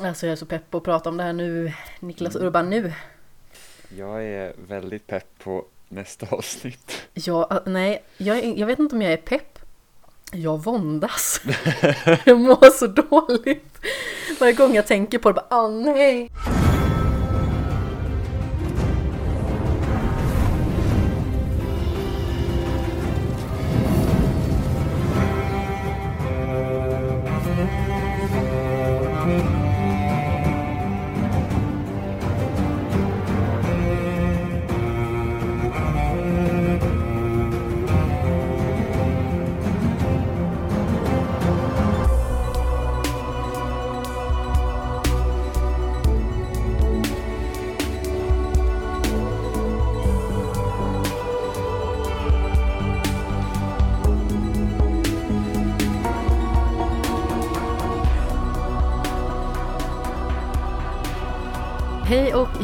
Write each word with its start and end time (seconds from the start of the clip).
Alltså 0.00 0.26
jag 0.26 0.32
är 0.32 0.36
så 0.36 0.46
pepp 0.46 0.70
på 0.70 0.78
att 0.78 0.84
prata 0.84 1.08
om 1.08 1.16
det 1.16 1.22
här 1.22 1.32
nu, 1.32 1.72
Niklas 2.00 2.34
Mm. 2.34 2.46
Urban 2.46 2.70
nu. 2.70 2.92
Jag 3.96 4.24
är 4.24 4.52
väldigt 4.68 5.06
pepp 5.06 5.38
på 5.38 5.64
nästa 5.88 6.26
avsnitt. 6.30 7.02
Jag, 7.14 7.52
äh, 7.52 7.58
nej, 7.66 8.02
jag, 8.16 8.58
jag 8.58 8.66
vet 8.66 8.78
inte 8.78 8.96
om 8.96 9.02
jag 9.02 9.12
är 9.12 9.16
pepp. 9.16 9.58
Jag 10.32 10.64
våndas. 10.64 11.40
jag 12.24 12.40
mår 12.40 12.70
så 12.70 12.86
dåligt. 12.86 13.78
Varje 14.40 14.52
gång 14.52 14.74
jag 14.74 14.86
tänker 14.86 15.18
på 15.18 15.28
det, 15.28 15.34
bara, 15.34 15.46
ah 15.48 15.68
nej. 15.68 16.30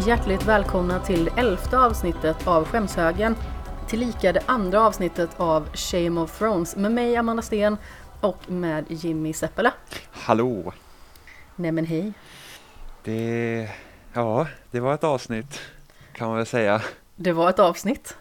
Hjärtligt 0.07 0.47
välkomna 0.47 1.01
till 1.01 1.31
elfte 1.37 1.79
avsnittet 1.79 2.47
av 2.47 2.65
Skämshögen. 2.65 3.37
Tillika 3.89 4.33
det 4.33 4.43
andra 4.47 4.81
avsnittet 4.81 5.31
av 5.37 5.69
Shame 5.75 6.21
of 6.21 6.39
Thrones 6.39 6.77
med 6.77 6.93
mig 6.93 7.17
Amanda 7.17 7.43
Sten 7.43 7.77
och 8.21 8.51
med 8.51 8.85
Jimmy 8.89 9.33
Seppele. 9.33 9.73
Hallå! 10.11 10.73
Nej 11.57 11.73
men 11.73 11.87
hej. 11.87 12.13
Det, 13.05 13.71
ja, 14.13 14.47
det 14.71 14.81
var 14.81 14.95
ett 14.95 15.05
avsnitt 15.05 15.61
kan 16.13 16.29
man 16.29 16.37
väl 16.37 16.47
säga. 16.47 16.83
Det 17.17 17.33
var 17.33 17.51
ett 17.51 17.59
avsnitt. 17.59 18.17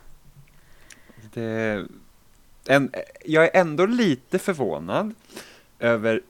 Det, 1.34 1.86
en, 2.68 2.92
jag 3.26 3.44
är 3.44 3.62
ändå 3.62 3.86
lite 3.86 4.40
förvånad 4.40 5.14
över 5.80 6.22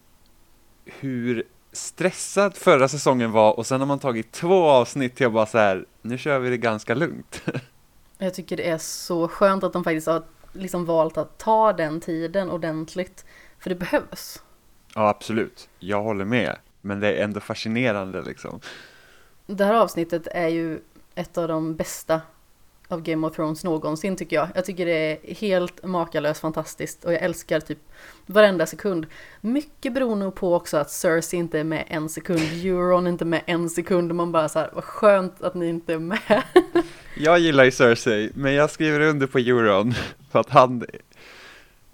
hur 0.86 1.44
stressad 1.72 2.58
förra 2.58 2.88
säsongen 2.88 3.32
var 3.32 3.58
och 3.60 3.66
sen 3.66 3.80
har 3.80 3.88
man 3.88 4.00
tagit 4.00 4.32
två 4.32 4.64
avsnitt 4.64 5.16
till 5.16 5.26
att 5.28 5.34
bara 5.34 5.46
så 5.46 5.58
här, 5.58 5.86
nu 6.02 6.18
kör 6.18 6.40
vi 6.40 6.50
det 6.50 6.58
ganska 6.58 6.96
lugnt. 6.96 7.44
Jag 8.18 8.34
tycker 8.34 8.58
det 8.58 8.70
är 8.70 8.78
så 8.78 9.28
skönt 9.28 9.64
att 9.64 9.74
de 9.74 9.84
faktiskt 9.84 10.08
har 10.08 10.24
liksom 10.54 10.86
valt 10.86 11.18
att 11.18 11.38
ta 11.38 11.74
den 11.74 12.00
tiden 12.00 12.50
ordentligt. 12.50 13.26
För 13.60 13.70
det 13.70 13.76
behövs. 13.76 14.44
Ja, 14.96 15.10
absolut. 15.10 15.70
Jag 15.80 16.04
håller 16.04 16.26
med. 16.26 16.58
Men 16.82 17.00
det 17.00 17.14
är 17.14 17.24
ändå 17.24 17.40
fascinerande 17.40 18.22
liksom. 18.22 18.60
Det 19.46 19.66
här 19.66 19.74
avsnittet 19.74 20.28
är 20.28 20.48
ju 20.48 20.80
ett 21.16 21.38
av 21.38 21.48
de 21.48 21.76
bästa 21.76 22.22
av 22.92 23.02
Game 23.02 23.28
of 23.28 23.36
Thrones 23.36 23.64
någonsin 23.64 24.16
tycker 24.16 24.36
jag. 24.36 24.48
Jag 24.56 24.66
tycker 24.66 24.86
det 24.86 24.92
är 24.92 25.34
helt 25.36 25.84
makalöst 25.84 26.42
fantastiskt 26.42 27.06
och 27.06 27.14
jag 27.14 27.22
älskar 27.22 27.60
typ 27.60 27.78
varenda 28.26 28.66
sekund. 28.66 29.06
Mycket 29.42 29.94
beror 29.94 30.16
nog 30.16 30.36
på 30.36 30.56
också 30.56 30.78
att 30.78 30.92
Cersei 30.92 31.40
inte 31.40 31.60
är 31.60 31.64
med 31.64 31.86
en 31.88 32.10
sekund, 32.10 32.42
Euron 32.64 33.08
inte 33.08 33.26
med 33.26 33.42
en 33.46 33.70
sekund 33.70 34.12
och 34.12 34.16
man 34.16 34.32
bara 34.32 34.50
så 34.50 34.60
här, 34.60 34.70
vad 34.74 34.84
skönt 34.84 35.42
att 35.42 35.54
ni 35.54 35.70
inte 35.70 35.94
är 35.94 36.00
med. 36.00 36.44
Jag 37.18 37.40
gillar 37.40 37.64
ju 37.64 37.72
Cersei, 37.72 38.32
men 38.34 38.54
jag 38.54 38.70
skriver 38.70 39.00
under 39.00 39.28
på 39.28 39.38
Euron 39.38 39.94
för 40.32 40.40
att 40.40 40.50
han, 40.50 40.86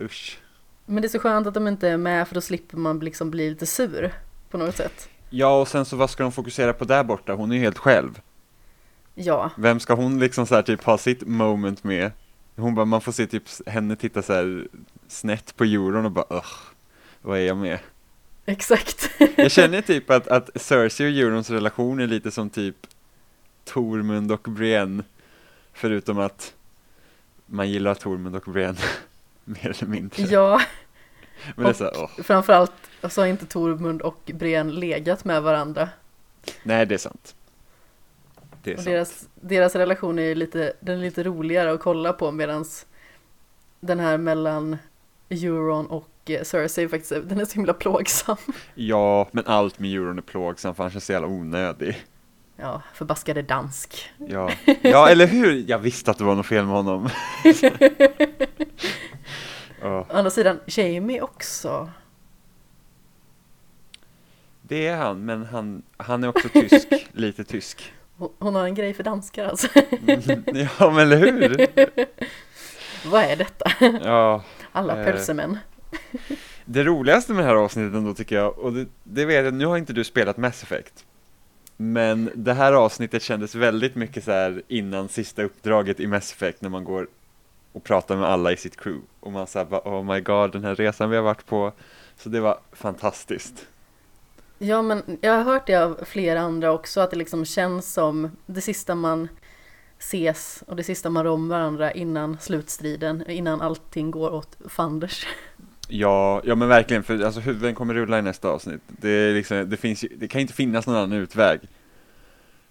usch. 0.02 0.40
Men 0.86 1.02
det 1.02 1.08
är 1.08 1.10
så 1.10 1.20
skönt 1.20 1.48
att 1.48 1.54
de 1.54 1.68
inte 1.68 1.90
är 1.90 1.98
med 1.98 2.28
för 2.28 2.36
då 2.36 2.42
slipper 2.42 2.78
man 2.78 3.00
liksom 3.00 3.32
bli 3.32 3.50
lite 3.50 3.66
sur 3.66 4.14
på 4.50 4.58
något 4.58 4.76
sätt. 4.76 5.10
Ja, 5.30 5.62
och 5.62 5.68
sen 5.68 5.86
så 5.86 5.96
vad 5.96 6.10
ska 6.10 6.24
de 6.24 6.32
fokusera 6.32 6.74
på 6.74 6.86
där 6.86 7.04
borta? 7.04 7.34
Hon 7.34 7.52
är 7.52 7.56
ju 7.56 7.62
helt 7.62 7.78
själv. 7.78 8.22
Ja, 9.20 9.52
Vem 9.58 9.80
ska 9.80 9.94
hon 9.94 10.20
liksom 10.20 10.48
så 10.48 10.56
här 10.56 10.62
typ 10.62 10.84
ha 10.84 10.98
sitt 10.98 11.28
moment 11.28 11.84
med? 11.84 12.12
Hon 12.56 12.76
bara, 12.76 12.86
man 12.86 13.02
får 13.02 13.12
se 13.12 13.28
typ 13.28 13.44
henne 13.68 13.96
titta 13.96 14.22
så 14.22 14.34
här 14.34 14.68
snett 15.08 15.56
på 15.56 15.64
Euron 15.64 16.06
och 16.06 16.12
bara, 16.12 16.26
ugh, 16.30 16.54
vad 17.22 17.38
är 17.38 17.44
jag 17.44 17.58
med? 17.58 17.80
exakt. 18.46 19.10
Jag 19.36 19.52
känner 19.52 19.82
typ 19.82 20.10
att, 20.10 20.28
att 20.28 20.50
Cersei 20.62 21.08
och 21.08 21.12
Eurons 21.12 21.50
relation 21.50 22.00
är 22.00 22.08
lite 22.08 22.32
som 22.32 22.50
typ 22.50 22.76
Tormund 23.64 24.32
och 24.32 24.42
Brienne, 24.42 25.04
förutom 25.74 26.20
att 26.20 26.54
man 27.46 27.70
gillar 27.70 27.94
Tormund 27.94 28.36
och 28.36 28.52
Brienne, 28.52 28.80
mer 29.44 29.66
eller 29.68 29.86
mindre. 29.86 30.24
ja, 30.24 30.62
Men 31.56 31.66
det 31.66 31.70
är 31.70 31.74
så 31.74 31.92
åh. 31.96 32.24
framförallt 32.24 32.72
så 33.10 33.22
har 33.22 33.28
inte 33.28 33.46
Tormund 33.46 34.02
och 34.02 34.32
Brienne 34.34 34.72
legat 34.72 35.26
med 35.26 35.42
varandra. 35.44 35.90
Nej, 36.64 36.86
det 36.86 36.94
är 36.94 37.00
sant. 37.00 37.36
Och 38.66 38.84
deras, 38.84 39.28
deras 39.36 39.76
relation 39.76 40.20
är 40.20 40.36
lite, 40.36 40.74
den 40.80 40.98
är 40.98 41.02
lite 41.02 41.24
roligare 41.24 41.72
att 41.72 41.80
kolla 41.80 42.14
på 42.14 42.32
medan 42.32 42.66
den 43.80 44.00
här 44.00 44.18
mellan 44.18 44.78
Euron 45.30 45.86
och 45.88 46.10
eh, 46.26 46.44
Cersei 46.44 46.88
faktiskt, 46.88 47.30
den 47.30 47.40
är 47.40 47.46
så 47.46 47.54
himla 47.54 47.74
plågsam. 47.74 48.38
Ja, 48.76 49.28
men 49.32 49.44
allt 49.48 49.80
med 49.80 49.94
Euron 49.94 50.18
är 50.18 50.22
plågsamt 50.22 50.78
för 50.78 50.84
han 50.84 50.92
känns 50.92 51.06
så 51.06 51.12
jävla 51.12 51.28
onödig. 51.28 52.06
Ja, 52.60 52.82
förbaskade 52.94 53.42
dansk. 53.42 54.12
Ja. 54.18 54.52
ja, 54.82 55.10
eller 55.10 55.28
hur? 55.28 55.66
Jag 55.68 55.80
visste 55.80 56.12
att 56.12 56.18
det 56.18 56.24
var 56.24 56.36
något 56.36 56.46
fel 56.46 56.66
med 56.66 56.76
honom. 56.76 57.10
ja, 59.82 60.00
Å 60.00 60.06
andra 60.10 60.30
sidan, 60.30 60.60
Jamie 60.66 61.22
också. 61.22 61.90
det 64.62 64.88
är 64.88 64.98
han, 64.98 65.26
men 65.26 65.46
han, 65.46 65.84
han 65.98 66.24
är 66.24 66.28
också 66.28 66.50
tysk, 66.50 66.88
lite 67.12 67.44
tysk. 67.44 67.94
Hon- 68.18 68.56
har 68.56 68.64
en 68.66 68.76
grej 68.76 68.94
för 68.94 69.04
danskar 69.04 69.46
alltså. 69.48 69.68
Mm, 70.08 70.44
Ja, 70.80 70.90
men 70.92 71.00
eller 71.00 71.18
hur? 71.18 71.68
Vad 73.12 73.22
är 73.24 73.36
detta? 73.36 73.72
Ja, 74.04 74.44
Alla 74.72 74.98
Eh. 75.00 75.06
pölsemän. 75.06 75.58
det 76.66 76.84
roligaste 76.84 77.34
med 77.34 77.44
det 77.44 77.48
här 77.48 77.56
avsnittet 77.56 77.94
ändå 77.96 78.14
tycker 78.14 78.36
jag, 78.36 78.58
och 78.60 78.74
det, 78.74 78.86
det 79.04 79.26
vet 79.26 79.46
jag, 79.46 79.54
nu 79.54 79.66
har 79.66 79.78
inte 79.78 79.94
du 79.94 80.04
spelat 80.04 80.38
Mass 80.38 80.64
Effect. 80.64 81.06
Men 81.78 82.30
det 82.36 82.54
här 82.54 82.74
avsnittet 82.74 83.24
kändes 83.24 83.56
väldigt 83.56 83.96
mycket 83.96 84.24
så 84.24 84.32
här 84.32 84.62
innan 84.68 85.10
sista 85.10 85.44
uppdraget 85.44 86.00
i 86.00 86.08
Mass 86.08 86.32
Effect 86.32 86.62
när 86.62 86.70
man 86.70 86.84
går 86.84 87.08
och 87.74 87.84
pratar 87.84 88.16
med 88.18 88.30
alla 88.30 88.52
i 88.52 88.58
sitt 88.58 88.78
crew. 88.78 89.06
Och 89.20 89.32
man 89.32 89.48
säger 89.48 89.66
bara, 89.66 89.82
oh 89.82 90.04
my 90.14 90.20
god, 90.22 90.52
den 90.52 90.64
här 90.64 90.76
resan 90.76 91.10
vi 91.10 91.16
har 91.16 91.24
varit 91.24 91.46
på. 91.46 91.72
Så 92.18 92.30
det 92.30 92.40
var 92.40 92.60
fantastiskt. 92.72 93.68
Ja, 94.58 94.82
men 94.82 95.18
jag 95.22 95.34
har 95.34 95.44
hört 95.44 95.68
det 95.68 95.76
av 95.76 96.00
flera 96.06 96.40
andra 96.40 96.72
också, 96.72 97.02
att 97.02 97.12
det 97.12 97.18
liksom 97.18 97.46
känns 97.46 97.94
som 97.94 98.32
det 98.46 98.62
sista 98.62 98.96
man 98.96 99.28
ses 100.00 100.64
och 100.68 100.76
det 100.76 100.84
sista 100.84 101.10
man 101.10 101.24
rår 101.24 101.32
om 101.32 101.50
varandra 101.50 101.92
innan 101.92 102.38
slutstriden, 102.40 103.30
innan 103.30 103.62
allting 103.62 104.12
går 104.12 104.34
åt 104.34 104.58
fanders. 104.70 105.28
Ja, 105.88 106.42
ja 106.46 106.56
men 106.56 106.68
verkligen, 106.68 107.04
för 107.04 107.24
alltså 107.24 107.40
huvuden 107.40 107.76
kommer 107.76 107.94
rulla 107.94 108.20
i 108.20 108.22
nästa 108.22 108.50
avsnitt. 108.50 108.82
Det, 108.88 109.34
liksom, 109.34 109.70
det, 109.70 109.78
finns 109.78 110.06
det 110.16 110.28
kan 110.28 110.42
inte 110.42 110.54
finnas 110.54 110.88
någon 110.88 110.96
annan 110.96 111.14
utväg. 111.14 111.60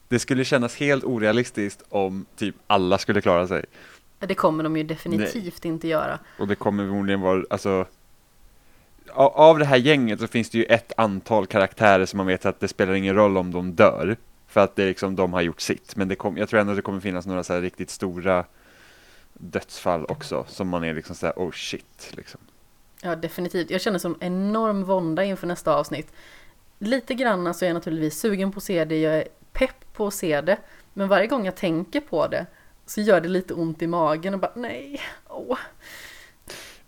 Det 0.09 0.19
skulle 0.19 0.45
kännas 0.45 0.77
helt 0.77 1.05
orealistiskt 1.05 1.83
om 1.89 2.27
typ 2.37 2.55
alla 2.67 2.99
skulle 2.99 3.21
klara 3.21 3.49
sig. 3.49 3.65
Det 4.19 4.35
kommer 4.35 4.65
de 4.65 4.77
ju 4.77 4.83
definitivt 4.83 5.65
inte 5.65 5.89
göra. 5.89 6.19
Och 6.39 6.49
det 6.49 6.55
kommer 6.55 6.85
förmodligen 6.85 7.21
vara, 7.21 7.45
alltså 7.51 7.87
av 9.15 9.59
det 9.59 9.65
här 9.65 9.77
gänget 9.77 10.21
så 10.21 10.27
finns 10.27 10.51
det 10.51 10.59
ju 10.59 10.65
ett 10.65 10.93
antal 10.97 11.47
karaktärer 11.47 12.07
som 12.07 12.17
man 12.17 12.27
vet 12.27 12.47
att 12.47 12.61
det 12.61 12.69
spelar 12.69 12.95
ingen 12.95 13.15
roll 13.15 13.37
om 13.37 13.53
de 13.53 13.73
dör. 13.73 14.17
För 14.47 14.61
att 14.61 14.77
det 14.77 14.83
är 14.83 14.87
liksom, 14.87 15.17
de 15.17 15.33
har 15.33 15.41
gjort 15.43 15.61
sitt. 15.61 15.97
Men 15.97 16.09
det 16.09 16.15
kom, 16.15 16.37
jag 16.37 16.49
tror 16.49 16.61
ändå 16.61 16.73
att 16.73 16.79
det 16.79 16.83
kommer 16.83 17.01
finnas 17.01 17.27
några 17.27 17.45
så 17.45 17.53
här 17.53 17.61
riktigt 17.61 17.91
stora 17.91 18.45
dödsfall 19.33 20.05
också. 20.09 20.45
Som 20.49 20.69
man 20.69 20.85
är 20.85 20.95
liksom 20.95 21.17
så 21.17 21.27
här, 21.27 21.35
oh 21.37 21.51
shit, 21.51 22.13
liksom. 22.17 22.41
Ja, 23.03 23.17
definitivt. 23.17 23.71
Jag 23.71 23.81
känner 23.81 23.99
som 23.99 24.17
enorm 24.21 24.85
vånda 24.85 25.25
inför 25.25 25.47
nästa 25.47 25.75
avsnitt. 25.75 26.13
Lite 26.79 27.15
grann 27.15 27.55
så 27.55 27.65
är 27.65 27.69
jag 27.69 27.75
naturligtvis 27.75 28.21
sugen 28.21 28.53
på 28.53 28.59
att 28.59 28.65
se 28.65 28.85
det, 28.85 29.01
jag 29.01 29.15
är 29.15 29.29
pepp 29.53 29.93
på 29.93 30.07
att 30.07 30.15
se 30.15 30.41
det. 30.41 30.59
Men 30.93 31.09
varje 31.09 31.27
gång 31.27 31.45
jag 31.45 31.57
tänker 31.57 32.01
på 32.01 32.27
det 32.27 32.47
så 32.87 33.01
gör 33.01 33.21
det 33.21 33.29
lite 33.29 33.55
ont 33.55 33.83
i 33.83 33.87
magen 33.87 34.35
och 34.35 34.41
bara 34.41 34.53
nej, 34.55 35.01
åh. 35.29 35.59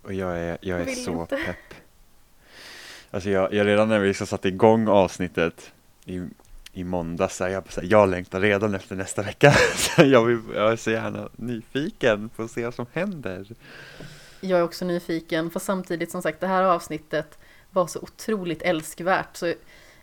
Och 0.03 0.15
jag 0.15 0.39
är, 0.39 0.59
jag 0.61 0.81
är 0.81 0.85
Vill 0.85 1.05
så 1.05 1.13
inte. 1.13 1.37
pepp. 1.37 1.75
Alltså 3.11 3.31
jag, 3.31 3.55
jag 3.55 3.67
redan 3.67 3.89
när 3.89 3.99
vi 3.99 4.09
liksom 4.09 4.27
satte 4.27 4.49
igång 4.49 4.89
avsnittet 4.89 5.73
i, 6.05 6.23
i 6.73 6.85
måndags, 6.85 7.37
så 7.37 7.45
här, 7.45 7.51
jag, 7.51 7.73
så 7.73 7.81
här, 7.81 7.89
jag 7.89 8.09
längtar 8.09 8.41
redan 8.41 8.75
efter 8.75 8.97
nästa 8.97 9.23
vecka. 9.23 9.53
Så 9.77 10.03
jag, 10.03 10.25
vill, 10.25 10.41
jag 10.55 10.73
är 10.73 10.77
så 10.77 10.91
gärna 10.91 11.29
nyfiken 11.37 12.29
på 12.29 12.43
att 12.43 12.51
se 12.51 12.65
vad 12.65 12.75
som 12.75 12.87
händer. 12.93 13.47
Jag 14.41 14.59
är 14.59 14.63
också 14.63 14.85
nyfiken, 14.85 15.51
för 15.51 15.61
samtidigt 15.61 16.11
som 16.11 16.23
sagt 16.23 16.41
det 16.41 16.47
här 16.47 16.63
avsnittet 16.63 17.39
var 17.71 17.87
så 17.87 18.01
otroligt 18.01 18.63
älskvärt. 18.63 19.37
Så 19.37 19.55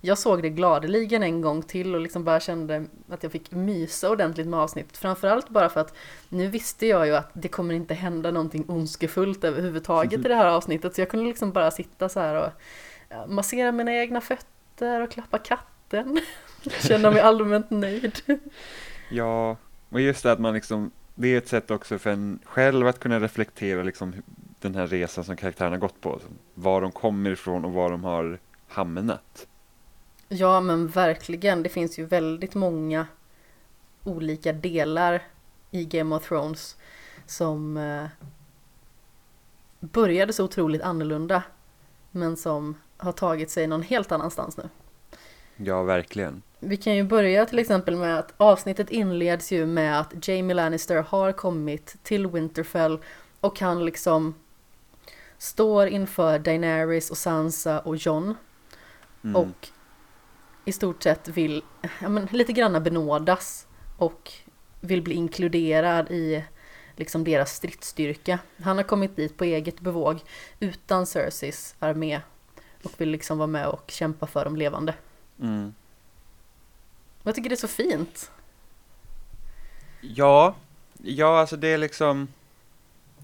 jag 0.02 0.18
såg 0.18 0.42
det 0.42 0.50
gladeligen 0.50 1.24
en 1.24 1.42
gång 1.42 1.62
till 1.62 1.96
och 1.96 2.02
liksom 2.02 2.24
bara 2.24 2.40
kände 2.40 2.86
att 3.10 3.24
jag 3.24 3.32
fick 3.32 3.52
mysa 3.52 4.10
ordentligt 4.10 4.48
med 4.48 4.60
avsnittet. 4.60 4.98
Framförallt 4.98 5.50
bara 5.50 5.70
för 5.70 5.82
att 5.82 5.94
nu 6.30 6.48
visste 6.48 6.88
jag 6.88 7.08
ju 7.08 7.16
att 7.16 7.30
det 7.34 7.48
kommer 7.48 7.74
inte 7.74 7.94
hända 7.94 8.32
någonting 8.32 8.66
ondskefullt 8.68 9.44
överhuvudtaget 9.44 10.20
i 10.20 10.28
det 10.28 10.36
här 10.36 10.46
avsnittet. 10.46 10.96
Så 10.96 11.02
jag 11.02 11.10
kunde 11.10 11.26
liksom 11.26 11.52
bara 11.52 11.72
sitta 11.72 12.10
så 12.10 12.20
här 12.20 12.36
och 12.36 12.52
massera 13.28 13.72
mina 13.72 13.94
egna 13.94 14.22
fötter 14.22 15.02
och 15.02 15.12
klappa 15.12 15.38
katten. 15.38 16.20
Känna 16.80 17.12
mig 17.12 17.22
allmänt 17.22 17.70
nöjd. 17.70 18.22
Ja, 19.10 19.58
och 19.90 20.02
just 20.02 20.24
det 20.24 20.32
att 20.32 20.40
man 20.40 20.54
liksom, 20.54 20.92
det 21.16 21.28
är 21.28 21.38
ett 21.38 21.48
sätt 21.48 21.72
också 21.72 22.00
för 22.00 22.10
en 22.10 22.40
själv 22.44 22.88
att 22.88 23.00
kunna 23.00 23.20
reflektera 23.20 23.84
liksom 23.84 24.14
den 24.60 24.76
här 24.76 24.88
resan 24.88 25.24
som 25.24 25.36
karaktärerna 25.36 25.78
gått 25.78 26.02
på. 26.02 26.20
Var 26.54 26.82
de 26.82 26.92
kommer 26.92 27.30
ifrån 27.30 27.66
och 27.66 27.74
var 27.74 27.92
de 27.92 28.04
har 28.04 28.40
hamnat. 28.68 29.48
Ja 30.30 30.60
men 30.60 30.88
verkligen, 30.88 31.64
det 31.64 31.70
finns 31.70 32.00
ju 32.00 32.06
väldigt 32.06 32.56
många 32.56 33.08
olika 34.04 34.54
delar 34.54 35.22
i 35.72 35.86
Game 35.86 36.16
of 36.16 36.28
Thrones 36.28 36.78
som 37.26 37.78
eh, 37.78 38.06
började 39.80 40.34
så 40.34 40.44
otroligt 40.44 40.82
annorlunda 40.82 41.44
men 42.12 42.38
som 42.38 42.76
har 42.98 43.12
tagit 43.12 43.50
sig 43.50 43.68
någon 43.68 43.82
helt 43.82 44.12
annanstans 44.12 44.58
nu. 44.58 44.70
Ja, 45.58 45.84
verkligen. 45.84 46.42
Vi 46.60 46.78
kan 46.78 46.96
ju 46.96 47.04
börja 47.04 47.46
till 47.46 47.60
exempel 47.60 47.96
med 47.96 48.20
att 48.20 48.34
avsnittet 48.38 48.90
inleds 48.90 49.52
ju 49.52 49.66
med 49.66 50.00
att 50.00 50.28
Jamie 50.28 50.54
Lannister 50.54 50.96
har 50.96 51.32
kommit 51.32 51.96
till 52.04 52.28
Winterfell 52.28 53.00
och 53.40 53.60
han 53.60 53.86
liksom 53.86 54.36
står 55.38 55.88
inför 55.88 56.40
Daenerys 56.40 57.12
och 57.12 57.18
Sansa 57.18 57.80
och 57.80 57.96
Jon 57.96 58.36
mm. 59.24 59.36
och 59.36 59.68
i 60.66 60.72
stort 60.72 61.04
sett 61.04 61.28
vill, 61.28 61.64
ja 62.02 62.10
men 62.10 62.28
lite 62.32 62.54
granna 62.54 62.80
benådas 62.80 63.68
och 63.98 64.32
vill 64.82 65.02
bli 65.02 65.16
inkluderad 65.16 66.12
i 66.12 66.44
liksom 66.96 67.24
deras 67.24 67.52
stridsstyrka. 67.52 68.40
Han 68.64 68.78
har 68.78 68.84
kommit 68.84 69.16
dit 69.16 69.38
på 69.38 69.44
eget 69.44 69.80
bevåg 69.80 70.20
utan 70.60 71.06
Cerseis 71.06 71.76
armé 71.80 72.22
och 72.86 72.92
vill 72.98 73.10
liksom 73.10 73.38
vara 73.38 73.48
med 73.48 73.68
och 73.68 73.92
kämpa 73.92 74.28
för 74.28 74.46
de 74.46 74.56
levande. 74.56 74.94
Mm. 75.42 75.74
Jag 77.24 77.36
tycker 77.36 77.50
det 77.50 77.56
är 77.56 77.58
så 77.58 77.68
fint. 77.68 78.32
Ja, 80.02 80.56
ja 81.04 81.40
alltså 81.40 81.56
det 81.58 81.68
är 81.68 81.78
liksom 81.78 82.28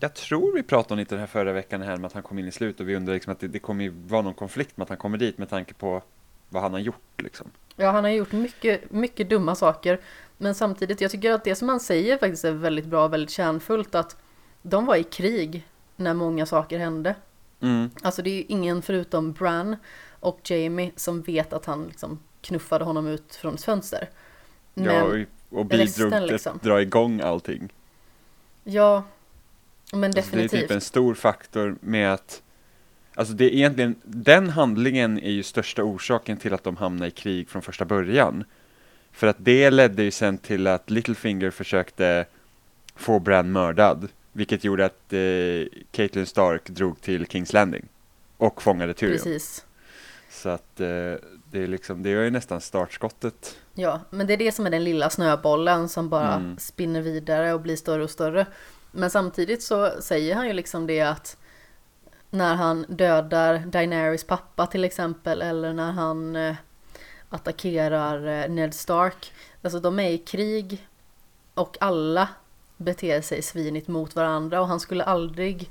jag 0.01 0.13
tror 0.13 0.53
vi 0.53 0.63
pratade 0.63 0.93
om 0.93 0.99
lite 0.99 1.15
den 1.15 1.19
här 1.19 1.27
förra 1.27 1.53
veckan 1.53 1.81
här 1.81 1.97
med 1.97 2.05
att 2.05 2.13
han 2.13 2.23
kom 2.23 2.39
in 2.39 2.47
i 2.47 2.51
slutet 2.51 2.79
och 2.79 2.89
vi 2.89 2.95
undrar 2.95 3.13
liksom 3.13 3.31
att 3.31 3.39
det, 3.39 3.47
det 3.47 3.59
kommer 3.59 3.83
ju 3.83 3.89
vara 3.89 4.21
någon 4.21 4.33
konflikt 4.33 4.77
med 4.77 4.83
att 4.83 4.89
han 4.89 4.97
kommer 4.97 5.17
dit 5.17 5.37
med 5.37 5.49
tanke 5.49 5.73
på 5.73 6.01
vad 6.49 6.63
han 6.63 6.73
har 6.73 6.79
gjort 6.79 7.21
liksom. 7.21 7.51
Ja, 7.75 7.91
han 7.91 8.03
har 8.03 8.11
gjort 8.11 8.31
mycket, 8.31 8.91
mycket 8.91 9.29
dumma 9.29 9.55
saker. 9.55 9.99
Men 10.37 10.55
samtidigt, 10.55 11.01
jag 11.01 11.11
tycker 11.11 11.31
att 11.31 11.43
det 11.43 11.55
som 11.55 11.69
han 11.69 11.79
säger 11.79 12.17
faktiskt 12.17 12.45
är 12.45 12.51
väldigt 12.51 12.85
bra 12.85 13.07
väldigt 13.07 13.29
kärnfullt 13.29 13.95
att 13.95 14.17
de 14.61 14.85
var 14.85 14.95
i 14.95 15.03
krig 15.03 15.67
när 15.95 16.13
många 16.13 16.45
saker 16.45 16.79
hände. 16.79 17.15
Mm. 17.61 17.89
Alltså 18.01 18.21
det 18.21 18.29
är 18.29 18.35
ju 18.35 18.45
ingen 18.47 18.81
förutom 18.81 19.31
Bran 19.31 19.75
och 20.19 20.39
Jamie 20.43 20.91
som 20.95 21.21
vet 21.21 21.53
att 21.53 21.65
han 21.65 21.85
liksom 21.85 22.19
knuffade 22.41 22.85
honom 22.85 23.07
ut 23.07 23.35
från 23.35 23.55
ett 23.55 23.63
fönster. 23.63 24.09
Men 24.73 24.85
ja, 25.19 25.25
och 25.49 25.65
bidrog 25.65 26.11
till 26.11 26.25
liksom. 26.25 26.55
att 26.55 26.63
dra 26.63 26.81
igång 26.81 27.21
allting. 27.21 27.73
Ja, 28.63 29.03
men 29.93 30.11
definitivt. 30.11 30.43
Alltså 30.43 30.55
det 30.55 30.59
är 30.59 30.61
typ 30.61 30.71
en 30.71 30.81
stor 30.81 31.13
faktor 31.13 31.77
med 31.81 32.13
att 32.13 32.41
Alltså 33.15 33.33
det 33.33 33.45
är 33.45 33.49
egentligen, 33.49 33.95
den 34.03 34.49
handlingen 34.49 35.19
är 35.19 35.31
ju 35.31 35.43
största 35.43 35.83
orsaken 35.83 36.37
till 36.37 36.53
att 36.53 36.63
de 36.63 36.77
hamnar 36.77 37.07
i 37.07 37.11
krig 37.11 37.49
från 37.49 37.61
första 37.61 37.85
början. 37.85 38.43
För 39.11 39.27
att 39.27 39.35
det 39.39 39.69
ledde 39.69 40.03
ju 40.03 40.11
sen 40.11 40.37
till 40.37 40.67
att 40.67 40.89
Littlefinger 40.89 41.51
försökte 41.51 42.25
få 42.95 43.19
Bran 43.19 43.51
mördad. 43.51 44.09
Vilket 44.31 44.63
gjorde 44.63 44.85
att 44.85 45.13
eh, 45.13 45.81
Caitlyn 45.91 46.25
Stark 46.25 46.69
drog 46.69 47.01
till 47.01 47.27
Kings 47.27 47.53
Landing. 47.53 47.87
Och 48.37 48.61
fångade 48.61 48.93
Tyrion. 48.93 49.17
Precis. 49.17 49.65
Så 50.29 50.49
att 50.49 50.79
eh, 50.79 50.87
det 51.51 51.63
är 51.63 51.67
liksom, 51.67 52.03
det 52.03 52.09
är 52.09 52.23
ju 52.23 52.29
nästan 52.29 52.61
startskottet. 52.61 53.57
Ja, 53.73 54.01
men 54.09 54.27
det 54.27 54.33
är 54.33 54.37
det 54.37 54.51
som 54.51 54.65
är 54.65 54.69
den 54.69 54.83
lilla 54.83 55.09
snöbollen 55.09 55.89
som 55.89 56.09
bara 56.09 56.33
mm. 56.33 56.57
spinner 56.57 57.01
vidare 57.01 57.53
och 57.53 57.61
blir 57.61 57.75
större 57.75 58.03
och 58.03 58.09
större. 58.09 58.45
Men 58.91 59.09
samtidigt 59.09 59.63
så 59.63 60.01
säger 60.01 60.35
han 60.35 60.47
ju 60.47 60.53
liksom 60.53 60.87
det 60.87 61.01
att 61.01 61.37
när 62.29 62.55
han 62.55 62.85
dödar 62.89 63.59
Daenerys 63.59 64.23
pappa 64.23 64.67
till 64.67 64.83
exempel 64.83 65.41
eller 65.41 65.73
när 65.73 65.91
han 65.91 66.35
eh, 66.35 66.55
attackerar 67.29 68.27
eh, 68.27 68.49
Ned 68.49 68.73
Stark. 68.73 69.33
Alltså 69.61 69.79
de 69.79 69.99
är 69.99 70.09
i 70.09 70.17
krig 70.17 70.87
och 71.53 71.77
alla 71.79 72.29
beter 72.81 73.21
sig 73.21 73.41
svinigt 73.41 73.87
mot 73.87 74.15
varandra 74.15 74.61
och 74.61 74.67
han 74.67 74.79
skulle 74.79 75.03
aldrig 75.03 75.69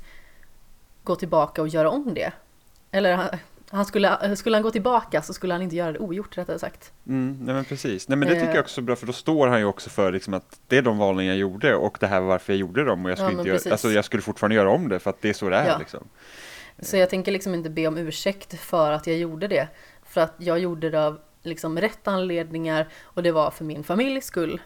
gå 1.03 1.15
tillbaka 1.15 1.61
och 1.61 1.67
göra 1.67 1.89
om 1.89 2.13
det. 2.13 2.31
Eller 2.91 3.39
han 3.71 3.85
skulle, 3.85 4.35
skulle 4.35 4.55
han 4.55 4.63
gå 4.63 4.71
tillbaka 4.71 5.21
så 5.21 5.33
skulle 5.33 5.53
han 5.53 5.61
inte 5.61 5.75
göra 5.75 5.91
det 5.91 5.99
ogjort 5.99 6.37
rättare 6.37 6.59
sagt. 6.59 6.91
Mm, 7.07 7.37
nej 7.41 7.55
men 7.55 7.65
precis, 7.65 8.07
nej 8.07 8.17
men 8.17 8.27
det 8.27 8.33
tycker 8.33 8.47
jag 8.47 8.55
eh. 8.55 8.61
också 8.61 8.81
är 8.81 8.83
bra 8.83 8.95
för 8.95 9.07
då 9.07 9.13
står 9.13 9.47
han 9.47 9.59
ju 9.59 9.65
också 9.65 9.89
för 9.89 10.11
liksom 10.11 10.33
att 10.33 10.59
det 10.67 10.77
är 10.77 10.81
de 10.81 10.97
valen 10.97 11.25
jag 11.25 11.37
gjorde 11.37 11.75
och 11.75 11.97
det 11.99 12.07
här 12.07 12.19
var 12.19 12.27
varför 12.27 12.53
jag 12.53 12.59
gjorde 12.59 12.83
dem 12.83 13.05
och 13.05 13.11
jag 13.11 13.17
skulle, 13.17 13.31
ja, 13.31 13.37
inte 13.37 13.49
göra, 13.49 13.71
alltså 13.71 13.91
jag 13.91 14.05
skulle 14.05 14.23
fortfarande 14.23 14.55
göra 14.55 14.69
om 14.71 14.89
det 14.89 14.99
för 14.99 15.09
att 15.09 15.21
det 15.21 15.29
är 15.29 15.33
så 15.33 15.49
det 15.49 15.55
är 15.55 15.67
ja. 15.67 15.77
liksom. 15.77 16.07
Så 16.79 16.97
jag 16.97 17.09
tänker 17.09 17.31
liksom 17.31 17.53
inte 17.53 17.69
be 17.69 17.87
om 17.87 17.97
ursäkt 17.97 18.59
för 18.59 18.91
att 18.91 19.07
jag 19.07 19.17
gjorde 19.17 19.47
det. 19.47 19.67
För 20.03 20.21
att 20.21 20.35
jag 20.37 20.59
gjorde 20.59 20.89
det 20.89 21.05
av 21.05 21.19
liksom 21.43 21.77
rätt 21.81 22.07
anledningar 22.07 22.87
och 23.03 23.23
det 23.23 23.31
var 23.31 23.51
för 23.51 23.65
min 23.65 23.83
familjs 23.83 24.25
skull. 24.25 24.61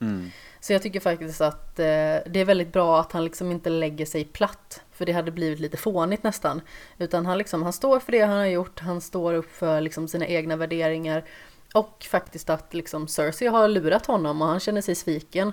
Mm. 0.00 0.30
Så 0.60 0.72
jag 0.72 0.82
tycker 0.82 1.00
faktiskt 1.00 1.40
att 1.40 1.78
eh, 1.78 1.84
det 2.26 2.36
är 2.36 2.44
väldigt 2.44 2.72
bra 2.72 3.00
att 3.00 3.12
han 3.12 3.24
liksom 3.24 3.52
inte 3.52 3.70
lägger 3.70 4.06
sig 4.06 4.24
platt. 4.24 4.82
För 4.92 5.06
det 5.06 5.12
hade 5.12 5.30
blivit 5.30 5.60
lite 5.60 5.76
fånigt 5.76 6.22
nästan. 6.22 6.60
Utan 6.98 7.26
han, 7.26 7.38
liksom, 7.38 7.62
han 7.62 7.72
står 7.72 8.00
för 8.00 8.12
det 8.12 8.20
han 8.20 8.38
har 8.38 8.46
gjort, 8.46 8.80
han 8.80 9.00
står 9.00 9.34
upp 9.34 9.52
för 9.52 9.80
liksom, 9.80 10.08
sina 10.08 10.26
egna 10.26 10.56
värderingar. 10.56 11.24
Och 11.74 12.06
faktiskt 12.10 12.50
att 12.50 12.74
liksom, 12.74 13.08
Cersei 13.08 13.48
har 13.48 13.68
lurat 13.68 14.06
honom 14.06 14.42
och 14.42 14.48
han 14.48 14.60
känner 14.60 14.80
sig 14.80 14.94
sviken. 14.94 15.52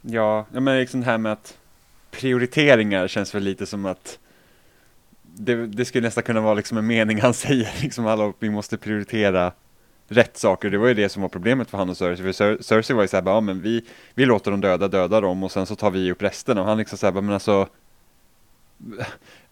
Ja, 0.00 0.46
men 0.50 0.78
liksom 0.78 1.00
det 1.00 1.06
här 1.06 1.18
med 1.18 1.32
att 1.32 1.58
prioriteringar 2.10 3.08
känns 3.08 3.34
väl 3.34 3.42
lite 3.42 3.66
som 3.66 3.86
att 3.86 4.18
det, 5.22 5.66
det 5.66 5.84
skulle 5.84 6.06
nästan 6.06 6.24
kunna 6.24 6.40
vara 6.40 6.54
liksom 6.54 6.78
en 6.78 6.86
mening 6.86 7.20
han 7.20 7.34
säger, 7.34 7.82
liksom 7.82 8.06
alla, 8.06 8.32
vi 8.38 8.50
måste 8.50 8.76
prioritera 8.76 9.52
rätt 10.08 10.36
saker. 10.36 10.70
Det 10.70 10.78
var 10.78 10.88
ju 10.88 10.94
det 10.94 11.08
som 11.08 11.22
var 11.22 11.28
problemet 11.28 11.70
för 11.70 11.78
han 11.78 11.90
och 11.90 11.96
Cersei. 11.96 12.32
För 12.32 12.62
Cersei 12.62 12.96
var 12.96 13.02
ju 13.02 13.08
såhär, 13.08 13.24
ja 13.26 13.40
men 13.40 13.62
vi, 13.62 13.84
vi 14.14 14.26
låter 14.26 14.50
dem 14.50 14.60
döda, 14.60 14.88
döda 14.88 15.20
dem 15.20 15.42
och 15.42 15.52
sen 15.52 15.66
så 15.66 15.76
tar 15.76 15.90
vi 15.90 16.12
upp 16.12 16.22
resten. 16.22 16.58
Och 16.58 16.64
han 16.64 16.78
liksom 16.78 16.98
såhär, 16.98 17.12
men 17.12 17.34
alltså 17.34 17.68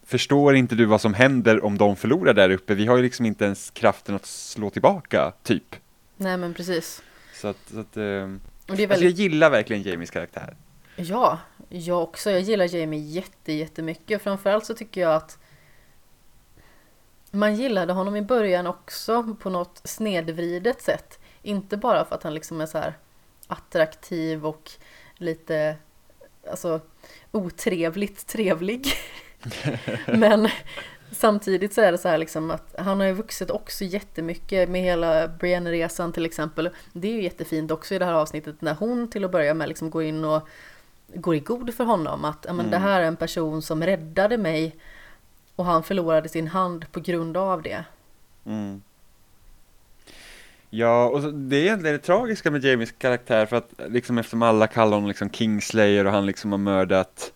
Förstår 0.07 0.57
inte 0.57 0.75
du 0.75 0.85
vad 0.85 1.01
som 1.01 1.15
händer 1.15 1.65
om 1.65 1.79
de 1.79 1.97
förlorar 1.97 2.35
där 2.35 2.51
uppe? 2.51 2.75
Vi 2.75 2.87
har 2.87 2.97
ju 2.97 3.03
liksom 3.03 3.27
inte 3.27 3.45
ens 3.45 3.71
kraften 3.71 4.15
att 4.15 4.27
slå 4.27 4.71
tillbaka, 4.71 5.33
typ. 5.43 5.77
Nej 6.17 6.37
men 6.37 6.55
precis. 6.55 7.03
Så 7.35 7.49
att, 7.49 7.57
så 7.73 7.81
att 7.81 7.97
eh, 7.97 8.03
väldigt... 8.03 8.91
alltså 8.91 9.05
jag 9.05 9.13
gillar 9.13 9.51
verkligen 9.51 9.83
Jamies 9.83 10.11
karaktär. 10.11 10.57
Ja, 10.97 11.39
jag 11.69 12.03
också. 12.03 12.31
Jag 12.31 12.41
gillar 12.41 12.77
Jamie 12.77 13.01
jätte, 13.01 13.53
jättemycket. 13.53 14.23
Framförallt 14.23 14.67
så 14.67 14.75
tycker 14.75 15.01
jag 15.01 15.15
att 15.15 15.39
man 17.35 17.55
gillade 17.55 17.93
honom 17.93 18.17
i 18.17 18.23
början 18.23 18.67
också 18.67 19.37
på 19.41 19.51
något 19.51 19.81
snedvridet 19.85 20.83
sätt. 20.83 21.19
Inte 21.43 21.77
bara 21.77 22.05
för 22.05 22.15
att 22.15 22.23
han 22.23 22.35
liksom 22.35 22.61
är 22.61 22.67
så 22.67 22.83
attraktiv 23.47 24.47
och 24.47 24.71
lite 25.15 25.77
alltså 26.51 26.81
otrevligt 27.33 28.27
trevlig. 28.27 28.87
Men 30.07 30.49
samtidigt 31.11 31.75
så 31.75 31.81
är 31.81 31.93
det 31.93 31.99
så 31.99 32.09
här 32.09 32.19
liksom 32.19 32.51
att 32.51 32.75
han 32.79 33.01
har 33.01 33.07
ju 33.07 33.13
vuxit 33.13 33.51
också 33.51 33.85
jättemycket 33.85 34.69
med 34.69 34.83
hela 34.83 35.29
Brienne-resan 35.29 36.13
till 36.13 36.27
exempel. 36.27 36.71
Det 36.93 37.09
är 37.09 37.13
ju 37.13 37.23
jättefint 37.23 37.71
också 37.71 37.95
i 37.95 37.99
det 37.99 38.05
här 38.05 38.13
avsnittet 38.13 38.61
när 38.61 38.75
hon 38.75 39.11
till 39.11 39.25
att 39.25 39.33
börja 39.33 39.55
med 39.55 39.69
liksom 39.69 39.91
går 39.91 40.03
in 40.03 40.25
och 40.25 40.49
går 41.15 41.35
i 41.35 41.41
god 41.41 41.75
för 41.75 41.85
honom. 41.85 42.25
Att 42.25 42.45
men, 42.45 42.61
mm. 42.61 42.71
det 42.71 42.79
här 42.79 43.01
är 43.01 43.05
en 43.05 43.17
person 43.17 43.63
som 43.63 43.83
räddade 43.83 44.39
mig 44.39 44.77
och 45.57 45.65
han 45.65 45.83
förlorade 45.83 46.29
sin 46.29 46.49
hand 46.49 46.93
på 46.93 47.01
grund 47.01 47.37
av 47.37 47.63
det. 47.63 47.85
Mm. 48.47 48.83
Ja, 50.71 51.09
och 51.09 51.35
det 51.35 51.57
är 51.57 51.63
egentligen 51.63 51.97
det 51.97 52.03
tragiska 52.03 52.51
med 52.51 52.65
Jamies 52.65 52.93
karaktär 52.93 53.47
för 53.47 53.57
att 53.57 53.71
liksom 53.89 54.19
eftersom 54.19 54.43
alla 54.43 54.67
kallar 54.67 54.97
honom 54.97 55.09
liksom 55.09 55.31
Kingslayer 55.31 56.05
och 56.05 56.13
han 56.13 56.27
liksom 56.27 56.53
har 56.53 56.59
mördat 56.59 57.33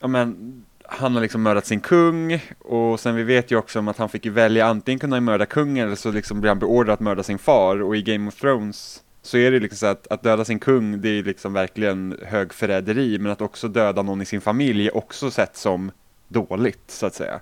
Ja 0.00 0.06
men 0.06 0.64
han 0.84 1.14
har 1.14 1.22
liksom 1.22 1.42
mördat 1.42 1.66
sin 1.66 1.80
kung 1.80 2.40
och 2.58 3.00
sen 3.00 3.14
vi 3.14 3.22
vet 3.22 3.50
ju 3.50 3.56
också 3.56 3.78
om 3.78 3.88
att 3.88 3.98
han 3.98 4.08
fick 4.08 4.24
ju 4.24 4.30
välja 4.30 4.66
antingen 4.66 4.98
kunna 4.98 5.20
mörda 5.20 5.46
kungen 5.46 5.86
eller 5.86 5.96
så 5.96 6.10
liksom 6.10 6.40
blir 6.40 6.48
han 6.48 6.58
beordrad 6.58 6.94
att 6.94 7.00
mörda 7.00 7.22
sin 7.22 7.38
far 7.38 7.82
och 7.82 7.96
i 7.96 8.02
Game 8.02 8.28
of 8.28 8.34
Thrones 8.34 9.02
så 9.22 9.36
är 9.36 9.50
det 9.50 9.60
liksom 9.60 9.76
så 9.76 9.86
att, 9.86 10.06
att 10.06 10.22
döda 10.22 10.44
sin 10.44 10.58
kung, 10.58 11.00
det 11.00 11.08
är 11.08 11.22
liksom 11.22 11.52
verkligen 11.52 12.18
hög 12.22 12.52
förräderi 12.54 13.18
men 13.18 13.32
att 13.32 13.40
också 13.40 13.68
döda 13.68 14.02
någon 14.02 14.22
i 14.22 14.24
sin 14.24 14.40
familj 14.40 14.86
är 14.86 14.96
också 14.96 15.30
sett 15.30 15.56
som 15.56 15.90
dåligt, 16.28 16.90
så 16.90 17.06
att 17.06 17.14
säga. 17.14 17.40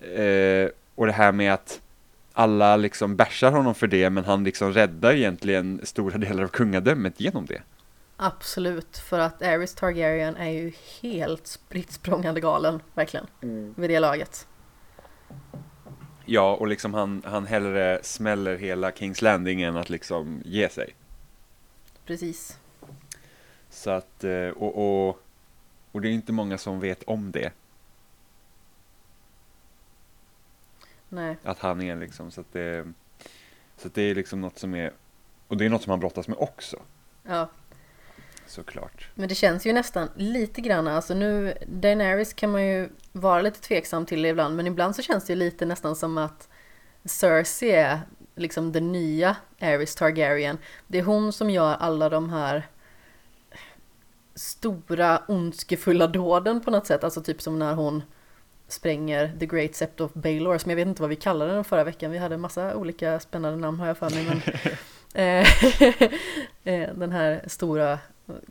Eh, 0.00 0.70
och 0.94 1.06
det 1.06 1.12
här 1.12 1.32
med 1.32 1.54
att 1.54 1.80
alla 2.32 2.76
liksom 2.76 3.16
bärsar 3.16 3.50
honom 3.52 3.74
för 3.74 3.86
det 3.86 4.10
men 4.10 4.24
han 4.24 4.44
liksom 4.44 4.72
räddar 4.72 5.12
egentligen 5.14 5.80
stora 5.82 6.18
delar 6.18 6.42
av 6.42 6.48
kungadömet 6.48 7.20
genom 7.20 7.46
det. 7.46 7.62
Absolut, 8.16 8.98
för 8.98 9.18
att 9.18 9.42
Aerys 9.42 9.74
Targaryen 9.74 10.36
är 10.36 10.50
ju 10.50 10.72
helt 11.02 11.46
spritt 11.46 12.02
galen, 12.42 12.82
verkligen, 12.94 13.26
Mm. 13.42 13.74
vid 13.76 13.90
det 13.90 14.00
laget. 14.00 14.46
Ja, 16.24 16.54
och 16.54 16.66
liksom 16.68 16.94
han, 16.94 17.22
han 17.26 17.46
hellre 17.46 17.98
smäller 18.02 18.56
hela 18.56 18.92
Kings 18.92 19.22
Landing 19.22 19.62
än 19.62 19.76
att 19.76 19.90
liksom 19.90 20.42
ge 20.44 20.68
sig. 20.68 20.94
Precis. 22.06 22.58
Så 23.70 23.90
att, 23.90 24.24
eh, 24.24 24.48
och, 24.48 25.08
och, 25.08 25.20
och 25.92 26.00
det 26.00 26.08
är 26.08 26.12
inte 26.12 26.32
många 26.32 26.58
som 26.58 26.80
vet 26.80 27.02
om 27.02 27.30
det, 27.30 27.52
Nej, 31.14 31.36
att 31.42 31.58
han 31.58 31.82
är 31.82 31.96
liksom, 31.96 32.30
så 32.30 32.40
att 32.40 32.52
det, 32.52 32.92
så 33.76 33.88
att 33.88 33.94
det 33.94 34.02
är 34.02 34.14
liksom 34.14 34.40
något 34.40 34.58
som 34.58 34.74
är, 34.74 34.92
och 35.48 35.56
det 35.56 35.64
är 35.64 35.70
något 35.70 35.82
som 35.82 35.90
han 35.90 36.00
brottas 36.00 36.28
med 36.28 36.38
också, 36.38 36.76
ja. 37.22 37.48
såklart. 38.46 39.08
Men 39.14 39.28
det 39.28 39.34
känns 39.34 39.66
ju 39.66 39.72
nästan 39.72 40.08
lite 40.16 40.60
grann, 40.60 40.88
alltså 40.88 41.14
nu, 41.14 41.54
Daenerys 41.66 42.32
kan 42.32 42.52
man 42.52 42.66
ju 42.66 42.88
vara 43.12 43.42
lite 43.42 43.60
tveksam 43.60 44.06
till 44.06 44.24
ibland, 44.24 44.56
men 44.56 44.66
ibland 44.66 44.96
så 44.96 45.02
känns 45.02 45.24
det 45.24 45.32
ju 45.32 45.38
lite 45.38 45.66
nästan 45.66 45.96
som 45.96 46.18
att 46.18 46.48
Cersei 47.04 47.70
är 47.70 48.00
liksom 48.34 48.72
den 48.72 48.92
nya 48.92 49.36
Aerys 49.60 49.94
Targaryen. 49.94 50.58
Det 50.86 50.98
är 50.98 51.02
hon 51.02 51.32
som 51.32 51.50
gör 51.50 51.74
alla 51.74 52.08
de 52.08 52.30
här 52.30 52.68
stora 54.34 55.22
ondskefulla 55.28 56.06
dåden 56.06 56.60
på 56.60 56.70
något 56.70 56.86
sätt, 56.86 57.04
alltså 57.04 57.22
typ 57.22 57.42
som 57.42 57.58
när 57.58 57.74
hon 57.74 58.02
spränger 58.68 59.32
The 59.40 59.46
Great 59.46 59.74
Sept 59.74 60.00
of 60.00 60.12
Baelor, 60.12 60.58
som 60.58 60.70
jag 60.70 60.76
vet 60.76 60.88
inte 60.88 61.02
vad 61.02 61.10
vi 61.10 61.16
kallade 61.16 61.54
den 61.54 61.64
förra 61.64 61.84
veckan, 61.84 62.10
vi 62.10 62.18
hade 62.18 62.36
massa 62.36 62.76
olika 62.76 63.20
spännande 63.20 63.58
namn 63.58 63.80
har 63.80 63.86
jag 63.86 63.98
för 63.98 64.10
mig, 64.10 64.24
men 64.24 64.42
eh, 65.14 65.46
eh, 66.74 66.94
den 66.94 67.12
här 67.12 67.44
stora 67.46 67.98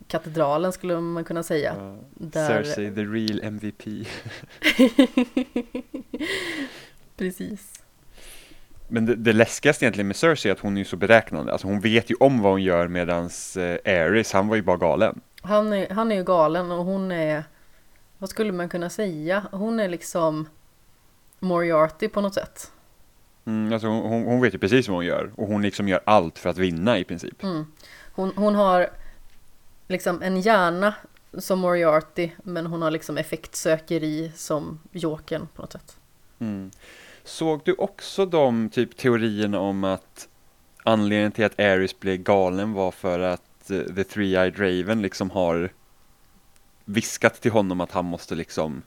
katedralen 0.08 0.72
skulle 0.72 1.00
man 1.00 1.24
kunna 1.24 1.42
säga. 1.42 1.74
Ja, 1.78 1.96
Där... 2.14 2.48
Cersei, 2.48 2.94
the 2.94 3.00
real 3.00 3.40
MVP. 3.42 3.84
Precis. 7.16 7.80
Men 8.88 9.06
det, 9.06 9.14
det 9.14 9.32
läskigaste 9.32 9.84
egentligen 9.84 10.06
med 10.06 10.16
Cersei 10.16 10.50
är 10.50 10.54
att 10.54 10.60
hon 10.60 10.78
är 10.78 10.84
så 10.84 10.96
beräknande, 10.96 11.52
alltså 11.52 11.66
hon 11.66 11.80
vet 11.80 12.10
ju 12.10 12.14
om 12.20 12.42
vad 12.42 12.52
hon 12.52 12.62
gör 12.62 12.88
medans 12.88 13.56
eh, 13.56 13.78
Aerys, 13.84 14.32
han 14.32 14.48
var 14.48 14.56
ju 14.56 14.62
bara 14.62 14.76
galen. 14.76 15.20
Han 15.42 15.72
är, 15.72 15.90
han 15.90 16.12
är 16.12 16.16
ju 16.16 16.24
galen 16.24 16.70
och 16.70 16.84
hon 16.84 17.12
är, 17.12 17.44
vad 18.18 18.30
skulle 18.30 18.52
man 18.52 18.68
kunna 18.68 18.90
säga? 18.90 19.46
Hon 19.52 19.80
är 19.80 19.88
liksom 19.88 20.48
Moriarty 21.40 22.08
på 22.08 22.20
något 22.20 22.34
sätt. 22.34 22.72
Mm, 23.44 23.72
alltså 23.72 23.86
hon, 23.86 24.24
hon, 24.24 24.40
vet 24.40 24.54
ju 24.54 24.58
precis 24.58 24.88
vad 24.88 24.96
hon 24.96 25.06
gör, 25.06 25.32
och 25.36 25.46
hon 25.46 25.62
liksom 25.62 25.88
gör 25.88 26.00
allt 26.04 26.38
för 26.38 26.50
att 26.50 26.58
vinna 26.58 26.98
i 26.98 27.04
princip. 27.04 27.42
Mm. 27.42 27.66
Hon, 28.12 28.32
hon 28.36 28.54
har 28.54 28.90
liksom 29.88 30.22
en 30.22 30.40
hjärna 30.40 30.94
som 31.38 31.58
Moriarty 31.58 32.30
men 32.42 32.66
hon 32.66 32.82
har 32.82 32.90
liksom 32.90 33.18
effektsökeri 33.18 34.32
som 34.34 34.80
Jokern 34.92 35.48
på 35.54 35.62
något 35.62 35.72
sätt. 35.72 35.96
Mm. 36.38 36.70
Såg 37.24 37.60
du 37.64 37.74
också 37.74 38.26
de 38.26 38.70
typ 38.70 38.96
teorierna 38.96 39.58
om 39.58 39.84
att 39.84 40.28
anledningen 40.82 41.32
till 41.32 41.44
att 41.44 41.60
Aerys 41.60 42.00
blev 42.00 42.16
galen 42.16 42.72
var 42.72 42.90
för 42.90 43.20
att 43.20 43.70
eh, 43.70 43.78
The 43.78 44.02
Three-Eyed 44.02 44.56
Raven 44.58 45.02
liksom 45.02 45.30
har 45.30 45.72
viskat 46.84 47.40
till 47.40 47.50
honom 47.50 47.80
att 47.80 47.92
han 47.92 48.04
måste 48.04 48.34
liksom 48.34 48.82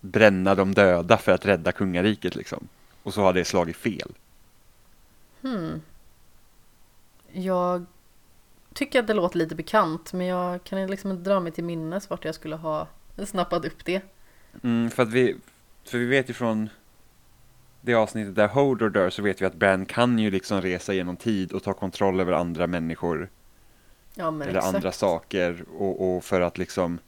bränna 0.00 0.54
de 0.54 0.74
döda 0.74 1.18
för 1.18 1.32
att 1.32 1.46
rädda 1.46 1.72
kungariket 1.72 2.34
liksom. 2.34 2.68
Och 3.02 3.14
så 3.14 3.22
har 3.22 3.32
det 3.32 3.44
slagit 3.44 3.76
fel. 3.76 4.12
Hmm. 5.40 5.82
Jag 7.32 7.84
tycker 8.74 9.00
att 9.00 9.06
det 9.06 9.14
låter 9.14 9.38
lite 9.38 9.54
bekant 9.54 10.12
men 10.12 10.26
jag 10.26 10.64
kan 10.64 10.86
liksom 10.86 11.10
inte 11.10 11.30
dra 11.30 11.40
mig 11.40 11.52
till 11.52 11.64
minnes 11.64 12.10
vart 12.10 12.24
jag 12.24 12.34
skulle 12.34 12.56
ha 12.56 12.88
snappat 13.26 13.64
upp 13.64 13.84
det. 13.84 14.02
Mm, 14.62 14.90
för 14.90 15.02
att 15.02 15.08
vi, 15.08 15.36
för 15.84 15.98
vi 15.98 16.06
vet 16.06 16.30
ju 16.30 16.34
från 16.34 16.68
det 17.80 17.94
avsnittet 17.94 18.34
där 18.34 18.48
Hodor 18.48 18.90
dör 18.90 19.10
så 19.10 19.22
vet 19.22 19.42
vi 19.42 19.46
att 19.46 19.54
Bran 19.54 19.86
kan 19.86 20.18
ju 20.18 20.30
liksom 20.30 20.62
resa 20.62 20.94
genom 20.94 21.16
tid 21.16 21.52
och 21.52 21.62
ta 21.62 21.72
kontroll 21.72 22.20
över 22.20 22.32
andra 22.32 22.66
människor 22.66 23.28
Ja 24.14 24.28
eller 24.28 24.48
exakt. 24.48 24.74
andra 24.74 24.92
saker 24.92 25.64
och, 25.78 26.16
och 26.16 26.24
för 26.24 26.40
att 26.40 26.58
liksom 26.58 26.98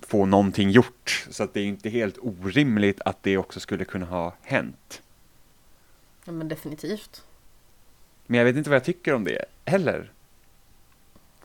få 0.00 0.26
någonting 0.26 0.70
gjort. 0.70 1.26
Så 1.30 1.42
att 1.42 1.54
det 1.54 1.60
är 1.60 1.64
inte 1.64 1.88
helt 1.88 2.18
orimligt 2.20 3.00
att 3.04 3.22
det 3.22 3.36
också 3.36 3.60
skulle 3.60 3.84
kunna 3.84 4.06
ha 4.06 4.34
hänt. 4.42 5.02
Ja 6.24 6.32
men 6.32 6.48
definitivt. 6.48 7.24
Men 8.26 8.38
jag 8.38 8.44
vet 8.44 8.56
inte 8.56 8.70
vad 8.70 8.76
jag 8.76 8.84
tycker 8.84 9.14
om 9.14 9.24
det 9.24 9.44
heller. 9.64 10.10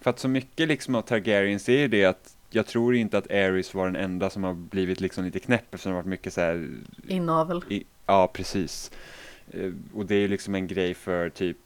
För 0.01 0.09
att 0.09 0.19
så 0.19 0.27
mycket 0.27 0.67
liksom 0.67 0.95
av 0.95 1.01
Targaryens 1.01 1.69
är 1.69 1.77
ju 1.79 1.87
det 1.87 2.05
att 2.05 2.35
jag 2.49 2.67
tror 2.67 2.95
inte 2.95 3.17
att 3.17 3.31
Aerys 3.31 3.73
var 3.73 3.85
den 3.85 3.95
enda 3.95 4.29
som 4.29 4.43
har 4.43 4.53
blivit 4.53 4.99
liksom 5.01 5.23
lite 5.25 5.39
knäpp 5.39 5.73
eftersom 5.73 5.91
det 5.91 5.95
har 5.95 6.03
varit 6.03 6.09
mycket 6.09 6.33
så 6.33 6.41
här 6.41 6.69
Inavel. 7.07 7.63
I, 7.69 7.83
ja, 8.05 8.27
precis. 8.33 8.91
Eh, 9.51 9.71
Och 9.93 10.05
det 10.05 10.15
är 10.15 10.19
ju 10.19 10.27
liksom 10.27 10.55
en 10.55 10.67
grej 10.67 10.93
för 10.93 11.29
typ 11.29 11.57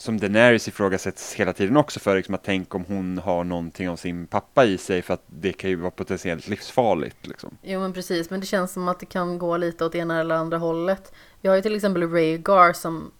som 0.00 0.20
Daenerys 0.20 0.68
ifrågasätts 0.68 1.34
hela 1.34 1.52
tiden 1.52 1.76
också 1.76 2.00
för 2.00 2.16
liksom 2.16 2.34
att 2.34 2.44
tänk 2.44 2.74
om 2.74 2.84
hon 2.84 3.18
har 3.18 3.44
någonting 3.44 3.88
av 3.88 3.96
sin 3.96 4.26
pappa 4.26 4.64
i 4.64 4.78
sig 4.78 5.02
för 5.02 5.14
att 5.14 5.24
det 5.26 5.52
kan 5.52 5.70
ju 5.70 5.76
vara 5.76 5.90
potentiellt 5.90 6.48
livsfarligt 6.48 7.26
liksom. 7.26 7.58
Jo 7.62 7.80
men 7.80 7.92
precis, 7.92 8.30
men 8.30 8.40
det 8.40 8.46
känns 8.46 8.72
som 8.72 8.88
att 8.88 9.00
det 9.00 9.06
kan 9.06 9.38
gå 9.38 9.56
lite 9.56 9.84
åt 9.84 9.94
ena 9.94 10.20
eller 10.20 10.34
andra 10.34 10.58
hållet. 10.58 11.12
Vi 11.40 11.48
har 11.48 11.56
ju 11.56 11.62
till 11.62 11.74
exempel 11.74 12.10
Rhaegar 12.10 12.72
som 12.72 13.10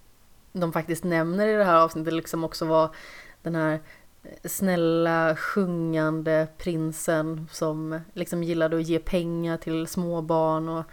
de 0.53 0.73
faktiskt 0.73 1.05
nämner 1.05 1.49
i 1.49 1.53
det 1.53 1.65
här 1.65 1.77
avsnittet 1.77 2.15
liksom 2.15 2.45
också 2.45 2.65
var 2.65 2.95
den 3.43 3.55
här 3.55 3.81
eh, 4.23 4.31
snälla 4.45 5.37
sjungande 5.37 6.47
prinsen 6.59 7.49
som 7.53 8.01
liksom 8.13 8.43
gillade 8.43 8.77
att 8.77 8.89
ge 8.89 8.99
pengar 8.99 9.57
till 9.57 9.87
småbarn 9.87 10.69
och 10.69 10.85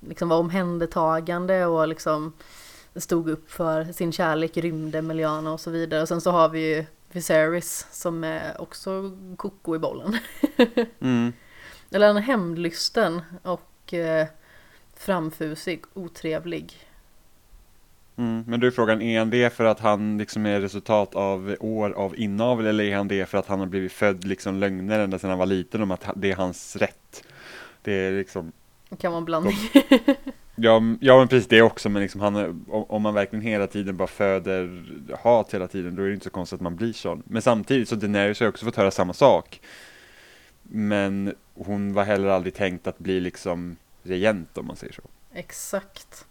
liksom 0.00 0.28
var 0.28 0.38
omhändertagande 0.38 1.66
och 1.66 1.88
liksom 1.88 2.32
stod 2.96 3.28
upp 3.28 3.50
för 3.50 3.84
sin 3.84 4.12
kärlek, 4.12 4.56
rymde 4.56 5.02
Meliana 5.02 5.52
och 5.52 5.60
så 5.60 5.70
vidare. 5.70 6.02
Och 6.02 6.08
sen 6.08 6.20
så 6.20 6.30
har 6.30 6.48
vi 6.48 6.74
ju 6.74 6.84
Viserys 7.12 7.86
som 7.90 8.24
är 8.24 8.60
också 8.60 9.16
koko 9.36 9.76
i 9.76 9.78
bollen. 9.78 10.16
Mm. 11.00 11.32
Eller 11.90 12.06
han 12.06 12.16
är 12.16 12.20
hämndlysten 12.20 13.20
och 13.42 13.94
eh, 13.94 14.26
framfusig, 14.96 15.82
otrevlig. 15.94 16.72
Mm. 18.16 18.44
Men 18.46 18.60
då 18.60 18.66
är 18.66 18.70
frågan, 18.70 19.02
är 19.02 19.18
han 19.18 19.30
det 19.30 19.50
för 19.50 19.64
att 19.64 19.80
han 19.80 20.18
liksom 20.18 20.46
är 20.46 20.60
resultat 20.60 21.14
av 21.14 21.56
år 21.60 21.90
av 21.90 22.18
inavel 22.18 22.66
eller 22.66 22.84
är 22.84 22.96
han 22.96 23.08
det 23.08 23.26
för 23.26 23.38
att 23.38 23.46
han 23.46 23.58
har 23.58 23.66
blivit 23.66 23.92
född 23.92 24.24
liksom 24.24 24.56
lögner 24.56 24.98
ända 24.98 25.18
sedan 25.18 25.30
han 25.30 25.38
var 25.38 25.46
liten 25.46 25.82
om 25.82 25.90
att 25.90 26.06
det 26.16 26.30
är 26.30 26.36
hans 26.36 26.76
rätt? 26.76 27.24
Det 27.82 27.92
är 27.92 28.12
liksom 28.12 28.52
Det 28.94 29.00
kan 29.00 29.12
vara 29.12 29.18
en 29.18 29.24
blandning. 29.24 29.56
Ja, 30.56 30.82
ja 31.00 31.18
men 31.18 31.28
precis 31.28 31.48
det 31.48 31.62
också, 31.62 31.88
men 31.88 32.02
liksom 32.02 32.20
han, 32.20 32.64
om 32.68 33.02
man 33.02 33.14
verkligen 33.14 33.42
hela 33.42 33.66
tiden 33.66 33.96
bara 33.96 34.08
föder 34.08 34.84
hat 35.22 35.54
hela 35.54 35.68
tiden, 35.68 35.94
då 35.96 36.02
är 36.02 36.06
det 36.06 36.14
inte 36.14 36.24
så 36.24 36.30
konstigt 36.30 36.56
att 36.56 36.62
man 36.62 36.76
blir 36.76 36.92
sån. 36.92 37.22
Men 37.26 37.42
samtidigt 37.42 37.88
så 37.88 37.94
Daenerys 37.94 38.40
har 38.40 38.44
ju 38.44 38.48
också 38.48 38.64
fått 38.64 38.76
höra 38.76 38.90
samma 38.90 39.12
sak. 39.12 39.60
Men 40.62 41.34
hon 41.54 41.94
var 41.94 42.04
heller 42.04 42.28
aldrig 42.28 42.54
tänkt 42.54 42.86
att 42.86 42.98
bli 42.98 43.20
liksom 43.20 43.76
regent 44.02 44.58
om 44.58 44.66
man 44.66 44.76
säger 44.76 44.92
så. 44.92 45.02
Exakt. 45.32 46.26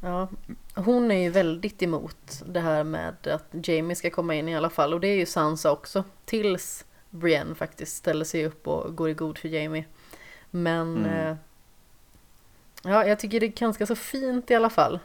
Ja, 0.00 0.28
hon 0.74 1.10
är 1.10 1.22
ju 1.22 1.30
väldigt 1.30 1.82
emot 1.82 2.42
det 2.46 2.60
här 2.60 2.84
med 2.84 3.26
att 3.26 3.68
Jamie 3.68 3.96
ska 3.96 4.10
komma 4.10 4.34
in 4.34 4.48
i 4.48 4.56
alla 4.56 4.70
fall. 4.70 4.94
Och 4.94 5.00
det 5.00 5.08
är 5.08 5.16
ju 5.16 5.26
Sansa 5.26 5.70
också. 5.70 6.04
Tills 6.24 6.84
Brienne 7.10 7.54
faktiskt 7.54 7.96
ställer 7.96 8.24
sig 8.24 8.46
upp 8.46 8.66
och 8.66 8.96
går 8.96 9.10
i 9.10 9.14
god 9.14 9.38
för 9.38 9.48
Jamie. 9.48 9.84
Men 10.50 10.96
Mm. 10.96 11.26
eh, 11.28 11.36
ja, 12.84 13.06
jag 13.06 13.18
tycker 13.18 13.40
det 13.40 13.46
är 13.46 13.60
ganska 13.60 13.86
så 13.86 13.94
fint 13.94 14.50
i 14.50 14.54
alla 14.54 14.70
fall. 14.70 14.98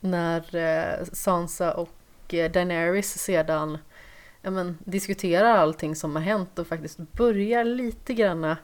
När 0.00 0.56
eh, 0.56 1.04
Sansa 1.12 1.74
och 1.74 1.94
eh, 2.34 2.50
Daenerys 2.52 3.18
sedan 3.18 3.78
ja, 4.42 4.50
men, 4.50 4.78
diskuterar 4.84 5.56
allting 5.56 5.96
som 5.96 6.16
har 6.16 6.22
hänt 6.22 6.58
och 6.58 6.66
faktiskt 6.66 6.98
börjar 6.98 7.64
lite 7.64 8.14
granna 8.14 8.56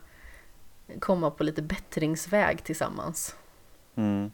komma 1.00 1.30
på 1.30 1.44
lite 1.44 1.62
bättringsväg 1.62 2.64
tillsammans. 2.64 3.36
Mm. 3.94 4.30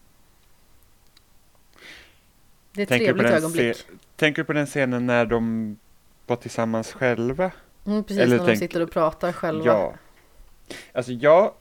Det 2.73 2.81
är 2.81 2.83
ett 2.83 2.89
Tänker 2.89 3.07
trevligt 3.07 3.33
ögonblick. 3.33 3.87
Tänker 4.17 4.43
du 4.43 4.47
på 4.47 4.53
den 4.53 4.67
scenen 4.67 5.07
när 5.07 5.27
de 5.27 5.77
var 6.27 6.37
tillsammans 6.37 6.93
själva? 6.93 7.51
Mm, 7.87 8.05
precis 8.05 8.23
eller 8.23 8.39
när 8.39 8.47
de 8.47 8.57
sitter 8.57 8.81
och 8.83 8.91
pratar 8.91 9.33
själva. 9.33 9.65
Ja. 9.65 9.95
Alltså 10.93 11.13
jag, 11.13 11.53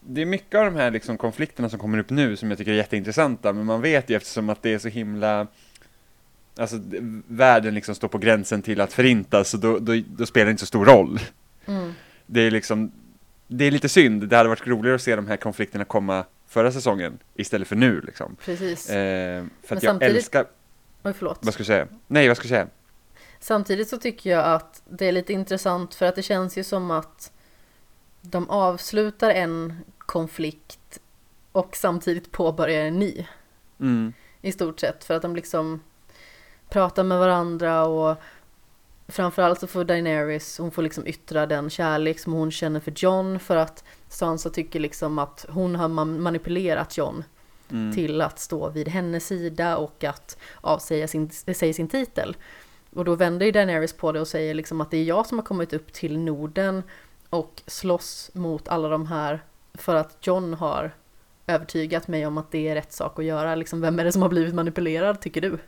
det 0.00 0.20
är 0.22 0.26
mycket 0.26 0.58
av 0.58 0.64
de 0.64 0.74
här 0.76 0.90
liksom 0.90 1.18
konflikterna 1.18 1.68
som 1.68 1.78
kommer 1.78 1.98
upp 1.98 2.10
nu 2.10 2.36
som 2.36 2.48
jag 2.50 2.58
tycker 2.58 2.72
är 2.72 2.76
jätteintressanta, 2.76 3.52
men 3.52 3.66
man 3.66 3.80
vet 3.80 4.10
ju 4.10 4.16
eftersom 4.16 4.48
att 4.50 4.62
det 4.62 4.72
är 4.74 4.78
så 4.78 4.88
himla 4.88 5.46
Alltså 6.56 6.76
världen 7.26 7.74
liksom 7.74 7.94
står 7.94 8.08
på 8.08 8.18
gränsen 8.18 8.62
till 8.62 8.80
att 8.80 8.92
förintas, 8.92 9.48
så 9.50 9.56
då, 9.56 9.78
då, 9.78 9.92
då 10.06 10.26
spelar 10.26 10.44
det 10.46 10.50
inte 10.50 10.60
så 10.60 10.66
stor 10.66 10.84
roll. 10.84 11.20
Mm, 11.66 11.92
Det 12.26 12.40
är 12.40 12.50
liksom, 12.50 12.92
det 13.46 13.64
är 13.64 13.70
lite 13.70 13.88
synd, 13.88 14.28
det 14.28 14.36
hade 14.36 14.48
varit 14.48 14.66
roligare 14.66 14.94
att 14.94 15.02
se 15.02 15.16
de 15.16 15.26
här 15.26 15.36
konflikterna 15.36 15.84
komma 15.84 16.24
förra 16.48 16.72
säsongen 16.72 17.18
istället 17.34 17.68
för 17.68 17.76
nu 17.76 18.00
liksom. 18.00 18.36
Precis. 18.44 18.90
Eh, 18.90 19.44
för 19.62 19.76
att 19.76 19.82
jag 19.82 19.90
samtidigt- 19.92 20.16
älskar, 20.16 20.44
Oj, 21.02 21.12
förlåt. 21.18 21.38
vad 21.42 21.54
ska 21.54 21.60
jag 21.60 21.66
säga? 21.66 21.86
Nej, 22.06 22.28
vad 22.28 22.36
ska 22.36 22.44
jag 22.44 22.50
säga? 22.50 22.66
Samtidigt 23.40 23.88
så 23.88 23.96
tycker 23.98 24.30
jag 24.30 24.44
att 24.44 24.82
det 24.90 25.06
är 25.06 25.12
lite 25.12 25.32
intressant 25.32 25.94
för 25.94 26.06
att 26.06 26.16
det 26.16 26.22
känns 26.22 26.58
ju 26.58 26.64
som 26.64 26.90
att 26.90 27.32
de 28.20 28.50
avslutar 28.50 29.30
en 29.30 29.76
konflikt 29.98 31.00
och 31.52 31.76
samtidigt 31.76 32.32
påbörjar 32.32 32.84
en 32.84 32.98
ny 32.98 33.26
Mm. 33.80 34.12
i 34.42 34.52
stort 34.52 34.80
sett 34.80 35.04
för 35.04 35.14
att 35.14 35.22
de 35.22 35.36
liksom 35.36 35.80
pratar 36.68 37.02
med 37.04 37.18
varandra 37.18 37.84
och 37.86 38.16
framförallt 39.08 39.60
så 39.60 39.66
får 39.66 39.84
Daenerys, 39.84 40.58
hon 40.58 40.70
får 40.70 40.82
liksom 40.82 41.06
yttra 41.06 41.46
den 41.46 41.70
kärlek 41.70 42.18
som 42.20 42.32
hon 42.32 42.50
känner 42.50 42.80
för 42.80 42.92
John 42.96 43.38
för 43.40 43.56
att 43.56 43.84
Sansa 44.08 44.50
tycker 44.50 44.80
liksom 44.80 45.18
att 45.18 45.46
hon 45.48 45.76
har 45.76 45.88
man- 45.88 46.20
manipulerat 46.22 46.96
John 46.98 47.24
Mm. 47.70 47.94
till 47.94 48.20
att 48.20 48.38
stå 48.38 48.68
vid 48.70 48.88
hennes 48.88 49.26
sida 49.26 49.76
och 49.76 50.04
att 50.04 50.38
avsäga 50.60 51.08
sin, 51.08 51.30
säga 51.30 51.72
sin 51.74 51.88
titel. 51.88 52.36
Och 52.94 53.04
då 53.04 53.14
vänder 53.14 53.46
ju 53.46 53.52
Daenerys 53.52 53.92
på 53.92 54.12
det 54.12 54.20
och 54.20 54.28
säger 54.28 54.54
liksom 54.54 54.80
att 54.80 54.90
det 54.90 54.96
är 54.96 55.04
jag 55.04 55.26
som 55.26 55.38
har 55.38 55.44
kommit 55.44 55.72
upp 55.72 55.92
till 55.92 56.18
Norden 56.18 56.82
och 57.30 57.62
slåss 57.66 58.30
mot 58.34 58.68
alla 58.68 58.88
de 58.88 59.06
här 59.06 59.40
för 59.74 59.94
att 59.94 60.26
John 60.26 60.54
har 60.54 60.90
övertygat 61.46 62.08
mig 62.08 62.26
om 62.26 62.38
att 62.38 62.50
det 62.50 62.68
är 62.68 62.74
rätt 62.74 62.92
sak 62.92 63.18
att 63.18 63.24
göra. 63.24 63.54
Liksom, 63.54 63.80
vem 63.80 63.98
är 63.98 64.04
det 64.04 64.12
som 64.12 64.22
har 64.22 64.28
blivit 64.28 64.54
manipulerad 64.54 65.20
tycker 65.20 65.40
du? 65.40 65.58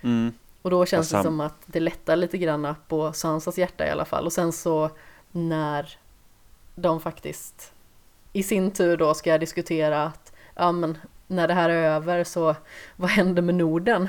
Mm. 0.00 0.32
Och 0.62 0.70
då 0.70 0.86
känns 0.86 1.10
det 1.10 1.22
som 1.22 1.40
att 1.40 1.62
det 1.66 1.80
lättar 1.80 2.16
lite 2.16 2.38
grann 2.38 2.74
på 2.88 3.12
Sansas 3.12 3.58
hjärta 3.58 3.86
i 3.86 3.90
alla 3.90 4.04
fall. 4.04 4.26
Och 4.26 4.32
sen 4.32 4.52
så 4.52 4.90
när 5.32 5.98
de 6.74 7.00
faktiskt 7.00 7.72
i 8.32 8.42
sin 8.42 8.70
tur 8.70 8.96
då 8.96 9.14
ska 9.14 9.38
diskutera 9.38 10.02
att 10.04 10.32
ja 10.54 10.72
men 10.72 10.98
när 11.26 11.48
det 11.48 11.54
här 11.54 11.68
är 11.68 11.90
över 11.90 12.24
så 12.24 12.56
vad 12.96 13.10
händer 13.10 13.42
med 13.42 13.54
Norden? 13.54 14.08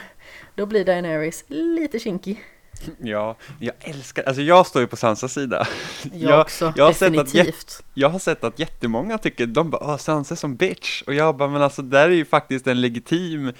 Då 0.55 0.65
blir 0.65 0.85
Daenerys 0.85 1.43
lite 1.47 1.99
kinkig. 1.99 2.43
Ja, 2.99 3.35
jag 3.59 3.73
älskar, 3.79 4.23
alltså 4.23 4.41
jag 4.41 4.67
står 4.67 4.81
ju 4.81 4.87
på 4.87 4.95
Sansas 4.95 5.33
sida. 5.33 5.67
Jag, 6.03 6.21
Jag- 6.31 6.41
också, 6.41 6.73
jag 6.75 6.85
har 6.85 6.93
sett 6.93 7.07
att 7.17 7.25
definitivt. 7.25 7.83
Jag 7.93 8.09
har 8.09 8.19
sett 8.19 8.43
att 8.43 8.59
jättemånga 8.59 9.17
tycker, 9.17 9.45
de 9.45 9.69
bara 9.69 9.97
Sansa 9.97 10.35
som 10.35 10.55
bitch, 10.55 11.01
och 11.01 11.13
jag 11.13 11.35
bara 11.37 11.49
men 11.49 11.61
alltså 11.61 11.81
där 11.81 12.09
är 12.09 12.13
ju 12.13 12.25
faktiskt 12.25 12.67
en 12.67 12.81
legitim 12.81 13.51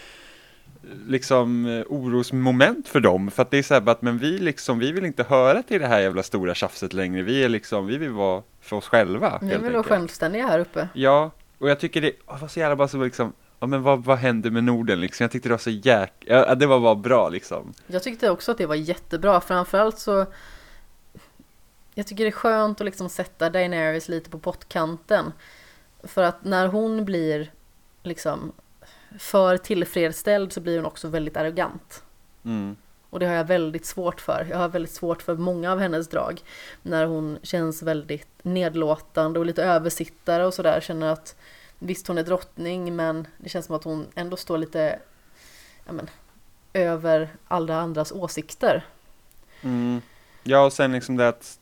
liksom 1.07 1.65
orosmoment 1.89 2.87
för 2.87 2.99
dem, 2.99 3.31
för 3.31 3.41
att 3.41 3.51
det 3.51 3.57
är 3.57 3.63
så 3.63 3.73
här 3.73 3.89
att 3.89 4.01
men 4.01 4.17
vi 4.17 4.37
liksom, 4.39 4.79
vi 4.79 4.91
vill 4.91 5.05
inte 5.05 5.23
höra 5.23 5.63
till 5.63 5.81
det 5.81 5.87
här 5.87 5.99
jävla 5.99 6.23
stora 6.23 6.55
tjafset 6.55 6.93
längre, 6.93 7.21
vi 7.21 7.43
är 7.43 7.49
liksom, 7.49 7.87
vi 7.87 7.97
vill 7.97 8.09
vara 8.09 8.43
för 8.61 8.75
oss 8.75 8.87
själva 8.87 9.29
helt 9.29 9.63
vill 9.63 9.71
vara 9.73 9.83
självständiga 9.83 10.47
här 10.47 10.59
uppe. 10.59 10.87
Ja, 10.93 11.31
och 11.57 11.69
jag 11.69 11.79
tycker 11.79 12.01
det 12.01 12.11
var 12.25 12.47
så 12.47 12.59
jävla 12.59 12.75
bara 12.75 12.87
så 12.87 13.03
liksom, 13.03 13.33
ja 13.63 13.67
men 13.67 13.83
vad, 13.83 14.03
vad 14.03 14.17
händer 14.17 14.51
med 14.51 14.63
Norden 14.63 15.01
liksom, 15.01 15.23
jag 15.23 15.31
tyckte 15.31 15.49
det 15.49 15.53
var 15.53 15.57
så 15.57 15.69
jäk, 15.69 16.13
ja 16.19 16.55
det 16.55 16.65
var 16.65 16.79
bara 16.79 16.95
bra 16.95 17.29
liksom. 17.29 17.73
Jag 17.87 18.03
tyckte 18.03 18.29
också 18.29 18.51
att 18.51 18.57
det 18.57 18.65
var 18.65 18.75
jättebra, 18.75 19.41
framförallt 19.41 19.99
så 19.99 20.25
Jag 21.93 22.07
tycker 22.07 22.23
det 22.23 22.29
är 22.29 22.31
skönt 22.31 22.81
att 22.81 22.85
liksom 22.85 23.09
sätta 23.09 23.49
Daenerys 23.49 24.09
lite 24.09 24.29
på 24.29 24.39
pottkanten 24.39 25.31
För 26.03 26.23
att 26.23 26.43
när 26.43 26.67
hon 26.67 27.05
blir 27.05 27.51
liksom 28.03 28.51
för 29.19 29.57
tillfredsställd 29.57 30.53
så 30.53 30.61
blir 30.61 30.77
hon 30.77 30.85
också 30.85 31.07
väldigt 31.07 31.37
arrogant 31.37 32.03
Mm. 32.45 32.75
Och 33.09 33.19
det 33.19 33.25
har 33.25 33.35
jag 33.35 33.45
väldigt 33.45 33.85
svårt 33.85 34.21
för. 34.21 34.47
Jag 34.49 34.57
har 34.57 34.69
väldigt 34.69 34.93
svårt 34.93 35.21
för 35.21 35.35
många 35.35 35.71
av 35.71 35.79
hennes 35.79 36.07
drag. 36.07 36.41
När 36.81 37.05
hon 37.05 37.39
känns 37.43 37.83
väldigt 37.83 38.27
nedlåtande 38.41 39.39
och 39.39 39.45
lite 39.45 39.63
översittare 39.63 40.45
och 40.45 40.53
sådär. 40.53 40.81
Känner 40.81 41.07
att 41.07 41.35
visst 41.85 42.07
hon 42.07 42.17
är 42.17 42.23
drottning 42.23 42.95
men 42.95 43.27
det 43.37 43.49
känns 43.49 43.65
som 43.65 43.75
att 43.75 43.83
hon 43.83 44.07
ändå 44.15 44.37
står 44.37 44.57
lite 44.57 44.99
men, 45.85 46.09
över 46.73 47.29
alla 47.47 47.79
andras 47.79 48.11
åsikter. 48.11 48.85
Mm. 49.61 50.01
Ja, 50.43 50.65
och 50.65 50.73
sen 50.73 50.91
liksom 50.91 51.17
det 51.17 51.27
att 51.27 51.59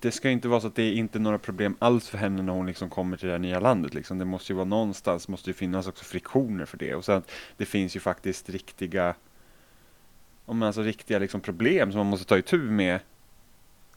det 0.00 0.12
ska 0.12 0.28
ju 0.28 0.32
inte 0.32 0.48
vara 0.48 0.60
så 0.60 0.66
att 0.66 0.74
det 0.74 0.82
är 0.82 0.92
inte 0.92 1.18
några 1.18 1.38
problem 1.38 1.76
alls 1.78 2.08
för 2.08 2.18
henne 2.18 2.42
när 2.42 2.52
hon 2.52 2.66
liksom 2.66 2.90
kommer 2.90 3.16
till 3.16 3.26
det 3.26 3.32
här 3.32 3.38
nya 3.38 3.60
landet 3.60 3.94
liksom. 3.94 4.18
Det 4.18 4.24
måste 4.24 4.52
ju 4.52 4.56
vara 4.56 4.64
någonstans, 4.64 5.28
måste 5.28 5.50
ju 5.50 5.54
finnas 5.54 5.86
också 5.86 6.04
friktioner 6.04 6.64
för 6.64 6.78
det. 6.78 6.94
Och 6.94 7.04
sen 7.04 7.16
att 7.16 7.30
det 7.56 7.66
finns 7.66 7.96
ju 7.96 8.00
faktiskt 8.00 8.50
riktiga, 8.50 9.14
om 10.44 10.58
man 10.58 10.66
alltså 10.66 10.82
riktiga 10.82 11.18
liksom 11.18 11.40
problem 11.40 11.92
som 11.92 11.98
man 11.98 12.06
måste 12.06 12.26
ta 12.26 12.38
itu 12.38 12.58
med. 12.58 13.00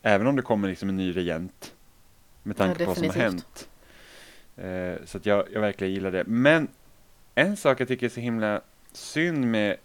Även 0.02 0.28
om 0.28 0.36
det 0.36 0.42
kommer 0.42 0.68
liksom 0.68 0.90
en 0.90 0.98
ny 0.98 1.16
regent. 1.16 1.74
Med 2.44 2.58
tanke 2.58 2.84
Ja, 2.84 2.86
på 2.86 2.92
vad 2.92 2.98
som 2.98 3.08
har 3.08 3.14
hänt. 3.14 3.70
Eh, 4.58 4.96
så 5.06 5.18
att 5.18 5.26
jag, 5.26 5.46
jag 5.54 5.62
verkligen 5.62 5.94
gillar 5.94 6.12
det. 6.12 6.24
Men 6.28 6.68
en 7.36 7.58
sak 7.58 7.82
jag 7.82 7.88
tycker 7.88 8.06
är 8.06 8.10
så 8.10 8.20
himla 8.20 8.62
synd 8.92 9.46
med 9.46 9.78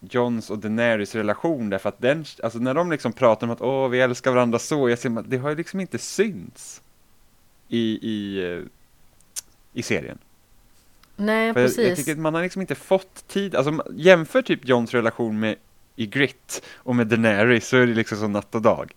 Johns 0.00 0.50
och 0.50 0.58
Daenerys 0.58 1.14
relation 1.14 1.70
därför 1.70 1.88
att 1.88 2.00
den, 2.00 2.24
alltså 2.42 2.58
när 2.58 2.74
de 2.74 2.90
liksom 2.90 3.12
pratar 3.12 3.46
om 3.46 3.50
att 3.50 3.60
åh 3.60 3.88
vi 3.88 4.00
älskar 4.00 4.30
varandra 4.30 4.58
så, 4.58 4.88
jag 4.88 4.98
ser 4.98 5.18
att 5.18 5.30
det 5.30 5.36
har 5.36 5.50
ju 5.50 5.56
liksom 5.56 5.80
inte 5.80 5.98
synts 5.98 6.82
i, 7.68 7.98
i, 8.02 8.44
eh, 8.52 8.62
i 9.72 9.82
serien. 9.82 10.18
Nej, 11.16 11.52
För 11.52 11.60
jag, 11.60 11.68
precis. 11.68 11.88
jag 11.88 11.96
tycker 11.96 12.12
att 12.12 12.18
man 12.18 12.34
har 12.34 12.42
liksom 12.42 12.60
inte 12.60 12.74
fått 12.74 13.28
tid, 13.28 13.54
alltså 13.54 13.84
jämför 13.94 14.42
typ 14.42 14.68
Johns 14.68 14.94
relation 14.94 15.40
med 15.40 15.56
i 15.96 16.06
Grit 16.06 16.62
och 16.74 16.96
med 16.96 17.06
Daenerys 17.06 17.68
så 17.68 17.76
är 17.76 17.86
det 17.86 17.94
liksom 17.94 18.18
som 18.18 18.32
natt 18.32 18.54
och 18.54 18.62
dag. 18.62 18.92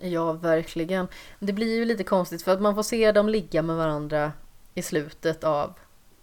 Ja, 0.00 0.32
verkligen. 0.32 1.08
Det 1.38 1.52
blir 1.52 1.76
ju 1.76 1.84
lite 1.84 2.04
konstigt 2.04 2.42
för 2.42 2.52
att 2.52 2.60
man 2.60 2.74
får 2.74 2.82
se 2.82 3.12
dem 3.12 3.28
ligga 3.28 3.62
med 3.62 3.76
varandra 3.76 4.32
i 4.74 4.82
slutet 4.82 5.44
av 5.44 5.74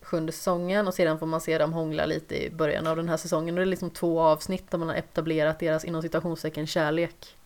sjunde 0.02 0.32
säsongen 0.32 0.88
och 0.88 0.94
sedan 0.94 1.20
får 1.20 1.26
man 1.26 1.42
se 1.42 1.58
dem 1.58 1.74
hångla 1.74 2.06
lite 2.06 2.46
i 2.46 2.50
början 2.50 2.88
av 2.88 2.96
den 2.96 3.10
här 3.10 3.18
säsongen. 3.18 3.56
Och 3.56 3.60
det 3.60 3.63
är 3.63 3.70
liksom 3.70 3.90
två 3.90 4.22
avsnitt 4.22 4.72
där 4.72 4.78
man 4.78 4.88
har 4.88 4.96
etablerat 4.96 5.60
deras 5.60 5.86
inom 5.86 6.02
citationstecken 6.02 6.68
kärlek. 6.68 7.38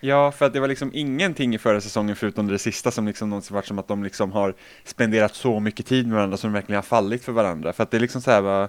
Ja, 0.00 0.32
för 0.32 0.46
att 0.46 0.52
det 0.52 0.60
var 0.60 0.68
liksom 0.68 0.90
ingenting 0.94 1.54
i 1.54 1.58
förra 1.58 1.80
säsongen 1.80 2.16
förutom 2.16 2.46
det 2.46 2.58
sista 2.58 2.90
som 2.90 3.06
liksom 3.06 3.30
någonsin 3.30 3.54
varit 3.54 3.66
som 3.66 3.78
att 3.78 3.88
de 3.88 4.04
liksom 4.04 4.32
har 4.32 4.54
spenderat 4.84 5.34
så 5.34 5.60
mycket 5.60 5.86
tid 5.86 6.06
med 6.06 6.14
varandra 6.14 6.36
som 6.36 6.50
de 6.50 6.54
verkligen 6.54 6.76
har 6.76 6.82
fallit 6.82 7.24
för 7.24 7.32
varandra. 7.32 7.72
För 7.72 7.82
att 7.82 7.90
det 7.90 7.96
är 7.96 8.00
liksom 8.00 8.22
så 8.22 8.30
här 8.30 8.42
bara, 8.42 8.68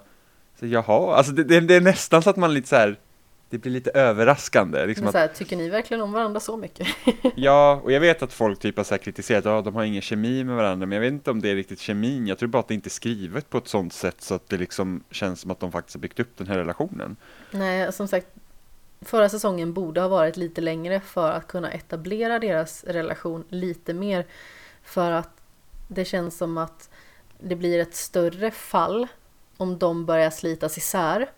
så 0.60 0.66
jaha, 0.66 1.16
alltså 1.16 1.32
det, 1.32 1.44
det, 1.44 1.60
det 1.60 1.76
är 1.76 1.82
nästan 1.82 2.22
så 2.22 2.30
att 2.30 2.38
man 2.38 2.54
lite 2.54 2.68
så 2.68 2.76
här, 2.76 3.00
det 3.54 3.60
blir 3.60 3.72
lite 3.72 3.92
överraskande. 3.92 4.86
Liksom 4.86 5.04
Men 5.04 5.10
att, 5.10 5.14
så 5.14 5.18
här, 5.18 5.28
tycker 5.28 5.58
ni 5.58 5.70
verkligen 5.70 6.04
om 6.04 6.12
varandra 6.12 6.40
så 6.40 6.58
mycket? 6.58 6.88
ja, 7.36 7.82
och 7.84 7.92
jag 7.92 8.00
vet 8.00 8.24
att 8.24 8.34
folk 8.34 8.60
typ 8.60 8.78
har 8.78 8.84
så 8.84 8.94
här 8.94 9.00
kritiserat, 9.00 9.46
ja 9.46 9.62
de 9.62 9.76
har 9.76 9.84
ingen 9.84 10.02
kemi 10.02 10.44
med 10.44 10.56
varandra, 10.56 10.86
men 10.86 10.96
jag 10.96 11.02
vet 11.02 11.14
inte 11.14 11.32
om 11.32 11.42
det 11.42 11.50
är 11.50 11.56
riktigt 11.56 11.80
kemin. 11.80 12.28
Jag 12.28 12.38
tror 12.38 12.50
bara 12.50 12.60
att 12.60 12.68
det 12.68 12.74
inte 12.74 12.88
är 12.88 12.92
skrivet 12.92 13.50
på 13.50 13.58
ett 13.58 13.68
sånt 13.68 13.94
sätt 13.94 14.22
så 14.22 14.36
att 14.36 14.50
det 14.50 14.58
liksom 14.58 15.04
känns 15.12 15.42
som 15.42 15.52
att 15.52 15.60
de 15.60 15.72
faktiskt 15.72 15.96
har 15.96 16.02
byggt 16.02 16.20
upp 16.20 16.38
den 16.38 16.48
här 16.48 16.58
relationen. 16.58 17.16
Nej, 17.52 17.94
som 17.94 18.08
sagt, 18.08 18.28
förra 19.02 19.30
säsongen 19.30 19.74
borde 19.74 20.02
ha 20.02 20.08
varit 20.08 20.38
lite 20.38 20.62
längre 20.62 21.00
för 21.00 21.32
att 21.32 21.48
kunna 21.48 21.72
etablera 21.72 22.40
deras 22.40 22.84
relation 22.84 23.44
lite 23.50 23.94
mer. 23.94 24.26
För 24.84 25.12
att 25.12 25.30
det 25.88 26.06
känns 26.06 26.38
som 26.38 26.58
att 26.58 26.90
det 27.40 27.56
blir 27.56 27.80
ett 27.80 27.96
större 27.96 28.52
fall 28.52 29.08
om 29.58 29.78
de 29.78 30.06
börjar 30.06 30.30
slitas 30.30 30.78
isär. 30.78 31.30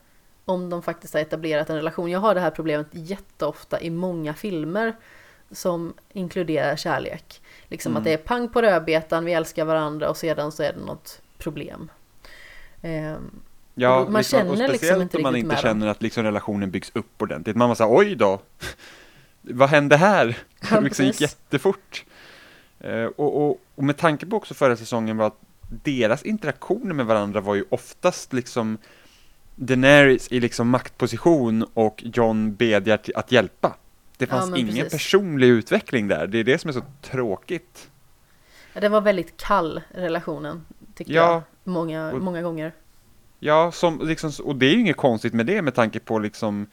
Om 0.46 0.70
de 0.70 0.82
faktiskt 0.82 1.14
har 1.14 1.22
etablerat 1.22 1.70
en 1.70 1.76
relation. 1.76 2.12
Jag 2.12 2.20
har 2.20 2.36
det 2.36 2.42
här 2.42 2.52
problemet 2.52 2.88
jätteofta 2.92 3.82
i 3.82 3.90
många 3.90 4.34
filmer 4.34 4.96
som 5.52 5.94
inkluderar 6.14 6.76
kärlek. 6.76 7.42
Liksom 7.68 7.92
Mm. 7.92 7.98
att 7.98 8.04
det 8.04 8.14
är 8.14 8.18
pang 8.18 8.50
på 8.50 8.62
rödbetan, 8.62 9.26
vi 9.26 9.34
älskar 9.34 9.66
varandra 9.66 10.10
och 10.10 10.18
sedan 10.18 10.52
så 10.52 10.64
är 10.64 10.74
det 10.74 10.80
något 10.86 11.22
problem. 11.38 11.90
Ehm, 12.82 13.32
Ja, 13.78 14.06
man 14.10 14.14
liksom, 14.20 14.40
känner 14.40 14.68
liksom 14.68 15.02
inte 15.02 15.18
om 15.18 15.24
man 15.24 15.36
inte 15.36 15.56
känner 15.56 15.88
att 15.88 16.02
liksom 16.02 16.24
relationen 16.24 16.72
byggs 16.72 16.92
upp 16.96 17.22
ordentligt. 17.22 17.56
Man 17.56 17.68
var 17.70 17.76
såhär, 17.76 17.98
oj 17.98 18.16
då, 18.16 18.40
vad 19.42 19.70
hände 19.70 19.98
här? 19.98 20.38
Ja, 20.72 20.76
det 20.76 20.82
liksom 20.82 21.06
gick 21.06 21.22
jättefort. 21.22 22.06
Eh, 22.80 23.06
och, 23.06 23.46
och, 23.50 23.62
och 23.76 23.84
med 23.84 23.98
tanke 23.98 24.26
på 24.26 24.36
också 24.36 24.54
förra 24.54 24.78
säsongen 24.78 25.18
var 25.18 25.28
att 25.28 25.40
deras 25.70 26.24
interaktioner 26.24 26.94
med 26.94 27.06
varandra 27.06 27.42
var 27.42 27.56
ju 27.56 27.66
oftast 27.70 28.34
liksom 28.34 28.78
Daenerys 29.56 30.28
i 30.32 30.40
liksom 30.40 30.70
maktposition 30.70 31.66
och 31.74 32.04
John 32.06 32.56
bedjar 32.56 33.00
att 33.16 33.32
hjälpa. 33.32 33.76
Det 34.18 34.26
Ja, 34.30 34.36
fanns 34.38 34.50
men 34.52 34.60
ingen 34.60 34.76
precis. 34.76 34.92
personlig 34.92 35.48
utveckling 35.48 36.08
där, 36.08 36.28
det 36.28 36.38
är 36.38 36.44
det 36.44 36.58
som 36.58 36.70
är 36.70 36.74
så 36.74 36.82
tråkigt. 37.02 37.90
Ja, 38.74 38.82
Det 38.82 38.90
var 38.90 39.02
väldigt 39.02 39.38
kall 39.38 39.82
relationen, 39.92 40.66
tyckte 40.96 41.14
Ja, 41.14 41.32
jag. 41.32 41.42
Många, 41.74 42.12
och- 42.12 42.22
många 42.22 42.42
gånger. 42.42 42.74
Ja, 43.40 43.72
som, 43.72 44.02
liksom, 44.08 44.32
och 44.44 44.56
det 44.56 44.66
är 44.66 44.72
ju 44.74 44.80
inget 44.80 44.98
konstigt 44.98 45.34
med 45.34 45.46
det 45.46 45.62
med 45.62 45.74
tanke 45.76 46.00
på 46.00 46.20
liksom 46.20 46.68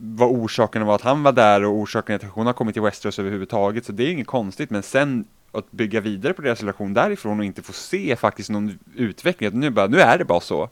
vad 0.00 0.28
orsaken 0.30 0.86
var 0.86 0.94
att 0.94 1.00
han 1.02 1.22
var 1.22 1.32
där 1.32 1.64
och 1.64 1.72
orsaken 1.72 2.18
till 2.18 2.28
att 2.28 2.34
hon 2.34 2.46
har 2.46 2.52
kommit 2.52 2.74
till 2.74 2.82
Westeros 2.82 3.18
överhuvudtaget, 3.18 3.84
så 3.84 3.92
det 3.92 4.02
är 4.04 4.10
inget 4.12 4.26
konstigt, 4.26 4.70
men 4.70 4.82
sen 4.82 5.24
att 5.52 5.70
bygga 5.70 6.00
vidare 6.00 6.32
på 6.32 6.42
deras 6.42 6.60
relation 6.60 6.94
därifrån 6.94 7.38
och 7.38 7.44
inte 7.44 7.62
få 7.62 7.72
se 7.72 8.16
faktiskt 8.16 8.50
någon 8.50 8.78
utveckling, 8.94 9.48
att 9.48 9.54
nu, 9.54 9.70
bara, 9.70 9.86
nu 9.86 10.00
är 10.00 10.18
det 10.18 10.24
bara 10.24 10.40
så. 10.40 10.70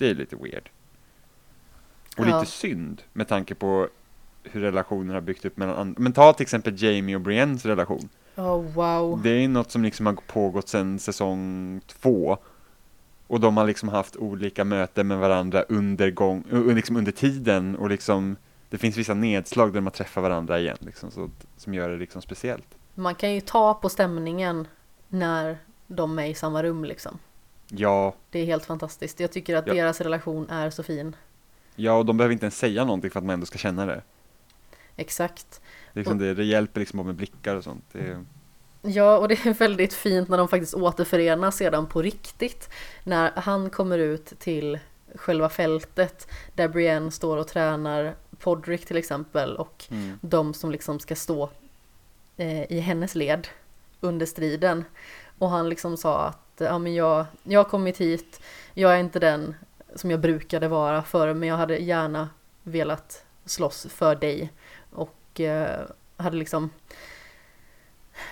Det 0.00 0.10
är 0.10 0.14
lite 0.14 0.36
weird. 0.36 0.70
Och 2.16 2.26
Ja. 2.26 2.40
lite 2.40 2.52
synd 2.52 3.02
med 3.12 3.28
tanke 3.28 3.54
på 3.54 3.88
hur 4.42 4.60
relationen 4.60 5.14
har 5.14 5.20
byggt 5.20 5.44
upp 5.44 5.56
mellan 5.56 5.76
andra. 5.76 6.02
Men 6.02 6.12
ta 6.12 6.32
till 6.32 6.42
exempel 6.42 6.82
Jamie 6.82 7.14
och 7.16 7.20
Briennes 7.20 7.66
relation. 7.66 8.08
Oh 8.36 8.62
wow. 8.62 9.22
Det 9.22 9.30
är 9.30 9.48
något 9.48 9.70
som 9.70 9.82
liksom 9.82 10.06
har 10.06 10.14
pågått 10.14 10.68
sedan 10.68 10.98
säsong 10.98 11.80
två. 11.86 12.38
Och 13.26 13.40
de 13.40 13.56
har 13.56 13.66
liksom 13.66 13.88
haft 13.88 14.16
olika 14.16 14.64
möten 14.64 15.08
med 15.08 15.18
varandra 15.18 15.62
under, 15.62 16.10
gång, 16.10 16.44
liksom 16.50 16.96
under 16.96 17.12
tiden 17.12 17.76
och 17.76 17.90
liksom 17.90 18.36
det 18.70 18.78
finns 18.78 18.96
vissa 18.96 19.14
nedslag 19.14 19.72
där 19.72 19.80
man 19.80 19.92
träffar 19.92 20.20
varandra 20.20 20.58
igen 20.58 20.76
liksom, 20.80 21.10
så, 21.10 21.30
som 21.56 21.74
gör 21.74 21.88
det 21.88 21.96
liksom 21.96 22.22
speciellt. 22.22 22.66
Man 22.94 23.14
kan 23.14 23.34
ju 23.34 23.40
ta 23.40 23.74
på 23.74 23.88
stämningen 23.88 24.68
när 25.08 25.58
de 25.86 26.18
är 26.18 26.26
i 26.26 26.34
samma 26.34 26.62
rum 26.62 26.84
liksom. 26.84 27.18
Ja, 27.70 28.14
Det 28.30 28.38
är 28.38 28.44
helt 28.44 28.66
fantastiskt. 28.66 29.20
Jag 29.20 29.32
tycker 29.32 29.56
att 29.56 29.66
Ja. 29.66 29.74
deras 29.74 30.00
relation 30.00 30.50
är 30.50 30.70
så 30.70 30.82
fin. 30.82 31.16
ja 31.76 31.92
och 31.92 32.06
de 32.06 32.16
behöver 32.16 32.32
inte 32.32 32.44
ens 32.44 32.58
säga 32.58 32.84
någonting 32.84 33.10
för 33.10 33.18
att 33.18 33.24
man 33.24 33.34
ändå 33.34 33.46
ska 33.46 33.58
känna 33.58 33.86
det. 33.86 34.02
Exakt. 34.96 35.60
Det, 35.92 36.00
liksom 36.00 36.18
det, 36.18 36.34
det 36.34 36.44
hjälper 36.44 36.80
liksom 36.80 37.06
med 37.06 37.14
blickar 37.14 37.56
och 37.56 37.64
sånt. 37.64 37.84
Det, 37.92 38.24
Ja, 38.82 39.18
och 39.18 39.28
det 39.28 39.46
är 39.46 39.54
väldigt 39.54 39.94
fint 39.94 40.28
när 40.28 40.38
de 40.38 40.48
faktiskt 40.48 40.74
återförenas 40.74 41.56
sedan 41.56 41.86
på 41.86 42.02
riktigt. 42.02 42.70
När 43.04 43.32
han 43.36 43.70
kommer 43.70 43.98
ut 43.98 44.32
till 44.38 44.78
själva 45.14 45.48
fältet 45.48 46.28
där 46.54 46.68
Brienne 46.68 47.10
står 47.10 47.36
och 47.36 47.48
tränar 47.48 48.14
Podrick 48.38 48.86
till 48.86 48.96
exempel 48.96 49.56
och 49.56 49.84
mm. 49.90 50.18
de 50.20 50.54
som 50.54 50.70
liksom 50.70 51.00
ska 51.00 51.16
stå 51.16 51.50
eh, 52.36 52.72
i 52.72 52.80
hennes 52.80 53.14
led 53.14 53.48
under 54.00 54.26
striden. 54.26 54.84
Och 55.38 55.50
han 55.50 55.68
liksom 55.68 55.96
sa 55.96 56.24
att 56.24 56.49
ja, 56.64 56.78
men 56.78 56.94
jag, 56.94 57.26
jag 57.42 57.60
har 57.60 57.70
kommit 57.70 57.98
hit, 57.98 58.40
jag 58.74 58.94
är 58.94 58.98
inte 58.98 59.18
den 59.18 59.54
som 59.94 60.10
jag 60.10 60.20
brukade 60.20 60.68
vara 60.68 61.02
förr 61.02 61.34
men 61.34 61.48
jag 61.48 61.56
hade 61.56 61.76
gärna 61.76 62.28
velat 62.62 63.24
slåss 63.44 63.86
för 63.90 64.14
dig. 64.14 64.52
Och 64.90 65.40
eh, 65.40 65.80
hade 66.16 66.36
liksom 66.36 66.70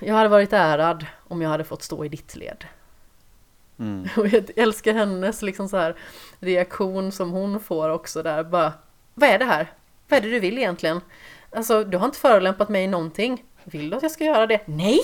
jag 0.00 0.14
hade 0.14 0.28
varit 0.28 0.52
ärad 0.52 1.06
om 1.28 1.42
jag 1.42 1.50
hade 1.50 1.64
fått 1.64 1.82
stå 1.82 2.04
i 2.04 2.08
ditt 2.08 2.36
led. 2.36 2.64
Mm. 3.78 4.08
Och 4.16 4.28
jag 4.28 4.50
älskar 4.56 4.94
hennes 4.94 5.42
liksom 5.42 5.68
så 5.68 5.76
här 5.76 5.96
reaktion 6.40 7.12
som 7.12 7.30
hon 7.30 7.60
får 7.60 7.88
också 7.88 8.22
där 8.22 8.44
bara 8.44 8.72
Vad 9.14 9.30
är 9.30 9.38
det 9.38 9.44
här? 9.44 9.72
Vad 10.08 10.18
är 10.18 10.22
det 10.22 10.30
du 10.30 10.40
vill 10.40 10.58
egentligen? 10.58 11.00
Alltså 11.50 11.84
du 11.84 11.96
har 11.96 12.06
inte 12.06 12.18
förolämpat 12.18 12.68
mig 12.68 12.84
i 12.84 12.86
någonting. 12.86 13.44
Vill 13.72 13.90
du 13.90 13.96
att 13.96 14.02
jag 14.02 14.10
ska 14.12 14.24
göra 14.24 14.46
det? 14.46 14.60
Nej! 14.64 14.98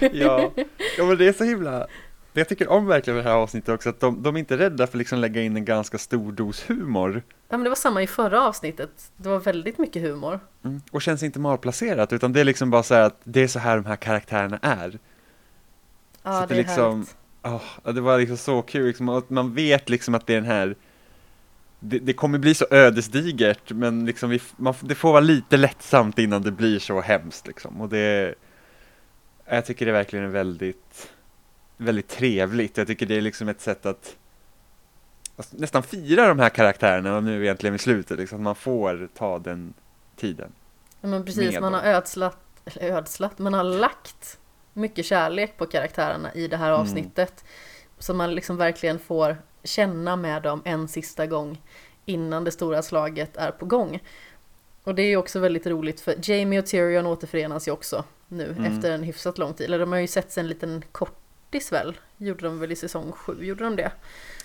ja. 0.12 0.52
ja, 0.98 1.04
men 1.04 1.18
det 1.18 1.28
är 1.28 1.32
så 1.32 1.44
himla 1.44 1.86
det 2.32 2.40
jag 2.40 2.48
tycker 2.48 2.68
om 2.68 2.86
verkligen 2.86 3.16
det 3.16 3.22
här 3.22 3.34
avsnittet 3.34 3.74
också, 3.74 3.88
att 3.88 4.00
de, 4.00 4.22
de 4.22 4.34
är 4.36 4.38
inte 4.38 4.58
rädda 4.58 4.86
för 4.86 4.92
att 4.92 4.98
liksom 4.98 5.18
lägga 5.18 5.42
in 5.42 5.56
en 5.56 5.64
ganska 5.64 5.98
stor 5.98 6.32
dos 6.32 6.70
humor. 6.70 7.22
Ja 7.48 7.56
men 7.56 7.64
det 7.64 7.68
var 7.70 7.76
samma 7.76 8.02
i 8.02 8.06
förra 8.06 8.42
avsnittet. 8.42 8.90
Det 9.16 9.28
var 9.28 9.38
väldigt 9.38 9.78
mycket 9.78 10.02
humor. 10.02 10.40
Mm. 10.64 10.80
Och 10.90 11.02
känns 11.02 11.22
inte 11.22 11.38
malplacerat, 11.40 12.12
utan 12.12 12.32
det 12.32 12.40
är 12.40 12.44
liksom 12.44 12.70
bara 12.70 12.82
så 12.82 12.94
här 12.94 13.02
att 13.02 13.20
det 13.24 13.40
är 13.40 13.48
så 13.48 13.58
här 13.58 13.76
de 13.76 13.86
här 13.86 13.96
karaktärerna 13.96 14.58
är. 14.62 14.98
Ja 16.22 16.32
Så 16.32 16.40
det 16.40 16.46
det 16.46 16.54
är 16.54 16.58
liksom- 16.58 16.94
härligt. 16.94 17.14
Oh, 17.84 17.92
det 17.94 18.00
var 18.00 18.18
liksom 18.18 18.36
så 18.36 18.62
kul, 18.62 18.86
liksom, 18.86 19.08
att 19.08 19.30
man 19.30 19.54
vet 19.54 19.88
liksom 19.88 20.14
att 20.14 20.26
det 20.26 20.32
är 20.32 20.40
den 20.40 20.50
här 20.50 20.76
det, 21.80 21.98
det 21.98 22.12
kommer 22.12 22.38
bli 22.38 22.54
så 22.54 22.66
ödesdigert, 22.70 23.72
men 23.72 24.06
liksom 24.06 24.30
vi, 24.30 24.40
man, 24.56 24.74
det 24.80 24.94
får 24.94 25.10
vara 25.10 25.20
lite 25.20 25.56
lättsamt 25.56 26.18
innan 26.18 26.42
det 26.42 26.50
blir 26.50 26.78
så 26.78 27.00
hemskt 27.00 27.46
liksom. 27.46 27.80
Och 27.80 27.88
det, 27.88 28.34
jag 29.46 29.66
tycker 29.66 29.86
det 29.86 29.90
är 29.90 29.94
verkligen 29.94 30.24
är 30.24 30.28
väldigt, 30.28 31.10
väldigt 31.76 32.08
trevligt. 32.08 32.76
Jag 32.76 32.86
tycker 32.86 33.06
det 33.06 33.16
är 33.16 33.20
liksom 33.20 33.48
ett 33.48 33.60
sätt 33.60 33.86
att 33.86 34.16
alltså, 35.36 35.56
nästan 35.58 35.82
fira 35.82 36.28
de 36.28 36.38
här 36.38 36.48
karaktärerna 36.48 37.16
och 37.16 37.24
nu 37.24 37.42
egentligen 37.44 37.74
i 37.74 37.78
slutet, 37.78 38.18
liksom, 38.18 38.38
att 38.38 38.42
man 38.42 38.54
får 38.54 39.08
ta 39.16 39.38
den 39.38 39.74
tiden. 40.16 40.52
Ja, 41.00 41.08
men 41.08 41.24
precis, 41.24 41.60
man 41.60 41.74
har 41.74 41.82
ödslat, 41.82 42.38
eller 42.64 42.96
ödslat, 42.96 43.38
man 43.38 43.54
har 43.54 43.64
lagt 43.64 44.38
mycket 44.72 45.06
kärlek 45.06 45.56
på 45.56 45.66
karaktärerna 45.66 46.34
i 46.34 46.48
det 46.48 46.56
här 46.56 46.68
Mm. 46.68 46.80
avsnittet. 46.80 47.44
Så 47.98 48.14
man 48.14 48.34
liksom 48.34 48.56
verkligen 48.56 48.98
får 48.98 49.36
känna 49.64 50.16
med 50.16 50.42
dem 50.42 50.62
en 50.64 50.88
sista 50.88 51.26
gång 51.26 51.62
innan 52.04 52.44
det 52.44 52.50
stora 52.50 52.82
slaget 52.82 53.36
är 53.36 53.50
på 53.50 53.66
gång. 53.66 54.02
Och 54.84 54.94
det 54.94 55.02
är 55.02 55.06
ju 55.06 55.16
också 55.16 55.38
väldigt 55.40 55.66
roligt 55.66 56.00
för 56.00 56.14
Jamie 56.30 56.58
och 56.58 56.66
Tyrion 56.66 57.06
återförenas 57.06 57.68
ju 57.68 57.72
också 57.72 58.04
nu 58.28 58.44
Mm. 58.58 58.64
efter 58.64 58.90
en 58.90 59.02
hyfsat 59.02 59.38
lång 59.38 59.54
tid. 59.54 59.66
Eller 59.66 59.78
de 59.78 59.92
har 59.92 59.98
ju 59.98 60.06
sett 60.06 60.36
en 60.36 60.48
liten 60.48 60.84
kortis 60.92 61.72
väl? 61.72 61.98
Gjorde 62.16 62.44
de 62.44 62.60
väl 62.60 62.72
i 62.72 62.76
säsong 62.76 63.12
sju? 63.12 63.44
Gjorde 63.44 63.64
de 63.64 63.76
det? 63.76 63.90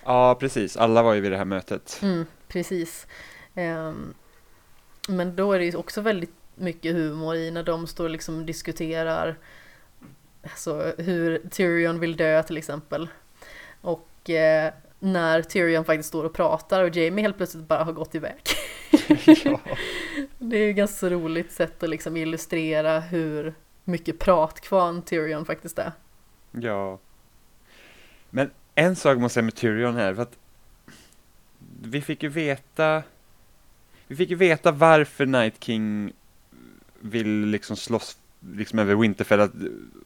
Ja, 0.04 0.34
precis. 0.40 0.76
Alla 0.76 1.02
var 1.02 1.14
ju 1.14 1.20
vid 1.20 1.32
det 1.32 1.38
här 1.38 1.44
mötet. 1.44 1.98
Mm, 2.02 2.26
precis. 2.48 3.06
Ehm, 3.54 4.14
men 5.08 5.36
då 5.36 5.52
är 5.52 5.58
det 5.58 5.64
ju 5.64 5.76
också 5.76 6.00
väldigt 6.00 6.34
mycket 6.54 6.92
humor 6.94 7.36
i 7.36 7.50
när 7.50 7.62
de 7.62 7.86
står 7.86 8.04
och 8.04 8.10
liksom 8.10 8.46
diskuterar 8.46 9.36
alltså, 10.42 10.92
hur 10.98 11.38
Tyrion 11.50 12.00
vill 12.00 12.16
dö 12.16 12.42
till 12.42 12.56
exempel. 12.56 13.08
Och 13.80 14.30
eh, 14.30 14.72
när 15.04 15.42
Tyrion 15.42 15.84
faktiskt 15.84 16.08
står 16.08 16.24
och 16.24 16.32
pratar 16.32 16.82
och 16.82 16.96
Jamie 16.96 17.22
helt 17.22 17.36
plötsligt 17.36 17.68
bara 17.68 17.84
har 17.84 17.92
gått 17.92 18.14
iväg. 18.14 18.42
ja. 19.44 19.60
Det 20.38 20.56
är 20.56 20.66
ju 20.66 20.72
ganska 20.72 21.10
roligt 21.10 21.52
sätt 21.52 21.82
att 21.82 21.90
liksom 21.90 22.16
illustrera 22.16 23.00
hur 23.00 23.54
mycket 23.84 24.18
pratkvarn 24.18 25.02
Tyrion 25.02 25.44
faktiskt 25.44 25.78
är. 25.78 25.92
Ja. 26.52 26.98
Men 28.30 28.50
en 28.74 28.96
sak 28.96 29.18
måste 29.18 29.22
jag 29.22 29.30
säga 29.30 29.42
med 29.42 29.54
Tyrion 29.54 29.96
här, 29.96 30.14
för 30.14 30.22
att 30.22 30.38
vi 31.82 32.00
fick 32.00 32.22
ju 32.22 32.28
veta 32.28 33.02
vi 34.06 34.16
fick 34.16 34.30
ju 34.30 34.36
veta 34.36 34.72
varför 34.72 35.26
Night 35.26 35.64
King 35.64 36.12
vill 37.00 37.46
liksom 37.46 37.76
slåss 37.76 38.18
liksom 38.52 38.78
över 38.78 38.94
Winterfell, 38.94 39.40
att 39.40 39.52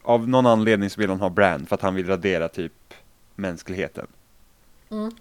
av 0.01 0.29
någon 0.29 0.45
anledning 0.45 0.89
så 0.89 1.01
vill 1.01 1.09
han 1.09 1.19
ha 1.19 1.29
Bran 1.29 1.65
för 1.65 1.75
att 1.75 1.81
han 1.81 1.95
vill 1.95 2.07
radera 2.07 2.47
typ 2.47 2.93
mänskligheten. 3.35 4.07
Mm. 4.89 5.11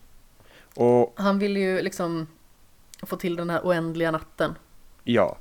Och 0.75 1.15
Han 1.17 1.39
vill 1.39 1.57
ju 1.57 1.83
liksom 1.83 2.27
få 3.03 3.17
till 3.17 3.37
den 3.37 3.51
här 3.51 3.61
oändliga 3.65 4.11
natten. 4.11 4.55
Ja. 5.05 5.37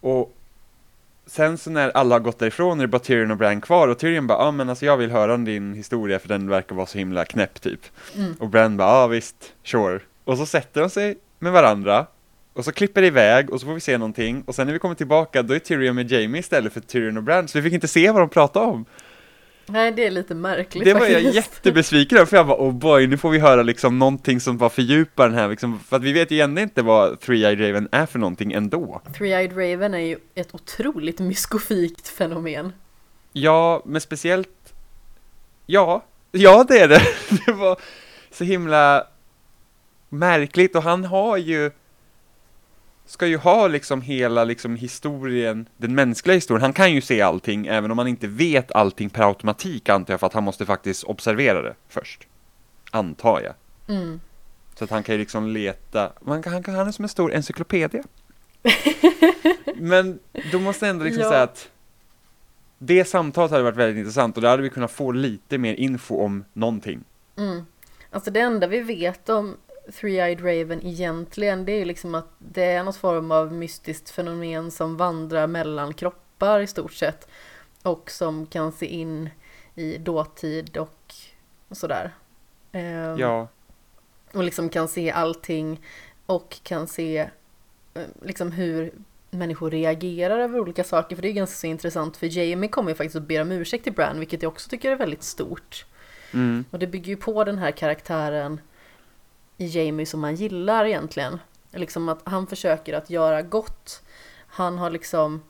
Och 0.00 0.34
sen 1.26 1.58
så 1.58 1.70
när 1.70 1.90
alla 1.90 2.14
har 2.14 2.20
gått 2.20 2.38
därifrån 2.38 2.80
är 2.80 2.84
det 2.84 2.88
bara 2.88 2.98
Tyrion 2.98 3.30
och 3.30 3.36
Bran 3.36 3.60
kvar 3.60 3.88
och 3.88 3.98
Tyrion 3.98 4.26
bara, 4.26 4.38
ja 4.38 4.44
ah, 4.44 4.50
men 4.50 4.68
alltså 4.68 4.86
jag 4.86 4.96
vill 4.96 5.10
höra 5.10 5.34
om 5.34 5.44
din 5.44 5.74
historia 5.74 6.18
för 6.18 6.28
den 6.28 6.48
verkar 6.48 6.76
vara 6.76 6.86
så 6.86 6.98
himla 6.98 7.24
knäpp 7.24 7.60
typ. 7.60 7.80
Mm. 8.16 8.34
Och 8.38 8.48
Bran 8.48 8.76
bara, 8.76 8.88
ja 8.88 8.94
ah, 8.94 9.06
visst, 9.06 9.54
sure. 9.64 10.00
Och 10.24 10.38
så 10.38 10.46
sätter 10.46 10.80
de 10.80 10.90
sig 10.90 11.18
med 11.38 11.52
varandra 11.52 12.06
och 12.52 12.64
så 12.64 12.72
klipper 12.72 13.00
det 13.00 13.06
iväg 13.06 13.50
och 13.50 13.60
så 13.60 13.66
får 13.66 13.74
vi 13.74 13.80
se 13.80 13.98
någonting 13.98 14.42
och 14.46 14.54
sen 14.54 14.66
när 14.66 14.72
vi 14.72 14.78
kommer 14.78 14.94
tillbaka 14.94 15.42
då 15.42 15.54
är 15.54 15.58
Tyrion 15.58 15.94
med 15.94 16.10
Jamie 16.10 16.40
istället 16.40 16.72
för 16.72 16.80
Tyrion 16.80 17.16
och 17.16 17.22
Bran 17.22 17.48
så 17.48 17.58
vi 17.58 17.62
fick 17.62 17.72
inte 17.72 17.88
se 17.88 18.10
vad 18.10 18.22
de 18.22 18.28
pratade 18.28 18.66
om. 18.66 18.84
Nej, 19.66 19.92
det 19.92 20.06
är 20.06 20.10
lite 20.10 20.34
märkligt 20.34 20.84
Det 20.84 20.94
var 20.94 21.06
jag 21.06 21.22
jättebesviken 21.22 22.18
över 22.18 22.26
för 22.26 22.36
jag 22.36 22.46
bara, 22.46 22.58
oh 22.58 22.72
boy, 22.72 23.06
nu 23.06 23.16
får 23.16 23.30
vi 23.30 23.38
höra 23.38 23.62
liksom 23.62 23.98
någonting 23.98 24.40
som 24.40 24.58
bara 24.58 24.70
fördjupar 24.70 25.28
den 25.28 25.38
här 25.38 25.48
liksom, 25.48 25.80
för 25.80 25.96
att 25.96 26.02
vi 26.02 26.12
vet 26.12 26.30
ju 26.30 26.40
ändå 26.40 26.62
inte 26.62 26.82
vad 26.82 27.18
Three-Eyed 27.18 27.68
Raven 27.68 27.88
är 27.92 28.06
för 28.06 28.18
någonting 28.18 28.52
ändå. 28.52 29.00
Three-Eyed 29.18 29.72
Raven 29.72 29.94
är 29.94 29.98
ju 29.98 30.18
ett 30.34 30.54
otroligt 30.54 31.18
myskofikt 31.18 32.08
fenomen. 32.08 32.72
Ja, 33.32 33.82
men 33.84 34.00
speciellt 34.00 34.48
Ja, 35.66 36.04
ja 36.32 36.64
det 36.68 36.78
är 36.78 36.88
det. 36.88 37.02
Det 37.46 37.52
var 37.52 37.78
så 38.30 38.44
himla 38.44 39.06
märkligt 40.08 40.76
och 40.76 40.82
han 40.82 41.04
har 41.04 41.36
ju 41.36 41.70
ska 43.12 43.26
ju 43.26 43.36
ha 43.36 43.68
liksom 43.68 44.02
hela 44.02 44.44
liksom 44.44 44.76
historien, 44.76 45.68
den 45.76 45.94
mänskliga 45.94 46.34
historien. 46.34 46.62
Han 46.62 46.72
kan 46.72 46.92
ju 46.92 47.00
se 47.00 47.20
allting 47.20 47.66
även 47.66 47.90
om 47.90 47.98
han 47.98 48.08
inte 48.08 48.26
vet 48.26 48.72
allting 48.72 49.10
per 49.10 49.22
automatik 49.28 49.88
antar 49.88 50.12
jag 50.12 50.20
för 50.20 50.26
att 50.26 50.32
han 50.32 50.44
måste 50.44 50.66
faktiskt 50.66 51.04
observera 51.04 51.62
det 51.62 51.74
först. 51.88 52.26
Antar 52.90 53.40
jag. 53.40 53.54
Mm. 53.96 54.20
Så 54.74 54.84
att 54.84 54.90
han 54.90 55.02
kan 55.02 55.14
ju 55.14 55.18
liksom 55.18 55.48
leta, 55.48 56.12
man 56.20 56.42
kan, 56.42 56.52
han, 56.52 56.62
kan, 56.62 56.74
han 56.74 56.88
är 56.88 56.92
som 56.92 57.02
en 57.04 57.08
stor 57.08 57.32
encyklopedia. 57.34 58.02
Men 59.76 60.18
då 60.52 60.58
måste 60.58 60.86
jag 60.86 60.90
ändå 60.90 61.04
liksom 61.04 61.22
Ja. 61.22 61.30
säga 61.30 61.42
att 61.42 61.70
det 62.78 63.04
samtalet 63.04 63.50
hade 63.50 63.62
varit 63.62 63.76
väldigt 63.76 63.98
intressant 63.98 64.36
och 64.36 64.42
där 64.42 64.50
hade 64.50 64.62
vi 64.62 64.70
kunnat 64.70 64.92
få 64.92 65.12
lite 65.12 65.58
mer 65.58 65.74
info 65.74 66.16
om 66.24 66.44
någonting. 66.52 67.04
Mm. 67.38 67.66
Alltså 68.10 68.30
det 68.30 68.40
enda 68.40 68.66
vi 68.66 68.80
vet 68.80 69.28
om 69.28 69.56
Three-Eyed 69.88 70.40
Raven 70.40 70.86
egentligen 70.86 71.64
det 71.64 71.72
är 71.72 71.84
liksom 71.84 72.14
att 72.14 72.28
det 72.38 72.64
är 72.64 72.84
något 72.84 72.96
form 72.96 73.30
av 73.30 73.52
mystiskt 73.52 74.10
fenomen 74.10 74.70
som 74.70 74.96
vandrar 74.96 75.46
mellan 75.46 75.94
kroppar 75.94 76.60
i 76.60 76.66
stort 76.66 76.92
sett. 76.92 77.28
Och 77.82 78.10
som 78.10 78.46
kan 78.46 78.72
se 78.72 78.86
in 78.86 79.30
i 79.74 79.98
dåtid 79.98 80.76
och 80.76 81.14
sådär. 81.70 82.14
Ehm, 82.72 83.18
Ja, 83.18 83.48
Och 84.32 84.44
liksom 84.44 84.68
kan 84.68 84.88
se 84.88 85.10
allting 85.10 85.80
och 86.26 86.58
kan 86.62 86.86
se 86.88 87.18
eh, 87.94 88.02
liksom 88.22 88.52
hur 88.52 88.92
människor 89.30 89.70
reagerar 89.70 90.38
över 90.38 90.58
olika 90.60 90.84
saker. 90.84 91.16
För 91.16 91.22
det 91.22 91.28
är 91.28 91.32
ganska 91.32 91.56
så 91.56 91.66
intressant 91.66 92.16
för 92.16 92.38
Jamie 92.38 92.68
kommer 92.68 92.90
ju 92.90 92.94
faktiskt 92.94 93.16
att 93.16 93.22
be 93.28 93.40
om 93.42 93.52
ursäkt 93.52 93.84
till 93.84 93.92
Bran 93.92 94.18
vilket 94.18 94.42
jag 94.42 94.52
också 94.52 94.68
tycker 94.68 94.90
är 94.92 94.96
väldigt 94.96 95.22
stort. 95.22 95.84
mm, 96.32 96.64
Och 96.70 96.78
det 96.78 96.86
bygger 96.86 97.08
ju 97.08 97.16
på 97.16 97.44
den 97.44 97.58
här 97.58 97.70
karaktären 97.70 98.60
i 99.56 99.66
Jamie 99.66 100.06
som 100.06 100.20
man 100.20 100.34
gillar 100.34 100.84
egentligen. 100.84 101.40
Liksom 101.70 102.08
att 102.08 102.20
han 102.24 102.46
försöker 102.46 102.94
att 102.94 103.10
göra 103.10 103.42
gott. 103.42 104.02
Han 104.46 104.78
har 104.78 104.90
liksom 104.90 105.42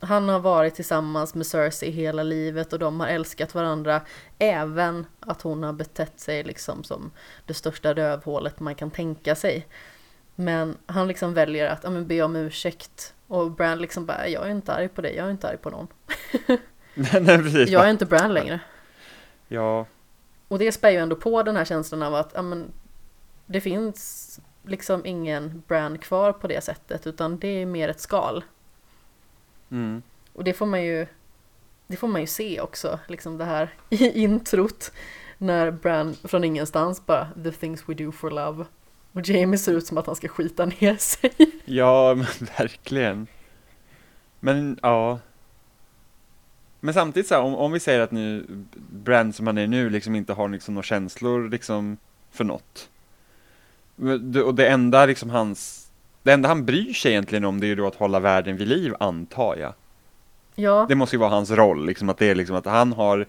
han 0.00 0.28
har 0.28 0.40
varit 0.40 0.74
tillsammans 0.74 1.34
med 1.34 1.46
Cersei 1.46 1.90
hela 1.90 2.22
livet 2.22 2.72
och 2.72 2.78
de 2.78 3.00
har 3.00 3.06
älskat 3.06 3.54
varandra. 3.54 4.00
Även 4.38 5.06
att 5.20 5.42
hon 5.42 5.62
har 5.62 5.72
betett 5.72 6.20
sig 6.20 6.44
liksom 6.44 6.84
som 6.84 7.10
det 7.46 7.54
största 7.54 7.94
rövhålet 7.94 8.60
man 8.60 8.74
kan 8.74 8.90
tänka 8.90 9.34
sig. 9.34 9.66
Men 10.34 10.76
han 10.86 11.08
liksom 11.08 11.34
väljer 11.34 11.70
att 11.70 11.84
ja, 11.84 11.90
men 11.90 12.06
be 12.06 12.22
om 12.22 12.36
ursäkt. 12.36 13.14
Och 13.26 13.50
Bran 13.50 13.78
liksom 13.78 14.06
bara, 14.06 14.28
jag 14.28 14.46
är 14.46 14.50
inte 14.50 14.72
arg 14.72 14.88
på 14.88 15.02
dig, 15.02 15.16
jag 15.16 15.26
är 15.26 15.30
inte 15.30 15.48
arg 15.48 15.56
på 15.56 15.70
någon. 15.70 15.88
nej, 16.94 17.20
nej, 17.20 17.38
precis. 17.38 17.70
Jag 17.70 17.86
är 17.86 17.90
inte 17.90 18.06
Bran 18.06 18.34
längre. 18.34 18.60
Ja, 19.48 19.86
Och 20.48 20.58
det 20.58 20.72
spär 20.72 20.90
ju 20.90 20.96
ändå 20.96 21.16
på 21.16 21.42
den 21.42 21.56
här 21.56 21.64
känslan 21.64 22.02
av 22.02 22.14
att 22.14 22.32
ja, 22.34 22.42
men, 22.42 22.72
det 23.48 23.60
finns 23.60 24.40
liksom 24.62 25.06
ingen 25.06 25.62
Bran 25.68 25.98
kvar 25.98 26.32
på 26.32 26.46
det 26.46 26.64
sättet 26.64 27.06
utan 27.06 27.38
det 27.38 27.48
är 27.48 27.66
mer 27.66 27.88
ett 27.88 28.00
skal. 28.00 28.44
mm. 29.70 30.02
Och 30.32 30.44
det 30.44 30.52
får 30.52 30.66
man 30.66 30.84
ju 30.84 31.06
Det 31.86 31.96
får 31.96 32.08
man 32.08 32.20
ju 32.20 32.26
se 32.26 32.60
också, 32.60 32.98
liksom 33.06 33.38
det 33.38 33.44
här 33.44 33.74
i 33.90 34.22
introt 34.22 34.92
När 35.38 35.70
Bran 35.70 36.14
från 36.24 36.44
ingenstans 36.44 37.06
bara 37.06 37.28
The 37.44 37.50
things 37.52 37.88
we 37.88 37.94
do 37.94 38.12
for 38.12 38.30
love 38.30 38.64
Och 39.12 39.28
Jamie 39.28 39.58
ser 39.58 39.72
ut 39.72 39.86
som 39.86 39.98
att 39.98 40.06
han 40.06 40.16
ska 40.16 40.28
skita 40.28 40.66
ner 40.66 40.96
sig 40.98 41.32
Ja, 41.64 42.14
men 42.14 42.26
verkligen. 42.58 43.26
Men 44.40 44.78
ja. 44.82 45.18
Men 46.80 46.94
samtidigt 46.94 47.28
så 47.28 47.34
här, 47.34 47.42
om, 47.42 47.54
om 47.54 47.72
vi 47.72 47.80
säger 47.80 48.00
att 48.00 48.10
nu 48.10 48.46
Brand 48.90 49.34
som 49.34 49.46
han 49.46 49.58
är 49.58 49.66
nu 49.66 49.90
liksom 49.90 50.14
inte 50.14 50.32
har 50.32 50.48
liksom 50.48 50.74
några 50.74 50.82
känslor 50.82 51.48
liksom 51.48 51.96
för 52.30 52.44
något. 52.44 52.90
Och 54.44 54.54
det 54.54 54.68
enda 54.68 55.06
liksom 55.06 55.30
hans, 55.30 55.90
det 56.22 56.32
enda 56.32 56.48
han 56.48 56.64
bryr 56.64 56.92
sig 56.92 57.12
egentligen 57.12 57.44
om 57.44 57.60
det 57.60 57.66
är 57.66 57.68
ju 57.68 57.74
då 57.74 57.86
att 57.86 57.94
hålla 57.94 58.20
världen 58.20 58.56
vid 58.56 58.68
liv 58.68 58.94
antar 59.00 59.56
jag. 59.56 59.72
Ja, 60.54 60.86
Det 60.88 60.94
måste 60.94 61.16
ju 61.16 61.20
vara 61.20 61.30
hans 61.30 61.50
roll, 61.50 61.86
liksom 61.86 62.08
att 62.08 62.18
det 62.18 62.26
är 62.26 62.34
liksom 62.34 62.56
att 62.56 62.66
han 62.66 62.92
har 62.92 63.26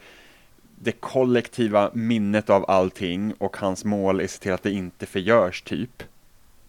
det 0.82 0.92
kollektiva 0.92 1.90
minnet 1.94 2.50
av 2.50 2.66
allting 2.68 3.34
och 3.38 3.58
hans 3.58 3.86
mål 3.86 4.20
är 4.20 4.24
att 4.24 4.32
se 4.32 4.40
till 4.40 4.54
att 4.54 4.64
det 4.64 4.72
inte 4.72 5.06
förgörs 5.06 5.62
typ. 5.62 6.04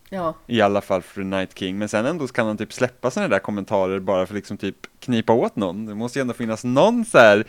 ja, 0.08 0.34
I 0.46 0.60
alla 0.60 0.80
fall 0.80 1.02
för 1.02 1.22
Night 1.22 1.58
King, 1.58 1.78
men 1.78 1.88
sen 1.88 2.06
ändå 2.06 2.26
kan 2.26 2.46
han 2.46 2.56
typ 2.56 2.72
släppa 2.72 3.10
sådana 3.10 3.28
där 3.28 3.38
kommentarer 3.38 3.98
bara 3.98 4.26
för 4.26 4.34
liksom 4.34 4.56
typ 4.56 4.76
knipa 4.98 5.32
åt 5.32 5.56
någon. 5.56 5.86
Det 5.86 5.94
måste 5.94 6.18
ju 6.18 6.20
ändå 6.20 6.34
finnas 6.34 6.64
någon 6.64 7.04
så 7.04 7.18
här 7.18 7.44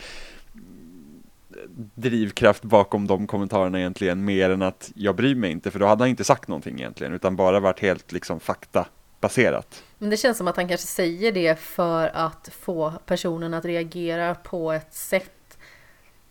drivkraft 1.95 2.63
bakom 2.63 3.07
de 3.07 3.27
kommentarerna 3.27 3.79
egentligen, 3.79 4.25
mer 4.25 4.49
än 4.49 4.61
att 4.61 4.91
jag 4.95 5.15
bryr 5.15 5.35
mig 5.35 5.51
inte, 5.51 5.71
för 5.71 5.79
då 5.79 5.85
hade 5.85 6.03
han 6.03 6.09
inte 6.09 6.23
sagt 6.23 6.47
någonting 6.47 6.79
egentligen, 6.79 7.13
utan 7.13 7.35
bara 7.35 7.59
varit 7.59 7.79
helt 7.79 8.11
liksom 8.11 8.39
faktabaserat. 8.39 9.83
Men 9.97 10.09
det 10.09 10.17
känns 10.17 10.37
som 10.37 10.47
att 10.47 10.55
han 10.55 10.67
kanske 10.67 10.87
säger 10.87 11.31
det 11.31 11.59
för 11.59 12.07
att 12.07 12.49
få 12.61 12.93
personen 13.05 13.53
att 13.53 13.65
reagera 13.65 14.35
på 14.35 14.71
ett 14.71 14.93
sätt 14.93 15.57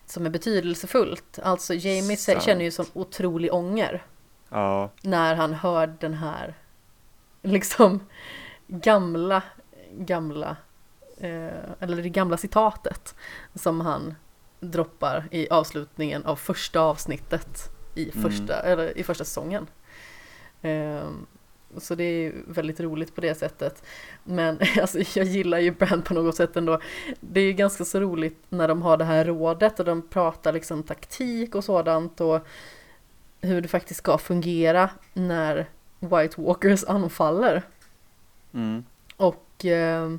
som 0.07 0.27
är 0.27 0.31
betydelsefullt. 0.31 1.39
Alltså 1.43 1.75
Jamie 1.75 2.17
Sant. 2.17 2.43
känner 2.43 2.65
ju 2.65 2.71
som 2.71 2.87
otrolig 2.93 3.55
ånger 3.55 4.03
Ja, 4.51 4.91
när 5.03 5.35
han 5.35 5.55
hör 5.55 5.87
den 5.87 6.15
här 6.15 6.55
liksom 7.43 8.01
gamla, 8.67 9.43
gamla, 9.93 10.57
eh, 11.21 11.71
eller 11.81 12.03
det 12.03 12.09
gamla 12.09 12.37
citatet 12.37 13.15
som 13.55 13.81
han 13.81 14.15
droppar 14.61 15.29
i 15.31 15.49
avslutningen 15.51 16.25
av 16.25 16.37
första 16.37 16.81
avsnittet 16.81 17.71
i 17.95 18.11
Mm. 18.11 18.23
första, 18.31 18.61
eller 18.63 18.99
i 18.99 19.03
första 19.03 19.25
säsongen. 19.25 19.67
Ehm, 20.63 21.27
så 21.77 21.95
det 21.95 22.05
är 22.05 22.33
väldigt 22.47 22.81
roligt 22.81 23.15
på 23.15 23.21
det 23.21 23.35
sättet. 23.35 23.83
Men 24.25 24.59
alltså, 24.81 24.99
jag 25.19 25.27
gillar 25.27 25.59
ju 25.59 25.71
Brand 25.71 26.05
på 26.05 26.15
något 26.15 26.37
sätt 26.37 26.57
ändå. 26.57 26.81
Det 27.21 27.41
är 27.41 27.45
ju 27.45 27.53
ganska 27.53 27.85
så 27.85 28.01
roligt 28.01 28.37
när 28.49 28.69
de 28.69 28.83
har 28.83 28.97
det 28.97 29.05
här 29.05 29.25
rådet 29.25 29.81
och 29.81 29.87
de 29.87 30.03
pratar 30.03 30.53
liksom 30.53 30.83
taktik 30.83 31.55
och 31.55 31.65
sådant 31.65 32.21
och 32.21 32.47
hur 33.41 33.61
det 33.61 33.69
faktiskt 33.69 33.99
ska 33.99 34.19
fungera 34.19 34.91
när 35.13 35.67
White 35.99 36.41
Walkers 36.41 36.85
anfaller. 36.85 37.63
mm. 38.55 38.85
Och 39.17 39.65
eh, 39.65 40.17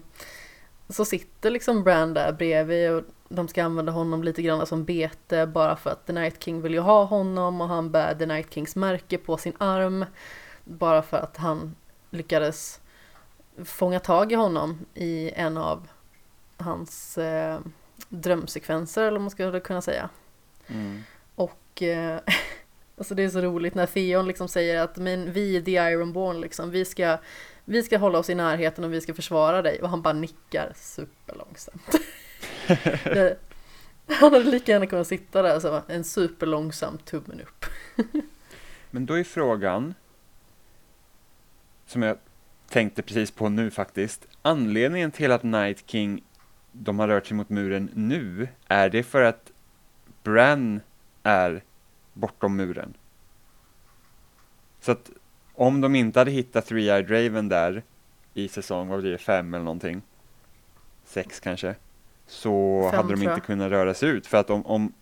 så 0.91 1.05
sitter 1.05 1.49
liksom 1.49 1.83
Bran 1.83 2.13
där 2.13 2.31
bredvid 2.31 2.91
och 2.91 3.03
de 3.29 3.47
ska 3.47 3.63
använda 3.63 3.91
honom 3.91 4.23
lite 4.23 4.41
grann 4.41 4.67
som 4.67 4.85
bete 4.85 5.45
bara 5.47 5.75
för 5.75 5.89
att 5.89 6.05
The 6.05 6.13
Night 6.13 6.43
King 6.43 6.61
vill 6.61 6.73
ju 6.73 6.79
ha 6.79 7.03
honom 7.03 7.61
och 7.61 7.67
han 7.67 7.91
bär 7.91 8.15
The 8.15 8.25
Night 8.25 8.53
Kings 8.53 8.75
märke 8.75 9.17
på 9.17 9.37
sin 9.37 9.53
arm. 9.57 10.05
Bara 10.63 11.01
för 11.01 11.17
att 11.17 11.37
han 11.37 11.75
lyckades 12.09 12.81
fånga 13.65 13.99
tag 13.99 14.31
i 14.31 14.35
honom 14.35 14.85
i 14.93 15.31
en 15.35 15.57
av 15.57 15.87
hans 16.57 17.17
eh, 17.17 17.59
drömsekvenser 18.09 19.01
eller 19.01 19.11
vad 19.11 19.21
man 19.21 19.31
skulle 19.31 19.59
kunna 19.59 19.81
säga. 19.81 20.09
Mm. 20.67 21.03
Och 21.35 21.81
eh, 21.81 22.19
alltså 22.97 23.15
det 23.15 23.23
är 23.23 23.29
så 23.29 23.41
roligt 23.41 23.75
när 23.75 23.85
Theon 23.85 24.27
liksom 24.27 24.47
säger 24.47 24.81
att 24.81 24.97
men 24.97 25.31
vi 25.31 25.57
är 25.57 25.61
the 25.61 25.71
Ironborn 25.71 26.41
liksom, 26.41 26.71
vi 26.71 26.85
ska, 26.85 27.17
vi 27.65 27.83
ska 27.83 27.97
hålla 27.97 28.19
oss 28.19 28.29
i 28.29 28.35
närheten 28.35 28.83
och 28.83 28.93
vi 28.93 29.01
ska 29.01 29.13
försvara 29.13 29.61
dig 29.61 29.81
och 29.81 29.89
han 29.89 30.01
bara 30.01 30.13
nickar 30.13 30.71
superlångsamt. 30.75 31.95
han 34.07 34.33
hade 34.33 34.43
lika 34.43 34.71
gärna 34.71 34.85
kunnat 34.85 35.07
sitta 35.07 35.41
där 35.41 35.59
så 35.59 35.81
en 35.87 36.03
superlångsam 36.03 36.97
tummen 36.97 37.41
upp. 37.41 37.65
Men 38.91 39.05
då 39.05 39.13
är 39.13 39.23
frågan, 39.23 39.93
som 41.85 42.01
jag 42.01 42.17
tänkte 42.69 43.01
precis 43.01 43.31
på 43.31 43.49
nu 43.49 43.71
faktiskt, 43.71 44.27
anledningen 44.41 45.11
till 45.11 45.31
att 45.31 45.43
Night 45.43 45.83
King, 45.89 46.23
de 46.71 46.99
har 46.99 47.07
rört 47.07 47.27
sig 47.27 47.37
mot 47.37 47.49
muren 47.49 47.89
nu, 47.93 48.47
är 48.67 48.89
det 48.89 49.03
för 49.03 49.21
att 49.21 49.51
Bran 50.23 50.81
är 51.23 51.63
bortom 52.13 52.55
muren? 52.55 52.93
Så 54.81 54.91
att 54.91 55.11
om 55.61 55.81
de 55.81 55.95
inte 55.95 56.19
hade 56.19 56.31
hittat 56.31 56.69
Three-Eyed 56.69 57.07
Raven 57.07 57.49
där 57.49 57.83
i 58.33 58.47
säsong, 58.47 58.87
vad 58.87 58.99
blir 59.01 59.11
det, 59.11 59.17
fem 59.17 59.53
eller 59.53 59.65
någonting, 59.65 60.01
sex 61.05 61.39
kanske, 61.39 61.75
så 62.27 62.87
Fem, 62.91 62.97
hade 62.97 63.15
de 63.15 63.29
inte 63.29 63.41
kunnat 63.41 63.71
röra 63.71 63.93
sig 63.93 64.09
ut. 64.09 64.27
För 64.27 64.37
att 64.37 64.49
om, 64.49 64.65
om, 64.65 64.93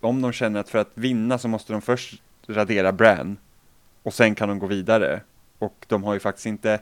om 0.00 0.22
de 0.22 0.32
känner 0.32 0.60
att 0.60 0.68
för 0.68 0.78
att 0.78 0.90
vinna 0.94 1.38
så 1.38 1.48
måste 1.48 1.72
de 1.72 1.82
först 1.82 2.22
radera 2.46 2.92
Bran 2.92 3.36
och 4.02 4.14
sen 4.14 4.34
kan 4.34 4.48
de 4.48 4.58
gå 4.58 4.66
vidare. 4.66 5.20
Och 5.58 5.86
de 5.88 6.04
har 6.04 6.14
ju 6.14 6.20
faktiskt 6.20 6.46
inte, 6.46 6.80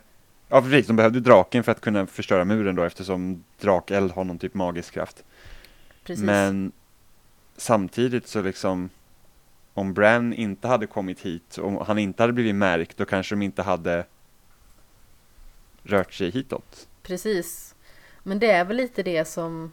ja 0.48 0.62
precis, 0.62 0.86
de 0.86 0.96
behövde 0.96 1.20
draken 1.20 1.64
för 1.64 1.72
att 1.72 1.80
kunna 1.80 2.06
förstöra 2.06 2.44
muren 2.44 2.74
då 2.74 2.82
eftersom 2.82 3.44
drakeld 3.60 4.12
har 4.12 4.24
någon 4.24 4.38
typ 4.38 4.54
magisk 4.54 4.94
kraft. 4.94 5.24
Precis. 6.04 6.24
Men 6.24 6.72
samtidigt 7.56 8.26
så 8.26 8.42
liksom 8.42 8.90
om 9.74 9.94
Bran 9.94 10.32
inte 10.32 10.68
hade 10.68 10.86
kommit 10.86 11.20
hit, 11.20 11.58
om 11.58 11.76
han 11.86 11.98
inte 11.98 12.22
hade 12.22 12.32
blivit 12.32 12.54
märkt, 12.54 12.96
då 12.96 13.04
kanske 13.04 13.34
de 13.34 13.42
inte 13.42 13.62
hade 13.62 14.06
rört 15.82 16.12
sig 16.14 16.30
hitåt. 16.30 16.88
Precis. 17.02 17.74
Men 18.22 18.38
det 18.38 18.50
är 18.50 18.64
väl 18.64 18.76
lite 18.76 19.02
det 19.02 19.24
som, 19.24 19.72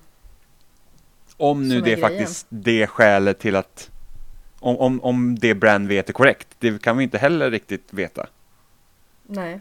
Om 1.38 1.68
nu 1.68 1.70
Som 1.70 1.78
är 1.78 1.82
det 1.86 1.92
är 1.92 1.96
grejen. 1.96 2.10
faktiskt 2.10 2.46
det 2.50 2.88
skälet 2.88 3.40
till 3.40 3.56
att 3.56 3.92
om, 4.60 4.78
om, 4.78 5.02
om 5.04 5.40
det 5.40 5.56
Bran 5.56 5.88
vet 5.88 6.10
är 6.10 6.14
korrekt, 6.14 6.48
det 6.60 6.82
kan 6.82 6.98
vi 6.98 7.04
inte 7.04 7.18
heller 7.18 7.52
riktigt 7.52 7.94
veta. 7.94 8.28
nej, 9.24 9.60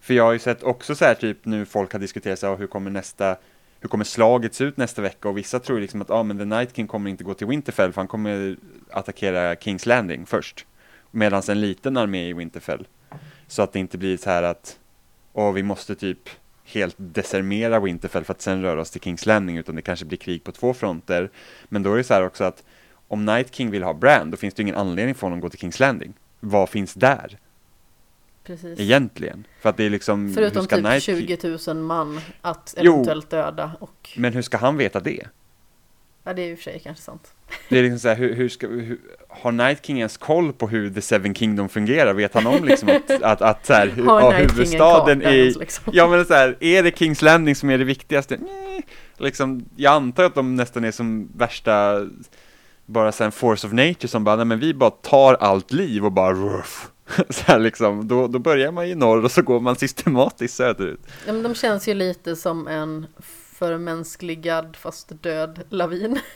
För 0.00 0.14
jag 0.14 0.24
har 0.24 0.32
ju 0.32 0.38
sett 0.38 0.62
också 0.62 0.94
så 0.94 1.04
här 1.04 1.14
typ 1.14 1.44
nu 1.44 1.66
folk 1.66 1.92
har 1.92 2.00
diskuterat 2.00 2.38
så 2.38 2.46
här, 2.46 2.56
hur 2.56 2.66
kommer 2.66 2.90
nästa 2.90 3.36
hur 3.84 3.88
kommer 3.88 4.04
slaget 4.04 4.54
se 4.54 4.64
ut 4.64 4.76
nästa 4.76 5.02
vecka 5.02 5.28
och 5.28 5.38
vissa 5.38 5.60
tror 5.60 5.80
liksom 5.80 6.02
att 6.02 6.10
ah, 6.10 6.22
men 6.22 6.38
The 6.38 6.44
Night 6.44 6.76
King 6.76 6.86
kommer 6.86 7.10
inte 7.10 7.24
gå 7.24 7.34
till 7.34 7.46
Winterfell 7.46 7.92
för 7.92 8.00
han 8.00 8.08
kommer 8.08 8.56
attackera 8.90 9.56
Kings 9.56 9.86
Landing 9.86 10.26
först. 10.26 10.66
Medan 11.10 11.42
en 11.48 11.60
liten 11.60 11.96
armé 11.96 12.28
i 12.28 12.32
Winterfell. 12.32 12.86
Så 13.46 13.62
att 13.62 13.72
det 13.72 13.78
inte 13.78 13.98
blir 13.98 14.16
så 14.16 14.30
här 14.30 14.42
att 14.42 14.78
åh, 15.32 15.52
vi 15.52 15.62
måste 15.62 15.94
typ 15.94 16.28
helt 16.64 16.94
desarmera 16.98 17.80
Winterfell 17.80 18.24
för 18.24 18.32
att 18.32 18.42
sen 18.42 18.62
röra 18.62 18.80
oss 18.80 18.90
till 18.90 19.00
Kings 19.00 19.26
Landing 19.26 19.56
utan 19.56 19.74
det 19.74 19.82
kanske 19.82 20.04
blir 20.04 20.18
krig 20.18 20.44
på 20.44 20.52
två 20.52 20.74
fronter. 20.74 21.30
Men 21.68 21.82
då 21.82 21.92
är 21.92 21.96
det 21.96 22.04
så 22.04 22.14
här 22.14 22.26
också 22.26 22.44
att 22.44 22.64
om 23.08 23.24
Night 23.24 23.54
King 23.54 23.70
vill 23.70 23.82
ha 23.82 23.94
Brand 23.94 24.30
då 24.30 24.36
finns 24.36 24.54
det 24.54 24.60
ju 24.60 24.64
ingen 24.64 24.80
anledning 24.80 25.14
för 25.14 25.26
honom 25.26 25.38
att 25.38 25.42
gå 25.42 25.48
till 25.48 25.60
Kings 25.60 25.80
Landing. 25.80 26.14
Vad 26.40 26.68
finns 26.68 26.94
där 26.94 27.38
precis. 28.44 28.80
egentligen? 28.80 29.46
För 29.60 29.68
att 29.68 29.76
det 29.76 29.84
är 29.84 29.90
liksom 29.90 30.26
hur 30.26 30.34
Förutom 30.34 30.64
ska 30.64 30.76
typ 30.76 31.02
King- 31.02 31.36
20 31.38 31.58
000 31.74 31.76
man 31.76 32.20
att 32.40 32.74
Jo. 32.80 32.92
eventuellt 32.92 33.30
döda 33.30 33.72
och 33.80 34.10
Men 34.16 34.32
hur 34.32 34.42
ska 34.42 34.56
han 34.56 34.76
veta 34.76 35.00
det? 35.00 35.26
ja, 36.24 36.32
det 36.32 36.42
är 36.42 36.52
och 36.54 36.58
för 36.58 36.62
sig 36.64 36.80
kanske 36.84 37.02
sant. 37.04 37.34
Det 37.68 37.78
är 37.78 37.82
liksom 37.82 37.98
så 37.98 38.08
här, 38.08 38.16
hur, 38.16 38.34
hur 38.34 38.48
ska, 38.48 38.66
hur, 38.66 38.98
har 39.28 39.52
Night 39.52 39.86
King 39.86 39.98
ens 39.98 40.16
koll 40.16 40.52
på 40.52 40.68
hur 40.68 40.90
The 40.90 41.00
Seven 41.00 41.34
Kingdom 41.34 41.68
fungerar? 41.68 42.14
Vet 42.14 42.34
han 42.34 42.46
om 42.46 42.64
liksom 42.64 42.88
att, 42.88 43.10
att, 43.22 43.42
att 43.42 43.66
så 43.66 43.72
här, 43.72 43.86
hur, 43.88 44.04
Har 44.06 44.20
ja, 44.20 44.30
huvudstaden 44.30 45.22
är, 45.22 45.58
liksom? 45.58 45.84
ja 45.92 46.08
men 46.08 46.24
så 46.24 46.34
här, 46.34 46.56
är 46.60 46.82
det 46.82 46.98
Kings 46.98 47.22
Landing 47.22 47.54
som 47.54 47.70
är 47.70 47.78
det 47.78 47.84
viktigaste? 47.84 48.36
Nej, 48.36 48.82
liksom, 49.18 49.64
jag 49.76 49.92
antar 49.92 50.24
att 50.24 50.34
de 50.34 50.56
nästan 50.56 50.84
är 50.84 50.90
som 50.92 51.28
värsta, 51.36 52.06
bara 52.86 53.12
så 53.12 53.24
här 53.24 53.30
force 53.30 53.66
of 53.66 53.72
nature 53.72 54.08
som 54.08 54.24
bara, 54.24 54.36
nej 54.36 54.44
men 54.44 54.58
vi 54.60 54.74
bara 54.74 54.90
tar 54.90 55.34
allt 55.34 55.72
liv 55.72 56.04
och 56.04 56.12
bara 56.12 56.32
ruff. 56.34 56.88
så 57.30 57.42
här 57.46 57.58
liksom, 57.58 58.08
då, 58.08 58.26
då 58.28 58.38
börjar 58.38 58.72
man 58.72 58.84
i 58.86 58.94
norr 58.94 59.24
och 59.24 59.30
så 59.30 59.42
går 59.42 59.60
man 59.60 59.76
systematiskt 59.76 60.56
söderut. 60.56 61.00
Ja, 61.26 61.32
men 61.32 61.42
de 61.42 61.54
känns 61.54 61.88
ju 61.88 61.94
lite 61.94 62.36
som 62.36 62.68
en 62.68 63.06
förmänskligad 63.58 64.76
fast 64.76 65.22
död 65.22 65.60
lavin. 65.68 66.18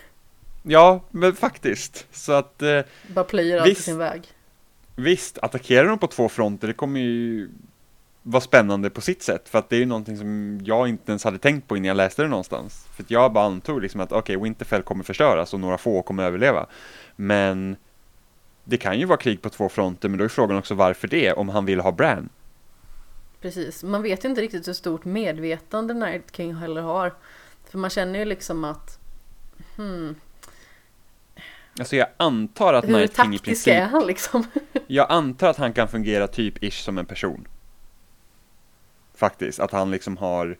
Ja, 0.62 1.00
men 1.10 1.34
faktiskt. 1.34 2.06
Så 2.12 2.32
att 2.32 2.62
eh, 2.62 2.80
Bara 3.06 3.24
plöjer 3.24 3.60
allt 3.60 3.78
sin 3.78 3.98
väg. 3.98 4.22
visst, 4.96 5.38
attackerar 5.38 5.88
de 5.88 5.98
på 5.98 6.06
två 6.06 6.28
fronter, 6.28 6.66
det 6.68 6.72
kommer 6.74 7.00
ju 7.00 7.48
vara 8.22 8.40
spännande 8.40 8.90
på 8.90 9.00
sitt 9.00 9.22
sätt. 9.22 9.48
För 9.48 9.58
att 9.58 9.68
det 9.68 9.76
är 9.76 9.80
ju 9.80 9.86
någonting 9.86 10.16
som 10.18 10.60
jag 10.64 10.88
inte 10.88 11.12
ens 11.12 11.24
hade 11.24 11.38
tänkt 11.38 11.68
på 11.68 11.76
innan 11.76 11.86
jag 11.88 11.96
läste 11.96 12.22
det 12.22 12.28
någonstans. 12.28 12.86
För 12.96 13.02
att 13.02 13.10
jag 13.10 13.32
bara 13.32 13.44
antog 13.44 13.82
liksom 13.82 14.00
att 14.00 14.12
okej, 14.12 14.36
Winterfell 14.36 14.82
kommer 14.82 15.04
förstöras 15.04 15.54
och 15.54 15.60
några 15.60 15.78
få 15.78 16.02
kommer 16.02 16.22
överleva. 16.22 16.66
Men 17.16 17.76
det 18.68 18.76
kan 18.76 18.98
ju 18.98 19.04
vara 19.04 19.18
krig 19.18 19.42
på 19.42 19.50
två 19.50 19.68
fronter, 19.68 20.08
men 20.08 20.18
då 20.18 20.24
är 20.24 20.28
frågan 20.28 20.56
också 20.56 20.74
varför 20.74 21.08
det, 21.08 21.32
om 21.32 21.48
han 21.48 21.64
vill 21.64 21.80
ha 21.80 21.92
Bran. 21.92 22.28
Precis, 23.40 23.84
man 23.84 24.02
vet 24.02 24.24
ju 24.24 24.28
inte 24.28 24.40
riktigt 24.40 24.68
hur 24.68 24.72
stort 24.72 25.04
medvetande 25.04 25.94
Night 25.94 26.36
King 26.36 26.54
heller 26.54 26.82
har. 26.82 27.14
För 27.70 27.78
man 27.78 27.90
känner 27.90 28.18
ju 28.18 28.24
liksom 28.24 28.64
att 28.64 28.98
hmm, 29.76 30.14
Alltså 31.78 31.96
jag 31.96 32.08
antar 32.16 32.74
att 32.74 32.84
hur 32.84 32.92
Night 32.92 33.16
King 33.16 33.34
i 33.34 33.38
taktisk 33.38 33.66
är 33.66 33.80
princip, 33.80 33.92
han 33.92 34.06
liksom? 34.06 34.44
jag 34.86 35.06
antar 35.10 35.48
att 35.48 35.56
han 35.56 35.72
kan 35.72 35.88
fungera 35.88 36.26
typ 36.26 36.64
ish 36.64 36.84
som 36.84 36.98
en 36.98 37.06
person. 37.06 37.48
Faktiskt, 39.14 39.60
att 39.60 39.70
han 39.70 39.90
liksom 39.90 40.16
har 40.16 40.58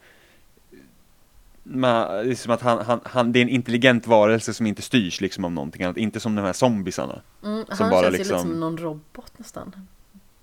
Ma, 1.70 2.12
det 2.12 2.30
är 2.30 2.34
som 2.34 2.52
att 2.52 2.60
han, 2.62 2.86
han, 2.86 3.00
han, 3.04 3.32
det 3.32 3.38
är 3.38 3.42
en 3.42 3.48
intelligent 3.48 4.06
varelse 4.06 4.54
som 4.54 4.66
inte 4.66 4.82
styrs 4.82 5.20
liksom 5.20 5.44
av 5.44 5.52
någonting 5.52 5.82
annat, 5.82 5.96
inte 5.96 6.20
som 6.20 6.34
de 6.34 6.42
här 6.42 6.52
zombisarna. 6.52 7.22
Mm, 7.44 7.64
Som 7.66 7.76
han 7.78 7.90
bara 7.90 8.02
känns 8.02 8.14
ju 8.14 8.18
liksom- 8.18 8.36
lite 8.36 8.48
som 8.48 8.60
någon 8.60 8.78
robot 8.78 9.32
nästan. 9.36 9.86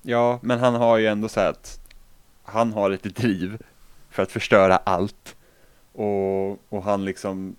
Ja, 0.02 0.40
men 0.42 0.60
han 0.60 0.76
har 0.76 0.98
ju 0.98 1.08
ändå 1.08 1.28
så 1.28 1.40
att 1.40 1.80
han 2.44 2.74
har 2.74 2.92
ett 2.92 3.04
driv 3.16 3.58
för 4.10 4.24
att 4.24 4.32
förstöra 4.32 4.78
allt. 4.78 5.36
Och, 5.94 6.52
och 6.74 6.84
han 6.84 7.06
liksom, 7.06 7.56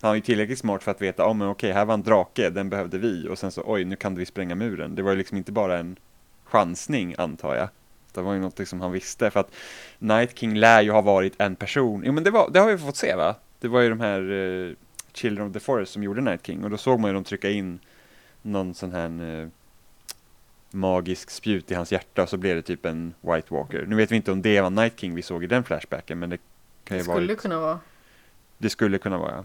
han 0.00 0.10
är 0.10 0.14
ju 0.14 0.20
tillräckligt 0.20 0.58
smart 0.58 0.82
för 0.82 0.90
att 0.90 1.02
veta, 1.02 1.22
ja 1.22 1.30
oh, 1.30 1.34
men 1.34 1.48
okej, 1.48 1.72
här 1.72 1.84
var 1.84 1.94
en 1.94 2.02
drake, 2.02 2.50
den 2.50 2.70
behövde 2.70 2.98
vi. 2.98 3.28
Och 3.28 3.38
sen 3.38 3.50
så, 3.52 3.62
oj, 3.66 3.84
nu 3.84 3.96
kan 3.96 4.14
vi 4.14 4.26
spränga 4.26 4.54
muren. 4.54 4.94
Det 4.94 5.02
var 5.02 5.10
ju 5.10 5.16
liksom 5.16 5.36
inte 5.36 5.52
bara 5.52 5.78
en 5.78 5.96
chansning, 6.44 7.14
antar 7.18 7.54
jag. 7.54 7.68
Det 8.14 8.22
var 8.22 8.32
ju 8.34 8.40
något 8.40 8.68
som 8.68 8.80
han 8.80 8.92
visste, 8.92 9.30
för 9.30 9.40
att 9.40 9.50
Night 9.98 10.38
King 10.38 10.54
lär 10.56 10.82
ju 10.82 10.90
ha 10.90 11.00
varit 11.00 11.34
en 11.38 11.56
person. 11.56 12.02
Jo, 12.06 12.12
men 12.12 12.24
det, 12.24 12.30
var, 12.30 12.50
det 12.50 12.60
har 12.60 12.70
vi 12.70 12.78
fått 12.78 12.96
se, 12.96 13.14
va? 13.14 13.34
Det 13.60 13.68
var 13.68 13.80
ju 13.80 13.88
de 13.88 14.00
här 14.00 14.30
eh, 14.32 14.72
Children 15.12 15.46
of 15.46 15.52
the 15.52 15.60
Forest 15.60 15.92
som 15.92 16.02
gjorde 16.02 16.20
Night 16.20 16.46
King. 16.46 16.64
Och 16.64 16.70
då 16.70 16.76
såg 16.78 17.00
man 17.00 17.10
ju 17.10 17.14
dem 17.14 17.24
trycka 17.24 17.50
in 17.50 17.78
någon 18.42 18.74
sån 18.74 18.92
här 18.92 19.40
eh, 19.42 19.48
magisk 20.70 21.30
spjut 21.30 21.70
i 21.70 21.74
hans 21.74 21.92
hjärta 21.92 22.22
och 22.22 22.28
så 22.28 22.36
blev 22.36 22.56
det 22.56 22.62
typ 22.62 22.86
en 22.86 23.14
White 23.20 23.54
Walker. 23.54 23.84
Nu 23.88 23.96
vet 23.96 24.12
vi 24.12 24.16
inte 24.16 24.32
om 24.32 24.42
det 24.42 24.60
var 24.60 24.70
Night 24.70 25.00
King 25.00 25.14
vi 25.14 25.22
såg 25.22 25.44
i 25.44 25.46
den 25.46 25.64
flashbacken, 25.64 26.18
men 26.18 26.30
det 26.30 26.36
kan 26.84 26.96
Det 26.96 26.96
ju 26.96 27.02
skulle 27.04 27.26
vara. 27.26 27.36
kunna 27.36 27.58
vara. 27.60 27.80
Det 28.58 28.70
skulle 28.70 28.98
kunna 28.98 29.18
vara. 29.18 29.44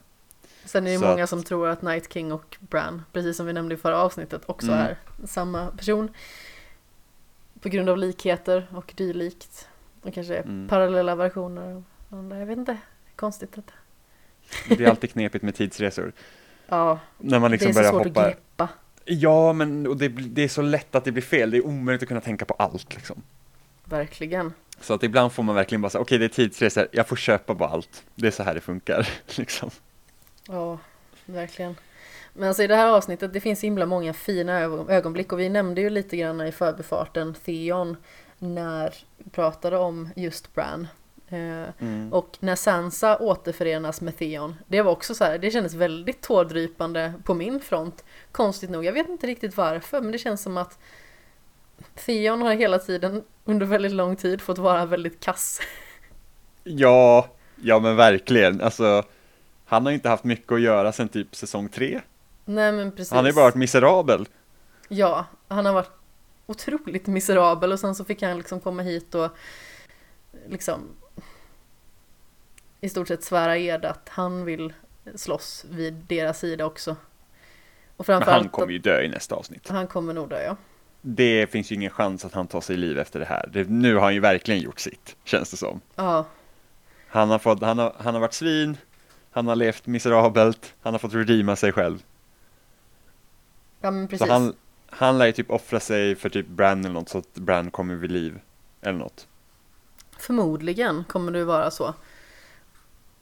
Sen 0.65 0.87
är 0.87 0.91
det 0.91 0.99
Så 0.99 1.05
många 1.07 1.23
att- 1.23 1.29
som 1.29 1.43
tror 1.43 1.67
att 1.67 1.81
Night 1.81 2.13
King 2.13 2.31
och 2.31 2.57
Bran, 2.59 3.03
precis 3.13 3.37
som 3.37 3.45
vi 3.45 3.53
nämnde 3.53 3.75
i 3.75 3.77
förra 3.77 3.97
avsnittet, 3.97 4.41
också 4.45 4.67
Mm. 4.67 4.79
är 4.79 4.97
samma 5.25 5.67
person. 5.67 6.09
På 7.61 7.69
grund 7.69 7.89
av 7.89 7.97
likheter 7.97 8.67
och 8.75 8.93
dylikt. 8.97 9.67
Och 10.01 10.13
kanske 10.13 10.35
Mm. 10.37 10.67
parallella 10.67 11.15
versioner. 11.15 11.83
Jag 12.09 12.45
vet 12.45 12.57
inte. 12.57 12.77
Konstigt 13.15 13.51
detta. 13.53 13.73
Det 14.77 14.83
är 14.85 14.89
alltid 14.89 15.11
knepigt 15.11 15.43
med 15.43 15.55
tidsresor. 15.55 16.11
Ja, 16.69 16.99
När 17.17 17.39
man 17.39 17.51
liksom 17.51 17.71
det 17.71 17.79
är 17.79 17.83
så 17.83 17.89
svårt 17.89 18.07
hoppa. 18.07 18.21
att 18.21 18.27
greppa. 18.27 18.69
Ja, 19.05 19.53
men 19.53 19.87
och 19.87 19.97
det, 19.97 20.07
det 20.07 20.43
är 20.43 20.47
så 20.47 20.61
lätt 20.61 20.95
att 20.95 21.03
det 21.05 21.11
blir 21.11 21.23
fel. 21.23 21.51
Det 21.51 21.57
är 21.57 21.65
omöjligt 21.65 22.01
att 22.03 22.07
kunna 22.07 22.21
tänka 22.21 22.45
på 22.45 22.53
allt 22.53 22.95
liksom. 22.95 23.21
Verkligen. 23.85 24.53
Så 24.81 24.93
att 24.93 25.03
ibland 25.03 25.31
får 25.31 25.43
man 25.43 25.55
verkligen 25.55 25.81
bara 25.81 25.89
säga, 25.89 26.01
okej 26.01 26.17
det 26.17 26.25
är 26.25 26.29
tidsresor, 26.29 26.87
jag 26.91 27.07
får 27.07 27.15
köpa 27.15 27.53
bara 27.53 27.69
allt. 27.69 28.03
Det 28.15 28.27
är 28.27 28.31
så 28.31 28.43
här 28.43 28.53
det 28.53 28.61
funkar, 28.61 29.07
liksom. 29.37 29.69
Ja, 30.47 30.79
verkligen. 31.25 31.75
Men 32.37 32.47
alltså 32.47 32.63
i 32.63 32.67
det 32.67 32.75
här 32.75 32.87
avsnittet, 32.89 33.33
det 33.33 33.39
finns 33.39 33.63
himla 33.63 33.85
många 33.85 34.13
fina 34.13 34.59
ögon- 34.59 34.89
ögonblick 34.89 35.33
och 35.33 35.39
vi 35.39 35.49
nämnde 35.49 35.81
ju 35.81 35.89
lite 35.89 36.17
grann 36.17 36.41
i 36.41 36.51
förbifarten 36.51 37.33
Theon 37.33 37.97
när 38.39 38.93
vi 39.17 39.29
pratade 39.29 39.77
om 39.77 40.09
just 40.15 40.53
Bran. 40.55 40.87
Eh, 41.29 41.63
Mm. 41.79 42.13
och 42.13 42.37
när 42.39 42.55
Sansa 42.55 43.17
återförenas 43.17 44.01
med 44.01 44.17
Theon, 44.17 44.55
det 44.67 44.81
var 44.81 44.91
också 44.91 45.15
så 45.15 45.23
här, 45.23 45.37
det 45.37 45.51
kändes 45.51 45.73
väldigt 45.73 46.21
tårdrypande 46.21 47.13
på 47.23 47.33
min 47.33 47.59
front. 47.59 48.03
Konstigt 48.31 48.69
nog, 48.69 48.85
jag 48.85 48.93
vet 48.93 49.09
inte 49.09 49.27
riktigt 49.27 49.57
varför, 49.57 50.01
men 50.01 50.11
det 50.11 50.17
känns 50.17 50.41
som 50.41 50.57
att 50.57 50.79
Theon 51.95 52.41
har 52.41 52.53
hela 52.53 52.79
tiden 52.79 53.23
under 53.45 53.65
väldigt 53.65 53.91
lång 53.91 54.15
tid 54.15 54.41
fått 54.41 54.57
vara 54.57 54.85
väldigt 54.85 55.19
kass. 55.19 55.61
Ja, 56.63 57.27
ja 57.55 57.79
men 57.79 57.95
verkligen. 57.95 58.61
Alltså, 58.61 59.03
han 59.65 59.85
har 59.85 59.93
inte 59.93 60.09
haft 60.09 60.23
mycket 60.23 60.51
att 60.51 60.61
göra 60.61 60.91
sedan 60.91 61.09
typ 61.09 61.35
säsong 61.35 61.69
tre. 61.69 62.01
Nej 62.49 62.71
men 62.71 62.91
precis. 62.91 63.11
Han 63.11 63.23
har 63.23 63.31
ju 63.31 63.35
bara 63.35 63.45
varit 63.45 63.55
miserabel. 63.55 64.27
Ja, 64.87 65.25
han 65.47 65.65
har 65.65 65.73
varit 65.73 65.91
otroligt 66.45 67.07
miserabel 67.07 67.71
och 67.71 67.79
sen 67.79 67.95
så 67.95 68.05
fick 68.05 68.21
han 68.21 68.37
liksom 68.37 68.59
komma 68.59 68.81
hit 68.83 69.15
och 69.15 69.29
liksom 70.49 70.81
i 72.81 72.89
stort 72.89 73.07
sett 73.07 73.23
svära 73.23 73.57
ed 73.57 73.85
att 73.85 74.09
han 74.09 74.45
vill 74.45 74.73
slåss 75.15 75.65
vid 75.69 75.93
deras 75.93 76.39
sida 76.39 76.65
också. 76.65 76.91
Och 77.97 78.07
Men 78.07 78.13
han 78.13 78.23
framförallt 78.23 78.51
kommer 78.51 78.73
ju 78.73 78.79
dö 78.79 79.01
i 79.01 79.07
nästa 79.09 79.35
avsnitt. 79.35 79.67
han 79.69 79.87
kommer 79.87 80.13
nog 80.13 80.29
dö 80.29 80.43
ja. 80.43 80.55
Det 81.01 81.47
finns 81.51 81.71
ju 81.71 81.75
ingen 81.75 81.91
chans 81.91 82.25
att 82.25 82.33
han 82.33 82.47
tar 82.47 82.61
sig 82.61 82.77
liv 82.77 82.99
efter 82.99 83.19
det 83.19 83.25
här. 83.25 83.49
Det, 83.53 83.69
nu 83.69 83.95
har 83.95 84.01
han 84.01 84.13
ju 84.13 84.19
verkligen 84.19 84.59
gjort 84.61 84.79
sitt, 84.79 85.15
känns 85.23 85.51
det 85.51 85.57
som. 85.57 85.81
Ja, 85.95 86.25
Han 87.07 87.29
har, 87.29 87.39
fått, 87.39 87.61
han, 87.61 87.79
har, 87.79 87.95
han 87.99 88.13
har 88.13 88.21
varit 88.21 88.33
svin, 88.33 88.77
han 89.31 89.47
har 89.47 89.55
levt 89.55 89.87
miserabelt, 89.87 90.73
han 90.81 90.93
har 90.93 90.99
fått 90.99 91.13
redeema 91.13 91.55
sig 91.55 91.71
själv. 91.71 92.03
Ja 93.81 93.91
men 93.91 94.07
precis. 94.07 94.27
Så 94.27 94.33
han, 94.33 94.55
han 94.89 95.17
lär 95.17 95.25
ju 95.25 95.31
typ 95.31 95.51
offra 95.51 95.79
sig 95.79 96.15
för 96.15 96.29
typ 96.29 96.47
Bran 96.47 96.85
eller 96.85 96.93
något 96.93 97.09
så 97.09 97.17
att 97.17 97.33
Bran 97.33 97.71
kommer 97.71 97.95
vid 97.95 98.11
liv. 98.11 98.39
Eller 98.81 98.99
något. 98.99 99.27
Förmodligen 100.17 101.03
kommer 101.03 101.31
det 101.31 101.45
vara 101.45 101.71
så. 101.71 101.93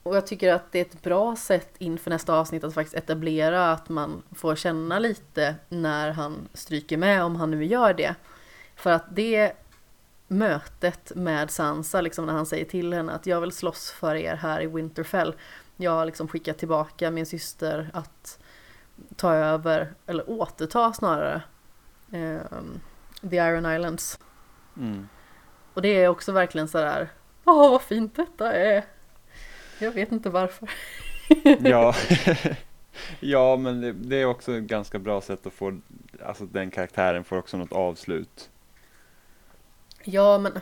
Och 0.04 0.15
jag 0.15 0.28
tycker 0.28 0.54
att 0.54 0.72
det 0.72 0.80
är 0.80 0.86
ett 0.86 1.02
bra 1.02 1.36
sätt 1.36 1.76
inför 1.78 2.10
nästa 2.10 2.34
avsnitt 2.34 2.63
att 2.63 2.74
faktiskt 2.74 2.96
etablera 2.96 3.72
att 3.72 3.89
man 3.89 4.22
får 4.32 4.56
känna 4.56 5.00
lite 5.00 5.56
när 5.70 6.12
han 6.12 6.48
stryker 6.54 6.98
med, 6.98 7.24
om 7.24 7.36
han 7.36 7.52
nu 7.52 7.65
gör 7.65 7.94
det. 7.94 8.15
För 8.76 8.91
att 8.91 9.15
det 9.15 9.54
mötet 10.28 11.12
med 11.15 11.52
Sansa, 11.52 12.02
liksom 12.02 12.26
när 12.26 12.34
han 12.34 12.46
säger 12.46 12.65
till 12.65 12.94
henne 12.94 13.12
att 13.12 13.26
jag 13.26 13.41
vill 13.41 13.52
slåss 13.52 13.91
för 13.91 14.15
er 14.15 14.36
här 14.36 14.62
i 14.62 14.68
Winterfell. 14.68 15.36
Jag 15.78 15.91
har 15.91 16.06
liksom 16.06 16.28
skickat 16.28 16.58
tillbaka 16.58 17.12
min 17.12 17.26
syster 17.26 17.89
att 17.94 18.39
ta 19.15 19.34
över, 19.34 19.93
eller 20.05 20.29
återta 20.29 20.93
snarare, 20.93 21.41
ehm, 22.12 22.79
The 23.29 23.36
Iron 23.36 23.75
Islands. 23.75 24.19
Mm. 24.77 25.08
Och 25.73 25.81
det 25.81 25.88
är 25.88 26.08
också 26.08 26.31
verkligen 26.31 26.67
så 26.67 26.77
där, 26.77 27.10
åh 27.45 27.71
vad 27.71 27.81
fint 27.81 28.15
detta 28.15 28.53
är. 28.53 28.86
Jag 29.79 29.91
vet 29.91 30.12
inte 30.12 30.29
varför. 30.29 30.69
Ja. 31.60 31.95
ja, 33.19 33.55
men 33.58 33.81
det, 33.81 33.93
det 33.93 34.15
är 34.15 34.25
också 34.25 34.58
ett 34.58 34.63
ganska 34.63 34.99
bra 34.99 35.21
sätt 35.21 35.47
att 35.47 35.53
få, 35.53 35.79
alltså 36.25 36.45
den 36.45 36.71
karaktären 36.71 37.23
får 37.23 37.38
också 37.38 37.58
något 37.58 37.71
avslut. 37.71 38.49
Ja, 40.03 40.38
men 40.38 40.60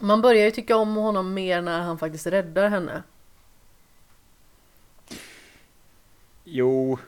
man 0.00 0.22
börjar 0.22 0.44
ju 0.44 0.50
tycka 0.50 0.76
om 0.76 0.96
honom 0.96 1.34
mer 1.34 1.62
när 1.62 1.80
han 1.80 1.98
faktiskt 1.98 2.26
räddar 2.26 2.68
henne. 2.68 3.02
Jo, 6.44 6.98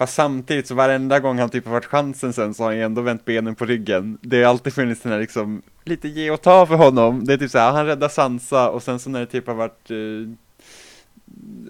fast 0.00 0.14
samtidigt 0.14 0.66
så 0.66 0.74
varenda 0.74 1.20
gång 1.20 1.38
han 1.38 1.50
typ 1.50 1.64
har 1.64 1.72
varit 1.72 1.84
chansen 1.84 2.32
sen 2.32 2.54
så 2.54 2.62
har 2.62 2.70
han 2.70 2.76
ju 2.76 2.82
ändå 2.82 3.02
vänt 3.02 3.24
benen 3.24 3.54
på 3.54 3.64
ryggen. 3.64 4.18
Det 4.22 4.42
har 4.42 4.50
alltid 4.50 4.72
funnits 4.72 5.00
den 5.00 5.12
här 5.12 5.20
liksom, 5.20 5.62
lite 5.84 6.08
ge 6.08 6.30
och 6.30 6.42
ta 6.42 6.66
för 6.66 6.74
honom. 6.74 7.24
Det 7.24 7.32
är 7.32 7.38
typ 7.38 7.50
så 7.50 7.58
här, 7.58 7.72
han 7.72 7.86
räddar 7.86 8.08
Sansa 8.08 8.70
och 8.70 8.82
sen 8.82 8.98
så 8.98 9.10
när 9.10 9.20
det 9.20 9.26
typ 9.26 9.46
har 9.46 9.54
varit 9.54 9.90
eh, 9.90 9.96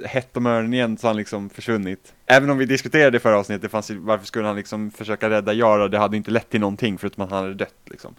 hett 0.06 0.36
om 0.36 0.46
öronen 0.46 0.74
igen 0.74 0.98
så 0.98 1.06
har 1.06 1.10
han 1.10 1.16
liksom 1.16 1.50
försvunnit. 1.50 2.12
Även 2.26 2.50
om 2.50 2.58
vi 2.58 2.64
diskuterade 2.64 3.16
i 3.16 3.20
förra 3.20 3.38
avsnittet, 3.38 3.62
det 3.62 3.68
fanns 3.68 3.90
ju, 3.90 3.98
varför 3.98 4.26
skulle 4.26 4.46
han 4.46 4.56
liksom 4.56 4.90
försöka 4.90 5.30
rädda 5.30 5.52
Yara? 5.52 5.88
Det 5.88 5.98
hade 5.98 6.16
inte 6.16 6.30
lett 6.30 6.50
till 6.50 6.60
någonting 6.60 6.98
förutom 6.98 7.24
att 7.24 7.30
han 7.30 7.42
hade 7.42 7.54
dött 7.54 7.80
liksom. 7.84 8.14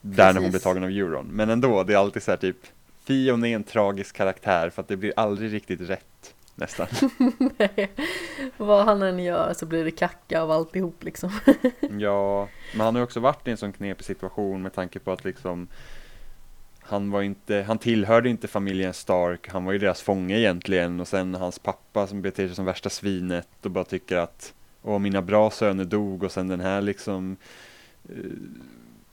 Där 0.00 0.24
när 0.24 0.32
hon 0.32 0.34
Precis. 0.34 0.50
blev 0.50 0.60
tagen 0.60 0.84
av 0.84 0.90
Euron. 0.90 1.26
Men 1.26 1.50
ändå, 1.50 1.82
det 1.82 1.92
är 1.92 1.98
alltid 1.98 2.22
så 2.22 2.30
här 2.30 2.38
typ, 2.38 2.56
Fion 3.04 3.44
är 3.44 3.54
en 3.54 3.64
tragisk 3.64 4.16
karaktär 4.16 4.70
för 4.70 4.82
att 4.82 4.88
det 4.88 4.96
blir 4.96 5.12
aldrig 5.16 5.52
riktigt 5.52 5.80
rätt. 5.80 6.13
Nästan. 6.54 6.86
Nej, 7.58 7.90
Vad 8.56 8.84
han 8.84 9.02
än 9.02 9.18
gör 9.18 9.52
så 9.54 9.66
blir 9.66 9.84
det 9.84 9.90
kacka 9.90 10.42
av 10.42 10.50
alltihop 10.50 11.04
liksom. 11.04 11.30
Ja, 11.98 12.48
men 12.72 12.80
han 12.80 12.94
har 12.94 13.00
ju 13.00 13.04
också 13.04 13.20
varit 13.20 13.48
i 13.48 13.50
en 13.50 13.56
sån 13.56 13.72
knepig 13.72 14.04
situation 14.04 14.62
med 14.62 14.72
tanke 14.72 14.98
på 14.98 15.12
att 15.12 15.24
liksom 15.24 15.68
han 16.80 17.10
var 17.10 17.22
inte, 17.22 17.64
han 17.66 17.78
tillhörde 17.78 18.28
inte 18.28 18.48
familjen 18.48 18.94
Stark, 18.94 19.48
han 19.48 19.64
var 19.64 19.72
ju 19.72 19.78
deras 19.78 20.02
fånge 20.02 20.38
egentligen 20.38 21.00
och 21.00 21.08
sen 21.08 21.34
hans 21.34 21.58
pappa 21.58 22.06
som 22.06 22.22
beter 22.22 22.46
sig 22.46 22.56
som 22.56 22.64
värsta 22.64 22.90
svinet 22.90 23.48
och 23.62 23.70
bara 23.70 23.84
tycker 23.84 24.16
att 24.16 24.54
Åh, 24.82 24.98
mina 24.98 25.22
bra 25.22 25.50
söner 25.50 25.84
dog 25.84 26.22
och 26.22 26.32
sen 26.32 26.48
den 26.48 26.60
här 26.60 26.80
liksom 26.80 27.36
eh, 28.08 28.14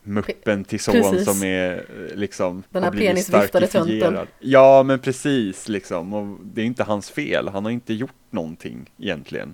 muppen 0.03 0.63
till 0.63 0.79
son 0.79 0.93
Precis. 0.93 1.25
som 1.25 1.43
är 1.47 1.85
liksom 2.15 2.63
Den 2.69 2.83
här 2.83 2.91
penisviftade 2.91 3.67
tönten. 3.67 4.27
Ja 4.39 4.83
men 4.83 4.99
precis 4.99 5.67
liksom 5.69 6.13
och 6.13 6.37
det 6.43 6.61
är 6.61 6.65
inte 6.65 6.83
hans 6.83 7.09
fel, 7.09 7.47
han 7.47 7.63
har 7.65 7.71
inte 7.71 7.93
gjort 7.93 8.11
någonting 8.29 8.91
egentligen. 8.97 9.53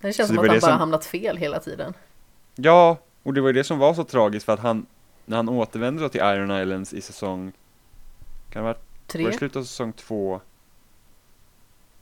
Det 0.00 0.12
känns 0.12 0.28
Så 0.28 0.34
som 0.34 0.36
det 0.36 0.40
att 0.42 0.48
han 0.48 0.60
bara 0.60 0.70
som- 0.70 0.78
hamnat 0.78 1.04
fel 1.06 1.36
hela 1.36 1.58
tiden. 1.60 1.94
Ja, 2.56 2.96
och 3.22 3.34
det 3.34 3.40
var 3.40 3.48
ju 3.48 3.52
det 3.52 3.64
som 3.64 3.78
var 3.78 3.94
så 3.94 4.04
tragiskt 4.04 4.46
för 4.46 4.52
att 4.52 4.60
han, 4.60 4.86
när 5.26 5.36
han 5.36 5.48
återvände 5.48 6.02
då 6.02 6.08
till 6.08 6.20
Iron 6.20 6.50
Islands 6.62 6.92
i 6.92 7.00
säsong, 7.00 7.52
kan 8.50 8.62
det 8.62 8.68
ha 8.68 8.74
varit, 8.74 8.78
var 9.14 9.18
det 9.20 9.24
Tre. 9.28 9.38
slutet 9.38 9.56
av 9.56 9.62
säsong 9.62 9.92
två? 9.92 10.40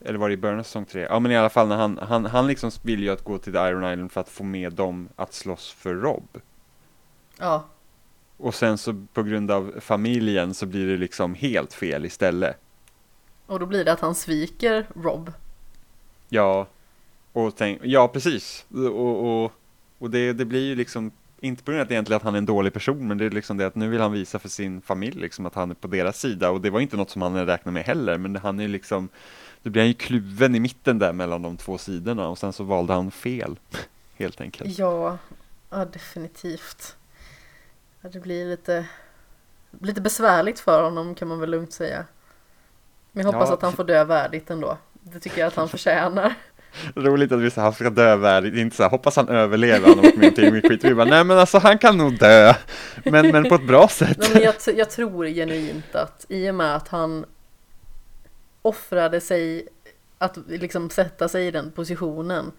Eller 0.05 0.19
var 0.19 0.29
det 0.29 0.35
i 0.35 0.37
början 0.37 0.59
av 0.59 0.63
säsong 0.63 0.85
tre? 0.85 1.07
Ja 1.11 1.19
men 1.21 1.33
i 1.33 1.37
alla 1.37 1.49
fall 1.49 1.69
när 1.69 1.77
han, 1.77 1.99
han, 2.03 2.25
han 2.27 2.47
liksom 2.47 2.71
vill 2.83 3.03
ju 3.03 3.11
att 3.11 3.25
gå 3.25 3.39
till 3.39 3.55
Iron 3.55 3.93
Island 3.93 4.13
för 4.13 4.21
att 4.21 4.29
få 4.29 4.45
med 4.45 4.73
dem 4.73 5.09
att 5.17 5.35
slåss 5.35 5.71
för 5.73 5.95
Rob. 5.95 6.29
Ja, 7.39 7.67
Och 8.37 8.55
sen 8.55 8.79
så 8.79 9.05
på 9.13 9.23
grund 9.23 9.51
av 9.51 9.75
familjen 9.81 10.55
så 10.55 10.67
blir 10.67 10.87
det 10.87 10.97
liksom 10.97 11.35
helt 11.35 11.73
fel 11.73 12.05
istället. 12.05 12.57
och 13.47 13.61
då 13.61 13.67
blir 13.67 13.85
det 13.85 13.93
att 13.93 14.01
han 14.01 14.15
sviker 14.15 14.87
Rob. 14.95 15.33
Ja, 16.29 16.67
och 17.33 17.57
tänk, 17.57 17.81
ja 17.85 18.09
precis. 18.09 18.67
Och, 18.75 19.45
och, 19.45 19.53
och 19.99 20.11
det, 20.11 20.33
det 20.33 20.45
blir 20.45 20.65
ju 20.65 20.75
liksom, 20.75 21.11
inte 21.41 21.63
på 21.63 21.71
grund 21.71 21.81
av 21.81 21.85
att 21.87 21.91
egentligen 21.91 22.17
att 22.17 22.23
han 22.23 22.35
är 22.35 22.39
en 22.39 22.47
dålig 22.47 22.73
person, 22.73 23.09
men 23.09 23.19
det 23.19 23.25
är 23.25 23.31
liksom 23.31 23.57
det 23.57 23.67
att 23.67 23.75
nu 23.75 23.89
vill 23.89 24.01
han 24.01 24.13
visa 24.13 24.39
för 24.39 24.49
sin 24.49 24.81
familj 24.81 25.21
liksom 25.21 25.47
att 25.47 25.55
han 25.55 25.71
är 25.71 25.75
på 25.75 25.89
deras 25.89 26.21
sida. 26.21 26.51
Och 26.51 26.61
det 26.61 26.71
var 26.71 26.81
inte 26.81 26.97
något 26.97 27.11
som 27.11 27.23
han 27.23 27.47
räknat 27.47 27.75
med 27.75 27.85
heller, 27.85 28.19
men 28.19 28.37
han 28.37 28.61
är 28.61 28.69
liksom, 28.69 29.09
då 29.63 29.71
blir 29.71 29.83
han 29.83 29.89
ju 29.89 29.95
kluven 29.95 30.55
i 30.55 30.61
mitten 30.61 30.99
där 30.99 31.13
mellan 31.13 31.43
de 31.43 31.57
två 31.57 31.79
sidorna 31.79 32.29
och 32.29 32.39
sen 32.39 32.53
så 32.53 32.65
valde 32.65 32.93
han 32.93 33.11
fel, 33.11 33.59
helt 34.17 34.41
enkelt. 34.41 34.79
Ja, 34.79 35.19
ja 35.71 35.85
definitivt. 35.85 36.97
Ja, 38.07 38.11
det 38.13 38.21
blir 38.21 38.47
lite, 38.47 38.87
lite 39.81 40.01
besvärligt 40.01 40.61
för 40.61 40.83
honom 40.83 41.15
kan 41.15 41.29
man 41.29 41.41
väl 41.41 41.51
lugnt 41.51 41.73
säga. 41.73 42.05
Men 43.13 43.27
jag 43.27 43.33
hoppas 43.33 43.49
Ja. 43.49 43.55
att 43.55 43.63
han 43.63 43.73
får 43.73 43.85
dö 43.85 44.05
värdigt 44.05 44.51
ändå. 44.51 44.79
Det 44.93 45.21
tycker 45.21 45.41
jag 45.41 45.49
att 45.49 45.55
han 45.55 45.69
förtjänar. 45.77 46.35
Roligt 46.95 47.33
att 47.33 47.41
vi 47.41 47.51
så 47.51 47.61
här 47.61 47.73
ska 47.73 47.91
dö 47.91 48.17
värdigt, 48.17 48.55
inte 48.55 48.77
så 48.77 48.83
här, 48.83 48.91
hoppas 48.91 49.17
han 49.17 49.29
överlever, 49.29 49.89
han 49.89 49.97
varit 49.97 50.17
med 50.17 50.35
tillräckligt 50.35 50.73
skit. 50.73 50.85
Vi 50.85 50.95
bara, 50.95 51.07
nej 51.07 51.25
men 51.25 51.39
alltså 51.39 51.59
han 51.59 51.79
kan 51.79 51.99
nog 51.99 52.19
dö, 52.19 52.55
men, 53.05 53.31
men 53.31 53.45
på 53.45 53.55
ett 53.55 53.67
bra 53.67 53.89
sätt. 53.89 54.19
Nej, 54.19 54.31
men 54.33 54.43
jag, 54.43 54.55
jag 54.79 54.91
tror 54.91 55.27
genuint 55.27 55.95
att 55.95 56.27
i 56.29 56.51
och 56.51 56.55
med 56.55 56.77
att 56.77 56.89
han 56.89 57.25
offrade 58.63 59.21
sig 59.21 59.69
att 60.19 60.37
liksom 60.47 60.91
sätta 60.91 61.29
sig 61.29 61.47
i 61.47 61.51
den 61.51 61.71
positionen 61.71 62.53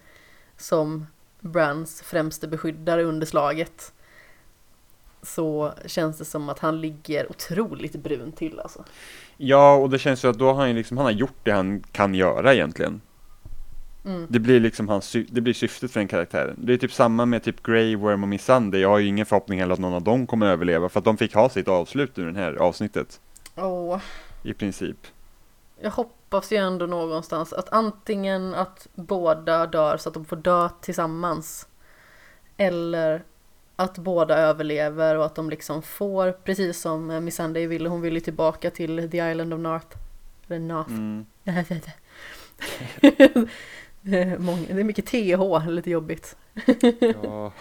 som 0.56 1.06
Brands 1.40 2.02
främste 2.02 2.48
beskyddare 2.48 3.02
under 3.02 3.26
slaget 3.26 3.92
så 5.22 5.72
känns 5.86 6.18
det 6.18 6.24
som 6.24 6.48
att 6.48 6.58
han 6.58 6.80
ligger 6.80 7.30
otroligt 7.30 7.96
brun 7.96 8.32
till 8.32 8.60
alltså. 8.60 8.84
Ja, 9.36 9.74
och 9.74 9.90
det 9.90 9.98
känns 9.98 10.24
ju 10.24 10.28
att 10.28 10.38
då 10.38 10.52
har 10.52 10.66
han 10.66 10.74
liksom, 10.74 10.96
han 10.96 11.04
har 11.04 11.12
gjort 11.12 11.38
det 11.42 11.52
han 11.52 11.80
kan 11.92 12.14
göra 12.14 12.54
egentligen. 12.54 13.00
Mm. 14.04 14.26
Det 14.28 14.38
blir 14.38 14.60
liksom 14.60 14.88
hans, 14.88 15.16
det 15.28 15.40
blir 15.40 15.54
syftet 15.54 15.90
för 15.90 16.00
den 16.00 16.08
karaktären. 16.08 16.56
Det 16.58 16.72
är 16.72 16.76
typ 16.76 16.92
samma 16.92 17.26
med 17.26 17.42
typ 17.42 17.62
Grey 17.62 17.96
Worm 17.96 18.22
och 18.22 18.28
Miss 18.28 18.44
Sunday. 18.44 18.80
Jag 18.80 18.88
har 18.88 18.98
ju 18.98 19.06
ingen 19.06 19.26
förhoppning 19.26 19.60
heller 19.60 19.72
att 19.74 19.80
någon 19.80 19.94
av 19.94 20.02
dem 20.02 20.26
kommer 20.26 20.46
överleva 20.46 20.88
för 20.88 20.98
att 20.98 21.04
de 21.04 21.16
fick 21.16 21.34
ha 21.34 21.48
sitt 21.48 21.68
avslut 21.68 22.18
ur 22.18 22.30
det 22.32 22.38
här 22.38 22.54
avsnittet. 22.54 23.20
Åh, 23.56 23.98
I 24.42 24.54
princip. 24.54 24.96
jag 25.80 25.90
hoppas 25.90 26.52
ju 26.52 26.56
ändå 26.56 26.86
någonstans 26.86 27.52
att 27.52 27.72
antingen 27.72 28.54
att 28.54 28.88
båda 28.94 29.66
dör 29.66 29.96
så 29.96 30.08
att 30.08 30.14
de 30.14 30.24
får 30.24 30.36
dö 30.36 30.68
tillsammans. 30.80 31.66
Eller 32.56 33.22
att 33.80 33.98
båda 33.98 34.36
överlever 34.36 35.16
och 35.16 35.26
att 35.26 35.34
de 35.34 35.50
liksom 35.50 35.82
får, 35.82 36.32
precis 36.32 36.80
som 36.80 37.24
Miss 37.24 37.36
Sunday 37.36 37.66
ville, 37.66 37.88
hon 37.88 38.00
ville 38.00 38.20
tillbaka 38.20 38.70
till 38.70 39.10
The 39.10 39.30
Island 39.30 39.54
of 39.54 39.60
North. 39.60 39.96
Eller 40.46 40.58
North. 40.58 40.90
Mm. 40.90 41.26
Många, 44.44 44.62
det 44.66 44.80
är 44.80 44.84
mycket 44.84 45.06
TH, 45.06 45.68
lite 45.70 45.90
jobbigt. 45.90 46.36
Ja. 47.22 47.52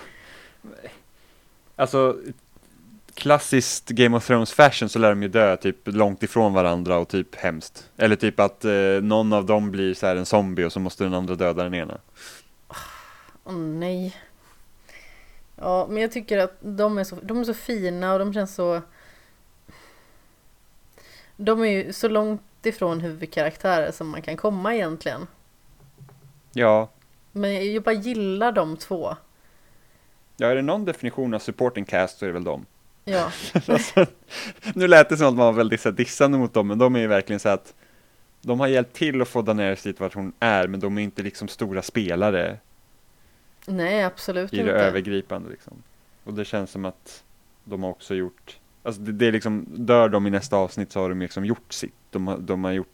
Alltså, 1.76 2.18
klassiskt 3.13 3.89
Game 3.89 4.18
of 4.18 4.28
Thrones 4.28 4.53
fashion 4.53 4.89
så 4.89 4.99
lär 4.99 5.09
de 5.09 5.24
ju 5.24 5.30
dö 5.30 5.57
typ 5.57 5.78
långt 5.84 6.24
ifrån 6.24 6.53
varandra 6.53 6.97
och 6.97 7.07
typ 7.07 7.36
hemskt. 7.36 7.89
Eller 7.97 8.15
typ 8.15 8.39
att 8.39 8.65
eh, 8.65 9.01
någon 9.01 9.34
av 9.34 9.45
dem 9.45 9.72
blir 9.72 9.93
så 9.93 10.07
här 10.07 10.15
en 10.15 10.26
zombie 10.26 10.65
och 10.65 10.74
så 10.74 10.80
måste 10.80 11.03
den 11.03 11.13
andra 11.13 11.36
döda 11.36 11.63
den 11.63 11.74
ena. 11.74 11.97
Åh 13.43 13.53
nej. 13.55 14.15
Ja, 15.62 15.88
men 15.89 16.01
jag 16.01 16.12
tycker 16.12 16.38
att 16.38 16.58
de 16.60 16.97
är, 16.97 17.03
så, 17.03 17.16
de 17.22 17.39
är 17.39 17.43
så 17.43 17.53
fina 17.53 18.14
och 18.14 18.20
de 18.20 18.34
känns 18.34 18.55
så... 18.55 18.82
De 21.36 21.62
är 21.62 21.66
ju 21.66 21.93
så 21.93 22.08
långt 22.08 22.41
ifrån 22.64 22.99
huvudkaraktärer 22.99 23.91
som 23.91 24.10
man 24.10 24.22
kan 24.22 24.38
komma 24.38 24.76
egentligen. 24.76 25.28
Ja, 26.53 26.89
Men 27.32 27.74
jag 27.74 27.84
bara 27.84 27.95
gillar 27.95 28.51
de 28.51 28.78
två. 28.78 29.16
ja 30.38 30.47
är 30.47 30.55
det 30.55 30.62
någon 30.62 30.86
definition 30.86 31.34
av 31.34 31.39
supporting 31.39 31.86
cast 31.86 32.18
så 32.18 32.26
är 32.26 32.28
det 32.28 32.34
väl 32.34 32.43
dem. 32.43 32.66
Ja, 33.03 33.32
Alltså, 33.68 34.05
nu 34.76 34.88
lät 34.88 35.10
det 35.10 35.18
som 35.18 35.28
att 35.28 35.34
man 35.36 35.45
var 35.45 35.53
väldigt 35.53 35.82
så 35.82 35.89
här, 35.89 35.95
dissande 35.95 36.38
mot 36.38 36.53
dem, 36.53 36.68
men 36.68 36.78
de 36.78 36.95
är 36.95 36.99
ju 36.99 37.08
verkligen 37.08 37.39
så 37.39 37.49
att 37.49 37.74
de 38.41 38.60
har 38.60 38.68
hjälpt 38.68 38.93
till 38.95 39.22
att 39.22 39.28
få 39.28 39.41
Daenerys 39.41 39.84
dit 39.84 39.99
vart 39.99 40.14
hon 40.14 40.34
är, 40.39 40.68
men 40.68 40.80
de 40.80 40.97
är 40.97 41.01
inte 41.01 41.22
liksom 41.24 41.47
stora 41.47 41.82
spelare 41.82 42.58
nej 43.68 44.03
absolut 44.03 44.53
i 44.53 44.55
det 44.55 44.61
inte. 44.61 44.74
övergripande 44.74 45.49
liksom. 45.49 45.74
Och 46.24 46.34
det 46.34 46.45
känns 46.45 46.72
som 46.72 46.86
att 46.86 47.24
de 47.63 47.84
har 47.84 47.89
också 47.89 48.15
gjort, 48.15 48.57
alltså 48.84 49.01
det, 49.01 49.11
det 49.11 49.26
är 49.26 49.32
liksom, 49.32 49.65
dör 49.70 50.09
de 50.09 50.28
i 50.28 50.30
nästa 50.30 50.55
avsnitt 50.55 50.91
så 50.91 50.99
har 50.99 51.09
de 51.09 51.20
liksom 51.20 51.45
gjort 51.45 51.74
sitt, 51.74 51.93
de 52.09 52.28
har, 52.28 52.38
de 52.38 52.63
har 52.63 52.72
gjort, 52.72 52.91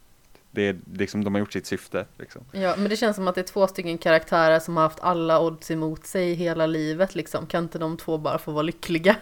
det 0.52 0.62
är 0.62 0.78
liksom, 0.94 1.24
de 1.24 1.34
har 1.34 1.40
gjort 1.40 1.54
sitt 1.54 1.66
syfte 1.66 2.06
liksom. 2.18 2.42
Ja, 2.52 2.76
men 2.78 2.90
det 2.90 2.98
känns 2.98 3.16
som 3.16 3.28
att 3.28 3.36
det 3.36 3.42
är 3.42 3.46
två 3.46 3.68
stycken 3.68 3.98
karaktärer 3.98 4.60
som 4.60 4.78
har 4.78 4.84
haft 4.84 5.00
alla 5.00 5.40
odds 5.40 5.72
emot 5.72 6.06
sig 6.06 6.34
hela 6.34 6.66
livet 6.66 7.16
liksom. 7.16 7.46
Kan 7.46 7.64
inte 7.64 7.80
de 7.80 7.98
två 7.98 8.18
bara 8.18 8.38
få 8.38 8.52
vara 8.52 8.64
lyckliga? 8.64 9.16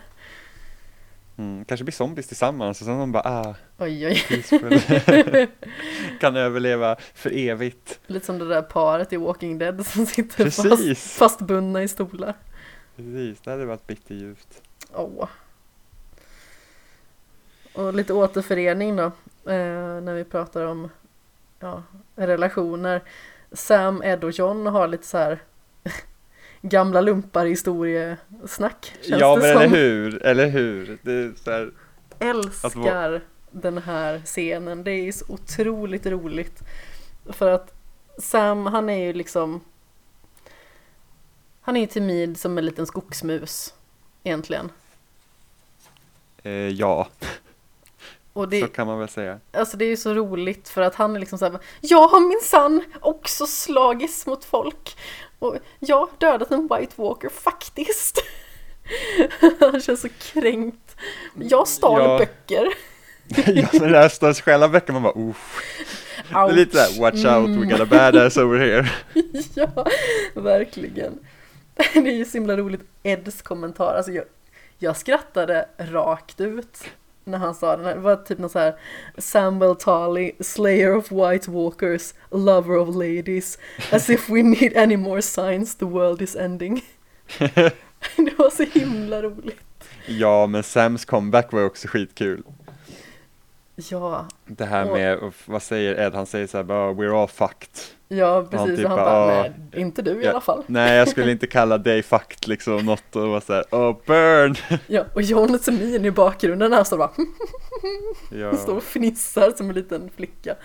Mm, 1.37 1.65
kanske 1.65 1.83
blir 1.83 1.93
zombies 1.93 2.27
tillsammans 2.27 2.81
och 2.81 2.85
sen 2.85 2.99
de 2.99 3.11
bara 3.11 3.23
ah, 3.25 3.55
Oj, 3.77 4.07
oj. 4.07 5.47
kan 6.19 6.35
överleva 6.35 6.95
för 7.13 7.37
evigt. 7.37 7.99
Lite 8.07 8.25
som 8.25 8.39
det 8.39 8.47
där 8.47 8.61
paret 8.61 9.13
i 9.13 9.17
Walking 9.17 9.57
Dead 9.57 9.85
som 9.85 10.05
sitter 10.05 10.49
fast, 10.49 11.17
fastbundna 11.17 11.83
i 11.83 11.87
stolar. 11.87 12.33
Precis, 12.95 13.41
det 13.41 13.51
hade 13.51 13.65
varit 13.65 13.87
bitterljuvt. 13.87 14.61
Åh. 14.93 15.27
Och 17.73 17.93
lite 17.93 18.13
återförening 18.13 18.95
då, 18.95 19.05
eh, 19.51 20.01
när 20.01 20.13
vi 20.13 20.23
pratar 20.23 20.65
om 20.65 20.89
ja, 21.59 21.83
relationer. 22.15 23.01
Sam, 23.51 24.03
Ed 24.03 24.23
och 24.23 24.31
John 24.31 24.67
har 24.67 24.87
lite 24.87 25.07
så 25.07 25.17
här 25.17 25.39
gamla 26.61 27.01
lumpar 27.01 27.45
historiesnack. 27.45 28.93
Känns 29.01 29.21
ja 29.21 29.35
det 29.35 29.41
men 29.41 29.53
som. 29.53 29.61
eller 29.61 29.67
hur, 29.77 30.23
eller 30.25 30.47
hur. 30.47 30.97
Det 31.01 31.11
är 31.13 31.33
så 31.43 31.51
här, 31.51 31.71
Älskar 32.19 33.21
den 33.51 33.77
här 33.77 34.21
scenen. 34.25 34.83
Det 34.83 34.91
är 34.91 35.11
så 35.11 35.25
otroligt 35.27 36.05
roligt. 36.05 36.59
För 37.29 37.51
att 37.51 37.73
Sam, 38.19 38.65
han 38.65 38.89
är 38.89 39.05
ju 39.05 39.13
liksom 39.13 39.61
Han 41.61 41.77
är 41.77 41.81
ju 41.81 41.87
timid 41.87 42.39
som 42.39 42.57
en 42.57 42.65
liten 42.65 42.85
skogsmus 42.87 43.73
Egentligen. 44.23 44.71
eh, 46.43 46.51
ja, 46.51 47.07
Och 48.33 48.49
det, 48.49 48.61
så 48.61 48.67
kan 48.67 48.87
man 48.87 48.99
väl 48.99 49.09
säga. 49.09 49.39
Alltså 49.53 49.77
det 49.77 49.85
är 49.85 49.89
ju 49.89 49.97
så 49.97 50.13
roligt 50.13 50.69
för 50.69 50.81
att 50.81 50.95
han 50.95 51.15
är 51.15 51.19
liksom 51.19 51.39
såhär 51.39 51.59
Jag 51.81 52.07
har 52.07 52.19
minsann 52.29 52.83
också 53.01 53.45
slagits 53.47 54.25
mot 54.25 54.45
folk 54.45 54.97
Och 55.39 55.57
jag 55.79 55.97
har 55.97 56.09
dödat 56.17 56.51
en 56.51 56.61
White 56.61 56.93
Walker 56.95 57.29
faktiskt 57.29 58.23
Han 59.59 59.81
känns 59.81 60.01
så 60.01 60.07
kränkt 60.19 60.95
Jag 61.35 61.67
stal 61.67 62.01
Ja. 62.01 62.17
böcker 62.17 62.67
ja, 63.55 63.67
men 63.73 63.91
det 63.91 63.97
här 63.97 64.09
står 64.09 64.33
själva 64.33 64.69
böcker 64.69 64.93
man 64.93 65.03
bara 65.03 65.13
uff. 65.29 65.61
Det 66.29 66.35
är 66.35 66.51
lite 66.51 66.77
såhär, 66.77 67.01
watch 67.01 67.25
out, 67.25 67.49
we 67.49 67.65
got 67.65 67.79
a 67.79 67.85
badass 67.85 68.37
over 68.37 68.59
here. 68.59 68.89
ja, 69.55 69.85
verkligen. 70.33 71.19
Det 71.75 71.99
är 72.09 72.11
ju 72.17 72.25
så 72.25 72.31
himla 72.37 72.57
roligt, 72.57 72.81
Eds 73.03 73.41
kommentar. 73.41 73.95
Alltså 73.95 74.11
jag, 74.11 74.25
jag 74.77 74.97
skrattade 74.97 75.65
rakt 75.77 76.41
ut 76.41 76.83
när 77.23 77.37
han 77.37 77.55
sa 77.55 77.75
den 77.77 77.85
här. 77.85 77.93
Det 77.95 77.99
var 78.01 78.15
typ 78.15 78.39
någon 78.39 78.49
så 78.49 78.59
här 78.59 78.75
Samuel 79.17 79.75
Tarly, 79.75 80.31
slayer 80.39 80.95
of 80.95 81.11
white 81.11 81.51
walkers, 81.51 82.13
lover 82.31 82.77
of 82.77 82.95
ladies. 82.95 83.59
As 83.91 84.09
if 84.09 84.29
we 84.29 84.43
need 84.43 84.77
any 84.77 84.97
more 84.97 85.21
signs 85.21 85.75
the 85.75 85.85
world 85.85 86.21
is 86.21 86.35
ending. 86.35 86.81
Det 88.15 88.37
var 88.37 88.49
så 88.49 88.63
himla 88.79 89.21
roligt. 89.21 89.61
Ja, 90.05 90.47
men 90.47 90.63
Sams 90.63 91.05
comeback 91.05 91.51
var 91.51 91.65
också 91.65 91.87
skitkul. 91.87 92.43
Ja, 93.75 94.25
Det 94.45 94.65
här 94.65 94.85
med, 94.85 95.31
vad 95.45 95.63
säger 95.63 95.99
Ed? 95.99 96.13
Han 96.15 96.25
säger 96.25 96.47
såhär 96.47 96.63
bara, 96.63 96.91
we're 96.91 97.21
all 97.21 97.27
fucked. 97.27 97.79
Ja 98.13 98.47
precis, 98.51 98.75
typ 98.75 98.85
och 98.85 98.89
han 98.91 98.97
bara, 98.99 99.05
bara, 99.27 99.39
"Ah, 99.39 99.41
nej 99.41 99.81
inte 99.81 100.01
du 100.01 100.21
i 100.21 100.25
ja." 100.25 100.29
alla 100.31 100.41
fall. 100.41 100.63
Nej, 100.67 100.97
jag 100.97 101.07
skulle 101.09 101.31
inte 101.31 101.47
kalla 101.47 101.77
dig 101.77 102.03
fucked 102.03 102.47
liksom 102.47 102.85
något 102.85 103.15
och 103.15 103.29
vara 103.29 103.41
såhär, 103.41 103.63
oh 103.71 103.97
burn! 104.05 104.55
Ja, 104.87 105.05
och 105.13 105.21
John 105.21 105.59
Semin 105.59 106.05
i 106.05 106.11
bakgrunden 106.11 106.73
här 106.73 106.83
står 106.83 106.97
bara, 106.97 107.11
Ja, 108.31 108.57
står 108.57 108.75
och 108.75 108.83
fnissar 108.83 109.51
som 109.57 109.69
en 109.69 109.75
liten 109.75 110.09
flicka. 110.15 110.55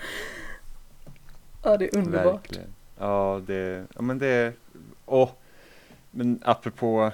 Ja, 1.63 1.77
det 1.77 1.85
är 1.85 1.97
underbart. 1.97 2.33
verkligen. 2.33 2.73
Ja, 2.99 3.41
det, 3.47 3.85
ja 3.95 4.01
men 4.01 4.17
det, 4.19 4.53
åh, 5.05 5.29
men 6.11 6.39
apropå 6.45 7.11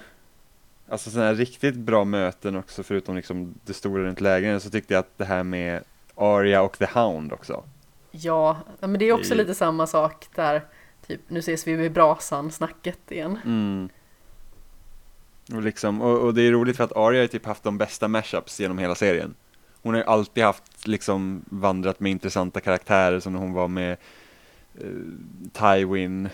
Alltså 0.88 1.10
sådana 1.10 1.28
här 1.28 1.34
riktigt 1.34 1.74
bra 1.74 2.04
möten 2.04 2.56
också 2.56 2.82
förutom 2.82 3.16
liksom 3.16 3.54
det 3.64 3.74
stora 3.74 4.02
runt 4.02 4.20
lägren 4.20 4.60
så 4.60 4.70
tyckte 4.70 4.94
jag 4.94 4.98
att 4.98 5.18
det 5.18 5.24
här 5.24 5.42
med 5.42 5.82
Arya 6.14 6.62
och 6.62 6.78
The 6.78 6.86
Hound 6.94 7.32
också. 7.32 7.64
Ja, 8.20 8.56
men 8.80 8.98
det 8.98 9.04
är 9.04 9.12
också 9.12 9.28
Det- 9.30 9.34
lite 9.34 9.54
samma 9.54 9.86
sak 9.86 10.26
där, 10.34 10.64
typ 11.06 11.20
nu 11.28 11.38
ses 11.38 11.66
vi 11.66 11.72
vid 11.74 11.92
brasan 11.92 12.50
snacket 12.50 13.10
igen. 13.12 13.38
Mm. 13.44 13.88
Och, 15.54 15.62
liksom, 15.62 16.02
och, 16.02 16.18
och 16.18 16.34
det 16.34 16.42
är 16.42 16.52
roligt 16.52 16.76
för 16.76 16.84
att 16.84 16.96
Arya 16.96 17.20
har 17.22 17.26
typ 17.26 17.46
haft 17.46 17.62
de 17.62 17.78
bästa 17.78 18.08
mashups 18.08 18.60
genom 18.60 18.78
hela 18.78 18.94
serien. 18.94 19.34
Hon 19.82 19.94
har 19.94 20.00
ju 20.00 20.06
alltid 20.06 20.44
haft 20.44 20.86
liksom 20.86 21.44
vandrat 21.46 22.00
med 22.00 22.12
intressanta 22.12 22.60
karaktärer 22.60 23.20
som 23.20 23.32
när 23.32 23.40
hon 23.40 23.52
var 23.52 23.68
med 23.68 23.96
eh, 24.80 24.86
Tywin 25.52 26.28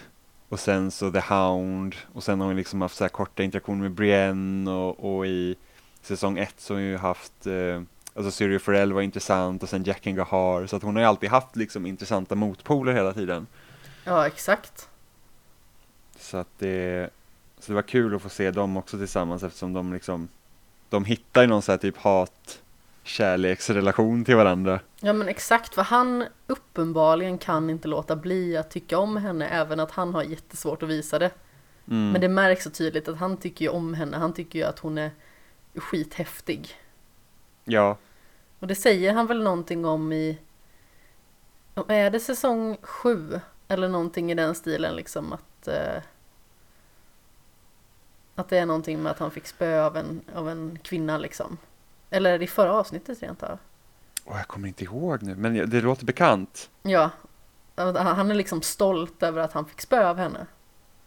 och 0.48 0.60
sen 0.60 0.90
så 0.90 1.10
The 1.12 1.20
Hound 1.20 1.94
och 2.12 2.22
sen 2.22 2.40
har 2.40 2.46
hon 2.46 2.56
liksom 2.56 2.80
haft 2.82 2.96
så 2.96 3.04
här 3.04 3.08
korta 3.08 3.42
interaktioner 3.42 3.82
med 3.82 3.90
Brienne 3.92 4.70
och, 4.70 5.16
och 5.16 5.26
i 5.26 5.56
säsong 6.02 6.38
ett 6.38 6.54
så 6.60 6.74
har 6.74 6.80
hon 6.80 6.88
ju 6.88 6.96
haft 6.96 7.46
eh, 7.46 7.82
Alltså 8.20 8.36
Syrio 8.36 8.58
Forel 8.58 8.92
var 8.92 9.02
intressant 9.02 9.62
och 9.62 9.68
sen 9.68 9.84
Jaqen 9.84 10.14
Gahar 10.14 10.66
så 10.66 10.76
att 10.76 10.82
hon 10.82 10.96
har 10.96 11.02
ju 11.02 11.08
alltid 11.08 11.30
haft 11.30 11.56
liksom 11.56 11.86
intressanta 11.86 12.34
motpoler 12.34 12.92
hela 12.92 13.12
tiden. 13.12 13.46
Ja, 14.04 14.26
exakt. 14.26 14.88
Så 16.18 16.36
att 16.36 16.48
det, 16.58 17.10
så 17.58 17.72
det 17.72 17.74
var 17.74 17.82
kul 17.82 18.14
att 18.14 18.22
få 18.22 18.28
se 18.28 18.50
dem 18.50 18.76
också 18.76 18.98
tillsammans 18.98 19.42
eftersom 19.42 19.72
de 19.72 19.92
liksom, 19.92 20.28
de 20.88 21.04
hittar 21.04 21.42
ju 21.42 21.46
någon 21.46 21.62
sån 21.62 21.72
här 21.72 21.78
typ 21.78 21.96
hat 21.96 22.62
kärleksrelation 23.02 24.24
till 24.24 24.36
varandra. 24.36 24.80
Ja 25.00 25.12
men 25.12 25.28
exakt, 25.28 25.74
för 25.74 25.82
han 25.82 26.24
uppenbarligen 26.46 27.38
kan 27.38 27.70
inte 27.70 27.88
låta 27.88 28.16
bli 28.16 28.56
att 28.56 28.70
tycka 28.70 28.98
om 28.98 29.16
henne 29.16 29.48
även 29.48 29.80
att 29.80 29.90
han 29.90 30.14
har 30.14 30.22
jättesvårt 30.22 30.82
att 30.82 30.88
visa 30.88 31.18
det. 31.18 31.30
Mm. 31.88 32.12
Men 32.12 32.20
det 32.20 32.28
märks 32.28 32.64
så 32.64 32.70
tydligt 32.70 33.08
att 33.08 33.18
han 33.18 33.36
tycker 33.36 33.64
ju 33.64 33.70
om 33.70 33.94
henne, 33.94 34.16
han 34.16 34.32
tycker 34.32 34.58
ju 34.58 34.64
att 34.64 34.78
hon 34.78 34.98
är 34.98 35.10
skithäftig. 35.74 36.76
Ja, 37.64 37.96
Och 38.60 38.66
det 38.66 38.74
säger 38.74 39.12
han 39.12 39.26
väl 39.26 39.42
någonting 39.42 39.84
om 39.84 40.12
i, 40.12 40.38
är 41.88 42.10
det 42.10 42.20
säsong 42.20 42.76
sju? 42.82 43.40
Eller 43.68 43.88
någonting 43.88 44.30
i 44.30 44.34
den 44.34 44.54
stilen 44.54 44.96
liksom 44.96 45.32
att 45.32 45.68
eh, 45.68 46.02
Att 48.34 48.48
det 48.48 48.58
är 48.58 48.66
någonting 48.66 49.02
med 49.02 49.12
att 49.12 49.18
han 49.18 49.30
fick 49.30 49.46
spö 49.46 49.84
av 49.84 49.96
en, 49.96 50.20
av 50.34 50.48
en 50.48 50.78
kvinna 50.82 51.18
liksom. 51.18 51.58
Eller 52.10 52.32
är 52.32 52.38
det 52.38 52.44
i 52.44 52.48
förra 52.48 52.72
avsnittet 52.72 53.22
rent 53.22 53.42
av? 53.42 53.58
och 54.30 54.38
jag 54.38 54.48
kommer 54.48 54.68
inte 54.68 54.84
ihåg 54.84 55.22
nu, 55.22 55.34
men 55.36 55.70
det 55.70 55.80
låter 55.80 56.04
bekant. 56.04 56.70
Ja. 56.82 57.10
Han 57.76 58.30
är 58.30 58.34
liksom 58.34 58.62
stolt 58.62 59.22
över 59.22 59.40
att 59.40 59.52
han 59.52 59.64
fick 59.64 59.80
spö 59.80 60.08
av 60.08 60.16
henne. 60.16 60.46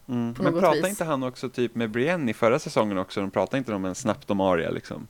Mm. 0.07 0.35
Men 0.39 0.53
pratade 0.53 0.81
vis. 0.81 0.89
inte 0.89 1.03
han 1.03 1.23
också 1.23 1.49
typ 1.49 1.75
med 1.75 1.89
Brienne 1.89 2.31
i 2.31 2.33
förra 2.33 2.59
säsongen 2.59 2.97
också? 2.97 3.21
De 3.21 3.31
pratade 3.31 3.57
inte 3.57 3.73
om 3.73 3.85
en 3.85 3.95
snabbt 3.95 4.31
om 4.31 4.41
Arya 4.41 4.69
liksom? 4.69 5.07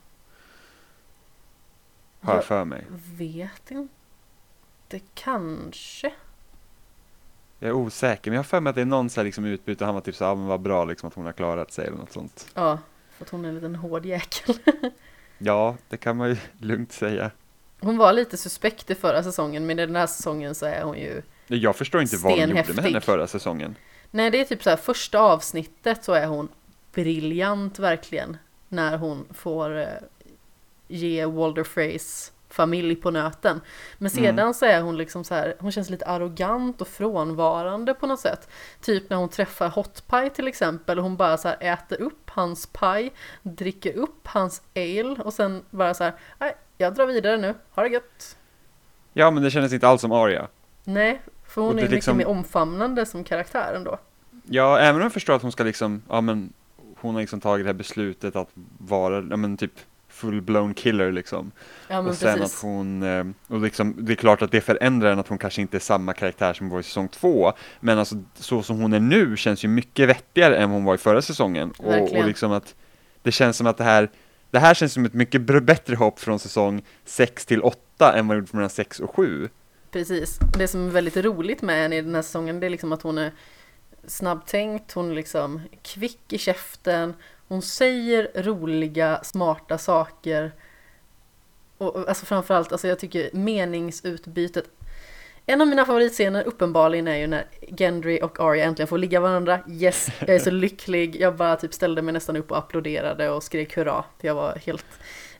Har 2.23 2.35
jag 2.35 2.45
för 2.45 2.65
mig. 2.65 2.85
vet 3.17 3.71
inte. 3.71 4.99
Kanske. 5.13 6.13
Jag 7.59 7.69
är 7.69 7.73
osäker, 7.73 8.31
men 8.31 8.35
jag 8.35 8.39
har 8.39 8.43
för 8.43 8.59
mig 8.59 8.69
att 8.69 8.75
det 8.75 8.81
är 8.81 8.85
någon 8.85 9.09
så 9.09 9.19
här 9.19 9.25
liksom 9.25 9.45
utbyte, 9.45 9.85
han 9.85 9.93
var 9.93 10.01
typ 10.01 10.15
så 10.15 10.25
ah, 10.25 10.35
men 10.35 10.45
vad 10.45 10.61
bra 10.61 10.85
liksom 10.85 11.07
att 11.07 11.13
hon 11.13 11.25
har 11.25 11.33
klarat 11.33 11.71
sig 11.71 11.87
eller 11.87 11.97
något 11.97 12.11
sånt. 12.11 12.47
Ja, 12.53 12.79
för 13.17 13.25
att 13.25 13.29
hon 13.29 13.45
är 13.45 13.49
en 13.49 13.55
liten 13.55 13.75
hård 13.75 14.05
jäkel. 14.05 14.55
Ja, 15.37 15.77
det 15.89 15.97
kan 15.97 16.17
man 16.17 16.29
ju 16.29 16.37
lugnt 16.59 16.91
säga. 16.91 17.31
Hon 17.79 17.97
var 17.97 18.13
lite 18.13 18.37
suspekt 18.37 18.89
i 18.89 18.95
förra 18.95 19.23
säsongen, 19.23 19.65
men 19.65 19.79
i 19.79 19.85
den 19.85 19.95
här 19.95 20.07
säsongen 20.07 20.55
så 20.55 20.65
är 20.65 20.83
hon 20.83 20.97
ju 20.97 21.21
Jag 21.47 21.75
förstår 21.75 22.01
inte 22.01 22.17
vad 22.17 22.33
de 22.37 22.41
gjorde 22.41 22.73
med 22.73 22.85
henne 22.85 23.01
förra 23.01 23.27
säsongen. 23.27 23.75
Nej, 24.11 24.31
det 24.31 24.39
är 24.39 24.45
typ 24.45 24.63
så 24.63 24.69
här 24.69 24.77
första 24.77 25.19
avsnittet 25.19 26.03
så 26.03 26.13
är 26.13 26.27
hon 26.27 26.47
briljant 26.93 27.79
verkligen. 27.79 28.37
När 28.69 28.97
hon 28.97 29.25
får 29.33 29.77
eh, 29.79 29.87
ge 30.95 31.25
Walder 31.25 31.63
Freys 31.63 32.31
familj 32.49 32.95
på 32.95 33.11
nöten. 33.11 33.61
Men 33.97 34.09
sedan 34.09 34.39
Mm. 34.39 34.53
så 34.53 34.65
är 34.65 34.81
hon 34.81 34.97
liksom 34.97 35.23
så 35.23 35.35
här, 35.35 35.55
hon 35.59 35.71
känns 35.71 35.89
lite 35.89 36.05
arrogant 36.05 36.81
och 36.81 36.87
frånvarande 36.87 37.93
på 37.93 38.07
något 38.07 38.19
sätt. 38.19 38.49
Typ 38.81 39.09
när 39.09 39.17
hon 39.17 39.29
träffar 39.29 39.69
Hot 39.69 40.07
Pie 40.07 40.29
till 40.29 40.47
exempel 40.47 40.97
och 40.97 41.03
hon 41.03 41.15
bara 41.15 41.37
så 41.37 41.47
här 41.47 41.57
äter 41.59 42.01
upp 42.01 42.29
hans 42.29 42.65
pie, 42.67 43.09
dricker 43.43 43.93
upp 43.93 44.27
hans 44.27 44.61
ale 44.75 45.15
och 45.23 45.33
sen 45.33 45.63
bara 45.69 45.93
så 45.93 46.03
här, 46.03 46.13
nej, 46.39 46.55
jag 46.77 46.95
drar 46.95 47.05
vidare 47.05 47.37
nu, 47.37 47.53
ha 47.71 47.83
det 47.83 47.89
gött. 47.89 48.37
Ja, 49.13 49.31
men 49.31 49.43
det 49.43 49.51
kändes 49.51 49.73
inte 49.73 49.87
alls 49.87 50.01
som 50.01 50.11
Arya. 50.11 50.47
Nej, 50.83 51.21
för 51.47 51.61
hon 51.61 51.73
Och 51.73 51.79
är 51.79 51.83
det 51.85 51.89
liksom- 51.95 52.17
mycket 52.17 52.27
mer 52.29 52.37
omfamnande 52.37 53.05
som 53.05 53.23
karaktär 53.23 53.73
ändå. 53.75 53.97
Ja, 54.45 54.79
även 54.79 54.95
om 54.95 55.01
jag 55.01 55.13
förstår 55.13 55.33
att 55.33 55.41
hon 55.41 55.51
ska 55.51 55.63
liksom, 55.63 56.01
ja 56.09 56.21
men 56.21 56.53
hon 56.99 57.13
har 57.13 57.21
liksom 57.21 57.41
tagit 57.41 57.65
det 57.65 57.69
här 57.69 57.73
beslutet 57.73 58.35
att 58.35 58.49
vara, 58.77 59.15
ja 59.29 59.37
men 59.37 59.57
typ 59.57 59.71
full-blown 60.23 60.73
killer 60.73 61.11
liksom. 61.11 61.51
Ja 61.87 61.99
och 61.99 62.15
sen 62.15 62.39
precis. 62.39 62.55
att 62.55 62.61
hon, 62.61 63.03
eh, 63.03 63.25
och 63.47 63.61
liksom, 63.61 63.95
det 63.97 64.13
är 64.13 64.15
klart 64.15 64.41
att 64.41 64.51
det 64.51 64.61
förändrar 64.61 65.11
en 65.11 65.19
att 65.19 65.27
hon 65.27 65.37
kanske 65.37 65.61
inte 65.61 65.77
är 65.77 65.79
samma 65.79 66.13
karaktär 66.13 66.53
som 66.53 66.69
var 66.69 66.79
i 66.79 66.83
säsong 66.83 67.07
två. 67.07 67.53
Men 67.79 67.99
alltså 67.99 68.15
så 68.35 68.63
som 68.63 68.81
hon 68.81 68.93
är 68.93 68.99
nu 68.99 69.37
känns 69.37 69.63
ju 69.63 69.67
mycket 69.67 70.09
vettigare 70.09 70.57
än 70.57 70.69
hon 70.69 70.83
var 70.83 70.95
i 70.95 70.97
förra 70.97 71.21
säsongen. 71.21 71.71
Och, 71.77 72.17
och 72.17 72.25
liksom 72.25 72.51
att 72.51 72.75
det 73.21 73.31
känns 73.31 73.57
som 73.57 73.67
att 73.67 73.77
det 73.77 73.83
här, 73.83 74.09
det 74.51 74.59
här 74.59 74.73
känns 74.73 74.93
som 74.93 75.05
ett 75.05 75.13
mycket 75.13 75.41
bättre 75.41 75.95
hopp 75.95 76.19
från 76.19 76.39
säsong 76.39 76.81
6 77.05 77.45
till 77.45 77.61
8 77.61 78.13
än 78.13 78.27
vad 78.27 78.37
det 78.37 78.39
gjorde 78.39 78.51
från 78.51 78.69
6 78.69 78.99
och 78.99 79.15
7. 79.15 79.49
Precis. 79.91 80.39
Det 80.57 80.67
som 80.67 80.87
är 80.87 80.91
väldigt 80.91 81.17
roligt 81.17 81.61
med 81.61 81.81
henne 81.81 81.97
i 81.97 82.01
den 82.01 82.15
här 82.15 82.21
säsongen 82.21 82.59
det 82.59 82.65
är 82.65 82.69
liksom 82.69 82.91
att 82.91 83.01
hon 83.01 83.17
är 83.17 83.31
snabbtänkt, 84.07 84.91
hon 84.91 85.11
är 85.11 85.15
liksom 85.15 85.61
kvick 85.81 86.33
i 86.33 86.37
käften, 86.37 87.13
hon 87.53 87.61
säger 87.61 88.31
roliga, 88.35 89.19
smarta 89.23 89.77
saker. 89.77 90.51
Och 91.77 92.09
alltså 92.09 92.25
framförallt, 92.25 92.71
alltså 92.71 92.87
jag 92.87 92.99
tycker 92.99 93.29
meningsutbytet 93.33 94.65
en 95.45 95.61
av 95.61 95.67
mina 95.67 95.85
favoritscener 95.85 96.43
uppenbarligen 96.43 97.07
är 97.07 97.17
ju 97.17 97.27
när 97.27 97.45
Gendry 97.67 98.19
och 98.21 98.39
Arya 98.39 98.65
äntligen 98.65 98.87
får 98.87 98.97
ligga 98.97 99.19
varandra. 99.19 99.59
Yes, 99.69 100.07
jag 100.19 100.29
är 100.29 100.39
så 100.39 100.51
lycklig. 100.51 101.15
Jag 101.15 101.35
bara 101.35 101.55
typ 101.55 101.73
ställde 101.73 102.01
mig 102.01 102.13
nästan 102.13 102.37
upp 102.37 102.51
och 102.51 102.57
applåderade 102.57 103.29
och 103.29 103.43
skrek 103.43 103.77
hurra. 103.77 104.03
För 104.19 104.27
jag 104.27 104.35
var 104.35 104.55
helt 104.65 104.85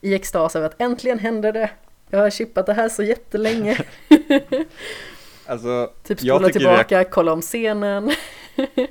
i 0.02 0.14
extas 0.14 0.56
över 0.56 0.68
att 0.68 0.82
äntligen 0.82 1.20
händer 1.20 1.54
det. 1.54 1.70
Jag 2.10 2.20
har 2.20 2.30
chippat 2.30 2.66
det 2.66 2.74
här 2.74 2.90
så 2.90 3.04
jättelänge. 3.04 3.78
Alltså, 5.54 5.90
Typ 6.04 6.20
spola 6.20 6.50
tillbaka, 6.50 7.04
kolla 7.04 7.34
om 7.34 7.42
scenen. 7.42 8.12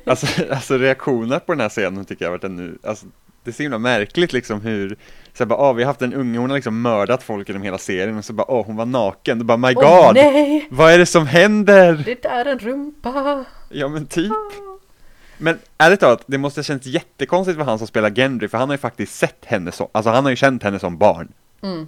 Alltså, 0.07 0.27
alltså 0.51 0.79
reaktionerna 0.79 1.41
på 1.41 1.53
den 1.53 1.61
här 1.61 1.69
scenen 1.69 2.05
tycker 2.05 2.25
jag 2.25 2.31
har 2.31 2.39
varit 2.39 2.45
ännu, 2.45 2.79
alltså 2.83 3.07
det 3.45 3.51
är 3.51 3.53
så 3.53 3.63
himla 3.63 3.79
märkligt 3.79 4.33
liksom 4.33 4.61
hur, 4.61 4.97
så 5.35 5.47
bara, 5.47 5.59
ah, 5.59 5.73
vi 5.73 5.83
har 5.83 5.87
haft 5.87 6.03
en 6.03 6.15
unge, 6.15 6.39
hon 6.39 6.51
har 6.51 6.57
liksom 6.57 6.83
mördat 6.83 7.23
folk 7.23 7.49
genom 7.49 7.63
hela 7.63 7.79
serien 7.79 8.19
och 8.19 8.25
så 8.25 8.33
bara, 8.33 8.51
åh 8.51 8.67
hon 8.67 8.77
var 8.77 8.87
naken, 8.87 9.39
då 9.39 9.45
bara, 9.45 9.57
my 9.57 9.75
god, 9.75 10.15
nej! 10.15 10.69
vad 10.71 10.93
är 10.93 10.99
det 10.99 11.07
som 11.07 11.27
händer? 11.27 12.03
Det 12.05 12.23
där 12.23 12.45
är 12.45 12.53
en 12.53 12.59
rumpa! 12.59 13.45
Ja 13.69 13.89
men 13.89 14.07
typ. 14.07 14.33
Men 15.39 15.59
ärligt 15.79 16.01
talat, 16.01 16.25
det 16.27 16.39
måste 16.39 16.59
ha 16.59 16.65
känts 16.65 16.87
jättekonstigt 16.87 17.59
för 17.59 17.65
han 17.65 17.79
som 17.79 17.87
spelar 17.87 18.11
Gendry, 18.11 18.49
för 18.49 18.59
han 18.59 18.69
har 18.69 18.75
ju 18.75 18.81
faktiskt 18.81 19.15
sett 19.15 19.45
henne 19.45 19.73
som, 19.73 19.89
alltså 19.93 20.11
han 20.11 20.25
har 20.25 20.31
ju 20.31 20.37
känt 20.37 20.63
henne 20.63 20.79
som 20.79 20.99
barn. 20.99 21.33
Mm. 21.63 21.87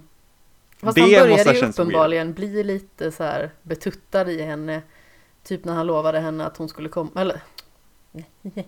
Fast 0.85 0.95
Det 0.95 1.01
han 1.01 1.11
började 1.11 1.55
ju 1.55 1.66
uppenbarligen 1.66 2.32
bli 2.32 2.64
lite 2.64 3.12
så 3.12 3.22
här 3.24 3.51
betuttad 3.62 4.28
i 4.30 4.43
henne. 4.43 4.82
Typ 5.45 5.64
när 5.64 5.74
han 5.74 5.87
lovade 5.87 6.20
henne 6.20 6.47
att 6.47 6.57
hon 6.57 6.68
skulle 6.68 6.89
komma, 6.89 7.11
eller 7.16 7.41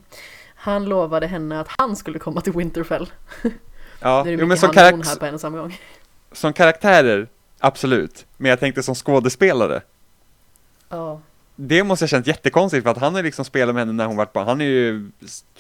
Han 0.55 0.85
lovade 0.85 1.27
henne 1.27 1.61
att 1.61 1.69
han 1.79 1.97
skulle 1.97 2.19
komma 2.19 2.41
till 2.41 2.53
Winterfell. 2.53 3.12
Ja, 4.01 4.23
nu 4.25 4.33
är 4.33 4.37
det 4.37 4.41
jo, 4.43 4.47
men 4.49 4.59
som, 4.59 4.71
karak- 4.71 5.05
här 5.07 5.17
på 5.17 5.27
en 5.27 5.35
och 5.35 5.41
samma 5.41 5.59
gång. 5.59 5.81
som 6.33 6.53
karaktärer, 6.53 7.29
absolut. 7.59 8.27
Men 8.37 8.51
jag 8.51 8.61
tänkte 8.61 8.83
som 8.83 8.95
skådespelare, 8.95 9.83
Ja. 10.89 11.21
det 11.57 11.85
måste 11.85 12.03
ha 12.03 12.09
känts 12.09 12.29
jättekonstigt 12.29 12.83
för 12.83 12.91
att 12.91 12.99
han 12.99 13.14
har 13.14 13.23
liksom 13.23 13.45
spelat 13.45 13.75
med 13.75 13.81
henne 13.83 13.93
när 13.93 14.07
hon 14.07 14.17
var 14.17 14.29
barn. 14.33 14.47
Han 14.47 14.61
är 14.61 14.64
ju, 14.64 15.11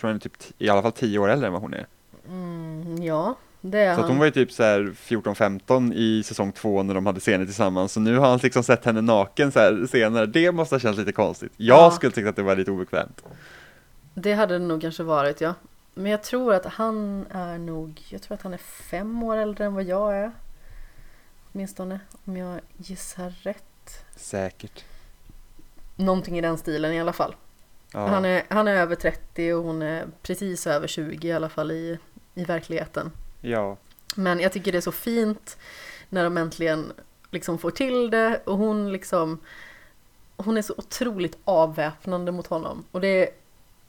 tror 0.00 0.12
jag, 0.12 0.20
typ 0.22 0.32
i 0.58 0.68
alla 0.68 0.82
fall 0.82 0.92
tio 0.92 1.18
år 1.18 1.28
äldre 1.28 1.46
än 1.46 1.52
vad 1.52 1.62
hon 1.62 1.74
är. 1.74 1.86
Mm, 2.28 3.02
ja, 3.02 3.34
Så 3.72 4.00
att 4.00 4.08
hon 4.08 4.18
var 4.18 4.24
ju 4.24 4.30
typ 4.30 4.52
så 4.52 4.62
här 4.62 4.80
14-15 4.96 5.92
i 5.94 6.22
säsong 6.22 6.52
två 6.52 6.82
när 6.82 6.94
de 6.94 7.06
hade 7.06 7.20
scener 7.20 7.44
tillsammans. 7.44 7.92
Så 7.92 8.00
nu 8.00 8.18
har 8.18 8.28
han 8.30 8.38
liksom 8.42 8.62
sett 8.62 8.84
henne 8.84 9.00
naken 9.00 9.52
så 9.52 9.86
senare. 9.90 10.26
Det 10.26 10.52
måste 10.52 10.74
ha 10.74 10.80
känts 10.80 10.98
lite 10.98 11.12
konstigt. 11.12 11.52
Jag 11.56 11.78
Ja. 11.78 11.90
skulle 11.90 12.12
tycka 12.12 12.28
att 12.28 12.36
det 12.36 12.42
var 12.42 12.56
lite 12.56 12.70
obekvämt. 12.70 13.22
Det 14.14 14.32
hade 14.32 14.58
det 14.58 14.64
nog 14.64 14.80
kanske 14.80 15.02
varit, 15.02 15.40
ja. 15.40 15.54
Men 15.94 16.10
jag 16.12 16.22
tror 16.22 16.54
att 16.54 16.66
han 16.66 17.26
är 17.30 17.58
nog, 17.58 18.02
jag 18.08 18.22
tror 18.22 18.34
att 18.34 18.42
han 18.42 18.54
är 18.54 18.58
fem 18.90 19.22
år 19.22 19.36
äldre 19.36 19.64
än 19.64 19.74
vad 19.74 19.84
jag 19.84 20.16
är. 20.16 20.32
Åtminstone, 21.52 22.00
om 22.24 22.36
jag 22.36 22.60
gissar 22.76 23.34
rätt. 23.42 24.04
Säkert. 24.16 24.84
Någonting 25.96 26.38
i 26.38 26.40
den 26.40 26.58
stilen 26.58 26.92
i 26.92 27.00
alla 27.00 27.12
fall. 27.12 27.34
Ja. 27.92 28.06
Han, 28.06 28.24
är, 28.24 28.42
han 28.48 28.68
är 28.68 28.74
över 28.74 28.94
30 28.96 29.52
och 29.52 29.64
hon 29.64 29.82
är 29.82 30.04
precis 30.22 30.66
över 30.66 30.86
20 30.86 31.28
i 31.28 31.32
alla 31.32 31.48
fall 31.48 31.70
i, 31.70 31.98
i 32.34 32.44
verkligheten. 32.44 33.10
Ja. 33.50 33.76
Men 34.16 34.40
jag 34.40 34.52
tycker 34.52 34.72
det 34.72 34.78
är 34.78 34.82
så 34.82 34.92
fint 34.92 35.58
när 36.08 36.24
de 36.24 36.36
äntligen 36.36 36.92
liksom 37.30 37.58
får 37.58 37.70
till 37.70 38.10
det 38.10 38.40
och 38.44 38.58
hon 38.58 38.92
liksom 38.92 39.38
Hon 40.38 40.56
är 40.56 40.62
så 40.62 40.74
otroligt 40.76 41.38
avväpnande 41.44 42.32
mot 42.32 42.46
honom 42.46 42.84
och 42.90 43.00
det 43.00 43.30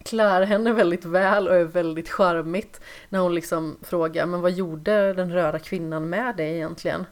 klär 0.04 0.42
henne 0.42 0.74
väldigt 0.74 1.06
väl 1.06 1.48
och 1.48 1.56
är 1.56 1.64
väldigt 1.64 2.10
charmigt 2.10 2.82
när 3.10 3.20
hon 3.20 3.36
liksom 3.36 3.78
frågar 3.82 4.26
men 4.26 4.42
vad 4.42 4.52
gjorde 4.52 5.14
den 5.14 5.34
röda 5.34 5.60
kvinnan 5.60 6.10
med 6.10 6.36
dig 6.36 6.56
egentligen? 6.56 7.06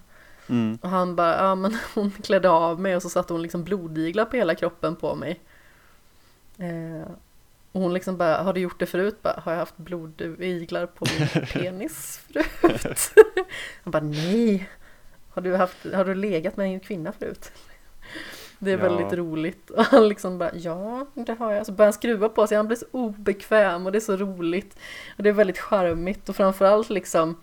Mm. 0.50 0.78
Och 0.82 0.90
han 0.90 1.16
bara, 1.16 1.38
ja 1.38 1.56
men 1.56 1.78
hon 1.94 2.12
klädde 2.12 2.50
av 2.50 2.80
mig 2.80 2.96
och 2.96 3.02
så 3.02 3.10
satte 3.10 3.34
hon 3.34 3.42
liksom 3.42 3.64
blodiglar 3.64 4.26
på 4.26 4.36
hela 4.36 4.56
kroppen 4.56 4.96
på 4.96 5.16
mig. 5.16 5.40
Eh, 6.58 7.12
och 7.76 7.82
hon 7.82 7.94
liksom 7.94 8.18
bara, 8.18 8.38
har 8.44 8.54
du 8.54 8.60
gjort 8.60 8.80
det 8.80 8.86
förut? 8.86 9.22
Bara, 9.22 9.40
har 9.44 9.52
jag 9.52 9.60
haft 9.60 9.78
blodiglar 9.78 10.86
på 10.86 11.06
min 11.20 11.46
penis 11.54 12.22
förut? 12.34 13.12
Han 13.84 13.92
bara, 13.92 14.04
nej. 14.04 14.70
Har 15.30 15.42
du, 15.42 15.56
haft, 15.56 15.78
har 15.94 16.06
du 16.06 16.16
legat 16.16 16.58
med 16.58 16.66
en 16.68 16.80
kvinna 16.80 17.12
förut? 17.12 17.52
Det 18.60 18.72
är 18.72 18.78
Ja. 18.78 18.84
väldigt 18.90 19.14
roligt. 19.14 19.70
Och 19.70 19.84
han 19.86 20.10
liksom 20.10 20.38
bara, 20.38 20.56
ja 20.56 21.06
det 21.14 21.34
har 21.34 21.52
jag. 21.54 21.66
Så 21.66 21.72
börjar 21.72 21.88
han 21.88 21.94
skruva 21.94 22.30
på 22.30 22.48
sig, 22.48 22.58
han 22.58 22.68
blir 22.68 22.78
så 22.78 22.86
obekväm 22.92 23.86
och 23.86 23.92
det 23.92 23.98
är 23.98 24.00
så 24.00 24.16
roligt. 24.18 24.78
Och 25.18 25.24
det 25.24 25.30
är 25.30 25.34
väldigt 25.34 25.60
charmigt 25.60 26.30
och 26.30 26.36
framförallt 26.36 26.90
liksom 26.90 27.42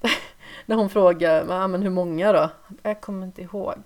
när 0.66 0.76
hon 0.76 0.90
frågar, 0.90 1.44
ja 1.48 1.68
men 1.68 1.82
hur 1.82 1.90
många 1.90 2.32
då? 2.32 2.50
Jag 2.82 3.00
kommer 3.00 3.26
inte 3.26 3.42
ihåg. 3.42 3.76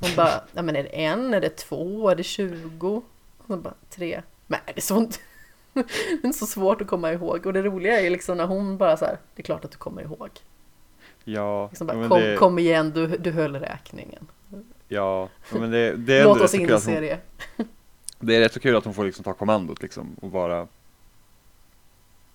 Hon 0.00 0.10
bara, 0.16 0.40
ja 0.52 0.62
men 0.62 0.76
är 0.76 0.82
det 0.82 0.88
en, 1.04 1.34
är 1.34 1.40
det 1.40 1.56
två, 1.56 2.08
är 2.10 2.16
det 2.16 2.22
tjugo? 2.22 3.02
Hon 3.48 3.62
bara, 3.62 3.74
tre. 3.90 4.22
Är 4.48 4.72
det 4.74 4.80
sånt? 4.80 5.20
Det 6.22 6.24
är 6.28 6.32
så 6.32 6.46
svårt 6.46 6.80
att 6.80 6.86
komma 6.86 7.12
ihåg. 7.12 7.46
Och 7.46 7.52
det 7.52 7.62
roliga 7.62 7.98
är 8.00 8.04
ju 8.04 8.10
liksom 8.10 8.36
när 8.36 8.46
hon 8.46 8.76
bara 8.78 8.96
så 8.96 9.04
här, 9.04 9.18
det 9.34 9.42
är 9.42 9.44
klart 9.44 9.64
att 9.64 9.70
du 9.70 9.78
kommer 9.78 10.02
ihåg. 10.02 10.30
Ja, 11.24 11.68
Liksom 11.68 11.86
bara, 11.86 12.08
kom, 12.08 12.20
det, 12.20 12.36
kom 12.36 12.58
igen, 12.58 12.90
du, 12.90 13.06
du 13.06 13.30
höll 13.30 13.56
räkningen. 13.56 14.26
ja, 14.88 15.28
men 15.52 15.70
det, 15.70 15.96
det 15.96 16.18
är 16.18 16.24
Låt 16.24 16.40
oss 16.40 16.50
så 16.50 16.56
inse 16.56 16.92
hon, 16.92 17.02
det. 17.02 17.18
det 18.18 18.36
är 18.36 18.40
rätt 18.40 18.52
så 18.52 18.60
kul 18.60 18.76
att 18.76 18.84
hon 18.84 18.94
får 18.94 19.04
liksom 19.04 19.24
ta 19.24 19.32
kommandot 19.34 19.82
liksom 19.82 20.16
och 20.22 20.30
vara 20.30 20.68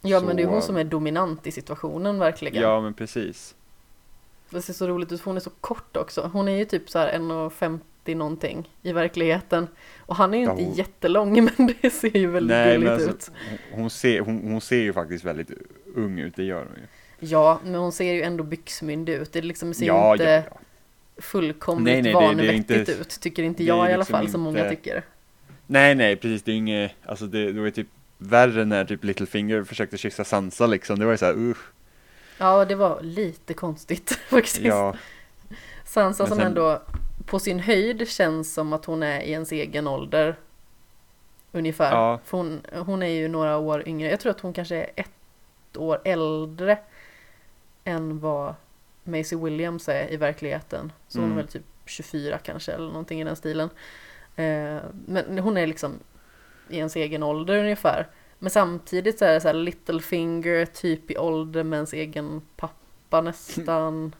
Ja 0.02 0.22
men 0.22 0.36
det 0.36 0.44
är 0.44 0.48
hon 0.48 0.62
så- 0.62 0.68
som 0.68 0.78
är 0.78 0.84
dominant 0.84 1.48
i 1.48 1.52
situationen 1.52 2.20
verkligen. 2.20 2.62
Ja 2.64 2.82
men 2.82 2.94
precis 2.94 3.56
Det 4.50 4.62
ser 4.62 4.74
så 4.74 4.88
roligt 4.88 5.12
ut, 5.12 5.22
för 5.22 5.26
hon 5.26 5.36
är 5.38 5.42
så 5.42 5.50
kort 5.50 5.98
också. 5.98 6.30
Hon 6.34 6.48
är 6.48 6.58
ju 6.58 6.66
typ 6.66 6.90
så 6.90 7.00
här 7.00 7.14
1,50 7.20 7.80
någonting 8.12 8.70
i 8.82 8.92
verkligheten. 8.94 9.68
Och 10.00 10.16
han 10.16 10.34
är 10.34 10.38
ju 10.38 10.44
Ja, 10.44 10.52
inte 10.52 10.64
hon- 10.64 10.74
jättelång 10.74 11.44
men 11.58 11.74
det 11.82 11.90
ser 11.90 12.18
ju 12.18 12.28
väldigt 12.28 12.50
Nej 12.58 12.74
gulligt 12.78 12.92
men 12.92 13.02
ut. 13.02 13.10
alltså, 13.10 13.32
hon, 13.72 13.90
ser, 13.90 14.20
hon, 14.20 14.42
hon 14.52 14.62
ser 14.62 14.82
ju 14.82 14.94
faktiskt 14.94 15.26
väldigt 15.26 15.50
ung 15.96 16.20
ut, 16.20 16.36
det 16.36 16.44
gör 16.44 16.60
hon 16.66 16.76
ju 16.76 16.88
Ja, 17.28 17.60
men 17.64 17.76
hon 17.76 17.92
ser 17.92 18.14
ju 18.14 18.22
ändå 18.22 18.44
byxmyndig 18.44 19.14
ut. 19.14 19.34
Det 19.34 19.42
liksom 19.42 19.74
ser 19.74 19.86
Ja, 19.86 20.12
inte 20.12 20.24
ja, 20.24 20.32
ja. 20.50 20.58
fullkomligt 21.22 21.94
Nej, 21.94 22.02
nej, 22.02 22.14
det- 22.14 22.20
det 22.20 22.26
vanvettigt 22.28 22.70
inte- 22.90 22.92
ut. 22.92 23.20
Tycker 23.22 23.44
inte 23.44 23.64
det 23.64 23.68
jag 23.68 23.78
i 23.78 23.80
alla 23.94 23.98
liksom 23.98 24.14
fall, 24.18 24.30
som 24.30 24.42
många 24.42 24.70
tycker. 24.70 25.04
Nej 25.68 25.96
nej 25.96 26.16
precis, 26.16 26.44
det 26.44 26.52
är 26.52 26.56
inget, 26.56 26.92
alltså 27.06 27.26
det, 27.26 27.52
det 27.52 27.60
var 27.60 27.66
ju 27.66 27.72
typ 27.72 27.88
värre 28.18 28.66
när 28.66 28.86
typ 28.86 29.04
Littlefinger 29.04 29.64
försökte 29.64 29.98
kyssa 29.98 30.24
Sansa 30.24 30.68
liksom, 30.68 31.00
det 31.00 31.06
var 31.06 31.12
ju 31.12 31.18
såhär 31.18 31.34
usch 31.38 31.58
Ja, 32.38 32.66
det 32.66 32.76
var 32.76 33.02
lite 33.02 33.54
konstigt 33.54 34.10
faktiskt. 34.30 34.60
Ja, 34.60 34.96
Sansa 35.86 36.28
som 36.28 36.38
sen- 36.38 36.48
ändå 36.48 36.82
på 37.26 37.40
sin 37.40 37.60
höjd 37.60 38.08
känns 38.10 38.54
som 38.54 38.74
att 38.74 38.86
hon 38.86 39.04
är 39.04 39.20
i 39.22 39.32
ens 39.32 39.52
egen 39.52 39.88
ålder. 39.88 40.36
Ungefär. 41.52 41.92
Ja. 41.92 42.20
För 42.26 42.38
hon, 42.38 42.62
hon 42.86 43.04
är 43.04 43.08
ju 43.08 43.28
några 43.28 43.58
år 43.58 43.88
yngre. 43.88 44.10
Jag 44.10 44.20
tror 44.20 44.32
att 44.32 44.40
hon 44.40 44.54
kanske 44.54 44.76
är 44.76 44.90
ett 44.96 45.78
år 45.78 46.02
äldre 46.06 46.78
än 47.84 48.20
vad 48.20 48.56
Maisie 49.04 49.38
Williams 49.40 49.90
är 49.90 50.12
i 50.14 50.18
verkligheten. 50.18 50.92
Så 51.08 51.18
hon 51.20 51.24
är 51.26 51.32
Mm. 51.32 51.38
väl 51.38 51.48
typ 51.48 51.64
24 51.86 52.38
kanske 52.38 52.72
eller 52.72 52.88
någonting 52.88 53.22
i 53.22 53.24
den 53.24 53.36
stilen. 53.36 53.70
Eh, 54.36 54.78
men 55.06 55.40
hon 55.40 55.58
är 55.58 55.68
liksom 55.68 56.00
i 56.70 56.78
ens 56.78 56.96
egen 56.96 57.24
ålder 57.24 57.58
ungefär. 57.58 58.08
Men 58.40 58.50
samtidigt 58.50 59.20
så 59.20 59.26
är 59.26 59.34
det 59.34 59.42
så 59.42 59.48
här 59.48 59.54
Littlefinger 59.56 60.66
typ 60.66 61.12
i 61.12 61.18
ålder 61.18 61.64
med 61.64 61.78
ens 61.78 61.94
egen 61.94 62.42
pappa 62.56 63.22
nästan. 63.22 64.16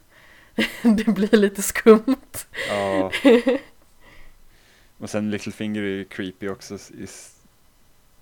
det 0.82 1.04
blir 1.04 1.36
lite 1.36 1.62
skumt. 1.62 2.46
ja 2.68 3.10
Och 4.98 5.10
sen 5.10 5.30
Littlefinger 5.30 5.82
är 5.82 5.86
ju 5.86 6.04
creepy 6.04 6.48
också 6.48 6.74
i, 6.74 7.06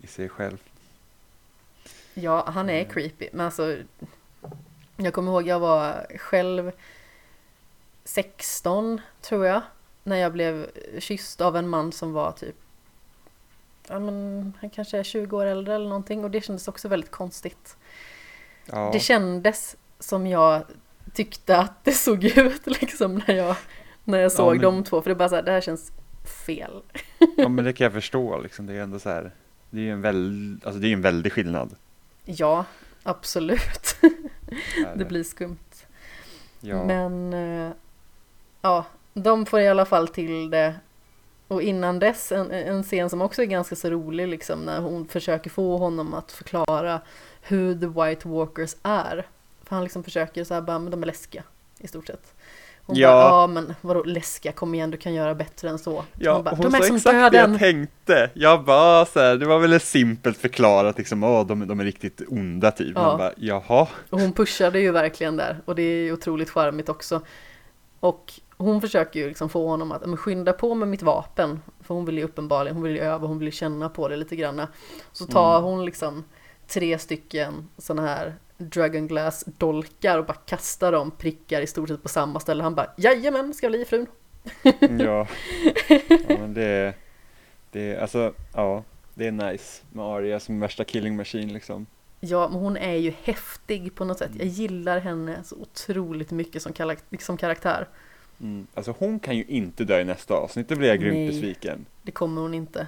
i 0.03 0.07
sig 0.07 0.29
själv 0.29 0.59
Ja, 2.15 2.51
han 2.51 2.71
är 2.71 2.81
Mm. 2.81 2.93
creepy. 2.93 3.29
Men 3.33 3.47
alltså, 3.47 3.77
jag 4.97 5.13
kommer 5.15 5.33
ihåg 5.33 5.47
jag 5.47 5.61
var 5.61 6.07
själv 6.19 6.73
16 8.05 9.01
tror 9.21 9.47
jag. 9.47 9.63
När 10.05 10.17
jag 10.17 10.33
blev 10.33 10.71
kysst 10.99 11.41
av 11.41 11.57
en 11.57 11.69
man 11.69 11.93
som 11.93 12.13
var 12.13 12.33
typ, 12.33 12.57
ja 13.89 13.99
men 13.99 14.53
han 14.61 14.71
kanske 14.71 14.99
är 14.99 15.03
20 15.03 15.37
år 15.37 15.47
äldre 15.47 15.75
eller 15.75 15.89
någonting. 15.89 16.25
Och 16.25 16.31
det 16.31 16.41
kändes 16.41 16.69
också 16.69 16.89
väldigt 16.89 17.11
konstigt. 17.11 17.77
Ja, 18.67 18.91
Det 18.93 19.01
kändes 19.01 19.77
som 19.99 20.27
jag 20.27 20.63
tyckte 21.13 21.57
att 21.59 21.85
det 21.85 21.93
såg 21.93 22.25
ut 22.25 22.67
liksom 22.81 23.23
när 23.27 23.35
jag, 23.35 23.57
när 24.05 24.19
jag 24.19 24.33
såg 24.33 24.53
men- 24.53 24.63
de 24.63 24.85
två. 24.85 25.03
För 25.03 25.11
det 25.11 25.15
är 25.15 25.19
bara 25.19 25.29
så 25.29 25.35
här, 25.35 25.43
det 25.43 25.53
här 25.53 25.61
känns 25.61 25.93
fel. 26.47 26.83
ja 27.37 27.49
men 27.49 27.65
det 27.65 27.73
kan 27.73 27.85
jag 27.85 27.93
förstå 27.93 28.39
liksom, 28.41 28.67
det 28.67 28.75
är 28.75 28.81
ändå 28.83 28.99
så 28.99 29.09
här 29.09 29.31
Det 29.71 29.81
är 29.81 29.85
ju 29.85 29.91
en 29.93 30.01
väldigt, 30.01 30.67
alltså 30.67 30.81
det 30.81 30.89
är 30.89 30.93
en 30.93 31.03
väldig 31.03 31.33
skillnad 31.33 31.75
Ja, 32.25 32.65
absolut. 33.03 33.97
Det 34.97 35.05
blir 35.05 35.25
skumt. 35.25 35.87
ja. 36.61 36.85
Men 36.85 37.33
eh, 37.33 37.73
ja, 38.63 38.85
de 39.15 39.47
får 39.47 39.61
i 39.61 39.69
alla 39.69 39.85
fall 39.85 40.09
till 40.09 40.51
det. 40.51 40.75
Och 41.49 41.63
innan 41.63 41.99
dess 41.99 42.33
en, 42.33 42.51
en 42.51 42.83
scen 42.83 43.11
som 43.11 43.23
också 43.23 43.43
är 43.43 43.47
ganska 43.47 43.77
så 43.77 43.91
rolig 43.91 44.29
liksom 44.29 44.61
när 44.61 44.81
hon 44.81 45.09
försöker 45.09 45.51
få 45.51 45.77
honom 45.77 46.15
att 46.15 46.33
förklara 46.33 47.01
hur 47.43 47.75
the 47.81 47.87
White 47.87 48.29
Walkers 48.29 48.77
är. 48.83 49.27
För 49.73 49.77
han 49.77 49.85
liksom 49.85 50.05
försöker 50.05 50.45
så 50.45 50.55
här 50.55 50.61
bara, 50.61 50.79
men 50.79 50.91
de 50.91 51.03
är 51.03 51.07
läskiga 51.07 51.43
i 51.79 51.89
stort 51.89 52.07
sett. 52.07 52.35
Hon 52.87 52.97
Ja. 52.97 53.09
bara, 53.11 53.29
ja 53.29 53.47
men 53.47 53.75
vadå 53.81 54.03
läskiga, 54.03 54.53
kom 54.53 54.75
igen 54.75 54.91
du 54.91 54.97
kan 54.97 55.15
göra 55.15 55.35
bättre 55.35 55.69
än 55.71 55.79
så. 55.79 56.05
Ja, 56.19 56.35
hon 56.35 56.45
bara, 56.45 56.55
hon 56.55 56.71
de 56.71 56.75
är 56.79 56.83
som 56.83 56.97
exakt 56.97 57.15
det 57.15 57.21
döden. 57.39 57.51
jag 57.51 57.59
tänkte. 57.61 58.31
Jag 58.35 58.65
bara 58.65 59.05
så 59.07 59.21
här, 59.21 59.37
det 59.37 59.47
var 59.47 59.59
väl 59.59 59.81
simpelt 59.81 60.39
förklarat 60.39 60.99
liksom, 60.99 61.25
åh, 61.25 61.47
de, 61.47 61.67
de 61.69 61.81
är 61.81 61.85
riktigt 61.85 62.21
onda 62.29 62.71
typ. 62.71 62.93
Ja. 62.95 63.03
Man 63.03 63.19
bara, 63.19 63.33
jaha. 63.37 63.89
Och 64.11 64.21
hon 64.21 64.33
pushade 64.33 64.81
ju 64.81 64.91
verkligen 64.91 65.37
där 65.37 65.61
och 65.65 65.75
det 65.75 65.83
är 65.83 66.03
ju 66.05 66.13
otroligt 66.13 66.51
charmigt 66.51 66.89
också. 66.89 67.21
Och 68.01 68.33
hon 68.57 68.81
försöker 68.81 69.21
ju 69.21 69.29
liksom 69.29 69.49
få 69.49 69.69
honom 69.69 69.93
att 69.93 70.07
men 70.07 70.17
skynda 70.17 70.53
på 70.53 70.75
med 70.75 70.89
mitt 70.89 71.03
vapen. 71.03 71.61
För 71.81 71.95
hon 71.95 72.05
vill 72.05 72.19
ju 72.19 72.25
uppenbarligen, 72.25 72.77
hon 72.77 72.83
vill 72.85 72.93
ju 72.97 73.01
öva, 73.01 73.27
hon 73.27 73.39
vill 73.39 73.49
ju 73.49 73.53
känna 73.53 73.89
på 73.89 74.09
det 74.09 74.17
lite 74.17 74.37
grann. 74.37 74.63
Så 75.13 75.27
tar 75.27 75.59
Mm. 75.59 75.65
hon 75.71 75.85
liksom 75.85 76.25
tre 76.69 76.99
stycken 76.99 77.69
sådana 77.79 78.09
här 78.09 78.35
Dragon 78.69 79.07
Glass 79.07 79.45
dolkar 79.59 80.19
och 80.19 80.27
bara 80.27 80.35
kastar 80.35 80.93
dem 80.93 81.11
prickar 81.11 81.61
i 81.61 81.67
stort 81.67 81.89
sett 81.89 82.03
på 82.03 82.09
samma 82.09 82.41
ställe. 82.41 82.63
Han 82.63 82.75
bara 82.75 82.91
jajamän, 82.97 83.55
ska 83.55 83.69
bli 83.69 83.85
frun. 83.85 84.07
Ja. 84.99 85.27
ja 86.09 86.39
men 86.39 86.55
det 86.55 86.65
är, 86.65 86.95
det 87.71 87.81
är, 87.81 88.01
alltså, 88.01 88.35
ja, 88.55 88.85
det 89.15 89.27
är 89.27 89.33
nice 89.33 89.83
med 89.93 90.05
Arya 90.05 90.41
som 90.41 90.61
värsta 90.61 90.85
killing 90.85 91.17
machine 91.17 91.53
liksom. 91.53 91.87
Ja, 92.21 92.49
men 92.49 92.61
hon 92.61 92.77
är 92.77 92.97
ju 92.97 93.13
häftig 93.23 93.95
på 93.95 94.05
något 94.05 94.19
sätt. 94.19 94.31
Jag 94.39 94.47
gillar 94.47 95.01
henne 95.01 95.45
så 95.45 95.57
otroligt 95.57 96.31
mycket 96.31 96.63
som, 96.63 96.73
karak- 96.73 97.21
som 97.23 97.37
karaktär. 97.37 97.89
Mm. 98.41 98.67
Alltså 98.75 98.95
hon 98.99 99.21
kan 99.21 99.37
ju 99.37 99.45
inte 99.45 99.85
dö 99.85 100.01
i 100.01 100.05
nästa 100.05 100.35
avsnitt, 100.35 100.69
det 100.69 100.77
blir 100.77 100.89
jag 100.89 101.01
grymt 101.01 101.15
Nej. 101.15 101.29
besviken. 101.29 101.87
Det 102.03 102.13
kommer 102.13 102.43
hon 102.43 102.55
inte. 102.55 102.87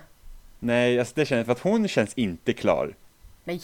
Nej, 0.59 0.99
alltså 0.99 1.12
det 1.16 1.27
känns, 1.27 1.47
för 1.47 1.53
att 1.53 1.61
hon 1.61 1.89
känns 1.89 2.14
inte 2.14 2.53
klar. 2.53 2.95
Nej. 3.45 3.62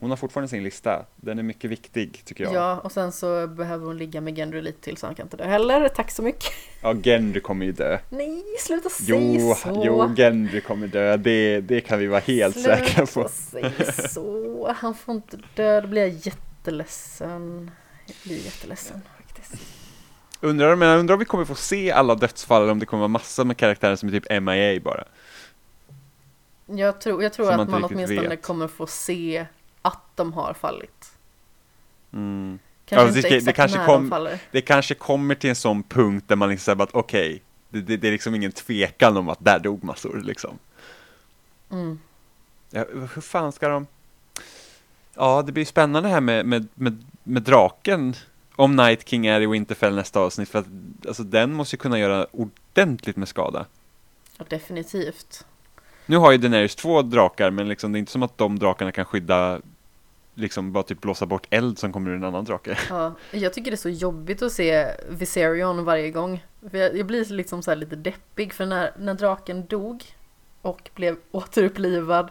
Hon 0.00 0.10
har 0.10 0.16
fortfarande 0.16 0.48
sin 0.48 0.62
lista, 0.62 1.04
den 1.16 1.38
är 1.38 1.42
mycket 1.42 1.70
viktig 1.70 2.22
tycker 2.24 2.44
jag. 2.44 2.54
Ja, 2.54 2.78
och 2.78 2.92
sen 2.92 3.12
så 3.12 3.46
behöver 3.46 3.86
hon 3.86 3.98
ligga 3.98 4.20
med 4.20 4.36
Gendry 4.36 4.60
lite 4.62 4.80
till 4.80 4.96
så 4.96 5.06
han 5.06 5.14
kan 5.14 5.26
inte 5.26 5.36
dö 5.36 5.44
heller. 5.44 5.88
Tack 5.88 6.10
så 6.10 6.22
mycket. 6.22 6.52
Ja, 6.82 6.94
Gendry 6.94 7.40
kommer 7.40 7.66
ju 7.66 7.72
dö. 7.72 7.98
Nej, 8.10 8.44
sluta 8.60 8.88
säga 8.88 9.18
Jo, 9.20 9.54
så. 9.54 9.82
jo, 9.86 10.14
Gendry 10.16 10.60
kommer 10.60 10.86
dö, 10.86 11.16
det, 11.16 11.60
det 11.60 11.80
kan 11.80 11.98
vi 11.98 12.06
vara 12.06 12.20
helt 12.20 12.54
sluta 12.54 12.76
säkra 12.76 13.06
på. 13.06 13.28
säga 13.28 13.92
så. 14.08 14.72
Han 14.76 14.94
får 14.94 15.14
inte 15.14 15.38
dö, 15.54 15.80
då 15.80 15.88
blir 15.88 16.02
jag 16.02 16.10
jätteledsen. 16.10 17.70
Jag 18.06 18.16
blir 18.24 18.44
jätteledsen 18.44 19.00
faktiskt. 19.16 19.62
Undrar, 20.40 20.76
men 20.76 20.98
undrar 20.98 21.14
om 21.14 21.18
vi 21.18 21.24
kommer 21.24 21.44
få 21.44 21.54
se 21.54 21.90
alla 21.92 22.14
dödsfall 22.14 22.62
eller 22.62 22.72
om 22.72 22.78
det 22.78 22.86
kommer 22.86 23.00
vara 23.00 23.08
massa 23.08 23.44
med 23.44 23.56
karaktärer 23.56 23.96
som 23.96 24.08
är 24.08 24.20
typ 24.20 24.42
MIA 24.42 24.80
bara. 24.80 25.04
Jag 26.66 27.00
tror, 27.00 27.22
jag 27.22 27.32
tror 27.32 27.46
man 27.46 27.60
att 27.60 27.68
man 27.68 27.82
riktigt 27.82 27.96
åtminstone 27.96 28.28
vet. 28.28 28.42
kommer 28.42 28.68
få 28.68 28.86
se 28.86 29.46
att 29.82 30.02
de 30.14 30.32
har 30.32 30.52
fallit. 30.54 31.12
Mm. 32.12 32.58
Kanske 32.84 33.04
det 33.04 33.08
inte 33.08 33.20
ska- 33.20 33.28
det 33.28 33.36
exakt 33.36 33.56
kanske 33.56 33.78
när 33.78 33.86
kom- 33.86 34.02
de 34.02 34.10
faller. 34.10 34.38
Det 34.50 34.60
kanske 34.60 34.94
kommer 34.94 35.34
till 35.34 35.50
en 35.50 35.56
sån 35.56 35.82
punkt 35.82 36.24
där 36.28 36.36
man 36.36 36.48
liksom 36.48 36.64
säger 36.64 36.82
att 36.82 36.94
okej, 36.94 37.42
det, 37.68 37.80
det, 37.80 37.96
det 37.96 38.08
är 38.08 38.12
liksom 38.12 38.34
ingen 38.34 38.52
tvekan 38.52 39.16
om 39.16 39.28
att 39.28 39.44
där 39.44 39.58
dog 39.58 39.84
massor 39.84 40.20
liksom. 40.24 40.58
Mm. 41.70 41.98
Ja, 42.70 42.84
hur 43.14 43.20
fan 43.20 43.52
ska 43.52 43.68
de? 43.68 43.86
Ja, 45.14 45.42
det 45.42 45.52
blir 45.52 45.64
spännande 45.64 46.08
här 46.08 46.20
med, 46.20 46.46
med, 46.46 46.68
med, 46.74 47.04
med 47.22 47.42
draken. 47.42 48.14
Om 48.56 48.76
Night 48.76 49.08
King 49.08 49.26
är 49.26 49.40
i 49.40 49.46
Winterfell 49.46 49.94
nästa 49.94 50.20
avsnitt. 50.20 50.48
För 50.48 50.58
att 50.58 50.66
alltså, 51.08 51.22
den 51.22 51.52
måste 51.52 51.76
ju 51.76 51.78
kunna 51.80 51.98
göra 51.98 52.26
ordentligt 52.30 53.16
med 53.16 53.28
skada. 53.28 53.66
Ja, 54.38 54.44
definitivt. 54.48 55.46
Nu 56.10 56.16
har 56.16 56.32
ju 56.32 56.38
Daenerys 56.38 56.74
två 56.76 57.02
drakar, 57.02 57.50
men 57.50 57.68
liksom, 57.68 57.92
det 57.92 57.98
är 57.98 58.00
inte 58.00 58.12
som 58.12 58.22
att 58.22 58.38
de 58.38 58.58
drakarna 58.58 58.92
kan 58.92 59.04
skydda 59.04 59.60
liksom 60.34 60.72
bara 60.72 60.82
typ 60.82 61.00
blåsa 61.00 61.26
bort 61.26 61.46
eld 61.50 61.78
som 61.78 61.92
kommer 61.92 62.10
ur 62.10 62.14
en 62.16 62.24
annan 62.24 62.44
drake. 62.44 62.78
Ja, 62.90 63.12
jag 63.30 63.52
tycker 63.54 63.70
det 63.70 63.74
är 63.74 63.76
så 63.76 63.88
jobbigt 63.88 64.42
att 64.42 64.52
se 64.52 64.86
Viserion 65.08 65.84
varje 65.84 66.10
gång. 66.10 66.44
Jag, 66.72 67.06
blir 67.06 67.32
liksom 67.32 67.62
så 67.62 67.70
här 67.70 67.76
lite 67.76 67.96
deppig 67.96 68.52
för 68.52 68.66
när, 68.66 68.90
när 68.98 69.14
draken 69.14 69.66
dog 69.66 70.04
och 70.62 70.90
blev 70.94 71.16
återupplivad 71.30 72.30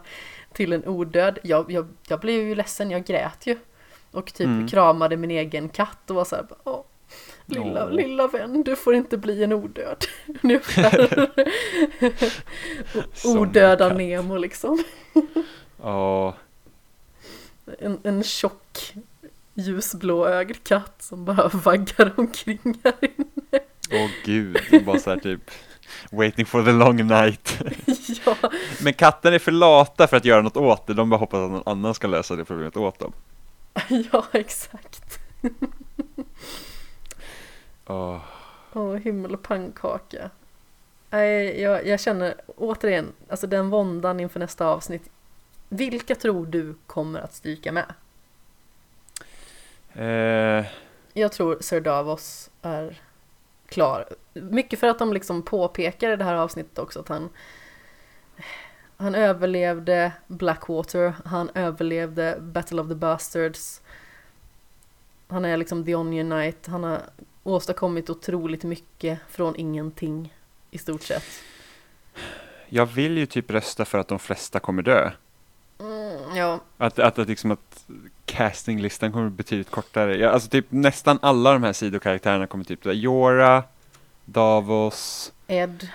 till 0.52 0.72
en 0.72 0.86
odöd, 0.88 1.38
jag, 1.42 1.70
jag, 1.70 1.88
jag 2.08 2.20
blev 2.20 2.42
ju 2.42 2.54
ledsen, 2.54 2.90
jag 2.90 3.04
grät 3.04 3.46
ju. 3.46 3.58
Och 4.10 4.34
typ 4.34 4.46
Mm. 4.46 4.68
kramade 4.68 5.16
min 5.16 5.30
egen 5.30 5.68
katt 5.68 6.10
och 6.10 6.16
var 6.16 6.24
så 6.24 6.36
här, 6.36 6.46
Åh, 6.64 6.80
lilla, 7.48 7.84
Åh. 7.84 7.92
lilla 7.92 8.26
vän, 8.26 8.62
du 8.62 8.76
får 8.76 8.94
inte 8.94 9.16
bli 9.16 9.44
en 9.44 9.52
odöd. 9.52 10.04
Ungefär. 10.42 11.30
Odöda. 13.24 13.88
Nemo 13.94 14.36
liksom. 14.36 14.84
Ja, 15.82 16.34
En, 17.78 17.98
en 18.02 18.22
tjock 18.22 18.94
ljusblåögd 19.54 20.56
katt 20.64 20.94
som 21.02 21.24
bara 21.24 21.48
vaggar 21.52 22.12
omkring 22.16 22.58
här 22.84 22.94
inne. 23.02 23.60
åh 23.92 24.10
gud, 24.24 24.84
bara 24.86 24.98
så 24.98 25.10
här 25.10 25.16
typ 25.18 25.50
Waiting 26.10 26.46
for 26.46 26.62
the 26.64 26.72
long 26.72 26.96
night. 27.06 27.62
Ja, 28.26 28.36
Men 28.82 28.94
katter 28.94 29.32
är 29.32 29.38
för 29.38 29.52
lata 29.52 30.06
för 30.06 30.16
att 30.16 30.24
göra 30.24 30.42
något 30.42 30.56
åt 30.56 30.86
det, 30.86 30.94
de 30.94 31.10
bara 31.10 31.16
hoppas 31.16 31.38
att 31.38 31.50
någon 31.50 31.62
annan 31.66 31.94
ska 31.94 32.06
lösa 32.06 32.36
det 32.36 32.44
problemet 32.44 32.76
åt 32.76 32.98
dem. 32.98 33.12
ja 34.12 34.24
exakt. 34.32 35.18
Åh. 37.88 38.20
Åh, 38.72 38.94
himmelpannkaka. 38.94 40.30
Nej, 41.10 41.60
jag, 41.60 41.86
jag 41.86 42.00
känner 42.00 42.34
återigen, 42.56 43.12
alltså 43.28 43.46
den 43.46 43.70
våndan 43.70 44.20
inför 44.20 44.40
nästa 44.40 44.66
avsnitt. 44.66 45.10
Vilka 45.68 46.14
tror 46.14 46.46
du 46.46 46.74
kommer 46.86 47.20
att 47.20 47.34
stryka 47.34 47.72
med? 47.72 47.94
Eh, 49.94 50.66
Jag 51.12 51.32
tror 51.32 51.58
Sir 51.60 51.80
Davos 51.80 52.50
är 52.62 53.00
klar. 53.68 54.04
Mycket 54.34 54.80
för 54.80 54.86
att 54.86 54.98
de 54.98 55.12
liksom 55.12 55.42
påpekar 55.42 56.10
i 56.12 56.16
det 56.16 56.24
här 56.24 56.34
avsnittet 56.34 56.78
också 56.78 57.00
att 57.00 57.08
han 57.08 57.28
han 58.96 59.14
överlevde 59.14 60.12
Blackwater, 60.26 61.14
han 61.24 61.50
överlevde 61.54 62.36
Battle 62.40 62.80
of 62.80 62.88
the 62.88 62.94
Bastards. 62.94 63.80
Han 65.28 65.44
är 65.44 65.56
liksom 65.56 65.84
The 65.84 65.94
Onion 65.94 66.30
Knight, 66.30 66.66
han 66.66 66.84
har 66.84 67.00
åstadkommit 67.48 68.10
otroligt 68.10 68.64
mycket 68.64 69.18
från 69.30 69.56
ingenting 69.56 70.34
i 70.70 70.78
stort 70.78 71.02
sett. 71.02 71.24
jag 72.68 72.86
vill 72.86 73.18
ju 73.18 73.26
typ 73.26 73.50
rösta 73.50 73.84
för 73.84 73.98
att 73.98 74.08
de 74.08 74.18
flesta 74.18 74.60
kommer 74.60 74.82
dö. 74.82 75.10
Mm, 75.80 76.36
ja, 76.36 76.60
Att, 76.78 76.98
att, 76.98 77.18
att 77.18 77.28
liksom 77.28 77.50
att 77.50 77.84
castinglistan 78.26 79.12
kommer 79.12 79.28
betydligt 79.30 79.70
kortare. 79.70 80.16
Ja, 80.16 80.30
alltså 80.30 80.48
typ 80.50 80.66
nästan 80.68 81.18
alla 81.22 81.52
de 81.52 81.62
här 81.62 81.72
sidokaraktärerna 81.72 82.46
kommer 82.46 82.64
typ 82.64 82.82
där. 82.82 82.92
Jorah, 82.92 83.62
Davos, 84.24 85.32
Ed. 85.46 85.88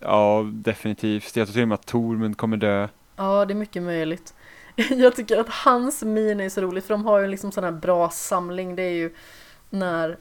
ja 0.00 0.46
definitivt. 0.52 1.36
Jag 1.36 1.46
tror 1.46 1.52
till 1.52 1.62
och 1.62 1.68
med 1.68 1.74
att 1.74 1.86
Tormund 1.86 2.36
kommer 2.36 2.56
dö. 2.56 2.88
Ja, 3.16 3.44
det 3.44 3.52
är 3.52 3.56
mycket 3.56 3.82
möjligt. 3.82 4.34
Jag 4.90 5.16
tycker 5.16 5.38
att 5.38 5.48
hans 5.48 6.02
min 6.02 6.40
är 6.40 6.48
så 6.48 6.60
roligt 6.60 6.84
för 6.86 6.94
de 6.94 7.04
har 7.04 7.20
ju 7.20 7.26
liksom 7.28 7.52
sån 7.52 7.64
här 7.64 7.72
bra 7.72 8.10
samling. 8.10 8.76
Det 8.76 8.82
är 8.82 8.90
ju 8.92 9.14
när 9.74 10.16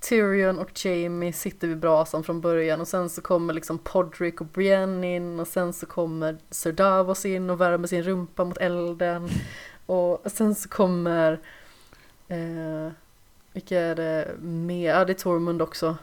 Tyrion 0.00 0.58
och 0.58 0.84
Jamie 0.84 1.32
sitter 1.32 1.68
vid 1.68 1.78
brasan 1.78 2.24
från 2.24 2.40
början 2.40 2.80
och 2.80 2.88
sen 2.88 3.10
så 3.10 3.20
kommer 3.20 3.54
liksom 3.54 3.78
Podrick 3.78 4.40
och 4.40 4.46
Brienne 4.46 5.16
in 5.16 5.40
och 5.40 5.48
sen 5.48 5.72
så 5.72 5.86
kommer 5.86 6.36
Sir 6.50 6.72
Davos 6.72 7.26
in 7.26 7.50
och 7.50 7.60
värmer 7.60 7.88
sin 7.88 8.02
rumpa 8.02 8.44
mot 8.44 8.58
elden 8.58 9.28
och 9.86 10.22
sen 10.26 10.54
så 10.54 10.68
kommer 10.68 11.40
eh, 12.28 12.92
vilka 13.52 13.80
är 13.80 13.94
det 13.94 14.28
mer? 14.40 14.90
Ja, 14.90 15.04
det 15.04 15.12
är 15.12 15.14
Tormund 15.14 15.62
också. 15.62 15.96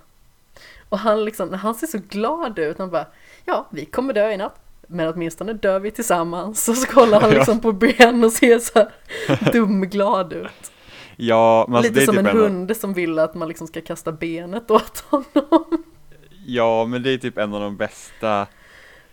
Och 0.90 1.00
han 1.00 1.26
liksom, 1.26 1.54
han 1.54 1.76
ser 1.76 1.88
så 1.88 2.00
glad 2.10 2.60
ut, 2.60 2.78
han 2.78 2.90
bara 2.90 3.08
ja, 3.46 3.68
vi 3.70 3.86
kommer 3.86 4.14
dö 4.14 4.32
i 4.32 4.38
natt. 4.38 4.60
Men 4.88 5.14
åtminstone 5.14 5.54
dör 5.54 5.80
vi 5.80 5.92
tillsammans. 5.92 6.70
Och 6.70 6.78
så 6.78 6.88
kollar 6.88 7.22
han 7.22 7.30
liksom 7.34 7.60
på 7.60 7.72
Brienne 7.72 8.26
och 8.26 8.32
ser 8.32 8.60
så 8.60 8.80
här 8.80 9.52
dumglad 9.54 10.34
ut. 10.34 10.72
Ja, 11.18 11.66
men 11.68 11.76
alltså, 11.76 11.94
det 11.94 12.00
Lite 12.00 12.12
är 12.12 12.16
som 12.16 12.26
typ 12.26 12.34
en 12.34 12.42
en 12.42 12.44
hund 12.44 12.78
som 12.78 12.94
vill 12.94 13.20
att 13.20 13.36
man 13.36 13.48
liksom 13.48 13.68
ska 13.68 13.82
kasta 13.82 14.12
benet 14.12 14.72
åt 14.72 15.00
honom. 15.00 15.84
Ja, 16.46 16.86
men 16.86 17.04
det 17.04 17.10
är 17.14 17.18
typ 17.18 17.38
en 17.38 17.54
av 17.54 17.62
de 17.62 17.78
bästa 17.78 18.48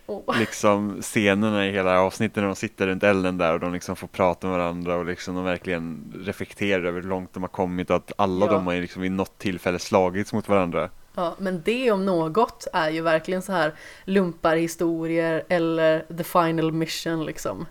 Åh. 0.07 0.39
liksom 0.39 1.01
scenerna 1.01 1.67
i 1.67 1.71
hela 1.71 1.99
avsnittet 1.99 2.35
när 2.35 2.43
de 2.43 2.55
sitter 2.55 2.87
runt 2.87 3.03
elden 3.03 3.37
där 3.37 3.53
och 3.53 3.59
de 3.59 3.73
liksom 3.73 3.95
får 3.95 4.07
prata 4.07 4.47
med 4.47 4.57
varandra 4.57 4.95
och 4.95 5.05
liksom 5.05 5.35
de 5.35 5.43
verkligen 5.43 6.13
reflekterar 6.25 6.83
över 6.83 7.01
hur 7.01 7.09
långt 7.09 7.33
de 7.33 7.43
har 7.43 7.47
kommit 7.47 7.89
och 7.89 7.95
att 7.95 8.11
alla 8.15 8.45
Ja. 8.45 8.51
de 8.51 8.67
har 8.67 8.75
liksom 8.75 9.01
vid 9.01 9.11
något 9.11 9.37
tillfälle 9.37 9.79
slagits 9.79 10.33
mot 10.33 10.49
varandra. 10.49 10.89
Ja, 11.15 11.35
men 11.37 11.61
det 11.65 11.91
om 11.91 12.05
något 12.05 12.67
är 12.73 12.89
ju 12.89 13.01
verkligen 13.01 13.41
så 13.41 13.51
här 13.51 13.73
lumparhistorier 14.05 15.43
eller 15.49 15.99
the 16.17 16.23
final 16.23 16.71
mission 16.71 17.25
liksom. 17.25 17.65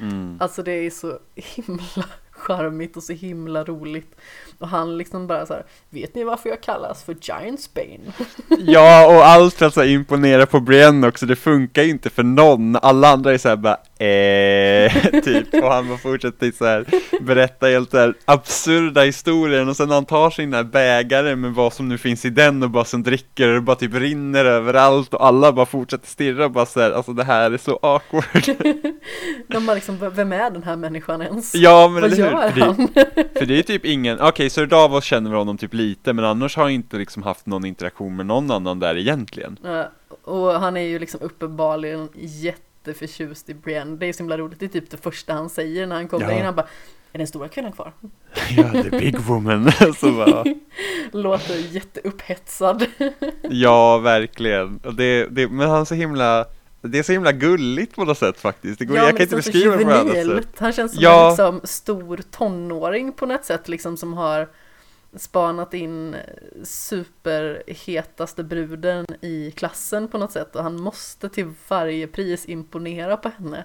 Mm. 0.00 0.36
Alltså 0.40 0.62
det 0.62 0.72
är 0.72 0.90
så 0.90 1.18
himla 1.34 2.04
charmigt 2.44 2.96
och 2.96 3.02
så 3.02 3.12
himla 3.12 3.64
roligt. 3.64 4.16
Och 4.58 4.68
han 4.68 4.98
liksom 4.98 5.26
bara 5.26 5.46
så 5.46 5.52
här, 5.52 5.64
vet 5.90 6.14
ni 6.14 6.24
varför 6.24 6.48
jag 6.48 6.60
kallas 6.60 7.04
för 7.04 7.16
Giant 7.20 7.60
Spain? 7.60 8.12
Ja, 8.58 9.16
och 9.16 9.26
allt 9.26 9.54
för 9.54 9.66
att 9.66 9.74
så 9.74 9.84
imponera 9.84 10.46
på 10.46 10.60
Brienne 10.60 11.08
också, 11.08 11.26
det 11.26 11.36
funkar 11.36 11.82
ju 11.82 11.90
inte 11.90 12.10
för 12.10 12.22
någon. 12.22 12.76
Alla 12.76 13.08
andra 13.08 13.34
är 13.34 13.38
så 13.38 13.48
här 13.48 13.56
bara 13.56 13.78
eh, 13.98 15.20
typ, 15.24 15.54
och 15.54 15.72
han 15.72 15.88
bara 15.88 15.98
fortsätter 15.98 16.52
så 16.58 16.64
här 16.64 16.84
berätta 17.20 17.66
helt 17.66 17.90
så 17.90 17.98
här 17.98 18.14
absurda 18.24 19.02
historier 19.02 19.68
och 19.68 19.76
sen 19.76 19.90
han 19.90 20.04
tar 20.04 20.30
sin 20.30 20.54
här 20.54 20.64
bägare 20.64 21.36
med 21.36 21.54
vad 21.54 21.72
som 21.72 21.88
nu 21.88 21.98
finns 21.98 22.24
i 22.24 22.30
den 22.30 22.62
och 22.62 22.70
bara 22.70 22.84
som 22.84 23.02
dricker 23.02 23.48
och 23.48 23.54
det 23.54 23.60
bara 23.60 23.76
typ 23.76 23.94
rinner 23.94 24.44
överallt 24.44 25.14
och 25.14 25.26
alla 25.26 25.52
bara 25.52 25.66
fortsätter 25.66 26.06
stirra 26.08 26.44
och 26.44 26.50
bara 26.50 26.66
så 26.66 26.80
här, 26.80 26.90
alltså 26.90 27.12
det 27.12 27.24
här 27.24 27.50
är 27.50 27.58
så 27.58 27.78
awkward. 27.82 28.56
De 29.48 29.66
bara 29.66 29.74
liksom, 29.74 30.10
vem 30.14 30.32
är 30.32 30.50
den 30.50 30.62
här 30.62 30.76
människan 30.76 31.22
ens? 31.22 31.54
Ja, 31.54 31.88
men 31.88 32.02
Vad 32.02 32.12
eller 32.12 32.16
hur? 32.16 32.30
gör 32.32 32.50
För 32.50 32.60
det, 32.60 32.66
han? 32.66 32.88
för 33.38 33.46
det 33.46 33.58
är 33.58 33.62
typ 33.62 33.84
ingen, 33.84 34.20
okej, 34.20 34.50
Sir 34.50 34.66
Davos 34.66 35.04
känner 35.04 35.30
vi 35.30 35.36
honom 35.36 35.58
typ 35.58 35.74
lite, 35.74 36.12
men 36.12 36.24
annars 36.24 36.56
har 36.56 36.62
han 36.62 36.72
inte 36.72 36.96
liksom 36.96 37.22
haft 37.22 37.46
någon 37.46 37.64
interaktion 37.64 38.16
med 38.16 38.26
någon 38.26 38.50
annan 38.50 38.78
där 38.80 38.96
egentligen. 38.96 39.58
Och 40.24 40.52
han 40.52 40.76
är 40.76 40.80
ju 40.80 40.98
liksom 40.98 41.20
uppenbarligen 41.22 42.08
jätteförtjust 42.88 43.48
i 43.50 43.54
Brienne. 43.54 43.96
Det 43.96 44.06
är 44.06 44.12
så 44.12 44.18
himla 44.18 44.38
roligt. 44.38 44.60
Det 44.60 44.66
är 44.66 44.68
typ 44.68 44.90
det 44.90 44.96
första 44.96 45.32
han 45.32 45.48
säger 45.50 45.86
när 45.86 45.96
han 45.96 46.08
kommer 46.08 46.30
Ja. 46.30 46.38
in. 46.38 46.44
Han 46.44 46.54
bara, 46.54 46.66
är 47.12 47.18
den 47.18 47.26
stora 47.26 47.48
kvinnan 47.48 47.72
kvar? 47.72 47.92
Ja, 48.56 48.82
the 48.82 48.90
big 48.90 49.18
woman. 49.20 49.72
så 50.00 50.12
bara, 50.12 50.44
Låter 51.12 51.74
jätteupphetsad. 51.74 52.84
ja, 53.42 53.98
verkligen. 53.98 54.80
Det, 54.96 55.26
det, 55.30 55.48
men 55.48 55.68
han 55.70 55.80
är 55.80 55.84
så 55.84 55.94
himla, 55.94 56.46
det 56.80 56.98
är 56.98 57.02
så 57.02 57.12
himla 57.12 57.32
gulligt 57.32 57.94
på 57.96 58.04
något 58.04 58.18
sätt 58.18 58.40
faktiskt. 58.40 58.78
Det 58.78 58.84
går, 58.84 58.96
jag 58.96 59.04
men 59.06 59.12
kan 59.16 59.22
inte 59.22 59.36
beskriva 59.36 59.76
det 59.76 59.84
på 59.84 59.90
annat 59.90 60.06
juvenil. 60.16 60.36
sätt. 60.42 60.48
Han 60.58 60.72
känns 60.72 60.92
som 60.94 61.02
Ja. 61.02 61.22
en 61.24 61.28
liksom 61.30 61.60
stor 61.64 62.20
tonåring 62.30 63.12
på 63.12 63.26
något 63.26 63.44
sätt 63.44 63.68
liksom 63.68 63.96
som 63.96 64.12
har 64.14 64.48
spanat 65.16 65.74
in 65.74 66.16
superhetaste 66.64 68.44
bruden 68.44 69.06
i 69.20 69.50
klassen 69.50 70.08
på 70.08 70.18
något 70.18 70.32
sätt 70.32 70.56
och 70.56 70.62
han 70.62 70.80
måste 70.80 71.28
till 71.28 71.52
varje 71.68 72.06
pris 72.06 72.46
imponera 72.46 73.16
på 73.16 73.28
henne. 73.28 73.64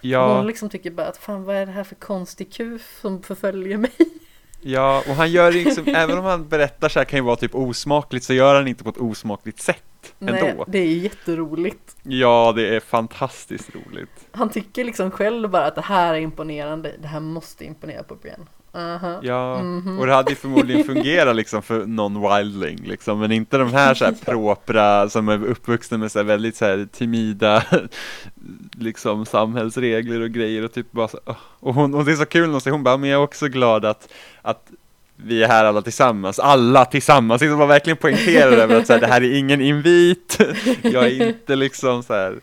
Ja, 0.00 0.36
Hon 0.36 0.46
liksom 0.46 0.68
tycker 0.68 0.90
bara 0.90 1.06
att 1.06 1.16
fan 1.16 1.44
vad 1.44 1.56
är 1.56 1.66
det 1.66 1.72
här 1.72 1.84
för 1.84 1.94
konstig 1.94 2.52
kuf 2.52 2.98
som 3.00 3.22
förföljer 3.22 3.78
mig? 3.78 3.92
ja, 4.60 5.02
och 5.08 5.14
han 5.14 5.30
gör 5.30 5.52
liksom, 5.52 5.84
även 5.86 6.18
om 6.18 6.24
han 6.24 6.48
berättar 6.48 6.88
så 6.88 6.98
här 6.98 7.04
kan 7.04 7.18
ju 7.18 7.24
vara 7.24 7.36
typ 7.36 7.54
osmakligt 7.54 8.24
så 8.24 8.34
gör 8.34 8.54
han 8.54 8.68
inte 8.68 8.84
på 8.84 8.90
ett 8.90 8.98
osmakligt 8.98 9.60
sätt 9.60 10.14
Nej, 10.18 10.40
ändå. 10.40 10.64
det 10.68 10.78
är 10.78 10.96
jätteroligt. 10.96 11.96
Ja, 12.02 12.52
det 12.56 12.76
är 12.76 12.80
fantastiskt 12.80 13.74
roligt. 13.74 14.26
Han 14.30 14.50
tycker 14.50 14.84
liksom 14.84 15.10
själv 15.10 15.50
bara 15.50 15.66
att 15.66 15.74
det 15.74 15.80
här 15.80 16.14
är 16.14 16.18
imponerande, 16.18 16.94
det 17.02 17.08
här 17.08 17.20
måste 17.20 17.64
imponera 17.64 18.02
på 18.02 18.14
Brienne. 18.14 18.46
Aha. 18.78 19.20
Ja, 19.22 19.58
Mhm. 19.62 19.98
och 19.98 20.06
det 20.06 20.14
hade 20.14 20.30
ju 20.30 20.36
förmodligen 20.36 20.84
fungerat 20.84 21.36
liksom 21.36 21.62
för 21.62 21.86
någon 21.86 22.22
wildling 22.36 22.78
liksom, 22.86 23.18
men 23.20 23.32
inte 23.32 23.58
de 23.58 23.72
här 23.72 23.94
så 23.94 24.04
här 24.04 24.14
propra 24.24 25.08
som 25.08 25.28
är 25.28 25.46
uppvuxna 25.46 25.98
med 25.98 26.12
så 26.12 26.18
här 26.18 26.24
väldigt 26.26 26.56
så 26.56 26.64
här 26.64 26.88
timida 26.92 27.62
liksom 28.78 29.26
samhällsregler 29.26 30.20
och 30.20 30.30
grejer 30.30 30.64
och 30.64 30.72
typ 30.72 30.92
bara 30.92 31.08
så, 31.08 31.18
och 31.60 31.74
hon, 31.74 31.94
och 31.94 32.04
det 32.04 32.12
är 32.12 32.16
så 32.16 32.26
kul 32.26 32.60
se, 32.60 32.70
hon 32.70 32.82
bara, 32.82 32.96
men 32.96 33.10
jag 33.10 33.18
är 33.20 33.24
också 33.24 33.48
glad 33.48 33.84
att, 33.84 34.08
att 34.42 34.70
vi 35.16 35.42
är 35.42 35.48
här 35.48 35.64
alla 35.64 35.82
tillsammans, 35.82 36.38
alla 36.38 36.84
tillsammans, 36.84 37.42
liksom 37.42 37.58
man 37.58 37.68
verkligen 37.68 37.96
poängterar 37.96 38.52
över 38.52 38.76
att 38.76 38.86
så 38.86 38.92
här, 38.92 39.00
det 39.00 39.06
här 39.06 39.20
är 39.22 39.38
ingen 39.38 39.60
invit, 39.60 40.38
jag 40.82 41.06
är 41.06 41.28
inte 41.28 41.56
liksom 41.56 42.02
så 42.02 42.14
här 42.14 42.34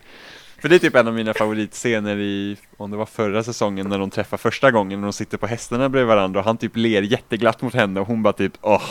för 0.58 0.68
det 0.68 0.74
är 0.74 0.78
typ 0.78 0.94
en 0.94 1.08
av 1.08 1.14
mina 1.14 1.34
favoritscener 1.34 2.16
i, 2.16 2.56
om 2.76 2.90
det 2.90 2.96
var 2.96 3.06
förra 3.06 3.42
säsongen 3.42 3.88
när 3.88 3.98
de 3.98 4.10
träffar 4.10 4.36
första 4.36 4.70
gången 4.70 5.00
när 5.00 5.06
de 5.06 5.12
sitter 5.12 5.38
på 5.38 5.46
hästarna 5.46 5.88
bredvid 5.88 6.08
varandra 6.08 6.40
och 6.40 6.46
han 6.46 6.56
typ 6.58 6.76
ler 6.76 7.02
jätteglatt 7.02 7.62
mot 7.62 7.74
henne 7.74 8.00
och 8.00 8.06
hon 8.06 8.22
bara 8.22 8.32
typ 8.32 8.52
åh, 8.60 8.90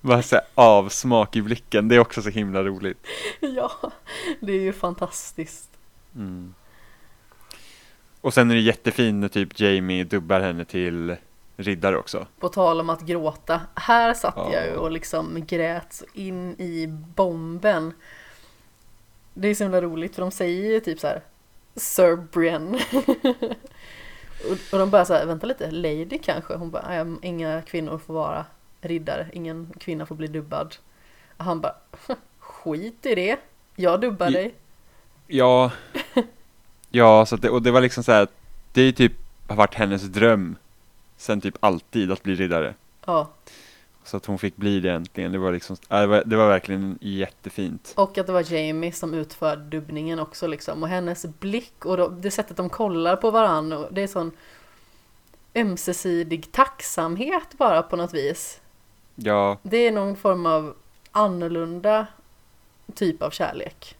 bara 0.00 0.22
så 0.22 0.40
avsmak 0.54 1.36
i 1.36 1.42
blicken, 1.42 1.88
det 1.88 1.94
är 1.94 1.98
också 1.98 2.22
så 2.22 2.30
himla 2.30 2.62
roligt. 2.64 3.06
Ja, 3.40 3.70
det 4.40 4.52
är 4.52 4.60
ju 4.60 4.72
fantastiskt. 4.72 5.70
Mm. 6.14 6.54
Och 8.20 8.34
sen 8.34 8.50
är 8.50 8.54
det 8.54 8.60
jättefint 8.60 9.20
när 9.20 9.28
typ 9.28 9.60
Jamie 9.60 10.04
dubbar 10.04 10.40
henne 10.40 10.64
till 10.64 11.16
riddare 11.56 11.96
också. 11.96 12.26
På 12.40 12.48
tal 12.48 12.80
om 12.80 12.90
att 12.90 13.00
gråta, 13.02 13.60
här 13.74 14.14
satt 14.14 14.34
Ja. 14.36 14.52
jag 14.52 14.66
ju 14.66 14.72
och 14.72 14.90
liksom 14.90 15.46
grät 15.46 16.02
in 16.12 16.50
i 16.60 16.86
bomben. 17.14 17.92
Det 19.38 19.48
är 19.48 19.54
så 19.54 19.64
himla 19.64 19.80
roligt 19.80 20.14
för 20.14 20.22
de 20.22 20.30
säger 20.30 20.72
ju 20.72 20.80
typ 20.80 21.00
så 21.00 21.06
här 21.06 21.20
Sir 21.76 22.16
Bren. 22.16 22.74
och, 24.50 24.72
och 24.72 24.78
de 24.78 24.90
bara 24.90 25.04
så 25.04 25.14
här, 25.14 25.26
vänta 25.26 25.46
lite, 25.46 25.70
Lady 25.70 26.18
kanske? 26.18 26.54
Hon 26.54 26.70
bara, 26.70 27.04
"Nej, 27.04 27.16
inga 27.22 27.62
kvinnor 27.62 27.98
får 27.98 28.14
vara 28.14 28.44
riddare, 28.80 29.26
ingen 29.32 29.72
kvinna 29.78 30.06
får 30.06 30.14
bli 30.14 30.26
dubbad. 30.26 30.76
Och 31.36 31.44
han 31.44 31.60
bara, 31.60 31.74
skit 32.38 33.06
i 33.06 33.14
det, 33.14 33.36
jag 33.76 34.00
dubbar 34.00 34.30
dig. 34.30 34.54
Ja, 35.26 35.70
ja, 36.90 37.26
så 37.26 37.36
det, 37.36 37.50
och 37.50 37.62
det 37.62 37.70
var 37.70 37.80
liksom 37.80 38.04
så 38.04 38.12
här, 38.12 38.28
det 38.72 38.82
är 38.82 38.92
typ 38.92 39.12
har 39.48 39.56
varit 39.56 39.74
hennes 39.74 40.02
dröm 40.02 40.56
sen 41.16 41.40
typ 41.40 41.54
alltid 41.60 42.12
att 42.12 42.22
bli 42.22 42.34
riddare. 42.34 42.74
Ja, 43.06 43.30
Så 44.06 44.16
att 44.16 44.26
hon 44.26 44.38
fick 44.38 44.56
bli 44.56 44.80
det 44.80 44.92
äntligen, 44.92 45.32
det 45.32 45.38
var 45.38 45.52
liksom, 45.52 45.76
ja, 45.88 46.00
det 46.00 46.06
var, 46.06 46.22
det 46.26 46.36
var 46.36 46.48
verkligen 46.48 46.98
jättefint. 47.00 47.92
och 47.96 48.18
att 48.18 48.26
det 48.26 48.32
var 48.32 48.52
Jamie 48.52 48.92
som 48.92 49.14
utförde 49.14 49.62
dubbningen 49.64 50.18
också 50.18 50.46
liksom. 50.46 50.82
Och 50.82 50.88
hennes 50.88 51.26
blick 51.26 51.84
och 51.84 52.12
det 52.12 52.30
sättet 52.30 52.56
de 52.56 52.68
kollar 52.70 53.16
på 53.16 53.30
varandra. 53.30 53.90
Det 53.90 54.02
är 54.02 54.06
sån 54.06 54.30
ömsesidig 55.54 56.52
tacksamhet 56.52 57.58
bara 57.58 57.82
på 57.82 57.96
något 57.96 58.14
vis. 58.14 58.60
Ja, 59.14 59.58
Det 59.62 59.76
är 59.76 59.92
någon 59.92 60.16
form 60.16 60.46
av 60.46 60.74
annorlunda 61.12 62.06
typ 62.94 63.22
av 63.22 63.30
kärlek. 63.30 63.96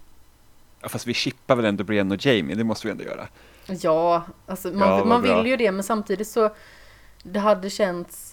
ja, 0.80 0.88
fast 0.88 1.06
vi 1.06 1.14
chippar 1.14 1.56
väl 1.56 1.64
ändå 1.64 1.84
Brienne 1.84 2.14
och 2.14 2.26
Jamie, 2.26 2.56
det 2.56 2.64
måste 2.64 2.86
vi 2.86 2.90
ändå 2.90 3.04
göra. 3.04 3.28
Ja, 3.66 4.22
alltså 4.46 4.68
man, 4.68 4.88
Ja, 4.88 5.04
man 5.04 5.22
vill 5.22 5.46
ju 5.46 5.56
det 5.56 5.72
men 5.72 5.82
samtidigt 5.84 6.28
så 6.28 6.50
det 7.22 7.38
hade 7.38 7.70
känts 7.70 8.25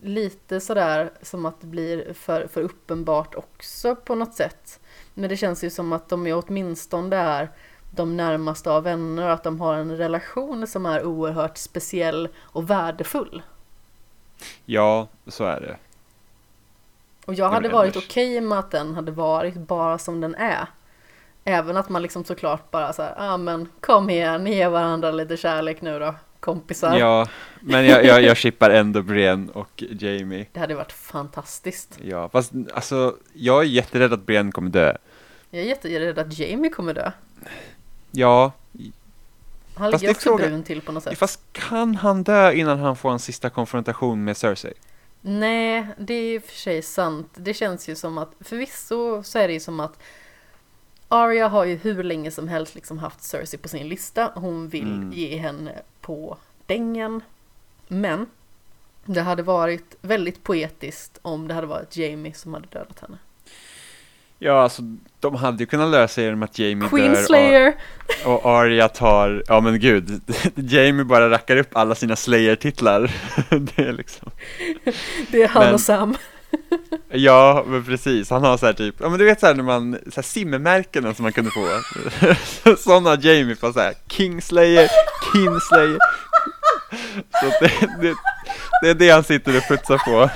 lite 0.00 0.60
sådär 0.60 1.10
som 1.22 1.46
att 1.46 1.60
det 1.60 1.66
blir 1.66 2.12
för, 2.12 2.46
för 2.46 2.62
uppenbart 2.62 3.34
också 3.34 3.96
på 3.96 4.14
något 4.14 4.34
sätt. 4.34 4.80
Men 5.14 5.28
det 5.28 5.36
känns 5.36 5.64
ju 5.64 5.70
som 5.70 5.92
att 5.92 6.08
de 6.08 6.26
är 6.26 6.42
åtminstone 6.46 7.16
är 7.16 7.50
de 7.90 8.16
närmaste 8.16 8.70
av 8.70 8.82
vänner 8.82 9.26
och 9.26 9.32
att 9.32 9.44
de 9.44 9.60
har 9.60 9.74
en 9.74 9.96
relation 9.96 10.66
som 10.66 10.86
är 10.86 11.04
oerhört 11.04 11.58
speciell 11.58 12.28
och 12.38 12.70
värdefull. 12.70 13.42
Ja, 14.64 15.08
så 15.26 15.44
är 15.44 15.60
det. 15.60 15.76
Och 17.26 17.34
jag 17.34 17.50
hade 17.50 17.68
varit 17.68 17.96
okej 17.96 18.40
med 18.40 18.58
att 18.58 18.70
den 18.70 18.94
hade 18.94 19.12
varit 19.12 19.54
bara 19.54 19.98
som 19.98 20.20
den 20.20 20.34
är. 20.34 20.66
Även 21.44 21.76
att 21.76 21.88
man 21.88 22.02
liksom 22.02 22.24
såklart 22.24 22.70
bara 22.70 22.92
så 22.92 23.02
här, 23.02 23.14
ja 23.16 23.32
ah, 23.32 23.36
men 23.36 23.68
kom 23.80 24.10
igen, 24.10 24.46
ge 24.46 24.68
varandra 24.68 25.10
lite 25.10 25.36
kärlek 25.36 25.80
nu 25.80 25.98
då, 25.98 26.14
kompisar. 26.40 26.98
Ja, 26.98 27.28
men 27.60 27.84
jag, 27.86 28.04
jag, 28.04 28.22
jag 28.22 28.36
chippar 28.36 28.70
ändå 28.70 29.02
Brienne 29.02 29.52
och 29.52 29.82
Jamie. 29.90 30.46
Det 30.52 30.60
hade 30.60 30.74
varit 30.74 30.92
fantastiskt. 30.92 31.98
Ja, 32.02 32.28
fast 32.28 32.52
alltså, 32.74 33.16
jag 33.32 33.60
är 33.62 33.66
jätterädd 33.66 34.12
att 34.12 34.26
Brienne 34.26 34.52
kommer 34.52 34.70
dö. 34.70 34.96
Jag 35.50 35.62
är 35.62 35.66
jätterädd 35.66 36.18
att 36.18 36.38
Jamie 36.38 36.70
kommer 36.70 36.94
dö. 36.94 37.10
Ja, 38.10 38.52
Han 39.74 39.92
Fast 39.92 40.02
ligger 40.02 40.14
också 40.14 40.28
frågan- 40.28 40.48
brun 40.48 40.62
till 40.62 40.80
på 40.80 40.92
något 40.92 41.02
sätt. 41.02 41.18
fast 41.18 41.40
kan 41.52 41.94
han 41.94 42.22
dö 42.22 42.52
innan 42.52 42.78
han 42.78 42.96
får 42.96 43.10
en 43.12 43.18
sista 43.18 43.50
konfrontation 43.50 44.24
med 44.24 44.36
Cersei? 44.36 44.72
Nej, 45.20 45.86
det 45.98 46.14
är 46.14 46.38
och 46.38 46.44
för 46.44 46.54
sig 46.56 46.82
sant. 46.82 47.28
Det 47.34 47.54
känns 47.54 47.88
ju 47.88 47.94
som 47.94 48.18
att, 48.18 48.32
förvisso 48.40 49.22
så 49.22 49.38
är 49.38 49.46
det 49.48 49.54
ju 49.54 49.60
som 49.60 49.80
att 49.80 49.98
Arya 51.08 51.48
har 51.48 51.64
ju 51.64 51.76
hur 51.76 52.02
länge 52.02 52.30
som 52.30 52.48
helst 52.48 52.74
liksom 52.74 52.98
haft 52.98 53.22
Cersei 53.22 53.58
på 53.58 53.68
sin 53.68 53.88
lista. 53.88 54.32
Hon 54.34 54.68
vill 54.68 54.92
Mm. 54.92 55.12
ge 55.12 55.36
henne 55.36 55.72
på 56.06 56.36
dängen. 56.66 57.20
Men 57.88 58.26
det 59.04 59.20
hade 59.20 59.42
varit 59.42 59.96
väldigt 60.00 60.42
poetiskt 60.42 61.18
om 61.22 61.48
det 61.48 61.54
hade 61.54 61.66
varit 61.66 61.96
Jamie 61.96 62.34
som 62.34 62.54
hade 62.54 62.66
dödat 62.72 63.00
henne. 63.00 63.18
Ja, 64.38 64.62
alltså 64.62 64.82
de 65.20 65.34
hade 65.34 65.58
ju 65.62 65.66
kunnat 65.66 65.90
lösa 65.90 66.20
det 66.20 66.24
genom 66.24 66.42
att 66.42 66.58
Jamie 66.58 66.88
Queen 66.88 67.12
dör 67.12 67.22
Slayer! 67.22 67.74
och, 68.24 68.44
och 68.44 68.50
Arya 68.50 68.88
tar, 68.88 69.44
ja 69.46 69.60
men 69.60 69.80
gud, 69.80 70.20
Jamie 70.54 71.04
bara 71.04 71.30
rackar 71.30 71.56
upp 71.56 71.76
alla 71.76 71.94
sina 71.94 72.16
Slayer-titlar. 72.16 73.10
det 73.50 73.78
är 73.82 73.92
liksom, 73.92 74.30
Det 75.30 75.42
är 75.42 75.48
han 75.48 75.64
Men- 75.64 75.74
och 75.74 75.80
Sam 75.80 76.16
ja 77.08 77.64
men 77.66 77.84
precis, 77.84 78.30
han 78.30 78.44
har 78.44 78.56
så 78.56 78.66
här 78.66 78.72
typ, 78.72 78.94
ja 78.98 79.08
men 79.08 79.18
du 79.18 79.24
vet 79.24 79.40
så 79.40 79.46
här 79.46 79.54
när 79.54 79.62
man, 79.62 79.92
så 79.92 80.16
här 80.16 80.22
simmermärkena 80.22 81.14
som 81.14 81.22
man 81.22 81.32
kunde 81.32 81.50
få. 81.50 81.68
Sådana 82.76 83.10
har 83.10 83.26
Jamie 83.26 83.56
på 83.56 83.72
så 83.72 83.80
här, 83.80 83.94
Kingslayer 84.08 84.88
Så 87.40 87.46
att 87.46 87.60
det, 87.60 87.88
det, 88.00 88.14
det 88.82 88.90
är 88.90 88.94
det 88.94 89.10
han 89.10 89.24
sitter 89.24 89.56
och 89.56 89.68
putsar 89.68 89.98
på. 89.98 90.30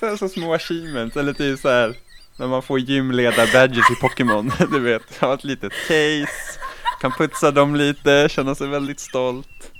Så, 0.00 0.06
här, 0.06 0.16
så 0.16 0.28
små 0.28 0.54
achievements, 0.54 1.16
eller 1.16 1.32
typ 1.32 1.60
så 1.60 1.68
här 1.68 1.96
när 2.38 2.46
man 2.46 2.62
får 2.62 2.78
gymledar-badges 2.78 3.90
i 3.92 4.00
Pokémon, 4.00 4.52
du 4.70 4.80
vet, 4.80 5.16
ha 5.20 5.34
ett 5.34 5.44
litet 5.44 5.72
case, 5.72 6.55
kan 7.00 7.12
putsa 7.12 7.50
dem 7.50 7.74
lite, 7.76 8.28
känna 8.30 8.54
sig 8.54 8.68
väldigt 8.68 9.00
stolt. 9.00 9.72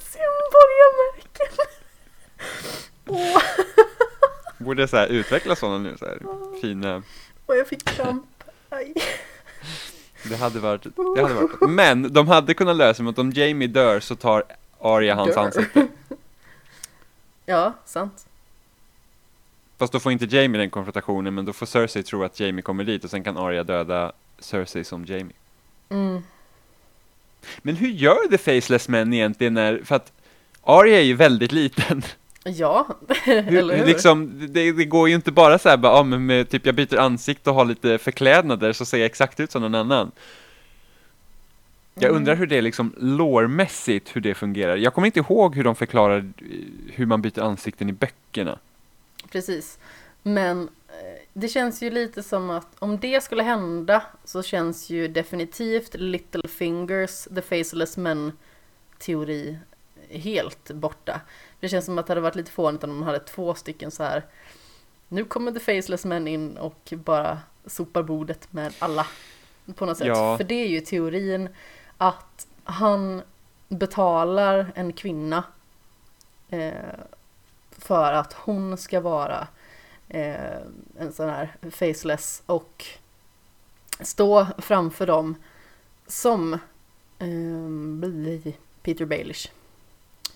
Simborgarmärken! 0.00 1.56
Åh, 3.06 3.42
Borde 4.58 4.88
så 4.88 4.96
här 4.96 5.06
utveckla 5.06 5.56
sådana 5.56 5.78
nu, 5.78 5.96
så 5.98 6.04
här 6.06 6.18
fina, 6.60 7.02
och 7.46 7.56
jag 7.56 7.68
fick 7.68 7.84
kramp. 7.84 8.26
Aj. 8.68 8.94
det 10.28 10.36
hade 10.36 10.58
varit, 10.60 10.82
det 11.16 11.22
hade 11.22 11.34
varit, 11.34 11.60
men 11.60 12.12
de 12.12 12.28
hade 12.28 12.54
kunnat 12.54 12.76
lösa 12.76 13.02
med 13.02 13.10
att 13.10 13.18
om 13.18 13.30
Jamie 13.30 13.68
dör 13.68 14.00
så 14.00 14.16
tar 14.16 14.44
Arya 14.80 15.14
hans 15.14 15.34
Dör. 15.34 15.42
ansikte. 15.44 15.86
Ja, 17.46 17.72
sant. 17.84 18.26
Fast 19.78 19.92
då 19.92 20.00
får 20.00 20.12
inte 20.12 20.24
Jamie 20.36 20.60
den 20.60 20.70
konfrontationen, 20.70 21.34
men 21.34 21.44
då 21.44 21.52
får 21.52 21.66
Cersei 21.66 22.02
tro 22.02 22.24
att 22.24 22.40
Jamie 22.40 22.62
kommer 22.62 22.84
dit 22.84 23.04
och 23.04 23.10
sen 23.10 23.24
kan 23.24 23.36
Arya 23.36 23.64
döda 23.64 24.12
Cersei 24.38 24.84
som 24.84 25.04
Jamie. 25.04 25.36
Mm. 25.90 26.22
Men 27.62 27.76
hur 27.76 27.88
gör 27.88 28.28
The 28.30 28.38
Faceless 28.38 28.88
Men 28.88 29.12
egentligen 29.12 29.54
när, 29.54 29.80
för 29.84 29.94
att 29.94 30.12
Arya 30.62 30.98
är 30.98 31.02
ju 31.04 31.14
väldigt 31.14 31.52
liten. 31.52 32.02
Ja, 32.44 32.86
Hur, 33.24 33.56
eller 33.56 33.76
hur? 33.76 33.86
Liksom, 33.86 34.46
det, 34.52 34.72
det 34.72 34.84
går 34.84 35.08
ju 35.08 35.14
inte 35.14 35.32
bara 35.32 35.58
så 35.58 35.68
här, 35.68 35.76
bara, 35.76 35.96
ja, 35.96 36.02
men 36.02 36.26
med, 36.26 36.50
typ 36.50 36.66
jag 36.66 36.74
byter 36.74 36.96
ansikte 36.98 37.50
och 37.50 37.56
har 37.56 37.64
lite 37.64 37.98
förklädnader 37.98 38.72
så 38.72 38.84
ser 38.84 38.98
jag 38.98 39.06
exakt 39.06 39.40
ut 39.40 39.50
som 39.50 39.62
någon 39.62 39.74
annan. 39.74 40.10
Jag 41.94 42.04
Mm. 42.04 42.16
undrar 42.16 42.34
hur 42.36 42.46
det 42.46 42.56
är 42.56 42.62
liksom 42.62 42.94
lårmässigt 42.98 44.16
hur 44.16 44.20
det 44.20 44.34
fungerar. 44.34 44.76
Jag 44.76 44.94
kommer 44.94 45.06
inte 45.06 45.18
ihåg 45.20 45.56
hur 45.56 45.64
de 45.64 45.76
förklarar 45.76 46.18
eh, 46.18 46.24
hur 46.92 47.06
man 47.06 47.22
byter 47.22 47.40
ansikten 47.40 47.88
i 47.88 47.92
böckerna. 47.92 48.58
Precis. 49.32 49.78
Men 50.22 50.68
eh, 50.88 51.22
det 51.32 51.48
känns 51.48 51.82
ju 51.82 51.90
lite 51.90 52.22
som 52.22 52.50
att 52.50 52.68
om 52.78 52.98
det 52.98 53.20
skulle 53.20 53.42
hända 53.42 54.02
så 54.24 54.42
känns 54.42 54.90
ju 54.90 55.08
definitivt 55.08 55.94
Little 55.94 56.48
Fingers, 56.48 57.24
The 57.24 57.42
Faceless 57.42 57.96
Men 57.96 58.32
teori 58.98 59.58
helt 60.10 60.70
borta. 60.70 61.20
Det 61.60 61.68
känns 61.68 61.84
som 61.84 61.98
att 61.98 62.06
det 62.06 62.10
hade 62.10 62.20
varit 62.20 62.36
lite 62.36 62.50
fånigt 62.50 62.84
om 62.84 62.90
de 62.90 63.02
hade 63.02 63.18
två 63.18 63.54
stycken 63.54 63.90
så 63.90 64.02
här. 64.02 64.26
Nu 65.08 65.24
kommer 65.24 65.52
The 65.52 65.60
Faceless 65.60 66.04
Men 66.04 66.28
in 66.28 66.56
och 66.56 66.92
bara 66.96 67.38
sopar 67.66 68.02
bordet 68.02 68.52
med 68.52 68.74
alla. 68.78 69.06
På 69.74 69.86
något 69.86 69.98
sätt. 69.98 70.06
Ja. 70.06 70.36
För 70.36 70.44
det 70.44 70.54
är 70.54 70.68
ju 70.68 70.80
teorin 70.80 71.48
att 71.96 72.46
han 72.64 73.22
betalar 73.68 74.72
en 74.74 74.92
kvinna 74.92 75.44
eh, 76.48 76.72
för 77.70 78.12
att 78.12 78.32
hon 78.32 78.76
ska 78.76 79.00
vara 79.00 79.48
eh, 80.10 80.60
en 80.98 81.12
sån 81.12 81.28
här 81.28 81.56
faceless 81.70 82.42
och 82.46 82.84
stå 84.00 84.46
framför 84.58 85.06
dem 85.06 85.34
som 86.06 86.52
eh, 87.18 88.52
Peter 88.82 89.04
Baelish. 89.04 89.50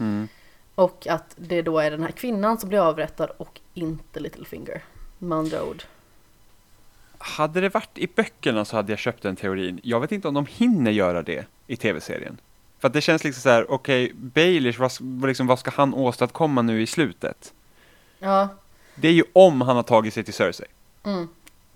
Mm. 0.01 0.29
Och 0.75 1.07
att 1.07 1.35
det 1.37 1.63
då 1.63 1.79
är 1.79 1.91
den 1.91 2.03
här 2.03 2.11
kvinnan 2.11 2.59
som 2.59 2.69
blir 2.69 2.79
avrättad 2.79 3.31
och 3.37 3.61
inte 3.75 4.21
Littlefinger. 4.21 4.83
Med 5.19 5.39
andra 5.39 5.65
ord. 5.65 5.83
hade 7.19 7.61
det 7.61 7.69
varit 7.69 7.99
i 7.99 8.07
böckerna 8.07 8.65
så 8.65 8.77
hade 8.77 8.93
jag 8.93 8.99
köpt 8.99 9.23
den 9.23 9.37
teorin. 9.37 9.81
Jag 9.83 10.01
vet 10.01 10.13
inte 10.13 10.29
om 10.29 10.35
de 10.35 10.47
hinner 10.47 10.91
göra 10.91 11.23
det 11.23 11.47
i 11.67 11.77
tv-serien. 11.77 12.41
För 12.79 12.89
att 12.89 12.93
det 12.93 13.01
känns 13.01 13.25
liksom 13.25 13.41
så 13.41 13.49
här, 13.49 13.71
okej, 13.71 14.05
okay, 14.05 14.15
Baelish, 14.17 14.79
vad, 14.79 15.29
liksom, 15.29 15.47
vad 15.47 15.59
ska 15.59 15.71
han 15.71 15.95
åstadkomma 15.95 16.63
nu 16.63 16.83
i 16.83 16.87
slutet? 16.87 17.55
Ja. 18.19 18.49
Det 18.95 19.09
är 19.09 19.13
ju 19.13 19.25
om 19.33 19.61
han 19.61 19.77
har 19.77 19.83
tagit 19.83 20.15
sig 20.15 20.25
till 20.25 20.35
Cersei. 20.35 20.67
Mm. 21.05 21.29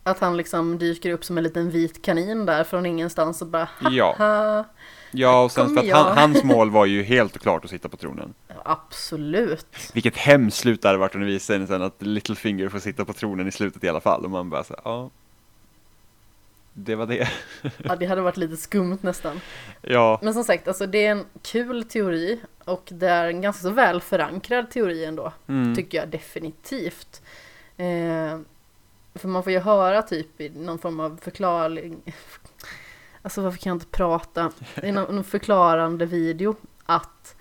Att 0.02 0.18
han 0.18 0.36
liksom 0.36 0.78
dyker 0.78 1.12
upp 1.12 1.24
som 1.24 1.38
en 1.38 1.44
liten 1.44 1.70
vit 1.70 2.04
kanin 2.04 2.46
där 2.46 2.64
från 2.64 2.86
ingenstans 2.86 3.42
och 3.42 3.48
bara 3.48 3.68
Ja. 3.90 4.64
Ja, 5.10 5.44
och 5.44 5.52
sen 5.52 5.74
för 5.74 5.82
att 5.82 5.90
han, 5.90 6.18
hans 6.18 6.44
mål 6.44 6.70
var 6.70 6.86
ju 6.86 7.02
helt 7.02 7.38
klart 7.38 7.64
att 7.64 7.70
sitta 7.70 7.88
på 7.88 7.96
tronen. 7.96 8.34
Absolut. 8.64 9.90
Vilket 9.94 10.16
hemskt 10.16 10.56
slut 10.56 10.82
det 10.82 10.88
hade 10.88 10.98
varit 10.98 11.14
om 11.14 11.20
det 11.20 11.26
visade 11.26 11.66
sen 11.66 11.82
att 11.82 12.02
Littlefinger 12.02 12.68
får 12.68 12.78
sitta 12.78 13.04
på 13.04 13.12
tronen 13.12 13.48
i 13.48 13.52
slutet 13.52 13.84
i 13.84 13.88
alla 13.88 14.00
fall. 14.00 14.24
Och 14.24 14.30
man 14.30 14.50
bara 14.50 14.64
så 14.64 14.74
ja. 14.84 15.10
Det 16.84 16.94
var 16.94 17.06
det. 17.06 17.28
ja, 17.84 17.96
det 17.96 18.06
hade 18.06 18.20
varit 18.20 18.36
lite 18.36 18.56
skumt 18.56 18.98
nästan. 19.00 19.40
Ja. 19.82 20.18
Men 20.22 20.34
som 20.34 20.44
sagt, 20.44 20.68
alltså 20.68 20.86
det 20.86 21.06
är 21.06 21.10
en 21.10 21.24
kul 21.42 21.84
teori 21.84 22.40
och 22.64 22.88
det 22.88 23.08
är 23.08 23.28
en 23.28 23.40
ganska 23.40 23.62
så 23.62 23.70
väl 23.70 24.00
förankrad 24.00 24.70
teori 24.70 25.04
ändå. 25.04 25.32
Mm. 25.46 25.74
Tycker 25.74 25.98
jag 25.98 26.08
definitivt. 26.08 27.22
Eh, 27.76 28.38
för 29.14 29.28
man 29.28 29.42
får 29.42 29.52
ju 29.52 29.58
höra 29.58 30.02
typ 30.02 30.40
i 30.40 30.48
någon 30.48 30.78
form 30.78 31.00
av 31.00 31.18
förklaring. 31.22 32.14
Alltså 33.22 33.42
varför 33.42 33.58
kan 33.58 33.70
jag 33.70 33.76
inte 33.76 33.86
prata? 33.86 34.52
I 34.82 34.92
någon, 34.92 35.24
förklarande 35.24 36.06
video 36.06 36.56
att 36.86 37.36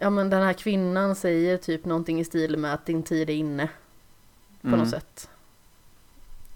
Ja 0.00 0.10
men 0.10 0.30
den 0.30 0.42
här 0.42 0.52
kvinnan 0.52 1.16
säger 1.16 1.56
typ 1.56 1.84
någonting 1.84 2.20
i 2.20 2.24
stil 2.24 2.56
med 2.56 2.74
att 2.74 2.86
din 2.86 3.02
tid 3.02 3.30
är 3.30 3.34
inne. 3.34 3.68
På 4.60 4.68
mm. 4.68 4.80
något 4.80 4.90
sätt. 4.90 5.30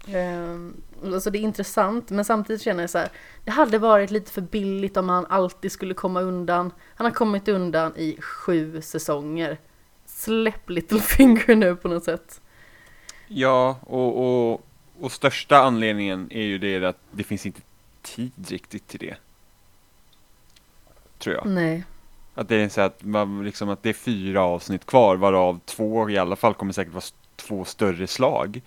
Um, 0.07 0.81
alltså 1.03 1.29
det 1.29 1.37
är 1.37 1.41
intressant 1.41 2.09
men 2.09 2.25
samtidigt 2.25 2.61
känner 2.61 2.83
jag 2.83 2.89
så 2.89 2.97
här. 2.97 3.09
Det 3.43 3.51
hade 3.51 3.77
varit 3.77 4.11
lite 4.11 4.31
för 4.31 4.41
billigt 4.41 4.97
om 4.97 5.09
han 5.09 5.25
alltid 5.25 5.71
skulle 5.71 5.93
komma 5.93 6.21
undan. 6.21 6.71
Han 6.95 7.05
har 7.05 7.11
kommit 7.11 7.47
undan 7.47 7.97
i 7.97 8.21
sju 8.21 8.81
säsonger. 8.81 9.57
Släpp 10.05 10.69
Littlefinger 10.69 11.55
nu 11.55 11.75
på 11.75 11.87
något 11.87 12.03
sätt. 12.03 12.41
Ja, 13.27 13.79
och, 13.81 14.51
och, 14.51 14.65
och 14.99 15.11
största 15.11 15.57
anledningen 15.57 16.27
är 16.31 16.43
ju 16.43 16.57
det 16.57 16.85
att 16.85 16.97
det 17.11 17.23
finns 17.23 17.45
inte 17.45 17.61
tid 18.01 18.31
riktigt 18.49 18.87
till 18.87 18.99
det. 18.99 19.15
Tror 21.17 21.35
jag. 21.35 21.45
Nej. 21.45 21.83
Att 22.35 22.49
det 22.49 22.55
är 22.55 22.69
så 22.69 22.81
att, 22.81 23.03
man, 23.03 23.43
liksom, 23.43 23.69
att 23.69 23.83
det 23.83 23.89
är 23.89 23.93
fyra 23.93 24.41
avsnitt 24.41 24.85
kvar 24.85 25.15
varav 25.15 25.59
två 25.65 26.09
i 26.09 26.17
alla 26.17 26.35
fall 26.35 26.53
kommer 26.53 26.73
säkert 26.73 26.93
vara 26.93 27.03
två 27.35 27.65
större 27.65 28.07
slag. 28.07 28.61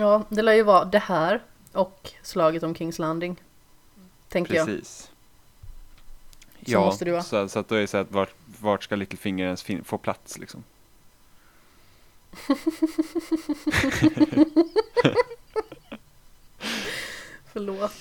Ja, 0.00 0.24
det 0.28 0.42
lär 0.42 0.52
ju 0.52 0.62
vara 0.62 0.84
det 0.84 0.98
här 0.98 1.42
och 1.72 2.10
slaget 2.22 2.62
om 2.62 2.74
Kings 2.74 2.98
Landing. 2.98 3.36
Tänker 4.28 4.54
jag. 4.54 4.66
Precis. 4.66 5.10
Så 6.66 6.80
måste 6.80 7.04
det 7.04 7.12
vara. 7.12 7.22
Så, 7.22 7.48
så 7.48 7.58
att 7.58 7.68
då 7.68 7.74
är 7.74 7.80
det 7.80 7.86
så 7.86 7.96
att 7.96 8.10
vart, 8.10 8.34
vart 8.60 8.84
ska 8.84 8.96
Littlefinger 8.96 9.44
ens 9.44 9.66
få 9.84 9.98
plats 9.98 10.38
liksom? 10.38 10.64
Förlåt. 17.52 17.92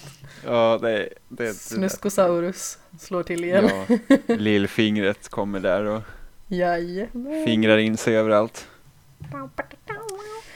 Ja, 0.45 0.79
det, 0.81 1.09
det, 1.27 1.53
Snuskosaurus 1.53 2.79
slår 2.99 3.23
till 3.23 3.43
igen. 3.43 3.69
Ja, 3.87 3.97
lillfingret 4.35 5.29
kommer 5.29 5.59
där 5.59 5.85
och 5.85 6.01
Jajamän. 6.47 7.45
fingrar 7.45 7.77
in 7.77 7.97
sig 7.97 8.17
överallt. 8.17 8.67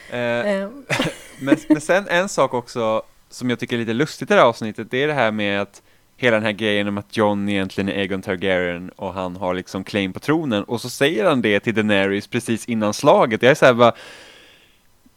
Eh, 0.09 0.69
men, 1.41 1.57
men 1.69 1.81
sen 1.81 2.07
en 2.07 2.29
sak 2.29 2.53
också 2.53 3.01
som 3.29 3.49
jag 3.49 3.59
tycker 3.59 3.75
är 3.75 3.79
lite 3.79 3.93
lustigt 3.93 4.31
i 4.31 4.33
det 4.33 4.39
här 4.39 4.47
avsnittet, 4.47 4.91
det 4.91 5.03
är 5.03 5.07
det 5.07 5.13
här 5.13 5.31
med 5.31 5.61
att 5.61 5.81
hela 6.17 6.35
den 6.35 6.45
här 6.45 6.51
grejen 6.51 6.87
om 6.87 6.97
att 6.97 7.17
John 7.17 7.49
egentligen 7.49 7.89
är 7.89 7.93
Egon 7.93 8.21
Targaryen 8.21 8.89
och 8.89 9.13
han 9.13 9.35
har 9.35 9.53
liksom 9.53 9.83
claim 9.83 10.13
på 10.13 10.19
tronen 10.19 10.63
och 10.63 10.81
så 10.81 10.89
säger 10.89 11.25
han 11.25 11.41
det 11.41 11.59
till 11.59 11.75
Daenerys 11.75 12.27
precis 12.27 12.65
innan 12.65 12.93
slaget. 12.93 13.43
Jag 13.43 13.51
är 13.51 13.55
så 13.55 13.65
här 13.65 13.73
bara, 13.73 13.93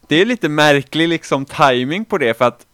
det 0.09 0.17
är 0.17 0.27
lite 0.27 0.49
märklig 0.49 1.09
liksom 1.09 1.45
timing 1.45 2.05
på 2.05 2.19
det 2.19 2.39
för 2.39 2.45
att 2.45 2.67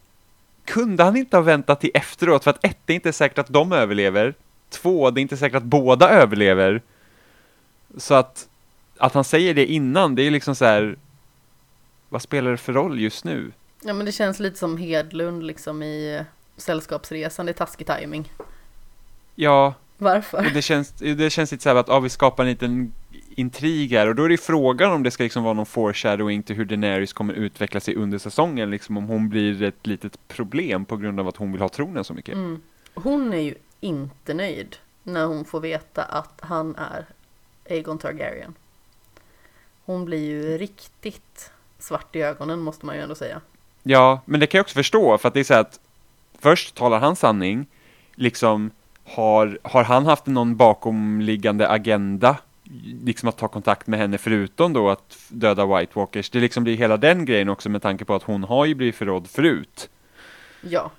kunde 0.64 1.04
han 1.04 1.16
inte 1.16 1.36
ha 1.36 1.42
väntat 1.42 1.80
till 1.80 1.90
efteråt 1.94 2.44
för 2.44 2.50
att 2.50 2.64
ett, 2.64 2.78
det 2.84 2.92
är 2.92 2.94
inte 2.94 3.12
säkert 3.12 3.38
att 3.38 3.48
de 3.48 3.72
överlever. 3.72 4.34
Två, 4.70 5.10
det 5.10 5.20
är 5.20 5.22
inte 5.22 5.36
säkert 5.36 5.56
att 5.56 5.62
båda 5.62 6.08
överlever. 6.08 6.82
Så 7.96 8.14
att, 8.14 8.48
att 8.98 9.14
han 9.14 9.24
säger 9.24 9.54
det 9.54 9.66
innan, 9.66 10.14
det 10.14 10.22
är 10.22 10.30
liksom 10.30 10.54
så 10.54 10.64
här, 10.64 10.96
vad 12.10 12.22
spelar 12.22 12.50
det 12.50 12.56
för 12.56 12.72
roll 12.72 13.00
just 13.00 13.24
nu? 13.24 13.52
Ja 13.82 13.94
men 13.94 14.06
det 14.06 14.12
känns 14.12 14.40
lite 14.40 14.58
som 14.58 14.76
Hedlund 14.76 15.42
liksom 15.42 15.82
i 15.82 16.24
Sällskapsresan, 16.56 17.46
det 17.46 17.52
är 17.52 17.54
taskig 17.54 17.86
timing. 17.86 18.32
Ja. 19.34 19.74
Varför? 19.98 20.50
Det 20.54 20.62
känns, 20.62 20.90
det 20.90 21.30
känns 21.30 21.52
lite 21.52 21.62
så 21.62 21.68
här 21.68 21.76
att, 21.76 21.88
ja 21.88 22.00
vi 22.00 22.08
skapar 22.08 22.44
en 22.44 22.50
liten 22.50 22.92
intrig 23.34 23.90
här 23.90 24.08
och 24.08 24.14
då 24.14 24.24
är 24.24 24.28
det 24.28 24.36
frågan 24.36 24.92
om 24.92 25.02
det 25.02 25.10
ska 25.10 25.22
liksom 25.22 25.42
vara 25.42 25.54
någon 25.54 25.66
foreshadowing 25.66 26.42
till 26.42 26.56
hur 26.56 26.64
Daenerys 26.64 27.12
kommer 27.12 27.34
utveckla 27.34 27.80
sig 27.80 27.94
under 27.94 28.18
säsongen, 28.18 28.70
liksom 28.70 28.96
om 28.96 29.04
hon 29.04 29.28
blir 29.28 29.62
ett 29.62 29.86
litet 29.86 30.28
problem 30.28 30.84
på 30.84 30.96
grund 30.96 31.20
av 31.20 31.28
att 31.28 31.36
hon 31.36 31.52
vill 31.52 31.60
ha 31.60 31.68
tronen 31.68 32.04
så 32.04 32.14
mycket. 32.14 32.34
Mm. 32.34 32.62
Hon 32.94 33.32
är 33.32 33.40
ju 33.40 33.54
inte 33.80 34.34
nöjd 34.34 34.76
när 35.02 35.26
hon 35.26 35.44
får 35.44 35.60
veta 35.60 36.02
att 36.02 36.40
han 36.42 36.76
är 36.76 37.06
Aegon 37.70 37.98
Targaryen. 37.98 38.54
Hon 39.84 40.04
blir 40.04 40.24
ju 40.24 40.58
riktigt 40.58 41.50
svart 41.80 42.16
i 42.16 42.22
ögonen 42.22 42.60
måste 42.60 42.86
man 42.86 42.96
ju 42.96 43.02
ändå 43.02 43.14
säga. 43.14 43.40
Ja, 43.82 44.20
men 44.24 44.40
det 44.40 44.46
kan 44.46 44.58
jag 44.58 44.64
också 44.64 44.74
förstå 44.74 45.18
för 45.18 45.28
att 45.28 45.34
det 45.34 45.40
är 45.40 45.44
så 45.44 45.54
att 45.54 45.80
först 46.38 46.74
talar 46.74 46.98
han 46.98 47.16
sanning, 47.16 47.66
liksom 48.14 48.70
har, 49.04 49.58
har 49.62 49.84
han 49.84 50.06
haft 50.06 50.26
någon 50.26 50.56
bakomliggande 50.56 51.68
agenda 51.68 52.36
liksom 53.04 53.28
att 53.28 53.38
ta 53.38 53.48
kontakt 53.48 53.86
med 53.86 53.98
henne 53.98 54.18
förutom 54.18 54.72
då 54.72 54.90
att 54.90 55.18
döda 55.28 55.66
White 55.66 55.92
Walkers. 55.94 56.30
Det 56.30 56.40
liksom 56.40 56.64
blir 56.64 56.76
hela 56.76 56.96
den 56.96 57.24
grejen 57.24 57.48
också 57.48 57.68
med 57.68 57.82
tanke 57.82 58.04
på 58.04 58.14
att 58.14 58.22
hon 58.22 58.44
har 58.44 58.66
ju 58.66 58.74
blivit 58.74 58.96
förrådd 58.96 59.26
förut. 59.26 59.88
Ja. 60.60 60.90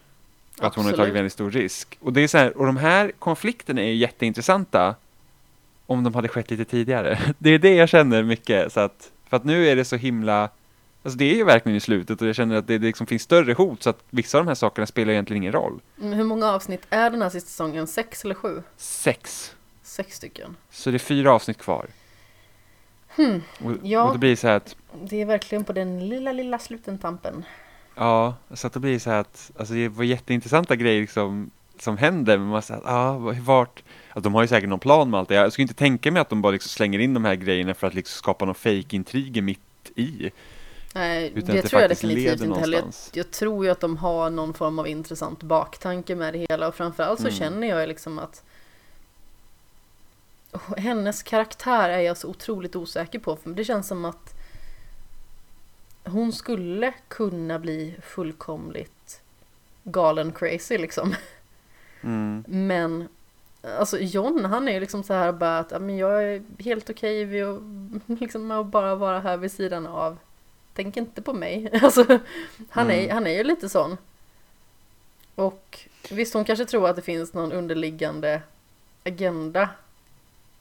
Att 0.60 0.76
hon 0.76 0.86
har 0.86 0.92
tagit 0.92 1.14
väldigt 1.14 1.34
stor 1.34 1.52
risk. 1.52 1.98
Och 2.02 2.14
det 2.14 2.22
är 2.22 2.28
så 2.28 2.38
här, 2.38 2.58
och 2.58 2.66
de 2.66 2.78
här 2.78 3.12
konflikterna 3.20 3.82
är 3.82 3.86
ju 3.86 3.96
jätteintressanta 3.96 4.96
om 5.86 6.04
de 6.04 6.16
hade 6.16 6.28
skett 6.28 6.52
lite 6.52 6.66
tidigare. 6.66 7.20
Det 7.38 7.50
är 7.50 7.60
det 7.60 7.76
jag 7.76 7.90
känner 7.90 8.24
mycket, 8.24 8.74
så 8.74 8.80
att, 8.80 9.12
för 9.30 9.38
att 9.38 9.44
nu 9.44 9.68
är 9.68 9.76
det 9.76 9.86
så 9.86 9.96
himla 9.96 10.50
Alltså 11.04 11.18
det 11.18 11.26
är 11.26 11.36
ju 11.36 11.44
verkligen 11.44 11.76
i 11.76 11.80
slutet 11.80 12.22
och 12.22 12.28
jag 12.28 12.36
känner 12.36 12.56
att 12.56 12.68
det 12.68 12.78
liksom 12.78 13.08
finns 13.08 13.22
större 13.22 13.54
hot 13.54 13.84
så 13.84 13.90
att 13.90 14.04
vissa 14.10 14.38
av 14.38 14.44
de 14.46 14.48
här 14.48 14.56
sakerna 14.56 14.88
spelar 14.88 15.12
egentligen 15.12 15.44
ingen 15.44 15.54
roll. 15.54 15.82
Men 15.96 16.14
hur 16.14 16.24
många 16.24 16.48
avsnitt 16.52 16.86
är 16.90 17.10
den 17.10 17.22
här 17.22 17.30
sista 17.30 17.50
säsongen? 17.50 17.88
Sex 17.88 18.26
eller 18.26 18.36
sju? 18.36 18.64
Sex. 18.78 19.56
Sex 19.84 20.16
stycken. 20.16 20.56
Så 20.70 20.90
det 20.90 20.98
är 20.98 21.00
fyra 21.00 21.34
avsnitt 21.34 21.58
kvar. 21.58 21.88
Hmm. 23.16 23.42
Och, 23.64 23.72
ja, 23.84 24.04
och 24.04 24.14
det 24.14 24.20
blir 24.20 24.36
så 24.36 24.48
här 24.48 24.56
att... 24.56 24.76
Det 25.04 25.22
är 25.22 25.26
verkligen 25.26 25.64
på 25.64 25.74
den 25.74 26.10
lilla, 26.10 26.32
lilla 26.32 26.60
slutentampen. 26.60 27.46
Ja, 27.96 28.36
så 28.54 28.68
att 28.68 28.74
det 28.74 28.80
blir 28.80 29.00
så 29.00 29.10
här 29.10 29.20
att, 29.20 29.52
alltså 29.58 29.74
det 29.74 29.90
var 29.90 30.04
jätteintressanta 30.04 30.76
grejer 30.76 31.02
liksom, 31.02 31.52
som 31.80 31.98
händer, 31.98 32.38
men 32.38 32.48
man 32.48 32.62
säger 32.62 32.82
ah, 32.86 33.18
vart, 33.42 33.84
alltså 34.10 34.22
de 34.22 34.34
har 34.34 34.42
ju 34.42 34.48
säkert 34.48 34.70
någon 34.70 34.80
plan 34.80 35.10
med 35.10 35.20
allt 35.20 35.30
det. 35.30 35.36
Jag 35.36 35.54
skulle 35.54 35.64
inte 35.64 35.74
tänka 35.74 36.12
mig 36.12 36.22
att 36.22 36.30
de 36.30 36.42
bara 36.42 36.52
liksom 36.52 36.70
slänger 36.70 37.00
in 37.00 37.14
de 37.14 37.26
här 37.26 37.36
grejerna 37.36 37.74
för 37.74 37.88
att 37.88 37.94
liksom 37.94 38.18
skapa 38.18 38.46
någon 38.46 38.56
fake-intriger 38.56 39.42
mitt 39.42 39.92
i. 39.96 40.32
Nej, 40.94 41.32
det, 41.36 41.42
det 41.42 41.62
tror 41.62 41.82
jag 41.82 41.92
definitivt 41.92 42.42
inte 42.42 42.60
heller. 42.60 42.78
Jag, 42.78 42.94
jag, 43.14 43.32
tror 43.32 43.66
ju 43.66 43.72
att 43.72 43.80
de 43.80 43.98
har 43.98 44.30
någon 44.30 44.54
form 44.54 44.80
av 44.80 44.88
intressant 44.88 45.44
baktanke 45.44 46.16
med 46.16 46.34
det 46.34 46.46
hela 46.50 46.68
och 46.68 46.76
framförallt 46.76 47.20
så 47.20 47.28
mm. 47.28 47.38
känner 47.40 47.68
jag 47.68 47.88
liksom 47.88 48.20
att 48.20 48.44
hennes 50.78 51.24
karaktär 51.24 51.90
är 51.90 52.00
jag 52.00 52.18
så 52.18 52.28
otroligt 52.28 52.76
osäker 52.76 53.20
på. 53.20 53.36
För 53.36 53.50
det 53.50 53.66
känns 53.66 53.88
som 53.88 54.06
att 54.06 54.34
hon 56.04 56.34
skulle 56.34 56.94
kunna 57.08 57.60
bli 57.60 57.96
fullkomligt 58.02 59.22
galen 59.84 60.32
crazy 60.32 60.78
liksom. 60.78 61.16
Mm. 62.02 62.44
Men 62.48 63.08
alltså 63.80 64.00
John 64.00 64.46
han 64.46 64.68
är 64.68 64.72
ju 64.72 64.80
liksom 64.80 65.04
så 65.04 65.14
här 65.14 65.32
bara 65.32 65.60
att 65.60 65.82
men 65.82 65.98
jag 65.98 66.24
är 66.24 66.44
helt 66.60 66.90
okej 66.90 67.26
okay 67.26 68.16
liksom, 68.20 68.52
att 68.52 68.66
bara 68.66 68.96
vara 68.96 69.20
här 69.20 69.38
vid 69.38 69.52
sidan 69.52 69.88
av. 69.88 70.18
Tänk 70.74 70.98
inte 70.98 71.22
på 71.22 71.34
mig. 71.34 71.70
Alltså, 71.84 72.20
han, 72.70 72.86
mm. 72.86 73.10
är, 73.10 73.14
han 73.14 73.28
är 73.28 73.32
ju 73.32 73.44
lite 73.44 73.70
sån. 73.70 73.98
Och 75.36 75.80
visst 76.12 76.34
hon 76.34 76.46
kanske 76.46 76.66
tror 76.66 76.90
att 76.90 76.96
det 76.96 77.02
finns 77.02 77.34
någon 77.34 77.52
underliggande 77.52 78.42
agenda 79.04 79.70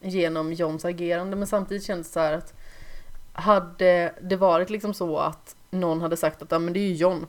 genom 0.01 0.53
Johns 0.53 0.85
agerande 0.85 1.37
men 1.37 1.47
samtidigt 1.47 1.85
kändes 1.85 2.07
det 2.07 2.13
så 2.13 2.21
här 2.21 2.33
att 2.33 2.55
hade 3.33 4.15
det 4.21 4.37
varit 4.37 4.71
liksom 4.71 4.95
så 4.95 5.19
att 5.19 5.57
någon 5.71 6.01
hade 6.01 6.17
sagt 6.17 6.43
att 6.43 6.51
ja, 6.51 6.59
men 6.59 6.73
det 6.73 6.81
är 6.81 6.89
ju 6.89 6.95
John 6.95 7.27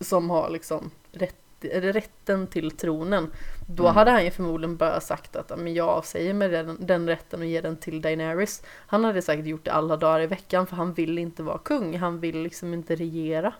som 0.00 0.30
har 0.30 0.50
liksom 0.50 0.90
rätt, 1.12 1.36
rätten 1.64 2.46
till 2.46 2.70
tronen 2.70 3.30
då 3.66 3.82
mm. 3.82 3.94
hade 3.94 4.10
han 4.10 4.24
ju 4.24 4.30
förmodligen 4.30 4.76
bara 4.76 5.00
sagt 5.00 5.36
att 5.36 5.58
men 5.58 5.74
jag 5.74 5.88
avsäger 5.88 6.34
mig 6.34 6.48
den, 6.48 6.76
den 6.80 7.08
rätten 7.08 7.40
och 7.40 7.46
ger 7.46 7.62
den 7.62 7.76
till 7.76 8.00
Daenerys. 8.00 8.62
Han 8.86 9.04
hade 9.04 9.22
säkert 9.22 9.46
gjort 9.46 9.64
det 9.64 9.72
alla 9.72 9.96
dagar 9.96 10.20
i 10.20 10.26
veckan 10.26 10.66
för 10.66 10.76
han 10.76 10.92
vill 10.92 11.18
inte 11.18 11.42
vara 11.42 11.58
kung, 11.58 11.98
han 11.98 12.20
vill 12.20 12.42
liksom 12.42 12.74
inte 12.74 12.96
regera. 12.96 13.52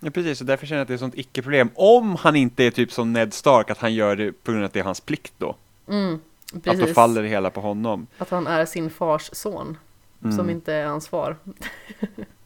Ja, 0.00 0.10
precis, 0.10 0.40
och 0.40 0.46
därför 0.46 0.66
känner 0.66 0.78
jag 0.78 0.82
att 0.82 0.88
det 0.88 0.92
är 0.92 0.94
ett 0.94 1.00
sånt 1.00 1.18
icke-problem. 1.18 1.70
Om 1.74 2.16
han 2.16 2.36
inte 2.36 2.64
är 2.64 2.70
typ 2.70 2.92
som 2.92 3.12
Ned 3.12 3.34
Stark, 3.34 3.70
att 3.70 3.78
han 3.78 3.94
gör 3.94 4.16
det 4.16 4.32
på 4.32 4.50
grund 4.52 4.64
av 4.64 4.66
att 4.66 4.72
det 4.72 4.80
är 4.80 4.84
hans 4.84 5.00
plikt 5.00 5.32
då. 5.38 5.56
Mm, 5.88 6.20
Att 6.66 6.78
då 6.78 6.86
faller 6.86 7.22
det 7.22 7.28
hela 7.28 7.50
på 7.50 7.60
honom. 7.60 8.06
Att 8.18 8.30
han 8.30 8.46
är 8.46 8.66
sin 8.66 8.90
fars 8.90 9.30
son, 9.32 9.76
Mm. 10.24 10.36
som 10.36 10.50
inte 10.50 10.72
är 10.72 10.86
hans 10.86 11.08
far. 11.08 11.36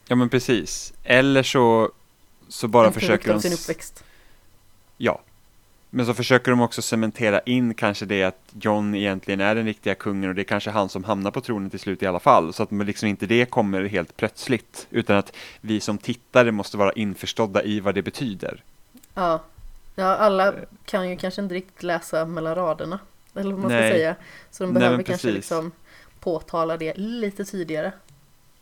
Ja, 0.07 0.15
men 0.15 0.29
precis. 0.29 0.93
Eller 1.03 1.43
så, 1.43 1.91
så 2.47 2.67
bara 2.67 2.87
en 2.87 2.93
försöker 2.93 3.33
de... 3.33 3.41
sin 3.41 3.53
uppväxt. 3.53 4.03
Ja. 5.01 5.21
Men 5.89 6.05
så 6.05 6.13
försöker 6.13 6.51
de 6.51 6.61
också 6.61 6.81
cementera 6.81 7.39
in 7.39 7.73
kanske 7.73 8.05
det 8.05 8.23
att 8.23 8.53
John 8.61 8.95
egentligen 8.95 9.39
är 9.39 9.55
den 9.55 9.65
riktiga 9.65 9.95
kungen 9.95 10.29
och 10.29 10.35
det 10.35 10.41
är 10.41 10.43
kanske 10.43 10.69
han 10.69 10.89
som 10.89 11.03
hamnar 11.03 11.31
på 11.31 11.41
tronen 11.41 11.69
till 11.69 11.79
slut 11.79 12.03
i 12.03 12.05
alla 12.05 12.19
fall. 12.19 12.53
Så 12.53 12.63
att 12.63 12.71
liksom 12.71 13.07
inte 13.07 13.25
det 13.25 13.45
kommer 13.45 13.83
helt 13.83 14.17
plötsligt. 14.17 14.87
Utan 14.89 15.17
att 15.17 15.35
vi 15.61 15.79
som 15.79 15.97
tittare 15.97 16.51
måste 16.51 16.77
vara 16.77 16.91
införstådda 16.91 17.63
i 17.63 17.79
vad 17.79 17.95
det 17.95 18.01
betyder. 18.01 18.63
Ja. 19.13 19.43
ja, 19.95 20.05
alla 20.05 20.53
kan 20.85 21.09
ju 21.09 21.17
kanske 21.17 21.41
inte 21.41 21.55
riktigt 21.55 21.83
läsa 21.83 22.25
mellan 22.25 22.55
raderna. 22.55 22.99
Eller 23.35 23.51
vad 23.51 23.59
man 23.59 23.71
Nej. 23.71 23.89
ska 23.89 23.97
säga. 23.97 24.15
Så 24.51 24.63
de 24.63 24.67
Nej, 24.67 24.79
behöver 24.79 24.97
men 24.97 25.05
kanske 25.05 25.31
liksom 25.31 25.71
påtala 26.19 26.77
det 26.77 26.97
lite 26.97 27.45
tydligare. 27.45 27.91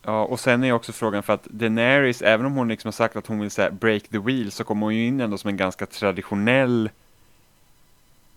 Ja, 0.07 0.23
och 0.23 0.39
sen 0.39 0.63
är 0.63 0.71
också 0.71 0.91
frågan 0.91 1.23
för 1.23 1.33
att 1.33 1.43
Daenerys, 1.43 2.21
även 2.21 2.45
om 2.45 2.53
hon 2.53 2.67
liksom 2.67 2.87
har 2.87 2.91
sagt 2.93 3.15
att 3.15 3.27
hon 3.27 3.39
vill 3.39 3.51
säga 3.51 3.71
break 3.71 4.03
the 4.03 4.17
wheel, 4.17 4.51
så 4.51 4.63
kommer 4.63 4.85
hon 4.85 4.95
ju 4.95 5.07
in 5.07 5.21
ändå 5.21 5.37
som 5.37 5.47
en 5.47 5.57
ganska 5.57 5.85
traditionell 5.85 6.89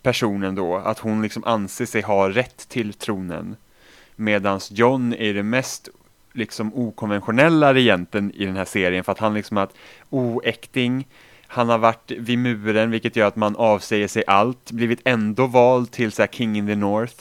person 0.03 0.43
ändå. 0.43 0.77
Att 0.77 0.99
hon 0.99 1.23
liksom 1.23 1.45
anser 1.45 1.87
sig 1.87 2.03
ha 2.03 2.31
rätt 2.31 2.69
till 2.69 2.93
tronen. 2.93 3.57
Medans 4.17 4.71
John 4.71 5.15
är 5.15 5.35
det 5.35 5.43
mest 5.43 5.89
liksom 6.33 6.75
okonventionella 6.75 7.75
regenten 7.75 8.33
i 8.35 8.45
den 8.45 8.57
här 8.57 8.65
serien 8.65 9.05
för 9.05 9.13
att 9.13 9.19
han 9.19 9.35
liksom 9.35 9.57
har 9.57 9.65
ett 9.65 9.77
oäkting, 10.11 10.99
oh, 10.99 11.05
han 11.47 11.69
har 11.69 11.79
varit 11.79 12.11
vid 12.11 12.39
muren 12.39 12.91
vilket 12.91 13.17
gör 13.17 13.27
att 13.27 13.37
man 13.37 13.57
avsäger 13.57 14.09
sig 14.09 14.25
allt, 14.27 14.71
blivit 14.71 15.01
ändå 15.05 15.47
vald 15.47 15.91
till 15.91 16.13
så 16.13 16.23
här 16.23 16.29
King 16.29 16.57
in 16.57 16.67
the 16.67 16.77
North. 16.77 17.17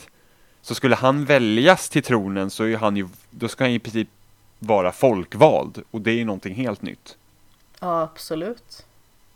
Så 0.62 0.76
skulle 0.76 0.96
han 0.96 1.26
väljas 1.26 1.90
till 1.90 2.04
tronen 2.04 2.50
så 2.50 2.64
är 2.64 2.78
han 2.78 2.98
ju, 2.98 3.08
då 3.30 3.48
ska 3.48 3.64
han 3.64 3.72
i 3.72 3.80
princip 3.80 4.10
vara 4.60 4.92
folkvald 4.92 5.84
och 5.92 6.02
det 6.02 6.12
är 6.12 6.16
ju 6.16 6.26
någonting 6.26 6.56
helt 6.56 6.82
nytt. 6.82 7.18
Ja, 7.80 8.02
absolut. 8.02 8.86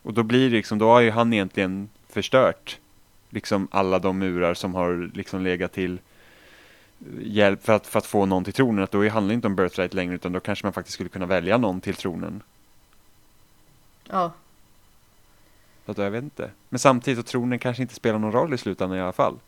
Och 0.01 0.13
då 0.13 0.23
blir 0.23 0.49
det 0.49 0.55
liksom, 0.55 0.77
då 0.77 0.89
har 0.89 1.01
ju 1.01 1.11
han 1.11 1.33
egentligen 1.33 1.89
förstört 2.09 2.79
liksom 3.29 3.67
alla 3.71 3.99
de 3.99 4.19
murar 4.19 4.53
som 4.53 4.75
har 4.75 5.11
liksom 5.13 5.43
legat 5.43 5.71
till 5.71 5.99
hjälp 7.21 7.63
för 7.65 7.73
att, 7.73 7.87
för 7.87 7.99
att 7.99 8.05
få 8.05 8.25
någon 8.25 8.43
till 8.43 8.53
tronen. 8.53 8.83
Att 8.83 8.91
då 8.91 9.09
handlar 9.09 9.27
det 9.27 9.33
inte 9.33 9.47
om 9.47 9.55
birthright 9.55 9.93
längre 9.93 10.15
utan 10.15 10.31
då 10.31 10.39
kanske 10.39 10.65
man 10.65 10.73
faktiskt 10.73 10.93
skulle 10.93 11.09
kunna 11.09 11.25
välja 11.25 11.57
någon 11.57 11.81
till 11.81 11.95
tronen. 11.95 12.41
Ja, 14.09 14.31
Så 15.85 15.91
att 15.91 15.97
jag 15.97 16.11
vet 16.11 16.23
inte. 16.23 16.49
Men 16.69 16.79
samtidigt 16.79 17.25
så 17.25 17.31
tronen 17.31 17.59
kanske 17.59 17.81
inte 17.81 17.95
spelar 17.95 18.19
någon 18.19 18.31
roll 18.31 18.53
i 18.53 18.57
slutändan 18.57 18.97
i 18.97 19.01
alla 19.01 19.11
fall 19.11 19.39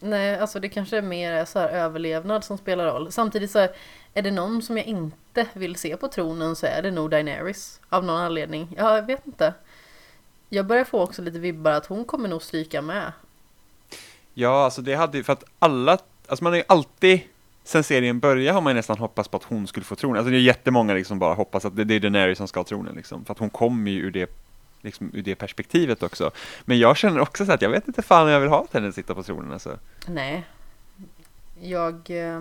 nej, 0.00 0.38
alltså 0.38 0.60
det 0.60 0.68
kanske 0.68 0.98
är 0.98 1.02
mer 1.02 1.44
så 1.44 1.58
här 1.58 1.68
överlevnad 1.68 2.44
som 2.44 2.58
spelar 2.58 2.86
roll. 2.86 3.12
Samtidigt 3.12 3.50
så 3.50 3.58
är, 3.58 3.70
är 4.14 4.22
det 4.22 4.30
någon 4.30 4.62
som 4.62 4.76
jag 4.76 4.86
inte 4.86 5.46
vill 5.52 5.76
se 5.76 5.96
på 5.96 6.08
tronen 6.08 6.56
så 6.56 6.66
är 6.66 6.82
det 6.82 6.90
nog 6.90 7.10
Daenerys. 7.10 7.80
Av 7.88 8.04
någon 8.04 8.20
anledning. 8.20 8.74
Jag 8.76 9.06
vet 9.06 9.26
inte. 9.26 9.54
Jag 10.48 10.66
börjar 10.66 10.84
få 10.84 11.02
också 11.02 11.22
lite 11.22 11.38
vibbar 11.38 11.72
att 11.72 11.86
hon 11.86 12.04
kommer 12.04 12.28
nog 12.28 12.42
stryka 12.42 12.82
med. 12.82 13.12
Ja, 14.34 14.64
alltså 14.64 14.82
det 14.82 14.94
hade 14.94 15.18
ju, 15.18 15.24
för 15.24 15.32
att 15.32 15.44
alla, 15.58 15.98
alltså 16.26 16.44
man 16.44 16.52
har 16.52 16.58
ju 16.58 16.64
alltid 16.66 17.20
Sen 17.64 17.84
serien 17.84 18.20
började 18.20 18.52
har 18.52 18.60
man 18.60 18.70
ju 18.70 18.74
nästan 18.74 18.98
hoppats 18.98 19.28
på 19.28 19.36
att 19.36 19.44
hon 19.44 19.66
skulle 19.66 19.84
få 19.84 19.96
tronen. 19.96 20.16
Alltså 20.16 20.30
det 20.30 20.36
är 20.36 20.40
jättemånga 20.40 20.94
liksom 20.94 21.18
bara 21.18 21.34
hoppas 21.34 21.64
att 21.64 21.76
det, 21.76 21.84
det 21.84 21.94
är 21.94 22.00
Daenerys 22.00 22.38
som 22.38 22.48
ska 22.48 22.60
ha 22.60 22.64
tronen 22.64 22.94
liksom. 22.94 23.24
För 23.24 23.32
att 23.32 23.38
hon 23.38 23.50
kommer 23.50 23.90
ju 23.90 23.98
ur 23.98 24.10
det, 24.10 24.30
liksom, 24.82 25.10
ur 25.14 25.22
det 25.22 25.34
perspektivet 25.34 26.02
också. 26.02 26.30
Men 26.64 26.78
jag 26.78 26.96
känner 26.96 27.20
också 27.20 27.46
så 27.46 27.52
att 27.52 27.62
jag 27.62 27.70
vet 27.70 27.88
inte 27.88 28.02
fan 28.02 28.22
om 28.26 28.32
jag 28.32 28.40
vill 28.40 28.48
ha 28.48 28.66
henne 28.72 28.92
sitta 28.92 29.14
på 29.14 29.22
tronen 29.22 29.52
alltså. 29.52 29.78
Nej. 30.06 30.46
Jag... 31.60 32.10
Eh, 32.10 32.40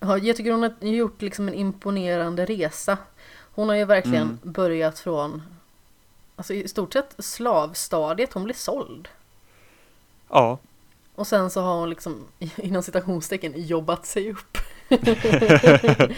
ja, 0.00 0.18
jag 0.18 0.36
tycker 0.36 0.52
hon 0.52 0.62
har 0.62 0.72
gjort 0.80 1.22
liksom 1.22 1.48
en 1.48 1.54
imponerande 1.54 2.44
resa. 2.46 2.98
Hon 3.54 3.68
har 3.68 3.76
ju 3.76 3.84
verkligen 3.84 4.22
Mm. 4.22 4.38
börjat 4.52 4.98
från 4.98 5.42
Alltså 6.36 6.54
i 6.54 6.68
stort 6.68 6.92
sett 6.92 7.14
slavstadiet, 7.18 8.32
hon 8.32 8.44
blir 8.44 8.54
såld. 8.54 9.08
Ja, 10.28 10.58
Och 11.14 11.26
sen 11.26 11.50
så 11.50 11.60
har 11.60 11.74
hon 11.78 11.90
liksom 11.90 12.24
inom 12.56 12.82
citationstecken 12.82 13.52
jobbat 13.66 14.06
sig 14.06 14.30
upp. 14.32 14.58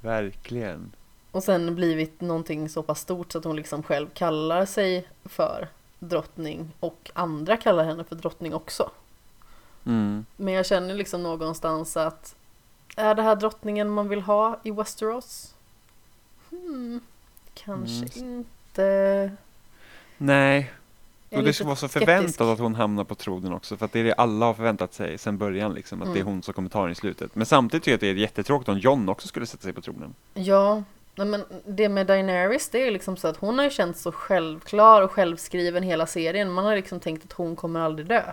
verkligen. 0.00 0.92
Och 1.36 1.42
sen 1.42 1.74
blivit 1.74 2.20
någonting 2.20 2.68
så 2.68 2.82
pass 2.82 3.00
stort 3.00 3.32
så 3.32 3.38
att 3.38 3.44
hon 3.44 3.56
liksom 3.56 3.82
själv 3.82 4.08
kallar 4.14 4.66
sig 4.66 5.08
för 5.24 5.68
drottning 5.98 6.72
och 6.80 7.10
andra 7.14 7.56
kallar 7.56 7.84
henne 7.84 8.04
för 8.04 8.16
drottning 8.16 8.54
också. 8.54 8.90
Mm. 9.86 10.26
Men 10.36 10.54
jag 10.54 10.66
känner 10.66 10.94
liksom 10.94 11.22
någonstans 11.22 11.96
att 11.96 12.34
är 12.96 13.14
det 13.14 13.22
här 13.22 13.36
drottningen 13.36 13.90
man 13.90 14.08
vill 14.08 14.20
ha 14.20 14.60
i 14.62 14.70
Westeros? 14.70 15.54
Hmm, 16.50 17.00
kanske 17.54 18.20
Mm. 18.20 18.38
inte. 18.38 19.30
Nej, 20.18 20.72
och 21.30 21.42
det 21.42 21.52
ska 21.52 21.64
vara 21.64 21.76
så 21.76 21.88
förväntat 21.88 22.40
att 22.40 22.58
hon 22.58 22.74
hamnar 22.74 23.04
på 23.04 23.14
tronen 23.14 23.52
också. 23.52 23.76
För 23.76 23.84
att 23.84 23.92
det 23.92 24.00
är 24.00 24.04
det 24.04 24.14
alla 24.14 24.46
har 24.46 24.54
förväntat 24.54 24.94
sig 24.94 25.18
sedan 25.18 25.38
början 25.38 25.74
liksom. 25.74 26.02
Att 26.02 26.08
det 26.08 26.18
är 26.18 26.22
Mm. 26.22 26.32
hon 26.32 26.42
som 26.42 26.54
kommer 26.54 26.68
ta 26.68 26.82
den 26.82 26.92
i 26.92 26.94
slutet. 26.94 27.34
Men 27.34 27.46
samtidigt 27.46 27.84
tycker 27.84 27.90
jag 27.92 27.96
att 27.96 28.00
det 28.00 28.08
är 28.08 28.14
jättetråkigt 28.14 28.68
om 28.68 28.78
John 28.78 29.08
också 29.08 29.28
skulle 29.28 29.46
sätta 29.46 29.62
sig 29.62 29.72
på 29.72 29.80
tronen. 29.80 30.14
Ja, 30.34 30.82
nej 31.16 31.26
men 31.26 31.44
det 31.66 31.88
med 31.88 32.06
Daenerys 32.06 32.68
det 32.68 32.86
är 32.86 32.90
liksom 32.90 33.16
så 33.16 33.28
att 33.28 33.36
hon 33.36 33.58
har 33.58 33.64
ju 33.64 33.70
känts 33.70 34.02
så 34.02 34.12
självklar 34.12 35.02
och 35.02 35.12
självskriven 35.12 35.82
hela 35.82 36.06
serien. 36.06 36.52
Man 36.52 36.64
har 36.64 36.76
liksom 36.76 37.00
tänkt 37.00 37.24
att 37.24 37.32
hon 37.32 37.56
kommer 37.56 37.80
aldrig 37.80 38.08
dö. 38.08 38.32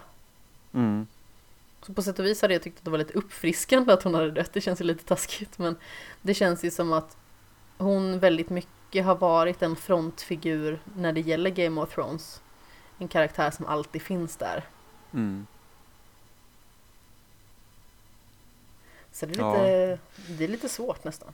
Mm. 0.73 1.07
Så 1.81 1.93
på 1.93 2.01
sätt 2.01 2.19
och 2.19 2.25
vis 2.25 2.41
hade 2.41 2.53
jag 2.53 2.63
tyckt 2.63 2.77
att 2.77 2.85
det 2.85 2.91
var 2.91 2.97
lite 2.97 3.13
uppfriskande 3.13 3.93
att 3.93 4.03
hon 4.03 4.13
hade 4.15 4.31
dött. 4.31 4.53
Det 4.53 4.61
känns 4.61 4.81
ju 4.81 4.85
lite 4.85 5.03
taskigt 5.05 5.57
men 5.57 5.75
det 6.21 6.33
känns 6.33 6.63
ju 6.63 6.71
som 6.71 6.93
att 6.93 7.17
hon 7.77 8.19
väldigt 8.19 8.49
mycket 8.49 9.05
har 9.05 9.15
varit 9.15 9.61
en 9.61 9.75
frontfigur 9.75 10.79
när 10.95 11.13
det 11.13 11.21
gäller 11.21 11.49
Game 11.49 11.81
of 11.81 11.93
Thrones. 11.95 12.41
En 12.97 13.07
karaktär 13.07 13.51
som 13.51 13.65
alltid 13.65 14.01
finns 14.01 14.37
där. 14.37 14.63
Mm. 15.13 15.47
Så 19.11 19.25
det 19.25 19.33
är 19.33 19.39
Ja. 19.39 19.51
lite, 19.53 19.99
det 20.27 20.43
är 20.43 20.47
lite 20.47 20.69
svårt 20.69 21.03
nästan. 21.03 21.33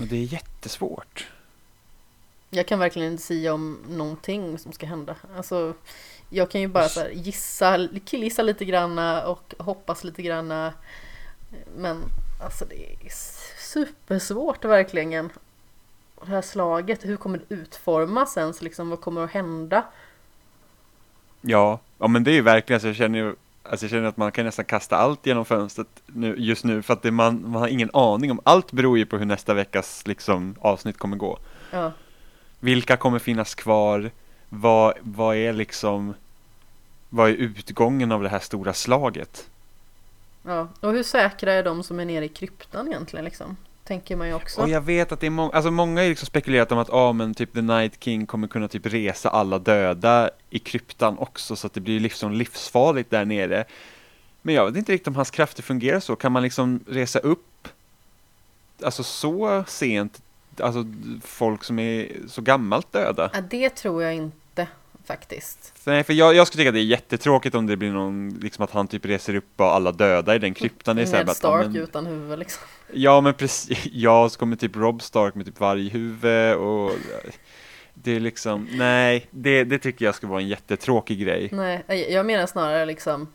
Och 0.00 0.06
det 0.06 0.16
är 0.16 0.24
jättesvårt. 0.24 1.26
Jag 2.50 2.66
kan 2.66 2.78
verkligen 2.78 3.12
inte 3.12 3.22
säga 3.22 3.54
om 3.54 3.78
någonting 3.88 4.58
som 4.58 4.72
ska 4.72 4.86
hända. 4.86 5.16
Alltså, 5.36 5.74
jag 6.30 6.50
kan 6.50 6.60
ju 6.60 6.68
bara 6.68 6.88
så 6.88 7.00
här 7.00 7.10
gissa, 7.10 7.88
killgissa 8.04 8.42
lite 8.42 8.64
granna 8.64 9.26
och 9.26 9.54
hoppas 9.58 10.04
lite 10.04 10.22
granna. 10.22 10.72
Men 11.76 12.02
alltså 12.42 12.64
det 12.64 12.92
är 12.92 13.12
supersvårt 13.58 14.64
verkligen. 14.64 15.30
Det 16.20 16.26
här 16.26 16.42
slaget, 16.42 17.04
hur 17.04 17.16
kommer 17.16 17.38
det 17.38 17.54
utformas 17.54 18.32
sen? 18.32 18.54
Så 18.54 18.64
liksom, 18.64 18.90
vad 18.90 19.00
kommer 19.00 19.24
att 19.24 19.30
hända? 19.30 19.84
Ja, 21.40 21.80
ja 21.98 22.08
men 22.08 22.24
det 22.24 22.30
är 22.30 22.34
ju 22.34 22.42
verkligen, 22.42 22.76
alltså 22.76 22.88
jag 22.88 22.96
känner 22.96 23.18
ju 23.18 23.34
Alltså 23.70 23.86
jag 23.86 23.90
känner 23.90 24.08
att 24.08 24.16
man 24.16 24.32
kan 24.32 24.44
nästan 24.44 24.64
kasta 24.64 24.96
allt 24.96 25.26
genom 25.26 25.44
fönstret 25.44 25.88
nu, 26.06 26.34
just 26.38 26.64
nu 26.64 26.82
för 26.82 26.92
att 26.94 27.02
det, 27.02 27.10
man, 27.10 27.42
man 27.50 27.60
har 27.60 27.68
ingen 27.68 27.90
aning 27.92 28.30
om, 28.30 28.40
allt 28.44 28.72
beror 28.72 28.98
ju 28.98 29.06
på 29.06 29.18
hur 29.18 29.24
nästa 29.24 29.54
veckas 29.54 30.06
liksom, 30.06 30.54
avsnitt 30.60 30.98
kommer 30.98 31.16
gå. 31.16 31.38
Ja, 31.70 31.92
Vilka 32.60 32.96
kommer 32.96 33.18
finnas 33.18 33.54
kvar? 33.54 34.10
Vad, 34.48 34.94
vad 35.00 35.36
är 35.36 35.52
liksom, 35.52 36.14
vad 37.08 37.30
är 37.30 37.34
utgången 37.34 38.12
av 38.12 38.22
det 38.22 38.28
här 38.28 38.38
stora 38.38 38.72
slaget? 38.72 39.50
ja. 40.42 40.68
Och 40.80 40.92
hur 40.92 41.02
säkra 41.02 41.52
är 41.52 41.62
de 41.62 41.82
som 41.82 42.00
är 42.00 42.04
nere 42.04 42.24
i 42.24 42.28
kryptan 42.28 42.88
egentligen 42.88 43.24
liksom? 43.24 43.56
Tänker 43.88 44.16
man 44.16 44.28
ju 44.28 44.34
också. 44.34 44.60
Och 44.60 44.68
jag 44.68 44.80
vet 44.80 45.12
att 45.12 45.20
det 45.20 45.26
är 45.26 45.30
många, 45.30 45.52
alltså 45.52 45.70
många 45.70 46.00
har 46.00 46.08
liksom 46.08 46.26
spekulerat 46.26 46.72
om 46.72 46.78
att, 46.78 46.88
ja 46.88 47.12
men 47.12 47.34
typ 47.34 47.52
The 47.52 47.62
Night 47.62 48.04
King 48.04 48.26
kommer 48.26 48.48
kunna 48.48 48.68
typ 48.68 48.86
resa 48.86 49.28
alla 49.28 49.58
döda 49.58 50.30
i 50.50 50.58
kryptan 50.58 51.18
också 51.18 51.56
så 51.56 51.66
att 51.66 51.72
det 51.72 51.80
blir 51.80 52.00
liksom 52.00 52.32
livsfarligt 52.32 53.10
där 53.10 53.24
nere. 53.24 53.64
Men 54.42 54.54
jag 54.54 54.66
vet 54.66 54.76
inte 54.76 54.92
riktigt 54.92 55.08
om 55.08 55.16
hans 55.16 55.30
krafter 55.30 55.62
fungerar 55.62 56.00
så, 56.00 56.16
kan 56.16 56.32
man 56.32 56.42
liksom 56.42 56.80
resa 56.88 57.18
upp, 57.18 57.68
alltså 58.82 59.02
så 59.02 59.64
sent, 59.66 60.22
alltså 60.60 60.84
folk 61.22 61.64
som 61.64 61.78
är 61.78 62.08
så 62.28 62.42
gammalt 62.42 62.92
döda? 62.92 63.30
Ja, 63.34 63.40
det 63.50 63.70
tror 63.70 64.02
jag 64.02 64.14
inte 64.14 64.36
faktiskt. 65.08 65.72
Nej, 65.84 66.04
för 66.04 66.12
jag, 66.12 66.34
jag 66.34 66.46
skulle 66.46 66.60
tycka 66.60 66.68
att 66.68 66.74
det 66.74 66.80
är 66.80 66.84
jättetråkigt 66.84 67.54
om 67.54 67.66
det 67.66 67.76
blir 67.76 67.90
någon, 67.92 68.28
liksom 68.42 68.64
att 68.64 68.70
han 68.70 68.88
typ 68.88 69.04
reser 69.04 69.34
upp 69.34 69.60
och 69.60 69.66
alla 69.66 69.92
döda 69.92 70.34
i 70.34 70.38
den 70.38 70.54
kryptan. 70.54 70.96
Ned 70.96 71.14
att, 71.14 71.36
Stark 71.36 71.64
ja, 71.64 71.68
men- 71.68 71.76
utan 71.82 72.06
huvud 72.06 72.38
liksom. 72.38 72.62
Ja 72.92 73.20
men 73.20 73.34
precis, 73.34 73.78
ja 73.92 74.28
så 74.28 74.38
kommer 74.38 74.56
typ 74.56 74.76
Rob 74.76 75.02
Stark 75.02 75.34
med 75.34 75.46
typ 75.46 75.60
varghuvud 75.60 76.56
och 76.56 76.92
det 77.94 78.16
är 78.16 78.20
liksom, 78.20 78.68
nej, 78.72 79.26
det, 79.30 79.64
det 79.64 79.78
tycker 79.78 80.04
jag 80.04 80.14
skulle 80.14 80.30
vara 80.30 80.40
en 80.40 80.48
jättetråkig 80.48 81.20
grej. 81.20 81.48
Nej, 81.52 81.84
jag- 82.08 82.26
menar 82.26 82.46
snarare 82.46 82.86
liksom 82.86 83.28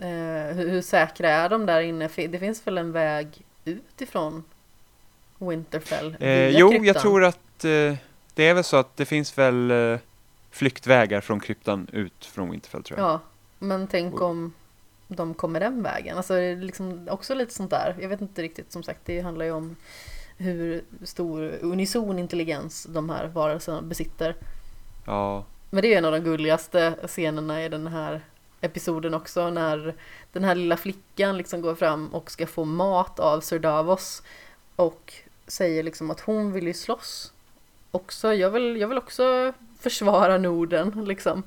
eh, 0.00 0.56
hur, 0.56 0.68
hur 0.68 0.82
säkra 0.82 1.30
är 1.30 1.48
de 1.48 1.66
där 1.66 1.80
inne? 1.80 2.08
Det 2.16 2.38
finns 2.38 2.66
väl 2.66 2.78
en 2.78 2.92
väg 2.92 3.26
ut 3.64 4.00
ifrån 4.00 4.44
Winterfell? 5.38 6.16
Eh, 6.20 6.48
jo, 6.48 6.68
kryptan? 6.70 6.86
jag 6.86 7.00
tror 7.00 7.24
att 7.24 7.64
eh, 7.64 7.94
det 8.34 8.48
är 8.48 8.54
väl 8.54 8.64
så 8.64 8.76
att 8.76 8.96
det 8.96 9.04
finns 9.04 9.38
väl 9.38 9.70
eh, 9.70 9.98
flyktvägar 10.52 11.20
från 11.20 11.40
kryptan 11.40 11.88
ut 11.92 12.24
från 12.24 12.50
Winterfell 12.50 12.82
tror 12.82 12.98
jag. 12.98 13.08
Ja, 13.08 13.20
men 13.58 13.86
tänk 13.86 14.20
om 14.20 14.52
de 15.08 15.34
kommer 15.34 15.60
den 15.60 15.82
vägen. 15.82 16.16
Alltså 16.16 16.34
det 16.34 16.42
är 16.42 16.56
liksom 16.56 17.08
också 17.10 17.34
lite 17.34 17.54
sånt 17.54 17.70
där. 17.70 17.96
Jag 18.00 18.08
vet 18.08 18.20
inte 18.20 18.42
riktigt, 18.42 18.72
som 18.72 18.82
sagt, 18.82 19.00
det 19.04 19.20
handlar 19.20 19.44
ju 19.44 19.52
om 19.52 19.76
hur 20.36 20.84
stor 21.02 21.52
unison 21.60 22.18
intelligens 22.18 22.86
de 22.90 23.10
här 23.10 23.26
varelserna 23.26 23.82
besitter. 23.82 24.36
Ja, 25.06 25.44
Men 25.70 25.82
det 25.82 25.94
är 25.94 25.98
en 25.98 26.04
av 26.04 26.12
de 26.12 26.18
gulligaste 26.18 26.94
scenerna 27.06 27.64
i 27.64 27.68
den 27.68 27.86
här 27.86 28.20
episoden 28.60 29.14
också 29.14 29.50
när 29.50 29.94
den 30.32 30.44
här 30.44 30.54
lilla 30.54 30.76
flickan 30.76 31.36
liksom 31.36 31.62
går 31.62 31.74
fram 31.74 32.08
och 32.08 32.30
ska 32.30 32.46
få 32.46 32.64
mat 32.64 33.20
av 33.20 33.40
Sir 33.40 33.58
Davos 33.58 34.22
och 34.76 35.14
säger 35.46 35.82
liksom 35.82 36.10
att 36.10 36.20
hon 36.20 36.52
vill 36.52 36.66
ju 36.66 36.74
slåss 36.74 37.32
också. 37.90 38.34
Jag 38.34 38.50
vill, 38.50 38.76
jag 38.76 38.88
vill 38.88 38.98
också 38.98 39.52
försvara 39.82 40.38
Norden 40.38 41.04
liksom. 41.06 41.42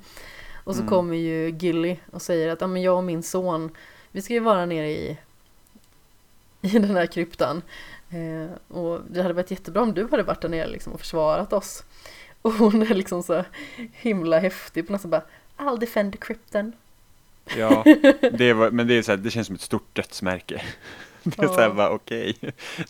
Och 0.63 0.75
så 0.75 0.81
Mm. 0.81 0.89
kommer 0.89 1.15
ju 1.17 1.49
Gilly 1.59 1.97
och 2.11 2.21
säger 2.21 2.49
att 2.49 2.61
ja, 2.61 2.67
men 2.67 2.81
jag 2.81 2.97
och 2.97 3.03
min 3.03 3.23
son, 3.23 3.71
vi 4.11 4.21
ska 4.21 4.33
ju 4.33 4.39
vara 4.39 4.65
nere 4.65 4.87
i, 4.89 5.17
i 6.61 6.67
den 6.69 6.95
här 6.95 7.05
kryptan. 7.05 7.61
Eh, 8.09 8.75
och 8.77 9.01
det 9.09 9.21
hade 9.21 9.33
varit 9.33 9.51
jättebra 9.51 9.81
om 9.81 9.93
du 9.93 10.07
hade 10.11 10.23
varit 10.23 10.41
där 10.41 10.49
nere 10.49 10.67
liksom 10.67 10.93
och 10.93 10.99
försvarat 10.99 11.53
oss. 11.53 11.83
Och 12.41 12.51
hon 12.53 12.81
är 12.81 12.93
liksom 12.95 13.23
så 13.23 13.43
himla 13.91 14.39
häftig 14.39 14.85
på 14.87 14.91
något 14.91 15.01
sätt 15.01 15.11
bara 15.11 15.23
I'll 15.57 15.79
defend 15.79 16.11
the 16.11 16.17
krypton. 16.17 16.73
ja. 17.57 17.83
Det 18.31 18.53
var, 18.53 18.71
men 18.71 18.87
det, 18.87 18.93
är 18.93 19.01
så 19.01 19.11
här, 19.11 19.17
det 19.17 19.31
känns 19.31 19.47
som 19.47 19.55
ett 19.55 19.61
stort 19.61 19.95
dödsmärke. 19.95 20.61
Det 21.25 21.43
är 21.43 21.61
Ja. 21.61 21.73
bara, 21.73 21.89
okej, 21.89 22.35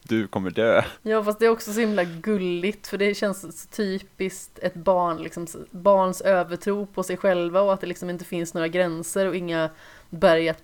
du 0.04 0.28
kommer 0.28 0.50
dö. 0.50 0.82
Ja 1.02 1.24
fast 1.24 1.40
det 1.40 1.46
är 1.46 1.50
också 1.50 1.74
så 1.74 1.80
himla 1.80 2.04
gulligt 2.04 2.88
för 2.88 2.98
det 2.98 3.16
känns 3.16 3.42
så 3.62 3.68
typiskt 3.68 4.60
ett 4.60 4.74
barn, 4.74 5.18
liksom 5.24 5.48
barns 5.72 6.22
övertro 6.22 6.86
på 6.86 7.04
sig 7.04 7.18
själva 7.18 7.62
och 7.62 7.74
att 7.74 7.82
det 7.82 7.88
liksom 7.88 8.10
inte 8.10 8.26
finns 8.26 8.54
några 8.54 8.68
gränser 8.68 9.26
och 9.28 9.36
inga 9.36 9.70
berg 10.10 10.50
att 10.50 10.64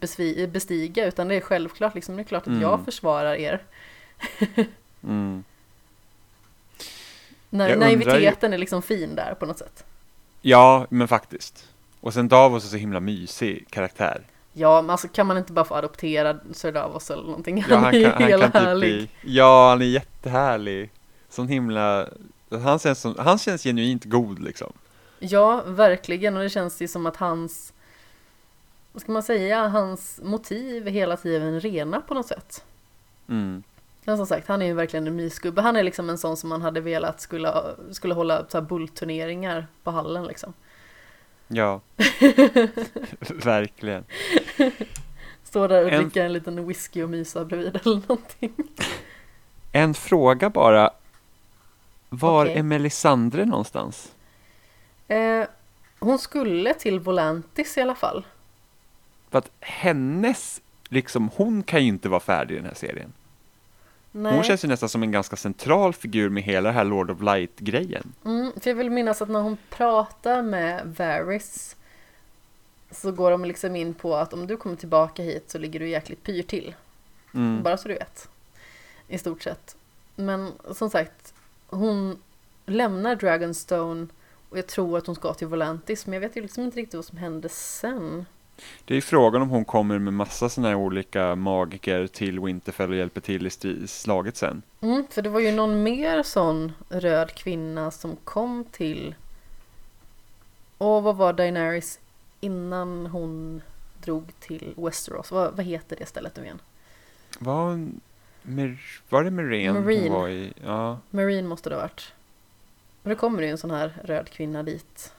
bestiga 0.51 1.05
utan 1.07 1.27
det 1.27 1.35
är 1.35 1.41
självklart 1.41 1.95
liksom, 1.95 2.15
det 2.15 2.21
är 2.21 2.23
klart 2.23 2.41
att 2.43 2.47
Mm. 2.47 2.61
jag 2.61 2.85
försvarar 2.85 3.35
er. 3.35 3.61
Mm. 5.03 5.43
När, 7.49 7.73
undrar 7.73 7.89
ju- 7.89 7.95
naiviteten 7.97 8.53
är 8.53 8.57
liksom 8.57 8.81
fin 8.81 9.15
där 9.15 9.33
på 9.33 9.45
något 9.45 9.57
sätt. 9.57 9.83
Ja, 10.41 10.87
men 10.89 11.07
faktiskt. 11.07 11.69
Och 11.99 12.13
sen 12.13 12.27
Davos 12.27 12.65
är 12.65 12.67
så 12.69 12.77
himla 12.77 12.99
mysig 12.99 13.65
karaktär. 13.69 14.21
Ja 14.53 14.81
men 14.81 14.89
alltså 14.89 15.07
kan 15.07 15.27
man 15.27 15.37
inte 15.37 15.53
bara 15.53 15.65
få 15.65 15.75
adoptera 15.75 16.39
Sir 16.53 16.71
Davos 16.71 17.11
eller 17.11 17.23
någonting? 17.23 17.65
Ja, 17.69 17.75
Han, 17.75 17.83
han 17.83 17.95
är 17.95 18.03
kan, 18.03 18.11
han 18.11 18.23
hela 18.23 18.43
kan 18.43 18.51
typ 18.51 18.61
härlig. 18.61 19.09
bli, 19.21 19.33
Ja, 19.35 19.69
han 19.69 19.81
är 19.81 19.85
jättehärlig. 19.85 20.91
Sån 21.29 21.47
himla, 21.47 22.07
han 22.63 22.79
känns, 22.79 23.01
som, 23.01 23.15
han 23.19 23.37
känns 23.37 23.63
genuint 23.63 24.05
god 24.05 24.39
liksom. 24.39 24.73
Ja, 25.19 25.63
verkligen. 25.65 26.37
Och 26.37 26.43
det 26.43 26.49
känns 26.49 26.81
ju 26.81 26.87
som 26.87 27.05
att 27.05 27.17
hans, 27.17 27.73
vad 28.91 29.01
ska 29.01 29.11
man 29.11 29.23
säga, 29.23 29.67
hans 29.67 30.19
motiv 30.23 30.87
är 30.87 30.91
hela 30.91 31.17
tiden 31.17 31.59
rena 31.59 32.01
på 32.01 32.13
något 32.13 32.27
sätt. 32.27 32.63
Mm. 33.29 33.63
Men 34.05 34.17
som 34.17 34.27
sagt, 34.27 34.47
han 34.47 34.61
är 34.61 34.65
ju 34.65 34.73
verkligen 34.73 35.07
en 35.07 35.15
mysgubbe. 35.15 35.61
Han 35.61 35.75
är 35.75 35.83
liksom 35.83 36.09
en 36.09 36.17
sån 36.17 36.37
som 36.37 36.49
man 36.49 36.61
hade 36.61 36.81
velat 36.81 37.21
skulle, 37.21 37.53
skulle 37.91 38.13
hålla 38.13 38.45
så 38.49 38.57
här 38.57 38.65
bullturneringar 38.65 39.67
på 39.83 39.91
hallen 39.91 40.23
liksom. 40.25 40.53
Ja, 41.47 41.81
verkligen. 43.43 44.03
Stå 45.43 45.67
där 45.67 45.85
och 45.85 45.91
En- 45.91 46.01
dricka 46.03 46.23
en 46.25 46.33
liten 46.33 46.67
whisky 46.67 47.03
och 47.03 47.09
mysa 47.09 47.45
bredvid 47.45 47.75
eller 47.75 47.95
någonting. 48.07 48.53
En 49.71 49.93
fråga 49.93 50.49
bara. 50.49 50.89
Var 52.09 52.45
Okej. 52.45 52.57
är 52.57 52.63
Melisandre 52.63 53.45
någonstans? 53.45 54.11
Eh, 55.07 55.43
hon 55.99 56.19
skulle 56.19 56.73
till 56.73 56.99
Volantis 56.99 57.77
i 57.77 57.81
alla 57.81 57.95
fall. 57.95 58.25
För 59.29 59.37
att 59.37 59.51
hennes, 59.59 60.61
liksom, 60.89 61.29
hon 61.35 61.63
kan 61.63 61.81
ju 61.81 61.87
inte 61.87 62.09
vara 62.09 62.19
färdig 62.19 62.55
i 62.55 62.57
den 62.57 62.65
här 62.67 62.73
serien. 62.73 63.13
Nej. 64.11 64.33
Hon 64.33 64.43
känns 64.43 64.63
ju 64.63 64.67
nästan 64.67 64.89
som 64.89 65.03
en 65.03 65.11
ganska 65.11 65.35
central 65.35 65.93
figur 65.93 66.29
med 66.29 66.43
hela 66.43 66.69
det 66.69 66.73
här 66.75 66.83
Lord 66.83 67.11
of 67.11 67.21
Light-grejen. 67.21 68.13
Mm, 68.25 68.51
för 68.61 68.69
jag 68.69 68.75
vill 68.75 68.89
minnas 68.89 69.21
att 69.21 69.29
när 69.29 69.39
hon 69.41 69.57
pratar 69.69 70.41
med 70.41 70.95
Varys 70.97 71.75
så 72.91 73.11
går 73.11 73.31
de 73.31 73.45
liksom 73.45 73.75
in 73.75 73.93
på 73.93 74.15
att 74.15 74.33
om 74.33 74.47
du 74.47 74.57
kommer 74.57 74.75
tillbaka 74.75 75.23
hit 75.23 75.43
så 75.47 75.57
ligger 75.57 75.79
du 75.79 75.89
jäkligt 75.89 76.23
pyr 76.23 76.43
till. 76.43 76.75
Mm. 77.33 77.63
Bara 77.63 77.77
så 77.77 77.87
du 77.87 77.93
vet. 77.93 78.29
I 79.07 79.17
stort 79.17 79.41
sett. 79.41 79.75
Men 80.15 80.51
som 80.71 80.89
sagt, 80.89 81.33
hon 81.67 82.17
lämnar 82.65 83.15
Dragonstone 83.15 84.07
och 84.49 84.57
jag 84.57 84.67
tror 84.67 84.97
att 84.97 85.07
hon 85.07 85.15
ska 85.15 85.33
till 85.33 85.47
Volantis 85.47 86.05
men 86.05 86.13
jag 86.13 86.21
vet 86.21 86.35
ju 86.35 86.41
liksom 86.41 86.63
inte 86.63 86.77
riktigt 86.77 86.95
vad 86.95 87.05
som 87.05 87.17
hände 87.17 87.49
sen. 87.49 88.25
Det 88.85 88.93
är 88.93 88.95
ju 88.95 89.01
frågan 89.01 89.41
om 89.41 89.49
hon 89.49 89.65
kommer 89.65 89.99
med 89.99 90.13
massa 90.13 90.49
sådana 90.49 90.67
här 90.67 90.75
olika 90.75 91.35
magiker 91.35 92.07
till 92.07 92.39
Winterfell 92.39 92.89
och 92.89 92.95
hjälper 92.95 93.21
till 93.21 93.47
i 93.47 93.87
slaget 93.87 94.37
sen. 94.37 94.61
Mm, 94.81 95.05
för 95.09 95.21
det 95.21 95.29
var 95.29 95.39
ju 95.39 95.51
någon 95.51 95.83
mer 95.83 96.23
sån 96.23 96.71
röd 96.89 97.33
kvinna 97.33 97.91
som 97.91 98.15
kom 98.15 98.65
till... 98.71 99.15
Och 100.77 101.03
vad 101.03 101.15
var 101.15 101.33
Daenerys 101.33 101.99
innan 102.41 103.05
hon 103.05 103.61
drog 104.01 104.33
till 104.39 104.73
Westeros? 104.77 105.31
Vad, 105.31 105.55
vad 105.55 105.65
heter 105.65 105.95
det 105.95 106.05
stället 106.05 106.35
nu 106.35 106.43
igen? 106.43 106.61
Var, 107.39 107.87
var 109.09 109.23
det 109.23 109.31
Marine. 109.31 109.73
var 110.09 110.29
i? 110.29 110.53
Ja. 110.63 110.99
Marine 111.09 111.47
måste 111.47 111.69
det 111.69 111.75
ha 111.75 111.81
varit. 111.81 112.13
Och 113.03 113.09
det 113.09 113.15
kommer 113.15 113.41
ju 113.41 113.49
en 113.49 113.57
sån 113.57 113.71
här 113.71 114.01
röd 114.03 114.29
kvinna 114.29 114.63
dit. 114.63 115.13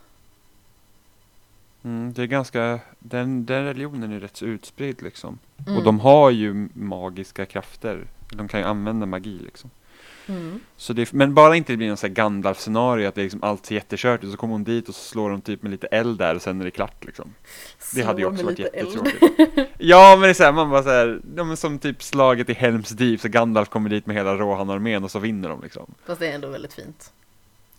Mm, 1.82 2.12
det 2.12 2.22
är 2.22 2.26
ganska, 2.26 2.80
den, 2.98 3.46
den 3.46 3.64
religionen 3.64 4.12
är 4.12 4.20
rätt 4.20 4.36
så 4.36 4.44
utspridd 4.44 5.02
liksom. 5.02 5.38
Mm. 5.66 5.78
Och 5.78 5.84
de 5.84 6.00
har 6.00 6.30
ju 6.30 6.68
magiska 6.74 7.46
krafter. 7.46 8.06
De 8.30 8.48
kan 8.48 8.60
ju 8.60 8.66
använda 8.66 9.06
magi 9.06 9.38
liksom. 9.38 9.70
Mm. 10.26 10.60
Så 10.76 10.92
det, 10.92 11.12
men 11.12 11.34
bara 11.34 11.56
inte 11.56 11.72
det 11.72 11.76
blir 11.76 11.88
någon 11.88 11.96
sån 11.96 12.08
här 12.10 12.14
Gandalf-scenario 12.14 13.08
att 13.08 13.14
det 13.14 13.22
liksom 13.22 13.42
allt 13.42 13.66
ser 13.66 13.74
jättekört 13.74 14.24
ut. 14.24 14.30
Så 14.30 14.36
kommer 14.36 14.52
hon 14.52 14.64
dit 14.64 14.88
och 14.88 14.94
så 14.94 15.00
slår 15.00 15.30
de 15.30 15.40
typ 15.40 15.62
med 15.62 15.70
lite 15.70 15.86
eld 15.86 16.18
där 16.18 16.34
och 16.34 16.42
sen 16.42 16.60
är 16.60 16.64
det 16.64 16.70
klart 16.70 17.04
liksom. 17.04 17.34
Det 17.94 18.02
hade 18.02 18.20
ju 18.20 18.26
också 18.26 18.44
varit 18.44 18.58
jättetråkigt. 18.58 19.24
Ja 19.78 20.10
men 20.16 20.22
det 20.22 20.28
är 20.28 20.34
såhär, 20.34 20.52
man 20.52 20.70
bara 20.70 20.82
såhär, 20.82 21.20
ja, 21.36 21.44
men 21.44 21.56
som 21.56 21.78
typ 21.78 22.02
slaget 22.02 22.50
i 22.50 22.52
Helms 22.52 22.90
Deep 22.90 23.20
så 23.20 23.28
Gandalf 23.28 23.68
kommer 23.68 23.90
dit 23.90 24.06
med 24.06 24.16
hela 24.16 24.34
Rohan-armén 24.34 25.04
och 25.04 25.10
så 25.10 25.18
vinner 25.18 25.48
de 25.48 25.62
liksom. 25.62 25.94
Fast 26.06 26.20
det 26.20 26.26
är 26.26 26.34
ändå 26.34 26.48
väldigt 26.48 26.74
fint. 26.74 27.12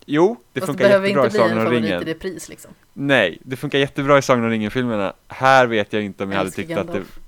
Jo, 0.06 0.36
det 0.52 0.60
Fast 0.60 0.66
funkar 0.66 0.84
det 0.84 0.88
behöver 0.88 1.08
jättebra 1.08 1.24
i 1.24 1.26
inte 1.26 1.38
bli 1.38 1.42
en 1.42 1.48
Sagan 1.48 1.58
om 1.58 1.64
favorit 1.64 1.84
i 1.84 1.86
ringen. 1.86 2.02
repris 2.04 2.48
liksom. 2.48 2.70
Nej, 2.92 3.38
det 3.42 3.56
funkar 3.56 3.78
jättebra 3.78 4.18
i 4.18 4.22
Sagan 4.22 4.44
om 4.44 4.50
ringen-filmerna. 4.50 5.12
Här 5.28 5.66
vet 5.66 5.92
jag 5.92 6.02
inte 6.02 6.24
om 6.24 6.30
jag 6.30 6.38
hade 6.38 6.46
Älskar 6.48 6.62
tyckt 6.62 6.78
att 6.78 6.86
det... 6.86 6.92
Gandalf. 6.92 7.18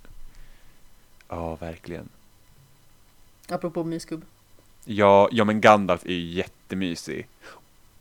Ja, 1.28 1.56
verkligen. 1.56 2.08
Apropå 3.48 3.84
mysgubb. 3.84 4.24
Ja, 4.88 5.28
ja 5.32 5.44
men 5.44 5.60
Gandalf 5.60 6.04
är 6.04 6.12
ju 6.12 6.32
jättemysig. 6.32 7.28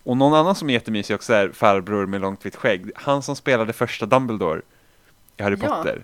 Och 0.04 0.18
någon 0.18 0.34
annan 0.34 0.56
som 0.56 0.70
är 0.70 0.74
jättemysig 0.74 1.16
också 1.16 1.34
är 1.34 1.50
farbror 1.50 2.06
med 2.06 2.22
långt 2.22 2.46
vitt 2.46 2.56
skägg. 2.56 2.92
Han 2.96 3.24
som 3.24 3.36
spelade 3.36 3.74
första 3.74 4.06
Dumbledore 4.06 4.62
i 5.38 5.44
Harry 5.44 5.58
Ja. 5.62 5.68
Potter. 5.68 6.04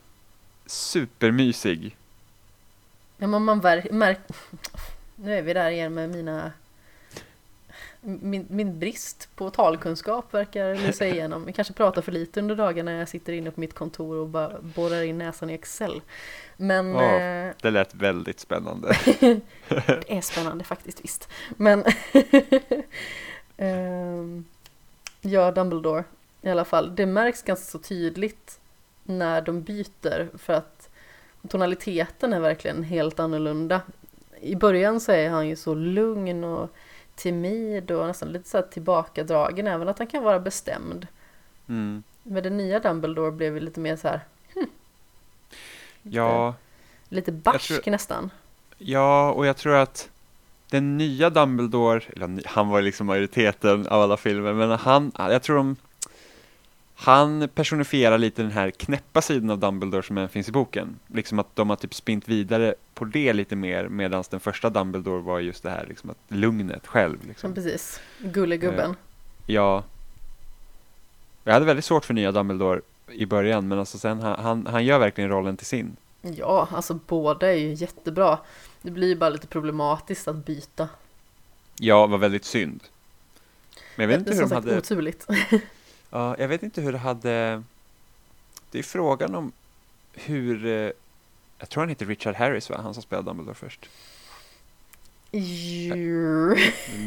Supermysig. 0.66 1.98
Ja, 3.18 3.28
men 3.28 3.44
man 3.44 3.58
märker... 3.58 4.18
Nu 5.16 5.38
är 5.38 5.42
vi 5.42 5.54
där 5.54 5.72
igen 5.72 5.94
med 5.94 6.10
mina... 6.10 6.52
Min, 8.02 8.46
min 8.50 8.80
brist 8.80 9.30
på 9.36 9.50
talkunskap 9.50 10.34
verkar 10.34 10.76
lysa 10.76 11.08
igenom. 11.08 11.44
Jag 11.46 11.56
kanske 11.56 11.74
pratar 11.74 12.02
för 12.02 12.12
lite 12.12 12.40
under 12.40 12.56
dagarna 12.56 12.92
när 12.92 13.00
jag 13.00 13.10
sitter 13.10 13.34
inne 13.34 13.52
på 13.52 13.60
mitt 13.60 13.74
kontor 13.74 14.16
och 14.16 14.28
bara 14.28 14.62
borrar 14.62 15.02
in 15.02 15.18
näsan 15.18 15.50
i 15.50 15.54
Excel. 15.54 16.02
Men 16.62 16.96
eh, 16.96 17.54
Det 17.62 17.72
lät 17.72 17.96
väldigt 17.96 18.40
spännande. 18.40 18.88
det 19.68 20.18
är 20.18 20.22
spännande 20.22 20.64
faktiskt 20.64 21.04
visst. 21.04 21.30
Men 21.50 21.84
ehm, 23.58 24.46
ja, 25.22 25.52
Dumbledore 25.52 26.04
i 26.42 26.50
alla 26.50 26.66
fall. 26.66 26.96
Det 26.96 27.06
märks 27.06 27.44
ganska 27.44 27.72
så 27.72 27.80
tydligt 27.80 28.60
när 29.04 29.42
de 29.42 29.62
byter 29.62 30.38
för 30.38 30.54
att 30.54 30.90
tonaliteten 31.48 32.34
är 32.34 32.40
verkligen 32.40 32.84
helt 32.84 33.20
annorlunda. 33.20 33.82
I 34.42 34.56
början 34.56 35.00
så 35.00 35.12
är 35.12 35.30
han 35.30 35.48
ju 35.48 35.56
så 35.56 35.74
lugn 35.74 36.44
och 36.44 36.70
timid 37.16 37.92
och 37.92 38.08
nästan 38.08 38.30
lite 38.30 38.50
så 38.50 38.58
här 38.58 38.68
tillbakadragen 38.72 39.68
även 39.68 39.88
att 39.88 39.98
han 39.98 40.08
kan 40.08 40.24
vara 40.24 40.40
bestämd. 40.40 41.08
Mm. 41.70 42.04
Men 42.24 42.44
den 42.44 42.58
nya 42.58 42.80
Dumbledore 42.80 43.32
blev 43.32 43.54
ju 43.54 43.60
lite 43.60 43.80
mer 43.80 43.96
så 43.96 44.08
här 44.08 44.20
lite, 46.04 46.18
Ja, 46.18 46.54
lite 47.10 47.32
barsk 47.32 47.68
tror- 47.68 47.92
nästan. 47.92 48.30
ja, 48.78 49.32
och 49.32 49.46
jag 49.46 49.58
tror 49.58 49.76
att 49.76 50.10
den 50.70 50.98
nya 50.98 51.30
Dumbledore, 51.30 52.02
eller 52.16 52.42
han 52.48 52.70
var 52.70 52.82
liksom 52.82 53.08
majoriteten 53.08 53.88
av 53.88 54.02
alla 54.02 54.18
filmer, 54.18 54.54
men 54.54 54.72
han, 54.72 55.12
jag 55.18 55.44
tror 55.44 55.56
de 55.58 55.76
han 56.96 57.50
personifierar 57.56 58.18
lite 58.18 58.42
den 58.42 58.52
här 58.52 58.72
knäppa 58.72 59.22
sidan 59.22 59.50
av 59.50 59.60
Dumbledore 59.60 60.04
som 60.04 60.30
finns 60.30 60.50
i 60.50 60.52
boken. 60.52 61.00
Liksom 61.08 61.40
att 61.40 61.56
de 61.56 61.70
har 61.70 61.76
typ 61.78 61.94
spint 61.94 62.28
vidare 62.30 62.76
på 62.94 63.06
det 63.06 63.34
lite 63.34 63.56
mer 63.56 63.88
medan 63.88 64.24
den 64.30 64.40
första 64.40 64.70
Dumbledore 64.70 65.22
var 65.22 65.40
just 65.40 65.64
det 65.64 65.70
här 65.70 65.86
liksom 65.90 66.10
att 66.10 66.18
lugnet 66.28 66.88
själv. 66.88 67.28
Liksom. 67.28 67.54
Precis. 67.54 68.00
Gullegubben. 68.20 68.96
Ja. 69.46 69.84
Jag 71.44 71.54
hade 71.54 71.66
väldigt 71.66 71.86
svårt 71.86 72.06
för 72.06 72.14
nya 72.14 72.32
Dumbledore 72.32 72.82
i 73.14 73.26
början 73.26 73.68
men 73.68 73.80
alltså 73.80 73.98
sen 74.00 74.20
han, 74.22 74.40
han, 74.40 74.68
han 74.68 74.86
gör 74.86 75.00
verkligen 75.00 75.30
rollen 75.30 75.58
till 75.58 75.66
sin. 75.68 75.96
Ja, 76.22 76.68
alltså 76.72 76.94
båda 77.08 77.48
är 77.52 77.58
ju 77.58 77.74
jättebra. 77.74 78.40
Det 78.82 78.92
blir 78.92 79.16
bara 79.16 79.30
lite 79.30 79.48
problematiskt 79.48 80.28
att 80.28 80.46
byta. 80.46 80.90
Ja, 81.80 82.08
var 82.08 82.18
väldigt 82.18 82.46
synd. 82.46 82.84
Men 83.96 84.04
jag 84.04 84.08
vet 84.08 84.20
inte 84.20 84.34
hur 84.34 84.42
de 84.42 84.52
hade... 84.52 84.78
oturligt. 84.78 85.28
Ja, 86.14 86.36
jag 86.40 86.48
vet 86.48 86.64
inte 86.64 86.82
hur 86.82 86.92
det 86.92 86.98
hade... 86.98 87.64
Det 88.72 88.80
är 88.80 88.84
frågan 88.84 89.36
om 89.36 89.52
hur... 90.14 90.66
eh, 90.66 90.92
Jag 91.60 91.70
tror 91.70 91.82
han 91.82 91.90
heter 91.90 92.06
Richard 92.06 92.36
Harris 92.36 92.70
va? 92.70 92.80
Han 92.84 92.94
som 92.94 93.04
spelade 93.04 93.30
Dumbledore 93.30 93.56
först. 93.56 93.90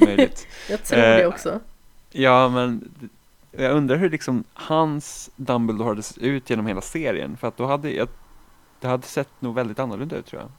Möjligt. 0.01 0.47
Jag 0.71 0.85
tror 0.85 0.99
Eh, 0.99 1.17
det 1.17 1.27
också. 1.27 1.61
Ja, 2.11 2.49
men 2.49 2.91
jag 3.57 3.73
undrar 3.73 3.97
hur 3.97 4.11
liksom 4.11 4.45
hans 4.55 5.31
Dumbledore 5.37 5.89
hade 5.89 6.03
sett 6.03 6.19
ut 6.19 6.51
genom 6.51 6.67
hela 6.67 6.81
serien. 6.81 7.37
För 7.37 7.49
att 7.49 7.57
då 7.57 7.67
hade 7.67 7.91
jag... 7.91 8.09
Det 8.81 8.89
hade 8.89 9.07
sett 9.07 9.29
nog 9.41 9.55
väldigt 9.55 9.79
annorlunda 9.79 10.17
ut 10.17 10.27
tror 10.27 10.43
jag. 10.43 10.51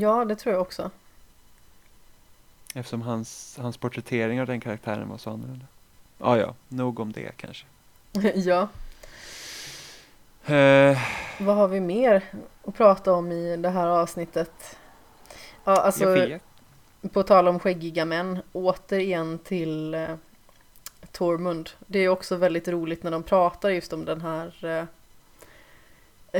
Ja, 0.00 0.24
det 0.24 0.36
tror 0.36 0.52
jag 0.52 0.62
också. 0.62 0.90
Eftersom 2.74 3.02
hans, 3.02 3.58
hans 3.60 3.76
porträttering 3.76 4.40
av 4.40 4.46
den 4.46 4.60
karaktären 4.60 5.08
var 5.08 5.18
så 5.18 5.30
annorlunda. 5.30 5.66
Ah, 6.18 6.36
ja, 6.36 6.54
nog 6.68 7.00
om 7.00 7.12
det 7.12 7.30
kanske. 7.36 7.66
ja, 8.34 8.68
Eh, 10.46 10.98
vad 11.38 11.56
har 11.56 11.68
vi 11.68 11.80
mer 11.80 12.22
att 12.64 12.74
prata 12.74 13.12
om 13.12 13.32
i 13.32 13.56
det 13.56 13.70
här 13.70 13.86
avsnittet? 13.86 14.76
Ja, 15.64 15.76
alltså 15.76 16.04
jag 16.04 16.28
vet. 16.28 16.42
På 17.12 17.22
tal 17.22 17.48
om 17.48 17.58
skäggiga 17.58 18.04
män, 18.04 18.38
återigen 18.52 19.38
till 19.38 19.94
eh, 19.94 20.08
Tormund. 21.12 21.70
Det 21.86 21.98
är 21.98 22.08
också 22.08 22.36
väldigt 22.36 22.68
roligt 22.68 23.02
när 23.02 23.10
de 23.10 23.22
pratar 23.22 23.70
just 23.70 23.92
om 23.92 24.04
den 24.04 24.20
här 24.20 24.64
eh, 24.64 24.84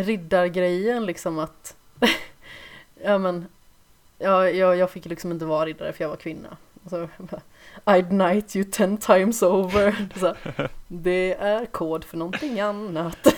riddargrejen 0.03 1.07
liksom 1.07 1.39
att 1.39 1.77
ja 3.03 3.19
men 3.19 3.47
ja, 4.19 4.51
jag, 4.51 4.77
jag 4.77 4.91
fick 4.91 5.05
liksom 5.05 5.33
inte 5.33 5.45
vara 5.45 5.67
riddare 5.67 5.93
för 5.93 6.05
jag 6.05 6.09
var 6.09 6.17
kvinna. 6.17 6.57
Så, 6.91 7.09
I'd 7.85 8.09
knight 8.09 8.57
you 8.57 8.65
ten 8.65 8.97
times 8.97 9.43
over. 9.43 10.09
Så, 10.21 10.35
det 10.89 11.35
är 11.35 11.67
kod 11.67 12.05
för 12.05 12.17
någonting 12.17 12.61
annat. 12.61 13.35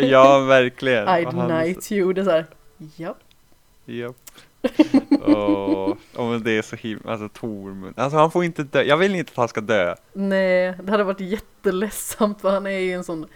ja, 0.00 0.38
verkligen. 0.38 1.08
I'd 1.08 1.46
knight 1.46 1.92
you. 1.92 2.12
Det 2.12 2.20
är 2.20 2.24
så 2.24 2.30
här, 2.30 2.46
ja. 2.96 3.14
Japp. 3.90 4.16
Åh, 5.26 5.96
åh, 6.16 6.30
men 6.30 6.42
det 6.42 6.58
är 6.58 6.62
så 6.62 6.76
himla, 6.76 7.12
alltså 7.12 7.28
Tormund. 7.28 7.98
Alltså 7.98 8.18
han 8.18 8.30
får 8.30 8.44
inte 8.44 8.62
dö, 8.62 8.82
jag 8.82 8.96
vill 8.96 9.14
inte 9.14 9.30
att 9.30 9.36
han 9.36 9.48
ska 9.48 9.60
dö. 9.60 9.94
Nej, 10.12 10.74
det 10.82 10.90
hade 10.90 11.04
varit 11.04 11.20
jätteledsamt 11.20 12.40
för 12.40 12.50
han 12.50 12.66
är 12.66 12.78
ju 12.78 12.92
en 12.92 13.04
sån 13.04 13.26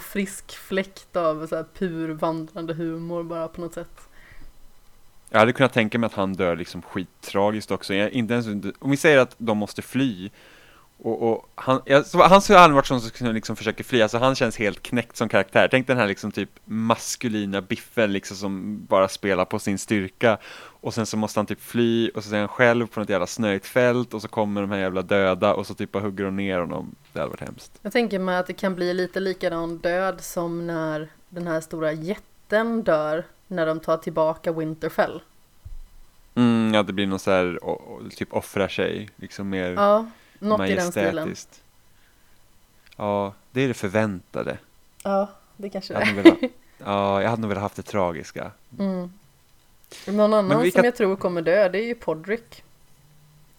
frisk 0.00 0.56
fläkt 0.56 1.16
av 1.16 1.46
så 1.46 1.56
här 1.56 1.64
pur 1.74 2.08
vandrande 2.08 2.74
humor 2.74 3.22
bara 3.22 3.48
på 3.48 3.60
något 3.60 3.74
sätt. 3.74 4.08
Jag 5.30 5.38
hade 5.38 5.52
kunnat 5.52 5.72
tänka 5.72 5.98
mig 5.98 6.06
att 6.06 6.14
han 6.14 6.32
dör 6.32 6.56
liksom 6.56 6.82
skittragiskt 6.82 7.70
också. 7.70 7.94
Jag, 7.94 8.10
inte 8.10 8.34
ens, 8.34 8.74
om 8.78 8.90
vi 8.90 8.96
säger 8.96 9.18
att 9.18 9.34
de 9.38 9.58
måste 9.58 9.82
fly. 9.82 10.30
Och, 11.04 11.32
och 11.32 11.48
han, 11.54 11.80
jag, 11.84 12.06
så, 12.06 12.22
han 12.22 12.42
skulle 12.42 12.58
aldrig 12.58 12.74
varit 12.74 12.86
sån 12.86 13.00
som 13.00 13.32
liksom 13.34 13.56
försöker 13.56 13.84
fly, 13.84 14.02
alltså 14.02 14.18
han 14.18 14.34
känns 14.34 14.58
helt 14.58 14.82
knäckt 14.82 15.16
som 15.16 15.28
karaktär. 15.28 15.68
Tänk 15.70 15.86
den 15.86 15.96
här 15.96 16.06
liksom 16.06 16.32
typ 16.32 16.50
maskulina 16.64 17.60
biffen 17.60 18.12
liksom 18.12 18.36
som 18.36 18.84
bara 18.86 19.08
spelar 19.08 19.44
på 19.44 19.58
sin 19.58 19.78
styrka. 19.78 20.38
Och 20.54 20.94
sen 20.94 21.06
så 21.06 21.16
måste 21.16 21.38
han 21.38 21.46
typ 21.46 21.60
fly 21.60 22.08
och 22.08 22.24
så 22.24 22.34
är 22.34 22.38
han 22.38 22.48
själv 22.48 22.86
på 22.86 23.00
något 23.00 23.08
jävla 23.08 23.26
snöigt 23.26 23.66
fält 23.66 24.14
och 24.14 24.22
så 24.22 24.28
kommer 24.28 24.60
de 24.60 24.70
här 24.70 24.78
jävla 24.78 25.02
döda 25.02 25.54
och 25.54 25.66
så 25.66 25.74
typ 25.74 25.92
bara 25.92 26.02
hugger 26.02 26.24
de 26.24 26.36
ner 26.36 26.58
honom. 26.58 26.94
Det 27.12 27.18
hade 27.18 27.30
varit 27.30 27.40
hemskt. 27.40 27.78
Jag 27.82 27.92
tänker 27.92 28.18
mig 28.18 28.36
att 28.36 28.46
det 28.46 28.52
kan 28.52 28.74
bli 28.74 28.94
lite 28.94 29.20
likadan 29.20 29.78
död 29.78 30.20
som 30.20 30.66
när 30.66 31.08
den 31.28 31.46
här 31.46 31.60
stora 31.60 31.92
jätten 31.92 32.82
dör 32.82 33.24
när 33.46 33.66
de 33.66 33.80
tar 33.80 33.96
tillbaka 33.96 34.52
Winterfell. 34.52 35.22
Mm, 36.34 36.74
ja, 36.74 36.82
det 36.82 36.92
blir 36.92 37.06
någon 37.06 37.18
så 37.18 37.30
här, 37.30 37.64
och, 37.64 37.80
och, 37.80 38.10
typ 38.10 38.32
offrar 38.32 38.68
sig, 38.68 39.10
liksom 39.16 39.48
mer 39.48 39.72
Ja, 39.72 40.06
något 40.42 40.68
i 40.68 40.74
den 40.74 40.90
stilen. 40.92 41.34
Ja, 42.96 43.34
det 43.50 43.60
är 43.60 43.68
det 43.68 43.74
förväntade. 43.74 44.58
Ja, 45.04 45.28
det 45.56 45.68
kanske 45.70 45.94
det 45.94 46.00
är. 46.00 46.36
ja, 46.84 47.22
jag 47.22 47.28
hade 47.30 47.42
nog 47.42 47.48
velat 47.48 47.62
haft 47.62 47.76
det 47.76 47.82
tragiska. 47.82 48.50
Mm. 48.78 49.12
Någon 50.06 50.34
annan 50.34 50.70
som 50.70 50.84
jag 50.84 50.96
tror 50.96 51.16
kommer 51.16 51.42
dö, 51.42 51.68
det 51.68 51.78
är 51.78 51.86
ju 51.86 51.94
Podrick. 51.94 52.64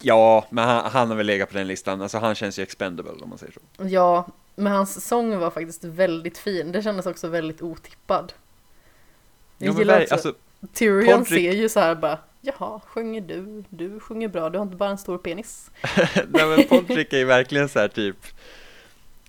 Ja, 0.00 0.46
men 0.50 0.68
han, 0.68 0.90
han 0.90 1.08
har 1.08 1.16
väl 1.16 1.26
legat 1.26 1.48
på 1.50 1.56
den 1.56 1.66
listan. 1.66 2.02
Alltså 2.02 2.18
han 2.18 2.34
känns 2.34 2.58
ju 2.58 2.62
expendable 2.62 3.12
om 3.22 3.28
man 3.28 3.38
säger 3.38 3.52
så. 3.52 3.60
Ja, 3.88 4.26
men 4.54 4.72
hans 4.72 5.06
sång 5.06 5.38
var 5.38 5.50
faktiskt 5.50 5.84
väldigt 5.84 6.38
fin. 6.38 6.72
Det 6.72 6.82
kändes 6.82 7.06
också 7.06 7.28
väldigt 7.28 7.62
otippad. 7.62 8.32
Jag 9.58 9.68
Ja, 9.68 9.72
men 9.72 9.78
gillar 9.78 10.02
också, 10.02 10.14
alltså, 10.14 10.34
Tyrion 10.72 11.20
Podrick- 11.24 11.28
ser 11.28 11.52
ju 11.52 11.68
så 11.68 11.80
här 11.80 11.94
bara, 11.94 12.18
jaha, 12.44 12.80
sjunger 12.86 13.20
du? 13.20 13.64
Du 13.68 14.00
sjunger 14.00 14.28
bra, 14.28 14.50
du 14.50 14.58
har 14.58 14.64
inte 14.64 14.76
bara 14.76 14.90
en 14.90 14.98
stor 14.98 15.18
penis. 15.18 15.70
nej 16.28 16.46
men 16.46 16.64
Podrick 16.68 17.12
är 17.12 17.18
ju 17.18 17.24
verkligen 17.24 17.68
så 17.68 17.78
här 17.78 17.88
typ 17.88 18.16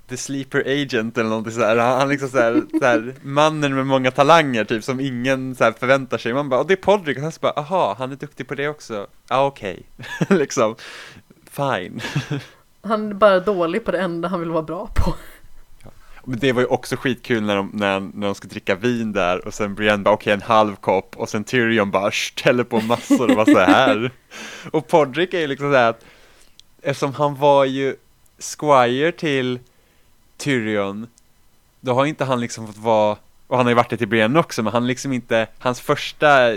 The 0.08 0.18
Sleeper 0.18 0.60
Agent 0.60 1.18
eller 1.18 1.30
någonting 1.30 1.54
sådär. 1.54 1.78
Han 1.78 2.00
han 2.00 2.10
liksom 2.10 2.30
så 2.30 2.38
här, 2.38 2.64
så 2.80 2.86
här 2.86 3.16
mannen 3.22 3.76
med 3.76 3.86
många 3.86 4.12
talanger 4.12 4.66
typ 4.66 4.84
som 4.84 5.00
ingen 5.00 5.56
så 5.56 5.64
här 5.64 5.72
förväntar 5.72 6.18
sig. 6.18 6.34
Man 6.34 6.50
bara, 6.50 6.60
och 6.60 6.68
det 6.68 6.74
är 6.74 6.78
Podrick. 6.78 7.18
Och 7.18 7.24
han 7.24 7.32
så 7.32 7.40
bara, 7.40 7.54
aha, 7.54 7.96
han 8.00 8.12
är 8.12 8.16
duktig 8.16 8.48
på 8.48 8.56
det 8.56 8.68
också. 8.68 9.08
Ja, 9.30 9.46
okej. 9.46 9.84
liksom, 10.30 10.76
fine. 11.52 12.02
Han 12.82 13.10
är 13.10 13.14
bara 13.14 13.40
dålig 13.40 13.86
på 13.86 13.92
det 13.92 14.00
enda 14.00 14.28
han 14.28 14.40
vill 14.40 14.52
vara 14.52 14.64
bra 14.64 14.90
på. 14.96 15.14
Men 16.26 16.40
det 16.40 16.52
var 16.52 16.62
ju 16.62 16.68
också 16.68 16.96
skitkul 16.96 17.44
när 17.44 17.56
de, 17.56 17.70
när, 17.74 18.00
när 18.00 18.28
de 18.28 18.36
ska 18.36 18.48
dricka 18.48 18.76
vin 18.76 19.14
där 19.14 19.48
och 19.48 19.54
sen 19.54 19.76
Brienne 19.76 20.04
bara 20.04 20.14
okej 20.14 20.34
en 20.34 20.42
halv 20.42 20.76
kopp 20.76 21.16
och 21.18 21.30
sen 21.30 21.44
Tyrion 21.44 21.92
bara 21.92 22.12
ställer 22.12 22.64
på 22.64 22.80
massor 22.82 23.30
och 23.30 23.36
bara 23.36 23.46
så 23.46 23.60
här. 23.60 24.12
Och 24.72 24.88
Podrick 24.88 25.34
är 25.34 25.40
ju 25.40 25.48
liksom 25.48 25.72
så 25.72 25.78
här 25.78 25.90
att 25.90 26.06
eftersom 26.82 27.14
han 27.14 27.36
var 27.36 27.66
ju 27.66 27.96
squire 28.40 29.12
till 29.12 29.60
Tyrion 30.38 31.08
då 31.80 31.94
har 31.94 32.06
inte 32.06 32.26
han 32.26 32.40
liksom 32.40 32.68
fått 32.68 32.78
vara 32.78 33.18
och 33.48 33.58
han 33.58 33.66
har 33.66 33.72
ju 33.72 33.76
varit 33.76 33.90
det 33.90 33.98
till 33.98 34.08
Brienne 34.08 34.40
också 34.40 34.64
men 34.64 34.74
han 34.74 34.88
liksom 34.88 35.14
inte 35.14 35.48
hans 35.60 35.82
första 35.82 36.56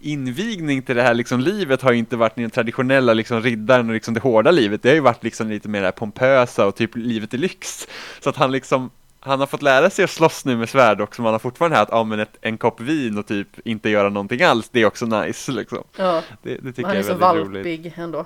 invigning 0.00 0.82
till 0.82 0.96
det 0.96 1.02
här 1.02 1.14
liksom 1.14 1.40
livet 1.40 1.82
har 1.82 1.92
ju 1.92 1.98
inte 1.98 2.16
varit 2.16 2.34
den 2.36 2.50
traditionella 2.50 3.14
liksom 3.14 3.40
riddaren 3.42 3.88
och 3.88 3.94
liksom 3.94 4.14
det 4.14 4.20
hårda 4.20 4.50
livet. 4.50 4.82
Det 4.82 4.88
har 4.88 4.94
ju 4.94 5.00
varit 5.00 5.24
liksom 5.24 5.48
lite 5.48 5.68
mer 5.68 5.80
det 5.80 5.86
här 5.86 5.92
pompösa 5.92 6.66
och 6.66 6.74
typ 6.76 6.96
livet 6.96 7.34
i 7.34 7.38
lyx. 7.38 7.88
Så 8.20 8.30
att 8.30 8.36
han 8.36 8.52
liksom, 8.52 8.90
han 9.20 9.40
har 9.40 9.46
fått 9.46 9.62
lära 9.62 9.90
sig 9.90 10.04
att 10.04 10.10
slåss 10.10 10.44
nu 10.44 10.56
med 10.56 10.68
svärd 10.68 11.00
också, 11.00 11.22
men 11.22 11.26
han 11.26 11.34
har 11.34 11.38
fortfarande 11.38 11.76
haft, 11.76 11.90
ja 11.92 12.04
men 12.04 12.20
ett, 12.20 12.36
en 12.40 12.58
kopp 12.58 12.80
vin 12.80 13.18
och 13.18 13.26
typ 13.26 13.48
inte 13.64 13.90
göra 13.90 14.08
någonting 14.08 14.42
alls, 14.42 14.68
det 14.68 14.80
är 14.82 14.86
också 14.86 15.06
nice 15.06 15.52
liksom. 15.52 15.84
Ja, 15.96 16.22
Det, 16.42 16.54
det 16.54 16.72
tycker 16.72 16.82
han 16.82 16.90
är 16.92 16.96
jag 16.96 17.04
så 17.04 17.12
är 17.12 17.34
roligt. 17.34 17.54
valpig 17.54 17.92
ändå. 17.96 18.24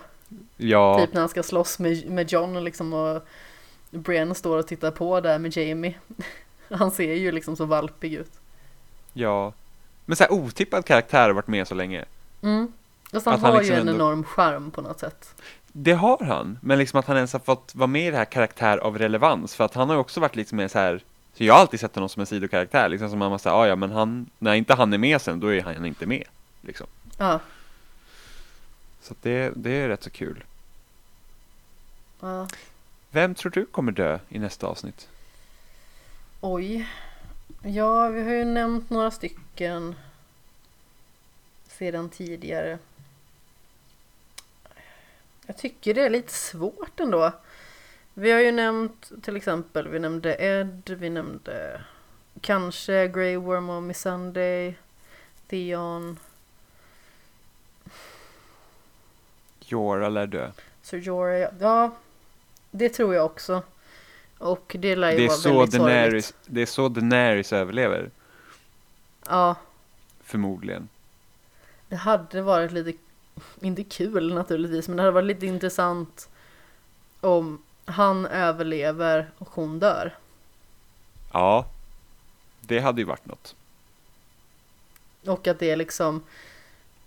Ja, 0.57 0.99
Typ 1.01 1.13
när 1.15 1.21
han 1.21 1.29
ska 1.29 1.43
slåss 1.43 1.79
med, 1.79 2.11
med 2.11 2.33
John 2.33 2.65
liksom 2.65 2.93
och 2.93 3.27
Brienne 3.91 4.35
står 4.35 4.59
och 4.59 4.67
tittar 4.67 4.91
på 4.91 5.21
där 5.21 5.39
med 5.39 5.57
Jamie. 5.57 5.95
Han 6.71 6.91
ser 6.91 7.15
ju 7.15 7.33
liksom 7.33 7.57
så 7.57 7.65
valpig 7.65 8.15
ut. 8.15 8.33
ja. 9.13 9.53
Men 10.11 10.17
så 10.17 10.25
här 10.25 10.33
otippad 10.33 10.85
karaktär 10.85 11.23
har 11.23 11.31
varit 11.31 11.47
med 11.47 11.69
så 11.69 11.75
länge. 11.75 12.05
Mm. 12.43 12.73
Fast 13.13 13.27
han 13.27 13.35
Att 13.35 13.41
han 13.41 13.51
har 13.53 13.59
liksom 13.59 13.75
ju 13.77 13.81
en 13.81 13.89
ändå- 13.89 14.05
enorm 14.05 14.25
charm 14.25 14.71
på 14.71 14.81
något 14.83 15.01
sätt. 15.01 15.35
Det 15.73 15.93
har 15.93 16.25
han, 16.25 16.59
men 16.63 16.79
liksom 16.79 16.99
att 17.01 17.07
han 17.07 17.17
ens 17.17 17.33
har 17.33 17.41
fått 17.41 17.75
vara 17.75 17.87
med 17.87 18.07
i 18.09 18.11
det 18.11 18.17
här 18.17 18.25
karaktär 18.25 18.79
av 18.79 18.99
relevans, 18.99 19.55
för 19.55 19.65
att 19.65 19.75
han 19.75 19.89
har 19.89 19.97
ju 19.97 20.01
också 20.01 20.21
varit 20.21 20.37
lite 20.37 20.55
mer 20.55 20.69
så 20.69 20.79
här 20.79 21.05
så 21.35 21.45
jag 21.45 21.55
har 21.55 21.61
alltid 21.61 21.81
sett 21.81 21.95
honom 21.95 22.09
som 22.09 22.21
en 22.21 22.27
sidokaraktär, 22.27 22.89
liksom 22.89 23.11
som 23.11 23.19
man 23.19 23.39
säger, 23.39 23.57
ja 23.57 23.67
ja 23.67 23.77
men 23.77 23.91
han, 23.91 24.31
när 24.39 24.55
inte 24.55 24.75
han 24.75 24.93
är 24.93 24.99
med 24.99 25.21
sen, 25.23 25.41
då 25.41 25.55
är 25.55 25.63
han 25.63 25.87
inte 25.87 26.07
med, 26.07 26.25
liksom. 26.63 26.87
Ja, 27.19 27.41
Så 29.03 29.15
det, 29.23 29.53
det 29.57 29.71
är 29.71 29.89
rätt 29.89 30.03
så 30.03 30.11
kul. 30.11 30.45
ja. 32.21 32.49
Vem 33.11 33.35
tror 33.35 33.51
du 33.53 33.67
kommer 33.67 33.93
dö 33.93 34.19
i 34.29 34.39
nästa 34.39 34.67
avsnitt? 34.67 35.09
Oj. 36.41 36.89
Ja, 37.63 38.09
vi 38.09 38.23
har 38.23 38.31
ju 38.33 38.45
nämnt 38.45 38.91
några 38.91 39.11
stycken 39.11 39.41
sedan 41.69 42.09
tidigare. 42.11 42.79
Jag 45.47 45.57
tycker 45.57 45.95
det 45.95 46.03
är 46.03 46.11
lite 46.11 46.33
svårt 46.33 47.01
ändå. 47.01 47.33
Vi 48.15 48.31
har 48.31 48.41
ju 48.41 48.53
nämnt 48.53 49.13
till 49.23 49.37
exempel, 49.37 49.89
vi 49.89 49.99
nämnde 49.99 50.37
Ed, 50.39 50.97
vi 50.99 51.11
nämnde 51.11 51.81
kanske 52.41 53.09
Grey 53.09 53.37
Worm 53.37 53.71
och 53.71 53.83
Miss 53.83 54.01
Sunday, 54.01 54.75
Theon, 55.49 56.19
Jorah 59.61 60.11
lär 60.11 60.27
dö. 60.27 60.51
Sir 60.83 60.99
Jorah. 60.99 61.53
Ja, 61.61 61.97
det 62.71 62.89
tror 62.89 63.15
jag 63.15 63.27
också. 63.27 63.63
Och 64.39 64.77
det 64.79 64.97
lär 64.97 65.11
ju 65.11 65.17
Det 65.17 65.25
är, 65.25 65.29
vara 65.29 65.39
så 65.39 65.59
väldigt 65.59 65.73
sorgligt. 65.73 65.95
Daenerys, 65.97 66.35
det 66.47 66.63
är 66.63 66.67
så 66.67 66.89
Daenerys 66.89 67.53
överlever, 67.53 68.11
Ja, 69.31 69.57
förmodligen. 70.21 70.89
det 71.89 71.97
hade 71.97 72.43
varit 72.43 72.73
lite, 72.73 72.99
inte 73.61 73.85
kul 73.85 74.35
naturligtvis, 74.35 74.89
men 74.89 74.97
det 74.97 75.03
hade 75.03 75.13
varit 75.13 75.27
lite 75.27 75.47
intressant 75.47 76.29
om 77.21 77.63
han 77.85 78.27
överlever 78.27 79.31
och 79.39 79.49
hon 79.53 79.79
dör. 79.79 80.17
Ja, 81.33 81.67
det 82.61 82.79
hade 82.79 83.01
ju 83.01 83.05
varit 83.05 83.27
något. 83.27 83.55
Och 85.27 85.47
att 85.47 85.59
det 85.59 85.71
är 85.71 85.77
liksom 85.77 86.23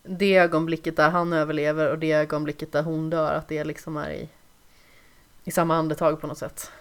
det 0.04 0.38
ögonblicket 0.38 0.96
där 0.96 1.10
han 1.10 1.34
överlever 1.34 1.92
och 1.92 2.00
det 2.00 2.12
ögonblicket 2.12 2.72
där 2.72 2.84
hon 2.84 3.10
dör, 3.10 3.34
att 3.34 3.48
det 3.48 3.64
liksom 3.64 3.98
är 3.98 4.10
i, 4.12 4.30
i 5.44 5.52
samma 5.52 5.76
andetag 5.76 6.22
på 6.22 6.28
något 6.28 6.38
sätt. 6.38 6.72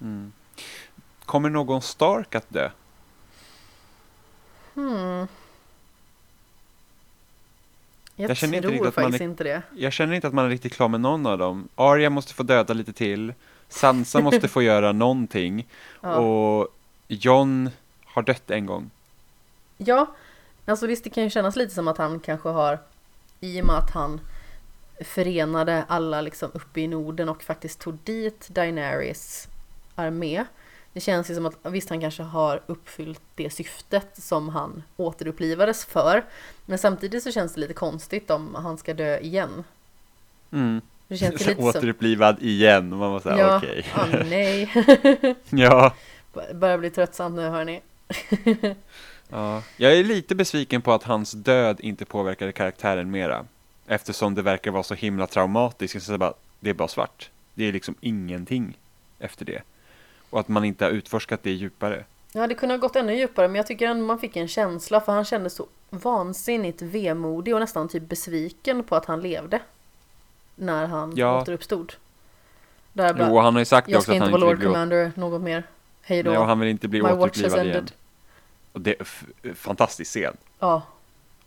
Mm. 0.00 0.32
Kommer 1.24 1.50
någon 1.50 1.82
Stark 1.82 2.34
att 2.34 2.50
dö? 2.50 2.70
Hmm. 4.74 5.26
Jag, 8.16 8.30
Jag 8.30 8.36
känner 8.36 8.54
inte 8.56 8.62
tror 8.68 8.72
riktigt 8.72 8.88
att 8.98 9.04
man 9.04 9.14
är- 9.14 9.22
inte 9.22 9.44
det. 9.44 9.62
Jag 9.76 9.92
känner 9.92 10.14
inte 10.14 10.26
att 10.26 10.34
man 10.34 10.44
är 10.44 10.48
riktigt 10.48 10.72
klar 10.72 10.88
med 10.88 11.00
någon 11.00 11.26
av 11.26 11.38
dem. 11.38 11.68
Arya 11.74 12.10
måste 12.10 12.34
få 12.34 12.42
döda 12.42 12.74
lite 12.74 12.92
till. 12.92 13.34
Sansa 13.68 14.20
måste 14.20 14.48
få 14.48 14.62
göra 14.62 14.92
någonting. 15.04 15.68
Ja. 16.00 16.16
Och 16.16 16.68
John 17.08 17.70
har 18.04 18.22
dött 18.22 18.50
en 18.50 18.66
gång. 18.66 18.90
Ja, 19.78 20.14
alltså 20.66 20.86
visst 20.86 21.04
det 21.04 21.10
kan 21.10 21.24
ju 21.24 21.30
kännas 21.30 21.56
lite 21.56 21.74
som 21.74 21.88
att 21.88 21.98
han 21.98 22.20
kanske 22.20 22.48
har 22.48 22.78
i 23.40 23.62
och 23.62 23.66
med 23.66 23.76
att 23.76 23.90
han 23.90 24.20
förenade 25.04 25.84
alla 25.88 26.20
liksom 26.20 26.50
uppe 26.54 26.80
i 26.80 26.86
Norden 26.88 27.28
och 27.28 27.42
faktiskt 27.42 27.80
tog 27.80 27.98
dit 28.04 28.48
Daenerys 28.48 29.48
armé. 29.94 30.44
Det 30.94 31.00
känns 31.00 31.30
ju 31.30 31.34
som 31.34 31.46
att 31.46 31.58
visst 31.62 31.90
han 31.90 32.00
kanske 32.00 32.22
har 32.22 32.60
uppfyllt 32.66 33.20
det 33.34 33.50
syftet 33.50 34.08
som 34.12 34.48
han 34.48 34.82
återupplivades 34.96 35.84
för. 35.84 36.24
Men 36.66 36.78
samtidigt 36.78 37.22
så 37.22 37.32
känns 37.32 37.54
det 37.54 37.60
lite 37.60 37.74
konstigt 37.74 38.30
om 38.30 38.54
han 38.54 38.78
ska 38.78 38.94
dö 38.94 39.18
igen. 39.18 39.64
Mm. 40.52 40.80
Det 41.08 41.16
känns 41.16 41.42
ju 41.42 41.46
lite 41.48 41.54
som... 41.54 41.64
Återupplivad 41.64 42.42
igen. 42.42 42.92
Och 42.92 42.98
man 42.98 43.12
var 43.12 43.20
såhär, 43.20 43.38
Ja, 43.38 43.56
okej. 43.56 43.86
ah, 43.94 44.06
nej. 44.06 44.72
ja. 45.50 45.94
Börjar 46.54 46.78
bli 46.78 46.90
tröttsamt 46.90 47.36
nu 47.36 47.48
hörni. 47.48 47.80
ja. 49.28 49.62
Jag 49.76 49.92
är 49.92 50.04
lite 50.04 50.34
besviken 50.34 50.82
på 50.82 50.92
att 50.92 51.02
hans 51.02 51.32
död 51.32 51.80
inte 51.80 52.04
påverkade 52.04 52.52
karaktären 52.52 53.10
mera. 53.10 53.46
Eftersom 53.86 54.34
det 54.34 54.42
verkar 54.42 54.70
vara 54.70 54.82
så 54.82 54.94
himla 54.94 55.26
traumatiskt. 55.26 56.02
Så 56.02 56.18
bara, 56.18 56.34
det 56.60 56.70
är 56.70 56.74
bara 56.74 56.88
svart. 56.88 57.30
Det 57.54 57.64
är 57.64 57.72
liksom 57.72 57.94
ingenting 58.00 58.78
efter 59.18 59.44
det. 59.44 59.62
Och 60.34 60.40
att 60.40 60.48
man 60.48 60.64
inte 60.64 60.84
har 60.84 60.90
utforskat 60.90 61.42
det 61.42 61.50
djupare. 61.50 62.04
Ja, 62.32 62.46
det 62.46 62.54
kunde 62.54 62.74
ha 62.74 62.80
gått 62.80 62.96
ännu 62.96 63.16
djupare, 63.16 63.48
men 63.48 63.54
jag 63.56 63.66
tycker 63.66 63.88
ändå 63.88 64.06
man 64.06 64.18
fick 64.18 64.36
en 64.36 64.48
känsla 64.48 65.00
för 65.00 65.12
han 65.12 65.24
kändes 65.24 65.54
så 65.54 65.66
vansinnigt 65.90 66.82
vemodig 66.82 67.54
och 67.54 67.60
nästan 67.60 67.88
typ 67.88 68.08
besviken 68.08 68.82
på 68.82 68.96
att 68.96 69.04
han 69.06 69.20
levde. 69.20 69.60
När 70.54 70.86
han 70.86 71.12
Ja. 71.16 71.40
återuppstod. 71.40 71.92
Där 72.92 73.14
bara, 73.14 73.28
Jo, 73.28 73.38
han 73.38 73.54
har 73.54 73.60
ju 73.60 73.64
sagt 73.64 73.86
det 73.86 73.92
jag 73.92 73.98
också 73.98 74.04
ska 74.04 74.12
att 74.12 74.18
han 74.18 74.28
inte 74.28 74.40
vara 74.40 74.50
Lord. 74.50 74.62
Commander 74.62 75.12
något 75.16 75.40
mer. 75.42 75.62
Hej 76.02 76.22
då. 76.22 76.30
Nej, 76.30 76.38
och 76.38 76.46
han 76.46 76.60
vill 76.60 76.68
inte 76.68 76.88
bli 76.88 77.02
My 77.02 77.08
återupplivad 77.08 77.52
igen. 77.66 77.66
ended. 77.76 77.92
Och 78.72 78.80
det 78.80 78.94
är 79.00 79.54
fantastisk 79.54 80.10
scen. 80.10 80.36
Ja. 80.58 80.82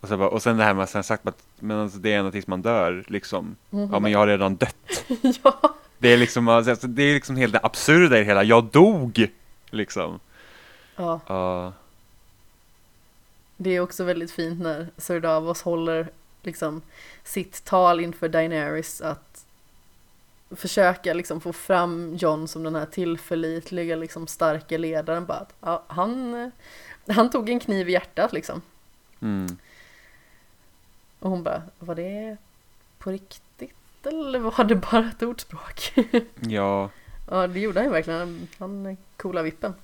Och, 0.00 0.08
så 0.08 0.16
bara, 0.16 0.28
och 0.28 0.42
sen 0.42 0.56
det 0.56 0.64
här 0.64 0.74
med 0.74 0.84
att 0.84 0.92
han 0.92 1.02
sagt 1.04 1.26
att 1.28 1.42
men 1.60 1.78
alltså, 1.78 1.98
det 1.98 2.12
är 2.12 2.18
ända 2.18 2.30
tills 2.30 2.46
man 2.46 2.62
dör 2.62 3.04
liksom. 3.08 3.56
Mm. 3.70 3.90
Ja 3.92 4.00
men 4.00 4.12
jag 4.12 4.18
har 4.18 4.26
redan 4.26 4.56
dött. 4.56 5.04
ja. 5.42 5.74
Det 5.98 6.08
är 6.08 6.16
liksom, 6.16 6.48
alltså, 6.48 6.86
det 6.86 7.02
är 7.02 7.14
liksom 7.14 7.36
helt 7.36 7.52
det 7.52 7.60
absurda 7.62 8.16
i 8.16 8.18
det 8.18 8.24
hela. 8.24 8.44
Jag 8.44 8.64
dog! 8.64 9.30
Liksom. 9.70 10.20
ja. 10.96 11.20
Ja. 11.26 11.72
Det 13.56 13.70
är 13.70 13.80
också 13.80 14.04
väldigt 14.04 14.30
fint 14.30 14.60
när 14.60 14.88
Sir 14.96 15.20
Davos 15.20 15.62
håller 15.62 16.08
liksom 16.42 16.82
sitt 17.24 17.64
tal 17.64 18.00
inför 18.00 18.28
Daenerys 18.28 19.00
att 19.00 19.44
försöka 20.50 21.14
liksom 21.14 21.40
få 21.40 21.52
fram 21.52 22.16
John 22.16 22.48
som 22.48 22.62
den 22.62 22.74
här 22.74 22.86
tillförlitliga 22.86 23.96
liksom 23.96 24.26
starka 24.26 24.78
ledaren 24.78 25.26
bara 25.26 25.38
att 25.38 25.54
ja, 25.60 25.84
han, 25.86 26.50
han 27.08 27.30
tog 27.30 27.50
en 27.50 27.60
kniv 27.60 27.88
i 27.88 27.92
hjärtat 27.92 28.32
liksom 28.32 28.62
Mm. 29.20 29.56
och 31.18 31.30
hon 31.30 31.42
bara 31.42 31.62
var 31.78 31.94
det 31.94 32.36
på 32.98 33.10
riktigt 33.10 33.42
eller 34.06 34.38
var 34.38 34.64
det 34.64 34.74
bara 34.74 35.08
ett 35.08 35.22
ordspråk? 35.22 35.92
Ja. 36.40 36.90
ja 37.30 37.46
det 37.46 37.60
gjorde 37.60 37.78
han 37.78 37.86
ju 37.86 37.92
verkligen, 37.92 38.48
han 38.58 38.96
coola 39.16 39.42
vippen. 39.42 39.74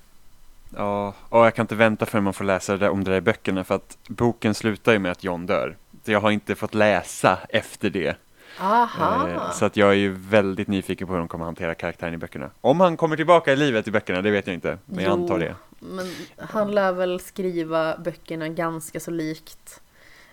Ja, 0.77 1.15
och 1.29 1.47
jag 1.47 1.55
kan 1.55 1.63
inte 1.63 1.75
vänta 1.75 2.07
förrän 2.07 2.25
man 2.25 2.33
får 2.35 2.45
läsa 2.45 2.73
det 2.73 2.79
där, 2.79 2.91
om 2.91 3.05
det 3.05 3.11
där 3.11 3.19
i 3.19 3.21
böckerna 3.21 3.65
för 3.65 3.75
att 3.75 3.99
boken 4.09 4.55
slutar 4.55 4.93
ju 4.93 4.99
med 4.99 5.13
att 5.13 5.25
John 5.25 5.47
dör. 5.47 5.77
Så 6.05 6.13
jag 6.13 6.21
har 6.21 6.31
inte 6.31 6.55
fått 6.55 6.75
läsa 6.75 7.39
efter 7.49 7.91
det. 7.91 8.17
Aha! 8.61 9.29
Eh, 9.29 9.51
så 9.53 9.65
att 9.65 9.77
jag 9.77 9.89
är 9.91 9.95
ju 9.95 10.13
väldigt 10.13 10.69
nyfiken 10.69 11.07
på 11.07 11.13
hur 11.13 11.19
de 11.19 11.29
kommer 11.29 11.45
hantera 11.45 11.75
karaktären 11.75 12.15
i 12.15 12.17
böckerna. 12.17 12.51
Om 12.61 12.81
han 12.81 12.97
kommer 12.97 13.17
tillbaka 13.17 13.53
i 13.53 13.57
livet 13.57 13.89
i 13.89 13.91
böckerna, 13.91 14.23
det 14.23 14.31
vet 14.31 14.47
jag 14.47 14.55
inte. 14.55 14.79
Men 14.87 15.05
jag 15.05 15.17
Jo. 15.17 15.23
antar 15.23 15.39
det. 15.39 15.55
Men 15.79 16.07
han 16.39 16.73
lär 16.75 16.93
väl 16.93 17.21
skriva 17.21 17.97
böckerna 17.99 18.49
ganska 18.49 19.01
så 19.01 19.11
likt 19.11 19.81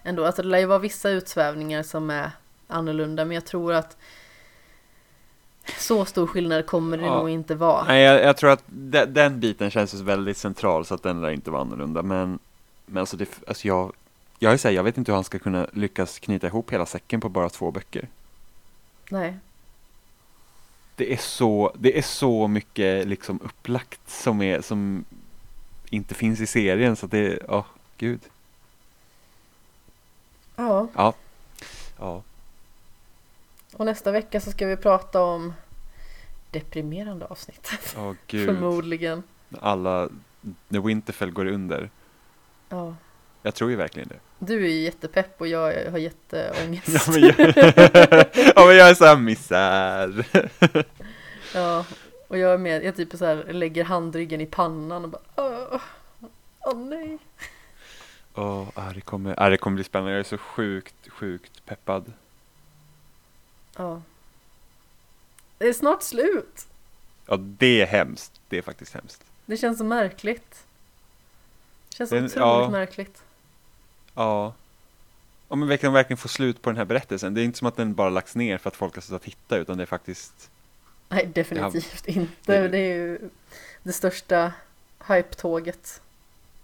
ändå. 0.04 0.26
Alltså 0.26 0.42
det 0.42 0.48
lär 0.48 0.60
ju 0.60 0.66
vara 0.66 0.80
vissa 0.80 1.10
utsvävningar 1.10 1.84
som 1.84 2.10
är 2.10 2.32
annorlunda 2.72 3.26
men 3.26 3.36
jag 3.36 3.46
tror 3.46 3.74
att 3.74 3.98
så 5.78 6.06
stor 6.06 6.28
skillnad 6.28 6.66
kommer 6.66 6.98
det 6.98 7.06
Ja. 7.06 7.20
nog 7.20 7.30
inte 7.30 7.56
vara. 7.56 7.86
Nej, 7.86 8.02
jag, 8.04 8.24
jag 8.24 8.38
tror 8.38 8.50
att 8.50 8.64
de, 8.66 9.06
den 9.06 9.40
biten 9.40 9.72
känns 9.72 9.94
väldigt 9.94 10.38
central 10.38 10.86
så 10.86 10.94
att 10.96 11.04
den 11.04 11.22
lär 11.22 11.30
inte 11.30 11.52
vara 11.52 11.62
annorlunda. 11.62 12.04
Men, 12.04 12.40
men 12.86 12.98
alltså, 13.02 13.18
det, 13.18 13.30
alltså 13.48 13.68
jag, 13.68 13.92
jag 14.40 14.50
här, 14.64 14.72
jag 14.72 14.84
vet 14.84 14.98
inte 14.98 15.12
hur 15.12 15.16
han 15.16 15.24
ska 15.24 15.40
kunna 15.40 15.68
lyckas 15.74 16.20
knyta 16.20 16.48
ihop 16.48 16.74
hela 16.74 16.86
säcken 16.86 17.22
på 17.22 17.30
bara 17.30 17.50
två 17.50 17.72
böcker. 17.72 18.08
Nej. 19.10 19.38
Det 20.96 21.14
är 21.14 21.18
så, 21.18 21.72
det 21.80 21.98
är 21.98 22.02
så 22.02 22.48
mycket 22.48 23.08
liksom 23.08 23.40
upplagt 23.44 24.10
som, 24.10 24.42
är, 24.42 24.62
som 24.62 25.06
inte 25.90 26.14
finns 26.16 26.40
i 26.40 26.48
serien 26.48 26.96
så 26.96 27.06
att 27.06 27.12
det, 27.12 27.40
ja, 27.48 27.66
gud. 27.98 28.20
Ja, 30.56 30.88
Ja, 32.00 32.24
och 33.74 33.86
nästa 33.86 34.12
vecka 34.12 34.40
så 34.42 34.52
ska 34.52 34.68
vi 34.68 34.78
prata 34.78 35.22
om 35.22 35.54
deprimerande 36.52 37.26
avsnitt. 37.26 37.72
gud. 38.28 38.46
Förmodligen. 38.46 39.24
Alla, 39.60 40.10
när 40.68 40.80
Winterfell 40.80 41.32
går 41.32 41.46
under. 41.46 41.90
Ja. 42.70 42.96
Jag 43.42 43.56
tror 43.56 43.70
ju 43.70 43.76
verkligen 43.76 44.08
det. 44.08 44.20
Du 44.40 44.66
är 44.66 44.70
ju 44.70 44.82
jättepepp 44.82 45.42
och 45.42 45.48
jag 45.48 45.92
har 45.92 45.98
jätteångest. 45.98 46.88
Ja 47.08 47.12
men 47.12 47.22
jag, 47.22 47.36
ja, 48.56 48.66
men 48.66 48.76
jag 48.76 48.90
är 48.90 48.94
såhär 48.94 49.18
misär. 49.18 50.26
Ja, 51.54 51.86
och 52.28 52.38
jag 52.38 52.54
är 52.54 52.58
med, 52.58 52.84
jag 52.84 52.96
typ 52.96 53.12
så 53.12 53.26
här 53.26 53.54
lägger 53.54 53.84
handryggen 53.84 54.42
i 54.42 54.46
pannan 54.46 55.04
och 55.04 55.10
bara 55.10 55.22
åh, 55.36 55.82
åh 56.60 56.78
nej. 56.78 57.18
Åh, 58.36 58.68
ah, 58.74 58.94
det, 58.94 59.02
kommer, 59.02 59.36
ah, 59.38 59.50
det 59.50 59.58
kommer 59.58 59.76
bli 59.76 59.84
spännande. 59.84 60.12
Jag 60.12 60.20
är 60.20 60.24
så 60.24 60.38
sjukt, 60.38 61.10
sjukt 61.10 61.66
peppad. 61.66 62.14
Ja. 63.82 64.02
Det 65.58 65.68
är 65.68 65.74
snart 65.74 66.04
slut. 66.04 66.68
Ja, 67.28 67.38
det 67.38 67.82
är 67.82 67.86
hemskt. 67.86 68.42
Det 68.50 68.58
är 68.58 68.62
faktiskt 68.62 68.94
hemskt. 68.94 69.24
Det 69.46 69.58
känns 69.58 69.78
så 69.78 69.84
märkligt. 69.84 70.66
Det 71.90 71.96
känns 71.96 72.10
så 72.10 72.16
otroligt 72.18 72.36
ja. 72.36 72.70
märkligt. 72.70 73.24
Ja. 74.16 74.54
Men 75.50 75.68
vi 75.68 75.78
kan 75.78 75.94
verkligen 75.94 76.18
få 76.18 76.28
slut 76.28 76.62
på 76.62 76.70
den 76.70 76.78
här 76.78 76.86
berättelsen. 76.86 77.34
Det 77.34 77.42
är 77.42 77.46
inte 77.46 77.58
som 77.60 77.68
att 77.68 77.76
den 77.76 77.94
bara 77.94 78.10
lagts 78.10 78.36
ner 78.36 78.58
för 78.58 78.68
att 78.70 78.76
folk 78.76 78.96
har 78.96 79.02
slutat 79.02 79.22
titta 79.24 79.58
utan 79.58 79.78
det 79.78 79.84
är 79.84 79.88
faktiskt 79.88 80.50
Nej, 81.10 81.26
definitivt 81.26 82.08
inte. 82.08 82.62
det- 82.62 82.68
Det 82.68 82.78
är 82.78 82.96
ju 82.96 83.30
det 83.84 83.94
största 83.94 84.54
hype-tåget 85.08 86.02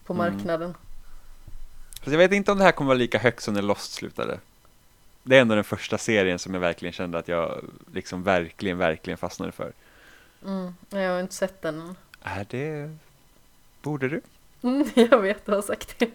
på 0.06 0.14
Mm. 0.14 0.34
marknaden. 0.34 0.74
Fast 2.00 2.08
jag 2.12 2.18
vet 2.18 2.32
inte 2.32 2.52
om 2.52 2.58
det 2.58 2.64
här 2.64 2.72
kommer 2.72 2.88
vara 2.88 2.98
lika 2.98 3.20
högt 3.20 3.44
som 3.44 3.54
när 3.54 3.62
Lost 3.62 3.92
slutade. 3.94 4.40
Det 5.28 5.38
är 5.38 5.42
ändå 5.42 5.56
den 5.56 5.64
första 5.64 5.98
serien 5.98 6.40
som 6.40 6.54
jag 6.54 6.62
verkligen 6.62 6.94
kände 6.94 7.18
att 7.18 7.28
jag 7.28 7.66
liksom 7.94 8.24
verkligen, 8.24 8.78
verkligen 8.78 9.18
fastnade 9.18 9.52
för. 9.52 9.74
Mm. 10.46 10.76
Jag 10.90 11.12
har 11.14 11.20
inte 11.20 11.34
sett 11.36 11.62
den 11.62 11.80
än. 11.82 11.96
Är 12.22 12.46
det... 12.50 12.98
Borde 13.82 14.10
du? 14.10 14.22
Mm, 14.62 14.90
jag 14.96 15.20
vet, 15.22 15.46
du 15.46 15.52
har 15.52 15.62
sagt 15.62 16.00
det. 16.00 16.10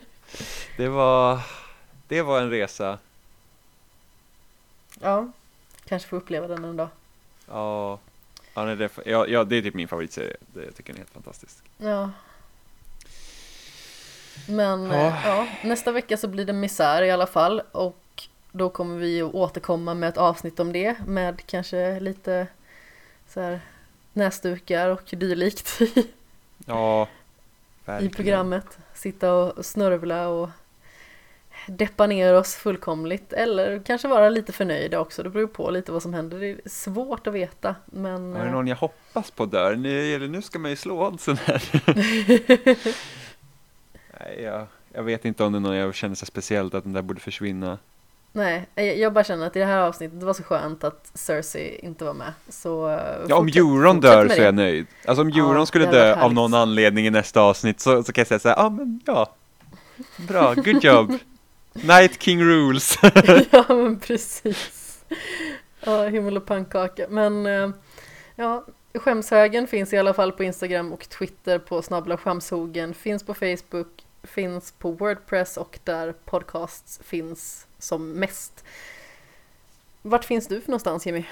Det 0.76 0.88
var... 0.88 1.40
Det 2.08 2.22
var 2.22 2.40
en 2.40 2.50
resa. 2.50 2.98
Ja, 5.00 5.28
kanske 5.88 6.08
får 6.08 6.16
uppleva 6.16 6.48
den 6.48 6.64
en 6.64 6.76
dag. 6.76 6.88
Ja. 7.48 7.98
Ja, 8.54 8.64
nej, 8.64 8.76
det, 8.76 8.84
är- 8.84 9.08
ja, 9.10 9.26
ja, 9.26 9.44
det 9.44 9.56
är 9.56 9.62
typ 9.62 9.74
min 9.74 9.88
favoritserie. 9.88 10.36
Det 10.54 10.64
jag 10.64 10.74
tycker 10.76 10.92
den 10.92 10.96
är 10.96 11.00
helt 11.04 11.10
fantastisk. 11.14 11.56
Ja. 11.78 12.10
Men 14.48 14.82
Ja. 14.90 15.06
eh, 15.06 15.26
ja, 15.26 15.46
nästa 15.64 15.92
vecka 15.92 16.16
så 16.16 16.28
blir 16.28 16.44
det 16.44 16.52
misär 16.52 17.02
i 17.02 17.10
alla 17.10 17.26
fall 17.26 17.60
och 17.72 17.98
då 18.52 18.70
kommer 18.70 18.96
vi 18.96 19.22
att 19.22 19.34
återkomma 19.34 19.94
med 19.94 20.08
ett 20.08 20.18
avsnitt 20.18 20.60
om 20.60 20.72
det 20.72 20.96
med 21.06 21.46
kanske 21.46 22.00
lite 22.00 22.46
så 23.28 23.40
här 23.40 23.60
näsdukar 24.12 24.88
och 24.88 25.02
dylikt 25.10 25.78
Ja, 26.66 27.08
i 28.00 28.08
programmet. 28.08 28.78
Sitta 28.94 29.34
och 29.34 29.64
snörvla 29.66 30.28
och 30.28 30.50
deppa 31.66 32.06
ner 32.06 32.34
oss 32.34 32.54
fullkomligt. 32.54 33.32
Eller 33.32 33.82
kanske 33.86 34.08
vara 34.08 34.28
lite 34.28 34.52
förnöjda 34.52 35.00
också. 35.00 35.22
Det 35.22 35.30
beror 35.30 35.46
på 35.46 35.70
lite 35.70 35.92
vad 35.92 36.02
som 36.02 36.14
händer. 36.14 36.40
Det 36.40 36.46
är 36.46 36.60
svårt 36.66 37.26
att 37.26 37.34
veta. 37.34 37.74
Men 37.84 38.34
Är 38.36 38.40
det 38.40 38.46
eh, 38.46 38.52
någon 38.52 38.66
jag 38.66 38.76
hoppas 38.76 39.30
på 39.30 39.46
dör? 39.46 39.76
Nu, 39.76 40.28
nu 40.28 40.42
ska 40.42 40.58
man 40.58 40.70
ju 40.70 40.76
slå 40.76 41.06
oddsen 41.06 41.36
här. 41.36 41.62
Nej, 44.20 44.42
jag, 44.42 44.66
jag 44.92 45.02
vet 45.02 45.24
inte 45.24 45.44
om 45.44 45.52
det 45.52 45.58
är 45.58 45.60
någon 45.60 45.76
jag 45.76 45.94
känner 45.94 46.14
så 46.14 46.26
speciellt 46.26 46.74
att 46.74 46.84
den 46.84 46.92
där 46.92 47.02
borde 47.02 47.20
försvinna. 47.20 47.78
Nej, 48.32 48.68
jag 48.74 49.12
bara 49.12 49.24
känner 49.24 49.46
att 49.46 49.56
i 49.56 49.58
det 49.58 49.64
här 49.64 49.78
avsnittet 49.78 50.20
det 50.20 50.26
var 50.26 50.34
så 50.34 50.42
skönt 50.42 50.84
att 50.84 51.10
Cersei 51.14 51.78
inte 51.82 52.04
var 52.04 52.14
med. 52.14 52.32
Så 52.48 52.88
eh, 52.90 52.98
Ja, 53.28 53.36
om 53.36 53.46
Euron 53.46 54.00
dör 54.00 54.28
så 54.28 54.34
är 54.34 54.44
jag 54.44 54.54
nöjd. 54.54 54.86
Alltså 55.04 55.22
om 55.22 55.30
Ja, 55.30 55.48
Euron 55.48 55.66
skulle 55.66 55.86
hade 55.86 55.98
varit 55.98 56.16
dö 56.16 56.22
av 56.22 56.34
någon 56.34 56.54
anledning 56.54 57.06
i 57.06 57.10
nästa 57.10 57.40
avsnitt 57.40 57.80
så, 57.80 58.02
så 58.02 58.12
kan 58.12 58.20
jag 58.20 58.28
säga 58.28 58.38
så 58.38 58.48
här, 58.48 58.56
ja 58.56 58.70
men 58.70 59.00
ja, 59.06 59.34
bra, 60.28 60.54
good 60.54 60.84
job. 60.84 61.12
Night 61.72 62.22
King 62.22 62.42
rules. 62.44 62.98
ja 63.50 63.64
men 63.68 64.00
precis. 64.00 65.04
Ja, 65.80 66.08
himmel 66.08 66.36
och 66.36 66.46
pannkaka. 66.46 67.06
Men 67.08 67.46
eh, 67.46 67.70
ja, 68.36 68.64
skämshögen 68.94 69.66
finns 69.66 69.92
i 69.92 69.98
alla 69.98 70.14
fall 70.14 70.32
på 70.32 70.44
Instagram 70.44 70.92
och 70.92 71.08
Twitter 71.08 71.58
på 71.58 71.82
snabbla 71.82 72.16
skämshogen. 72.16 72.94
Finns 72.94 73.22
på 73.22 73.34
Facebook, 73.34 74.04
finns 74.22 74.72
på 74.72 74.90
Wordpress 74.90 75.56
och 75.56 75.78
där 75.84 76.14
podcasts 76.24 77.00
finns 77.04 77.66
som 77.82 78.12
mest. 78.12 78.64
Vart 80.02 80.24
finns 80.24 80.46
du 80.48 80.60
för 80.60 80.70
någonstans 80.70 81.06
Jimmy? 81.06 81.24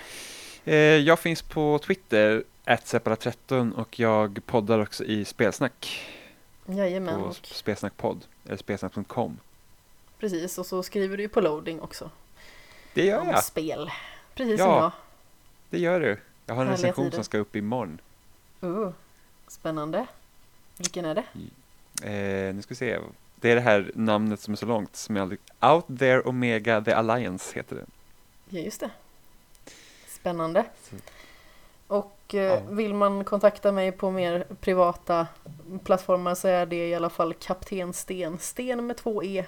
Eh, 0.65 0.75
jag 0.77 1.19
finns 1.19 1.43
på 1.43 1.79
Twitter, 1.79 2.45
separat13 2.67 3.73
och 3.75 3.99
jag 4.01 4.41
poddar 4.47 4.79
också 4.79 5.05
i 5.05 5.25
Spelsnack. 5.25 6.07
Jajamän, 6.67 7.21
På 7.21 7.27
och 7.27 7.37
Spelsnackpodd, 7.47 8.25
eller 8.47 8.57
spelsnack.com. 8.57 9.39
precis. 10.19 10.59
Och 10.59 10.67
så 10.67 10.83
skriver 10.83 11.17
du 11.17 11.23
ju 11.23 11.29
på 11.29 11.41
loading 11.41 11.81
också. 11.81 12.11
Det 12.95 13.05
gör 13.07 13.21
Om 13.21 13.29
jag, 13.29 13.45
spel. 13.45 13.91
Precis 14.35 14.59
Ja. 14.61 14.65
som 14.67 14.75
jag. 14.75 14.93
det 15.71 15.79
gör 15.79 16.01
du. 16.01 16.19
Jag 16.47 16.55
har 16.55 16.63
en 16.63 16.69
Härliga 16.69 16.89
recension 16.89 17.05
tider. 17.05 17.17
som 17.17 17.25
ska 17.25 17.39
upp 17.39 17.57
imorgon. 17.57 18.01
Uh, 18.63 18.91
spännande. 19.49 20.07
Vilken 20.77 21.05
är 21.05 21.15
det? 21.15 21.25
Eh, 22.49 22.55
nu 22.55 22.63
ska 22.63 22.69
vi 22.75 22.77
se. 22.79 22.99
Det 23.41 23.51
är 23.51 23.55
det 23.55 23.61
här 23.61 23.91
namnet 23.95 24.41
som 24.41 24.53
är 24.53 24.57
så 24.57 24.67
långt 24.67 24.97
som 24.97 25.17
jag 25.17 25.23
aldrig... 25.23 25.41
Out 25.61 25.99
there 25.99 26.21
Omega 26.21 26.81
the 26.81 26.93
Alliance 26.93 27.55
heter 27.55 27.77
det. 27.77 27.87
Ja, 28.49 28.61
just 28.61 28.81
det. 28.81 28.91
Spännande. 30.09 30.65
Och 31.87 32.35
eh, 32.35 32.63
vill 32.69 32.95
man 32.95 33.25
kontakta 33.25 33.73
mig 33.73 33.93
på 33.93 34.11
mer 34.11 34.47
privata 34.61 35.27
plattformar 35.85 36.35
så 36.35 36.49
är 36.49 36.67
det 36.67 36.89
i 36.89 36.95
alla 36.95 37.11
fall 37.11 37.35
Kapten 37.35 37.93
Sten. 37.93 38.39
Sten 38.39 38.87
med 38.87 38.97
två 38.97 39.25
E. 39.25 39.47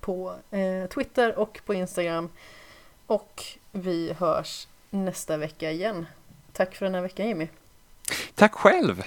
På 0.00 0.34
eh, 0.50 0.86
Twitter 0.86 1.38
och 1.38 1.60
på 1.66 1.74
Instagram. 1.74 2.28
Och 3.06 3.44
vi 3.72 4.12
hörs 4.12 4.68
nästa 4.90 5.36
vecka 5.36 5.70
igen. 5.70 6.06
Tack 6.52 6.74
för 6.74 6.86
den 6.86 6.94
här 6.94 7.02
veckan 7.02 7.28
Jimmy. 7.28 7.48
Tack 8.34 8.54
själv! 8.54 9.02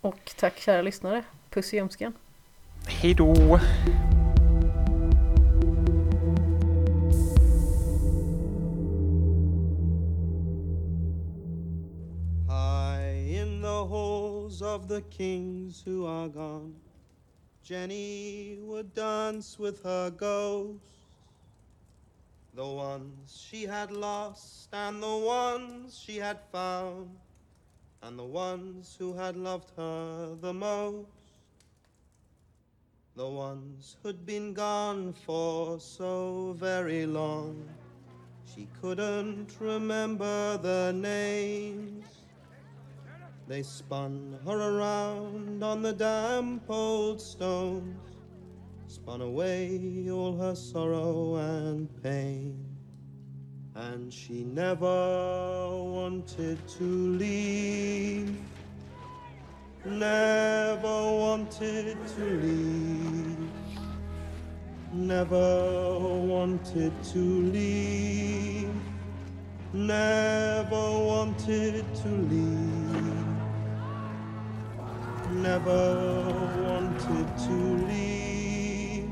Och 0.00 0.32
tack 0.36 0.58
kära 0.58 0.82
lyssnare. 0.82 1.24
Puss 1.50 1.74
i 1.74 1.76
ljumsken. 1.76 2.12
Hej 2.86 3.14
då! 3.14 3.34
High 12.48 13.40
in 13.40 13.62
the 13.62 13.84
halls 13.84 14.62
of 14.62 14.88
the 14.88 15.02
kings 15.10 15.82
who 15.86 16.06
are 16.06 16.28
gone, 16.28 16.74
Jenny 17.64 18.58
would 18.60 18.94
dance 18.94 19.58
with 19.58 19.84
her 19.84 20.10
ghosts. 20.10 20.88
The 22.54 22.66
ones 22.66 23.46
she 23.48 23.66
had 23.66 23.90
lost, 23.90 24.68
and 24.72 25.02
the 25.02 25.16
ones 25.26 25.98
she 25.98 26.18
had 26.18 26.38
found, 26.52 27.08
and 28.02 28.18
the 28.18 28.24
ones 28.24 28.96
who 28.98 29.14
had 29.14 29.36
loved 29.36 29.70
her 29.76 30.36
the 30.40 30.52
most. 30.52 31.21
The 33.14 33.28
ones 33.28 33.98
who'd 34.02 34.24
been 34.24 34.54
gone 34.54 35.12
for 35.12 35.78
so 35.78 36.56
very 36.58 37.04
long, 37.04 37.68
she 38.46 38.68
couldn't 38.80 39.54
remember 39.60 40.56
their 40.56 40.94
names. 40.94 42.06
They 43.46 43.62
spun 43.62 44.38
her 44.46 44.56
around 44.56 45.62
on 45.62 45.82
the 45.82 45.92
damp 45.92 46.62
old 46.70 47.20
stones, 47.20 48.00
spun 48.86 49.20
away 49.20 50.08
all 50.10 50.34
her 50.38 50.54
sorrow 50.54 51.34
and 51.36 51.90
pain. 52.02 52.64
And 53.74 54.10
she 54.10 54.42
never 54.42 55.68
wanted 55.68 56.66
to 56.78 56.84
leave, 56.84 58.38
never 59.84 61.02
wanted 61.22 61.96
to 62.16 62.24
leave, 62.24 63.50
never 64.92 65.98
wanted 65.98 66.92
to 67.12 67.18
leave, 67.18 68.74
never 69.72 70.90
wanted 71.10 71.84
to 71.94 72.08
leave. 72.08 72.92
Never 75.32 76.24
wanted 76.62 77.38
to 77.38 77.52
leave, 77.88 79.08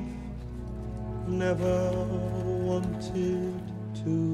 never 1.26 1.92
wanted 2.62 3.62
to. 4.04 4.29